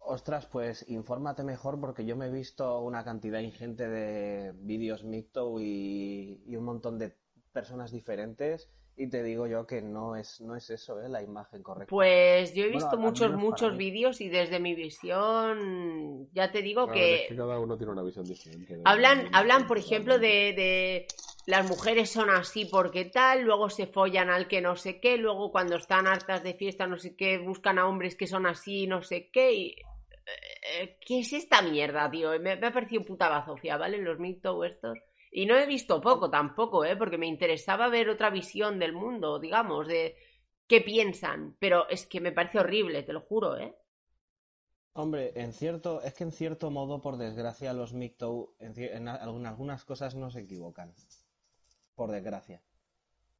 Ostras, 0.00 0.46
pues 0.46 0.84
infórmate 0.88 1.44
mejor 1.44 1.78
porque 1.80 2.04
yo 2.04 2.16
me 2.16 2.26
he 2.26 2.30
visto 2.30 2.80
una 2.80 3.04
cantidad 3.04 3.40
ingente 3.40 3.86
de 3.88 4.52
vídeos 4.56 5.04
micto 5.04 5.60
y, 5.60 6.42
y 6.46 6.56
un 6.56 6.64
montón 6.64 6.98
de 6.98 7.16
personas 7.52 7.90
diferentes 7.92 8.70
y 8.98 9.08
te 9.08 9.22
digo 9.22 9.46
yo 9.46 9.66
que 9.66 9.80
no 9.80 10.16
es, 10.16 10.40
no 10.40 10.54
es 10.56 10.68
eso, 10.70 11.00
¿eh? 11.00 11.08
La 11.08 11.22
imagen 11.22 11.62
correcta. 11.62 11.90
Pues 11.90 12.54
yo 12.54 12.64
he 12.64 12.68
visto 12.68 12.98
muchos, 12.98 13.32
muchos 13.32 13.76
vídeos 13.76 14.20
y 14.20 14.28
desde 14.28 14.60
mi 14.60 14.74
visión, 14.74 16.28
ya 16.32 16.50
te 16.52 16.60
digo 16.62 16.90
que 16.90 17.14
es 17.14 17.22
que 17.28 17.36
cada 17.36 17.58
uno 17.58 17.76
tiene 17.76 17.92
una 17.92 18.02
visión 18.02 18.26
diferente. 18.26 18.74
Hablan, 18.84 19.18
de- 19.24 19.28
hablan, 19.32 19.66
por 19.66 19.78
ejemplo, 19.78 20.18
de, 20.18 20.52
de 20.54 21.06
las 21.46 21.66
mujeres 21.66 22.10
son 22.10 22.30
así 22.30 22.66
porque 22.66 23.06
tal, 23.06 23.42
luego 23.42 23.70
se 23.70 23.86
follan 23.86 24.28
al 24.30 24.48
que 24.48 24.60
no 24.60 24.76
sé 24.76 25.00
qué, 25.00 25.16
luego 25.16 25.50
cuando 25.50 25.76
están 25.76 26.06
hartas 26.06 26.42
de 26.42 26.54
fiesta 26.54 26.86
no 26.86 26.98
sé 26.98 27.16
qué, 27.16 27.38
buscan 27.38 27.78
a 27.78 27.86
hombres 27.86 28.16
que 28.16 28.26
son 28.26 28.46
así 28.46 28.86
no 28.86 29.02
sé 29.02 29.30
qué 29.30 29.52
y... 29.54 29.76
eh, 30.80 30.96
¿Qué 31.06 31.20
es 31.20 31.32
esta 31.32 31.62
mierda, 31.62 32.10
tío? 32.10 32.30
Me, 32.40 32.56
me 32.56 32.66
ha 32.66 32.72
parecido 32.72 33.04
puta 33.04 33.28
bazofia, 33.28 33.76
¿vale? 33.76 33.98
Los 33.98 34.18
mito 34.18 34.62
estos. 34.64 34.98
Y 35.30 35.46
no 35.46 35.56
he 35.56 35.66
visto 35.66 36.00
poco 36.00 36.30
tampoco, 36.30 36.84
¿eh? 36.84 36.96
Porque 36.96 37.18
me 37.18 37.26
interesaba 37.26 37.88
ver 37.88 38.08
otra 38.08 38.30
visión 38.30 38.78
del 38.78 38.92
mundo, 38.92 39.38
digamos, 39.38 39.86
de 39.86 40.16
qué 40.66 40.80
piensan. 40.80 41.56
Pero 41.58 41.88
es 41.88 42.06
que 42.06 42.20
me 42.20 42.32
parece 42.32 42.58
horrible, 42.60 43.02
te 43.02 43.12
lo 43.12 43.20
juro, 43.20 43.56
¿eh? 43.58 43.74
Hombre, 44.92 45.32
en 45.34 45.54
cierto, 45.54 46.02
es 46.02 46.12
que 46.12 46.24
en 46.24 46.32
cierto 46.32 46.70
modo, 46.70 47.00
por 47.00 47.16
desgracia, 47.16 47.72
los 47.72 47.94
micto 47.94 48.54
en, 48.58 48.78
en 48.78 49.08
algunas 49.08 49.84
cosas 49.86 50.14
no 50.14 50.30
se 50.30 50.40
equivocan. 50.40 50.94
Por 51.94 52.10
desgracia. 52.10 52.62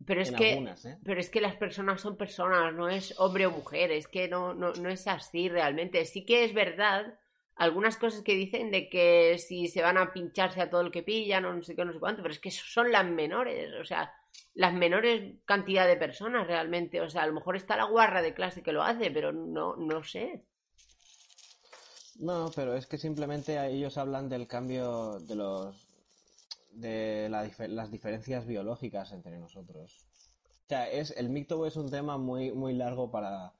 Pero 0.07 0.21
es 0.23 0.31
En 0.31 0.37
que, 0.37 0.51
algunas, 0.51 0.85
¿eh? 0.85 0.99
pero 1.05 1.21
es 1.21 1.31
que 1.31 1.41
las 1.41 1.57
personas 1.57 2.01
son 2.01 2.17
personas, 2.17 2.73
no 2.75 2.89
es 2.89 3.15
hombre 3.19 3.47
o 3.47 3.51
mujer, 3.51 3.91
es 3.91 4.07
que 4.09 4.29
no, 4.29 4.55
no, 4.55 4.73
no 4.75 4.89
es 4.89 5.07
así 5.07 5.49
realmente. 5.49 6.05
Sí 6.05 6.25
que 6.25 6.45
es 6.45 6.55
verdad 6.55 7.19
algunas 7.59 7.97
cosas 7.97 8.23
que 8.23 8.35
dicen 8.35 8.71
de 8.71 8.89
que 8.89 9.37
si 9.39 9.67
se 9.67 9.83
van 9.83 9.99
a 9.99 10.13
pincharse 10.13 10.63
a 10.63 10.71
todo 10.71 10.81
el 10.81 10.93
que 10.93 11.03
pillan 11.03 11.43
no 11.43 11.63
sé 11.63 11.75
qué, 11.75 11.85
no 11.85 11.93
sé 11.93 11.99
cuánto, 11.99 12.23
pero 12.23 12.33
es 12.33 12.41
que 12.41 12.53
son 12.53 12.93
las 12.93 13.05
menores, 13.05 13.73
o 13.81 13.85
sea, 13.85 14.13
las 14.55 14.73
menores 14.73 15.37
cantidad 15.45 15.87
de 15.87 15.97
personas 15.97 16.47
realmente. 16.47 17.01
O 17.01 17.11
sea, 17.11 17.23
a 17.23 17.27
lo 17.27 17.35
mejor 17.35 17.57
está 17.57 17.77
la 17.77 17.85
guarra 17.85 18.23
de 18.23 18.35
clase 18.35 18.63
que 18.63 18.73
lo 18.73 18.83
hace, 18.83 19.11
pero 19.11 19.33
no, 19.33 19.75
no 19.77 20.05
sé. 20.05 20.45
No, 22.21 22.51
pero 22.55 22.75
es 22.75 22.87
que 22.87 22.97
simplemente 22.97 23.65
ellos 23.67 23.99
hablan 23.99 24.29
del 24.29 24.47
cambio 24.47 25.19
de 25.21 25.35
los 25.35 25.87
de 26.71 27.29
las 27.29 27.91
diferencias 27.91 28.47
biológicas 28.47 29.11
entre 29.13 29.37
nosotros. 29.39 30.05
O 30.65 30.69
sea, 30.69 30.89
es 30.89 31.13
el 31.17 31.29
micto 31.29 31.67
es 31.67 31.77
un 31.77 31.91
tema 31.91 32.19
muy 32.19 32.53
muy 32.53 32.75
largo 32.75 33.11
para 33.11 33.53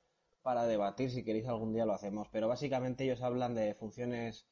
para 0.43 0.67
debatir, 0.67 1.11
si 1.11 1.25
queréis 1.25 1.47
algún 1.49 1.73
día 1.73 1.87
lo 1.87 1.93
hacemos, 1.95 2.29
pero 2.31 2.49
básicamente 2.49 3.05
ellos 3.05 3.23
hablan 3.23 3.55
de 3.55 3.75
funciones 3.75 4.47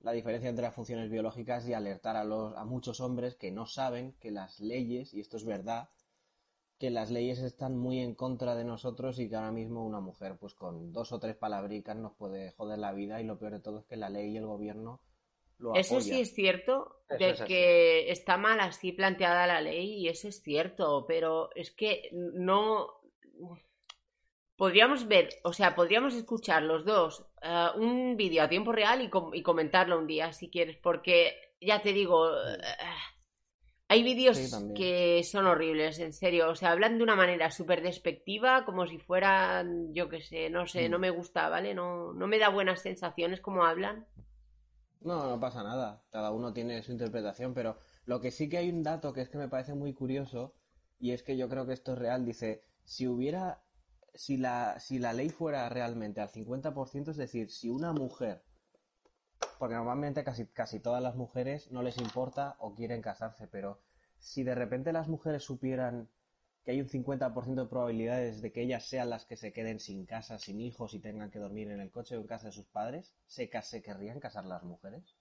la 0.00 0.12
diferencia 0.12 0.48
entre 0.50 0.64
las 0.64 0.74
funciones 0.74 1.10
biológicas 1.10 1.66
y 1.68 1.74
alertar 1.74 2.16
a 2.16 2.24
los 2.24 2.56
a 2.56 2.64
muchos 2.64 3.00
hombres 3.00 3.34
que 3.36 3.50
no 3.52 3.66
saben 3.66 4.14
que 4.20 4.30
las 4.30 4.60
leyes, 4.60 5.14
y 5.14 5.20
esto 5.20 5.36
es 5.36 5.44
verdad, 5.44 5.88
que 6.78 6.90
las 6.90 7.10
leyes 7.10 7.38
están 7.40 7.76
muy 7.78 8.00
en 8.00 8.14
contra 8.14 8.54
de 8.56 8.64
nosotros 8.64 9.18
y 9.18 9.28
que 9.28 9.36
ahora 9.36 9.52
mismo 9.52 9.84
una 9.86 10.00
mujer 10.00 10.36
pues 10.38 10.54
con 10.54 10.92
dos 10.92 11.12
o 11.12 11.18
tres 11.20 11.36
palabricas 11.36 11.96
nos 11.96 12.14
puede 12.14 12.52
joder 12.52 12.78
la 12.78 12.92
vida 12.92 13.20
y 13.20 13.24
lo 13.24 13.38
peor 13.38 13.52
de 13.52 13.60
todo 13.60 13.78
es 13.80 13.86
que 13.86 13.96
la 13.96 14.10
ley 14.10 14.32
y 14.32 14.36
el 14.36 14.46
gobierno 14.46 15.00
lo 15.58 15.74
Eso 15.74 15.94
apoya. 15.94 16.00
sí 16.00 16.20
es 16.20 16.34
cierto, 16.34 17.02
Eso 17.08 17.18
de 17.18 17.30
es 17.30 17.40
así. 17.40 17.54
que 17.54 18.10
está 18.10 18.36
mal 18.36 18.60
así 18.60 18.92
planteada 18.92 19.46
la 19.46 19.60
ley 19.60 19.94
y 19.94 20.08
eso 20.08 20.28
es 20.28 20.42
cierto, 20.42 21.04
pero 21.06 21.50
es 21.54 21.70
que 21.70 22.10
no... 22.12 22.88
Podríamos 24.62 25.00
ver, 25.14 25.26
o 25.44 25.52
sea, 25.58 25.74
podríamos 25.78 26.14
escuchar 26.14 26.62
los 26.62 26.84
dos 26.84 27.12
eh, 27.42 27.66
un 27.76 28.16
vídeo 28.16 28.42
a 28.44 28.48
tiempo 28.54 28.70
real 28.72 28.98
y, 29.02 29.08
com- 29.10 29.34
y 29.34 29.42
comentarlo 29.42 29.98
un 29.98 30.06
día 30.06 30.32
si 30.32 30.50
quieres, 30.54 30.76
porque 30.86 31.16
ya 31.60 31.82
te 31.82 31.92
digo, 31.92 32.16
eh, 32.30 32.58
hay 33.88 34.02
vídeos 34.02 34.38
Sí, 34.38 34.48
que 34.74 35.22
son 35.22 35.46
horribles, 35.46 35.98
en 36.00 36.12
serio, 36.12 36.50
o 36.50 36.54
sea, 36.56 36.70
hablan 36.72 36.96
de 36.98 37.04
una 37.04 37.14
manera 37.14 37.50
súper 37.50 37.82
despectiva, 37.82 38.64
como 38.64 38.86
si 38.86 38.98
fueran, 38.98 39.92
yo 39.94 40.08
qué 40.08 40.20
sé, 40.22 40.50
no 40.50 40.66
sé, 40.66 40.88
Mm. 40.88 40.88
no 40.88 40.98
me 40.98 41.10
gusta, 41.10 41.48
¿vale? 41.48 41.74
No, 41.74 42.12
no 42.14 42.26
me 42.26 42.38
da 42.38 42.48
buenas 42.48 42.80
sensaciones 42.82 43.40
como 43.40 43.64
hablan. 43.64 44.06
No, 45.08 45.28
no 45.28 45.38
pasa 45.40 45.62
nada. 45.62 46.02
Cada 46.10 46.30
uno 46.32 46.52
tiene 46.54 46.82
su 46.82 46.92
interpretación, 46.92 47.52
pero 47.54 47.76
lo 48.06 48.20
que 48.20 48.30
sí 48.30 48.48
que 48.48 48.56
hay 48.58 48.70
un 48.70 48.82
dato 48.82 49.12
que 49.12 49.20
es 49.22 49.28
que 49.28 49.36
me 49.38 49.48
parece 49.48 49.74
muy 49.74 49.92
curioso 49.92 50.54
y 50.98 51.10
es 51.12 51.22
que 51.22 51.36
yo 51.36 51.48
creo 51.48 51.66
que 51.66 51.72
esto 51.74 51.92
es 51.92 51.98
real. 51.98 52.24
Dice, 52.24 52.62
si 52.84 53.06
hubiera, 53.06 53.62
si 54.14 54.36
la, 54.36 54.78
si 54.80 54.98
la 54.98 55.12
ley 55.12 55.30
fuera 55.30 55.68
realmente 55.68 56.20
al 56.20 56.30
50%, 56.30 57.10
es 57.10 57.16
decir, 57.16 57.50
si 57.50 57.70
una 57.70 57.92
mujer 57.92 58.42
porque 59.58 59.74
normalmente 59.74 60.24
casi, 60.24 60.46
casi 60.46 60.80
todas 60.80 61.02
las 61.02 61.14
mujeres 61.14 61.70
no 61.70 61.82
les 61.82 61.98
importa 61.98 62.56
o 62.58 62.74
quieren 62.74 63.02
casarse, 63.02 63.46
pero 63.46 63.80
si 64.18 64.42
de 64.42 64.54
repente 64.54 64.92
las 64.92 65.08
mujeres 65.08 65.42
supieran 65.42 66.08
que 66.64 66.72
hay 66.72 66.80
un 66.80 66.88
50% 66.88 67.62
de 67.62 67.66
probabilidades 67.66 68.40
de 68.40 68.52
que 68.52 68.62
ellas 68.62 68.84
sean 68.84 69.10
las 69.10 69.24
que 69.24 69.36
se 69.36 69.52
queden 69.52 69.80
sin 69.80 70.06
casa, 70.06 70.38
sin 70.38 70.60
hijos 70.60 70.94
y 70.94 71.00
tengan 71.00 71.30
que 71.30 71.40
dormir 71.40 71.70
en 71.70 71.80
el 71.80 71.90
coche 71.90 72.16
o 72.16 72.20
en 72.20 72.26
casa 72.26 72.46
de 72.46 72.52
sus 72.52 72.66
padres, 72.66 73.14
¿se, 73.26 73.50
querrían 73.50 74.20
casar 74.20 74.46
las 74.46 74.62
mujeres? 74.62 75.16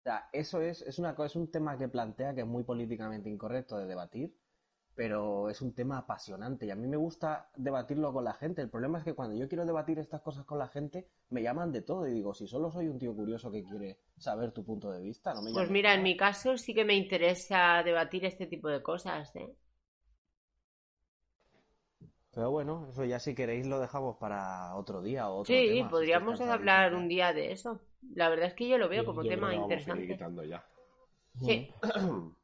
O 0.00 0.02
sea, 0.02 0.28
eso 0.32 0.60
es, 0.60 0.82
es, 0.82 0.98
una, 0.98 1.16
es 1.24 1.36
un 1.36 1.50
tema 1.50 1.78
que 1.78 1.88
plantea 1.88 2.34
que 2.34 2.40
es 2.40 2.46
muy 2.46 2.64
políticamente 2.64 3.30
incorrecto 3.30 3.78
de 3.78 3.86
debatir, 3.86 4.36
pero 4.94 5.50
es 5.50 5.60
un 5.62 5.74
tema 5.74 5.98
apasionante 5.98 6.66
y 6.66 6.70
a 6.70 6.76
mí 6.76 6.86
me 6.86 6.96
gusta 6.96 7.50
debatirlo 7.56 8.12
con 8.12 8.24
la 8.24 8.34
gente. 8.34 8.62
El 8.62 8.70
problema 8.70 8.98
es 8.98 9.04
que 9.04 9.14
cuando 9.14 9.36
yo 9.36 9.48
quiero 9.48 9.66
debatir 9.66 9.98
estas 9.98 10.20
cosas 10.22 10.44
con 10.44 10.58
la 10.58 10.68
gente, 10.68 11.08
me 11.30 11.42
llaman 11.42 11.72
de 11.72 11.82
todo 11.82 12.06
y 12.06 12.12
digo, 12.12 12.34
si 12.34 12.46
solo 12.46 12.70
soy 12.70 12.88
un 12.88 12.98
tío 12.98 13.14
curioso 13.14 13.50
que 13.50 13.64
quiere 13.64 13.98
saber 14.18 14.52
tu 14.52 14.64
punto 14.64 14.90
de 14.92 15.00
vista, 15.02 15.34
no 15.34 15.42
me 15.42 15.50
Pues 15.52 15.70
mira, 15.70 15.94
en 15.94 16.02
nada". 16.02 16.02
mi 16.02 16.18
caso 16.18 16.58
sí 16.58 16.74
que 16.74 16.84
me 16.84 16.94
interesa 16.94 17.82
debatir 17.82 18.26
este 18.26 18.46
tipo 18.46 18.68
de 18.68 18.82
cosas, 18.82 19.34
¿eh? 19.36 19.54
Pero 22.32 22.50
bueno, 22.50 22.86
eso 22.90 23.04
ya 23.04 23.18
si 23.18 23.34
queréis 23.34 23.66
lo 23.66 23.78
dejamos 23.80 24.16
para 24.16 24.74
otro 24.76 25.00
día 25.02 25.28
o 25.30 25.36
otro 25.38 25.62
Sí, 25.62 25.64
tema, 25.64 25.90
podríamos 25.90 26.40
hablar 26.40 26.94
un 26.94 27.06
día 27.08 27.32
de 27.32 27.52
eso. 27.52 27.80
La 28.14 28.28
verdad 28.28 28.46
es 28.48 28.54
que 28.54 28.68
yo 28.68 28.78
lo 28.78 28.88
veo 28.88 29.04
Yo- 29.04 29.04
como 29.04 29.26
yo 29.26 29.34
creo 29.34 29.46
tema 29.46 29.50
que 29.50 29.56
vamos 29.56 29.86
a 29.86 29.90
ir 29.92 30.06
interesante. 30.06 30.06
quitando 30.06 30.42
ya. 30.42 30.64
Sí. 31.38 31.68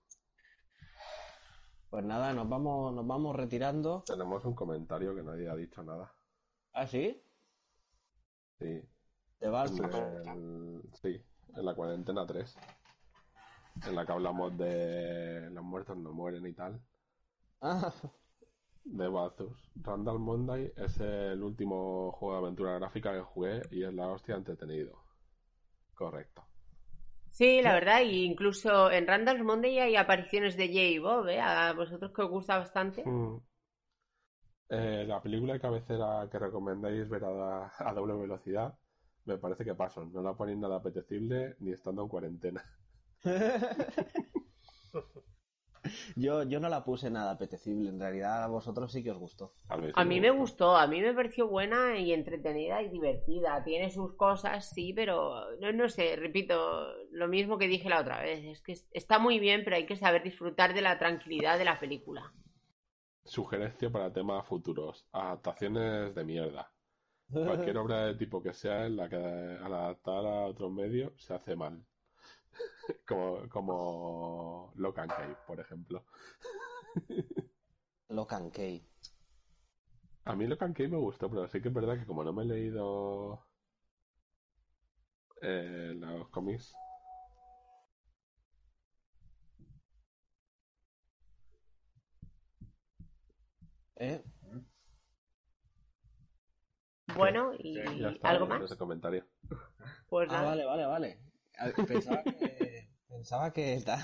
Pues 1.91 2.05
nada, 2.05 2.33
nos 2.33 2.49
vamos, 2.49 2.95
nos 2.95 3.05
vamos 3.05 3.35
retirando. 3.35 4.05
Tenemos 4.07 4.45
un 4.45 4.55
comentario 4.55 5.13
que 5.15 5.25
nadie 5.25 5.49
ha 5.49 5.57
dicho 5.57 5.83
nada. 5.83 6.15
¿Ah, 6.73 6.87
sí? 6.87 7.21
Sí. 8.61 8.81
De 9.41 9.49
el- 9.49 10.83
sí, 11.03 11.21
en 11.57 11.65
la 11.65 11.75
cuarentena 11.75 12.25
3. 12.27 12.57
En 13.87 13.97
la 13.97 14.07
que 14.07 14.13
hablamos 14.13 14.57
de 14.57 15.51
los 15.51 15.65
muertos 15.65 15.97
no 15.97 16.13
mueren 16.13 16.47
y 16.47 16.53
tal. 16.53 16.81
Ah, 17.61 17.93
De 18.85 19.09
Balthus. 19.09 19.71
Randall 19.75 20.19
Monday 20.21 20.73
es 20.77 21.01
el 21.01 21.43
último 21.43 22.13
juego 22.13 22.35
de 22.37 22.41
aventura 22.43 22.79
gráfica 22.79 23.13
que 23.13 23.21
jugué 23.21 23.63
y 23.71 23.83
es 23.83 23.93
la 23.93 24.09
hostia 24.09 24.37
entretenido. 24.37 25.03
Correcto. 25.95 26.47
Sí, 27.31 27.63
la 27.63 27.75
verdad, 27.75 28.03
y 28.03 28.25
incluso 28.25 28.91
en 28.91 29.07
Randall's 29.07 29.43
Monday 29.43 29.79
hay 29.79 29.97
apariciones 29.97 30.57
de 30.57 30.69
Jay 30.69 30.95
y 30.95 30.99
Bob, 30.99 31.29
¿eh? 31.29 31.41
A 31.41 31.73
vosotros 31.73 32.13
que 32.13 32.23
os 32.23 32.31
gusta 32.31 32.59
bastante. 32.59 33.05
Mm. 33.05 33.41
Eh, 34.69 35.05
la 35.07 35.21
película 35.21 35.55
de 35.55 35.61
cabecera 35.61 36.29
que 36.31 36.39
recomendáis 36.39 37.09
ver 37.09 37.25
a, 37.25 37.73
a 37.77 37.93
doble 37.93 38.15
velocidad, 38.15 38.73
me 39.25 39.37
parece 39.39 39.65
que 39.65 39.75
paso. 39.75 40.05
No 40.05 40.23
la 40.23 40.35
ponéis 40.35 40.59
nada 40.59 40.77
apetecible 40.77 41.57
ni 41.61 41.73
estando 41.73 42.03
en 42.03 42.09
cuarentena. 42.09 42.65
yo, 46.17 46.43
yo 46.45 46.61
no 46.61 46.69
la 46.69 46.85
puse 46.85 47.11
nada 47.11 47.33
apetecible, 47.33 47.89
en 47.91 48.01
realidad 48.01 48.45
a 48.45 48.49
vosotros 48.49 48.93
sí 48.93 49.03
que 49.03 49.11
os 49.11 49.19
gustó. 49.19 49.55
A 49.69 49.77
mí, 49.77 49.87
sí 49.87 49.93
A 49.97 50.05
mí 50.05 50.21
me 50.21 50.31
gustó, 50.31 50.77
a 50.77 50.87
mí 50.87 51.01
me 51.01 51.15
pareció 51.15 51.49
buena 51.49 51.99
y 51.99 52.13
entretenida 52.13 52.83
y 52.83 52.89
divertida. 52.89 53.63
Tiene 53.65 53.91
sus 53.91 54.15
cosas, 54.17 54.69
sí, 54.71 54.93
pero 54.93 55.51
no, 55.61 55.73
no 55.73 55.89
sé, 55.89 56.17
repito, 56.17 56.87
lo 57.13 57.29
mismo 57.29 57.59
que 57.59 57.69
dije 57.69 57.89
la 57.89 58.01
otra 58.01 58.21
vez. 58.23 58.45
Es 58.45 58.61
que 58.63 58.73
es- 58.73 58.89
está 58.93 59.19
muy 59.19 59.39
bien, 59.39 59.63
pero 59.65 59.77
hay 59.77 59.87
que 59.87 59.97
saber 59.97 60.23
disfrutar 60.23 60.75
de 60.75 60.83
la 60.83 60.99
tranquilidad 60.99 61.59
de 61.59 61.65
la 61.65 61.79
película. 61.81 62.33
Sugerencia 63.25 63.89
para 63.91 64.13
temas 64.13 64.47
futuros. 64.47 65.07
Adaptaciones 65.13 66.15
de 66.15 66.23
mierda. 66.25 66.71
Cualquier 67.43 67.79
obra 67.79 68.07
de 68.07 68.15
tipo 68.17 68.43
que 68.43 68.53
sea 68.53 68.87
en 68.87 68.97
la 68.97 69.09
que 69.09 69.17
al 69.17 69.73
adaptar 69.73 70.27
a 70.27 70.47
otros 70.47 70.71
medios 70.73 71.13
se 71.17 71.35
hace 71.35 71.57
mal. 71.57 71.83
Como, 73.07 73.49
como 73.49 74.73
Lock 74.77 74.99
and 74.99 75.13
Key, 75.15 75.35
por 75.47 75.61
ejemplo. 75.61 76.05
Locan 78.09 78.51
Key. 78.51 78.85
A 80.25 80.35
mí 80.35 80.47
Lock 80.47 80.63
and 80.63 80.77
Key 80.77 80.89
me 80.89 80.97
gustó, 80.99 81.31
pero 81.31 81.47
sí 81.49 81.61
que 81.61 81.69
es 81.69 81.75
verdad 81.75 81.99
que 81.99 82.07
como 82.07 82.25
no 82.25 82.33
me 82.33 82.43
he 82.43 82.47
leído 82.47 83.47
eh, 85.43 85.93
los 85.97 86.29
cómics, 86.31 86.75
¿Eh? 93.97 94.23
Bueno, 97.17 97.53
y 97.59 97.75
ya 97.75 98.11
está, 98.11 98.31
algo 98.31 98.45
ese 98.47 98.59
más. 98.63 98.75
comentario. 98.77 99.27
Pues 100.09 100.29
Ah, 100.31 100.35
nada. 100.35 100.47
vale, 100.51 100.65
vale, 100.65 100.87
vale. 100.87 101.19
A- 101.59 101.73
Pensaba 101.87 102.23
que... 102.23 102.80
Pensaba 103.21 103.53
que 103.53 103.83
tal. 103.85 104.01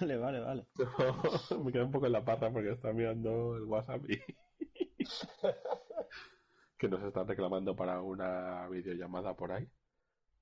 Vale, 0.00 0.16
vale, 0.16 0.40
vale. 0.40 0.66
me 1.64 1.70
quedé 1.70 1.84
un 1.84 1.92
poco 1.92 2.06
en 2.06 2.12
la 2.12 2.24
parra 2.24 2.50
porque 2.50 2.72
está 2.72 2.92
mirando 2.92 3.56
el 3.56 3.62
WhatsApp 3.62 4.02
y 4.10 4.18
que 6.76 6.88
nos 6.88 7.00
están 7.04 7.28
reclamando 7.28 7.76
para 7.76 8.02
una 8.02 8.66
videollamada 8.68 9.36
por 9.36 9.52
ahí. 9.52 9.68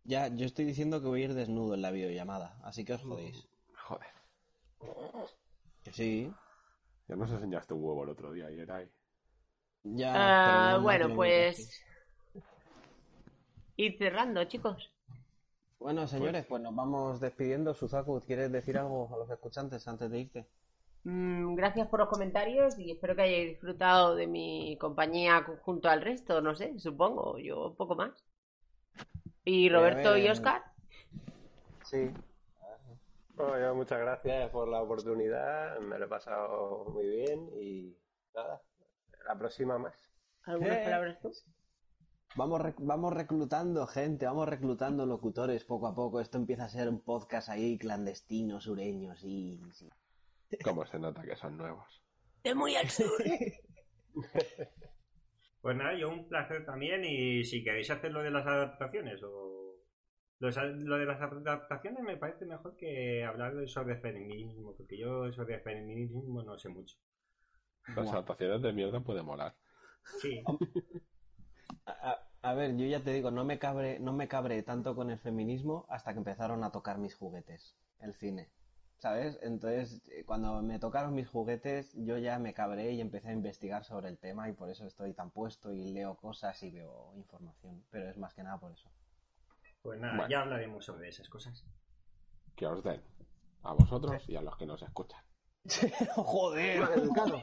Ya, 0.04 0.28
yo 0.28 0.46
estoy 0.46 0.64
diciendo 0.64 1.02
que 1.02 1.06
voy 1.06 1.20
a 1.20 1.24
ir 1.26 1.34
desnudo 1.34 1.74
en 1.74 1.82
la 1.82 1.90
videollamada, 1.90 2.58
así 2.62 2.82
que 2.82 2.94
os 2.94 3.02
jodéis. 3.02 3.46
Joder. 3.74 4.08
Que 5.82 5.92
sí. 5.92 6.32
Ya 7.06 7.16
nos 7.16 7.30
enseñaste 7.30 7.74
un 7.74 7.84
huevo 7.84 8.04
el 8.04 8.08
otro 8.08 8.32
día 8.32 8.50
y 8.50 8.58
era 8.58 8.76
ahí. 8.76 8.90
Ya. 9.82 10.76
Ah, 10.76 10.78
bueno, 10.78 11.14
pues. 11.14 11.84
Ir 13.76 13.98
cerrando, 13.98 14.42
chicos. 14.44 14.93
Bueno, 15.84 16.06
señores, 16.06 16.46
pues 16.46 16.62
nos 16.62 16.74
vamos 16.74 17.20
despidiendo. 17.20 17.74
Suzaku, 17.74 18.22
¿quieres 18.22 18.50
decir 18.50 18.78
algo 18.78 19.10
a 19.12 19.18
los 19.18 19.28
escuchantes 19.28 19.86
antes 19.86 20.10
de 20.10 20.18
irte? 20.18 20.46
Mm, 21.02 21.54
gracias 21.56 21.88
por 21.88 22.00
los 22.00 22.08
comentarios 22.08 22.78
y 22.78 22.92
espero 22.92 23.14
que 23.14 23.20
hayáis 23.20 23.50
disfrutado 23.50 24.14
de 24.14 24.26
mi 24.26 24.78
compañía 24.80 25.44
junto 25.60 25.90
al 25.90 26.00
resto, 26.00 26.40
no 26.40 26.54
sé, 26.54 26.78
supongo, 26.78 27.38
yo 27.38 27.66
un 27.66 27.76
poco 27.76 27.96
más. 27.96 28.24
¿Y 29.44 29.68
Roberto 29.68 30.16
y. 30.16 30.26
Oscar? 30.30 30.62
Sí. 31.84 32.10
Bueno, 33.34 33.60
yo 33.60 33.74
muchas 33.74 34.00
gracias 34.00 34.48
por 34.48 34.66
la 34.68 34.80
oportunidad, 34.80 35.80
me 35.80 35.98
lo 35.98 36.06
he 36.06 36.08
pasado 36.08 36.86
muy 36.94 37.06
bien 37.06 37.50
y 37.60 37.94
nada, 38.34 38.62
la 39.28 39.38
próxima 39.38 39.76
más. 39.76 39.92
¿Algunas 40.44 40.78
¿Qué? 40.78 40.84
palabras 40.84 41.20
tú? 41.20 41.30
Vamos, 42.36 42.60
rec- 42.60 42.76
vamos 42.80 43.12
reclutando 43.12 43.86
gente, 43.86 44.26
vamos 44.26 44.48
reclutando 44.48 45.06
locutores 45.06 45.64
poco 45.64 45.86
a 45.86 45.94
poco. 45.94 46.20
Esto 46.20 46.36
empieza 46.38 46.64
a 46.64 46.68
ser 46.68 46.88
un 46.88 47.00
podcast 47.02 47.48
ahí 47.48 47.78
clandestino, 47.78 48.60
sureño, 48.60 49.14
sí, 49.16 49.60
sí. 49.72 49.88
¿Cómo 50.64 50.84
se 50.86 50.98
nota 50.98 51.22
que 51.22 51.36
son 51.36 51.56
nuevos? 51.56 52.02
De 52.42 52.54
muy 52.54 52.74
al 52.76 52.88
sur. 52.90 53.10
Pues 55.60 55.78
nada, 55.78 55.98
yo 55.98 56.10
un 56.10 56.28
placer 56.28 56.66
también 56.66 57.02
y 57.06 57.42
si 57.42 57.64
queréis 57.64 57.90
hacer 57.90 58.12
lo 58.12 58.22
de 58.22 58.30
las 58.30 58.46
adaptaciones 58.46 59.18
o 59.22 59.78
lo 60.38 60.50
de- 60.50 60.74
lo 60.84 60.98
de 60.98 61.06
las 61.06 61.18
adaptaciones 61.22 62.02
me 62.04 62.18
parece 62.18 62.44
mejor 62.44 62.76
que 62.76 63.24
hablar 63.24 63.54
de- 63.54 63.66
sobre 63.66 63.96
feminismo, 63.98 64.74
porque 64.76 64.98
yo 64.98 65.32
sobre 65.32 65.60
feminismo 65.60 66.42
no 66.42 66.58
sé 66.58 66.68
mucho. 66.68 66.98
Las 67.96 68.10
adaptaciones 68.12 68.60
de 68.60 68.74
mierda 68.74 69.00
pueden 69.00 69.24
molar. 69.24 69.54
Sí. 70.20 70.42
A, 72.42 72.52
ver, 72.54 72.76
yo 72.76 72.86
ya 72.86 73.02
te 73.02 73.12
digo, 73.12 73.30
no 73.30 73.44
me 73.44 73.58
cabre, 73.58 73.98
no 74.00 74.12
me 74.12 74.28
cabré 74.28 74.62
tanto 74.62 74.94
con 74.94 75.10
el 75.10 75.18
feminismo 75.18 75.86
hasta 75.88 76.12
que 76.12 76.18
empezaron 76.18 76.62
a 76.62 76.70
tocar 76.70 76.98
mis 76.98 77.14
juguetes, 77.14 77.76
el 78.00 78.14
cine. 78.14 78.50
¿Sabes? 78.98 79.38
Entonces, 79.42 80.02
eh, 80.08 80.24
cuando 80.24 80.62
me 80.62 80.78
tocaron 80.78 81.14
mis 81.14 81.28
juguetes, 81.28 81.92
yo 81.94 82.16
ya 82.16 82.38
me 82.38 82.54
cabré 82.54 82.92
y 82.92 83.00
empecé 83.00 83.28
a 83.28 83.32
investigar 83.32 83.84
sobre 83.84 84.08
el 84.08 84.18
tema 84.18 84.48
y 84.48 84.52
por 84.52 84.70
eso 84.70 84.86
estoy 84.86 85.12
tan 85.12 85.30
puesto 85.30 85.72
y 85.72 85.92
leo 85.92 86.16
cosas 86.16 86.62
y 86.62 86.70
veo 86.70 87.12
información. 87.16 87.84
Pero 87.90 88.08
es 88.08 88.16
más 88.16 88.32
que 88.34 88.42
nada 88.42 88.58
por 88.58 88.72
eso. 88.72 88.88
Pues 89.82 90.00
nada, 90.00 90.14
Bueno. 90.16 90.30
ya 90.30 90.40
hablaremos 90.40 90.84
sobre 90.86 91.08
esas 91.08 91.28
cosas. 91.28 91.64
Que 92.56 92.66
os 92.66 92.82
den. 92.82 93.02
A 93.62 93.72
vosotros 93.74 94.26
y 94.28 94.36
a 94.36 94.42
los 94.42 94.56
que 94.56 94.64
nos 94.66 94.80
escuchan. 94.82 95.20
¡Joder! 96.14 96.82
educado. 96.96 97.42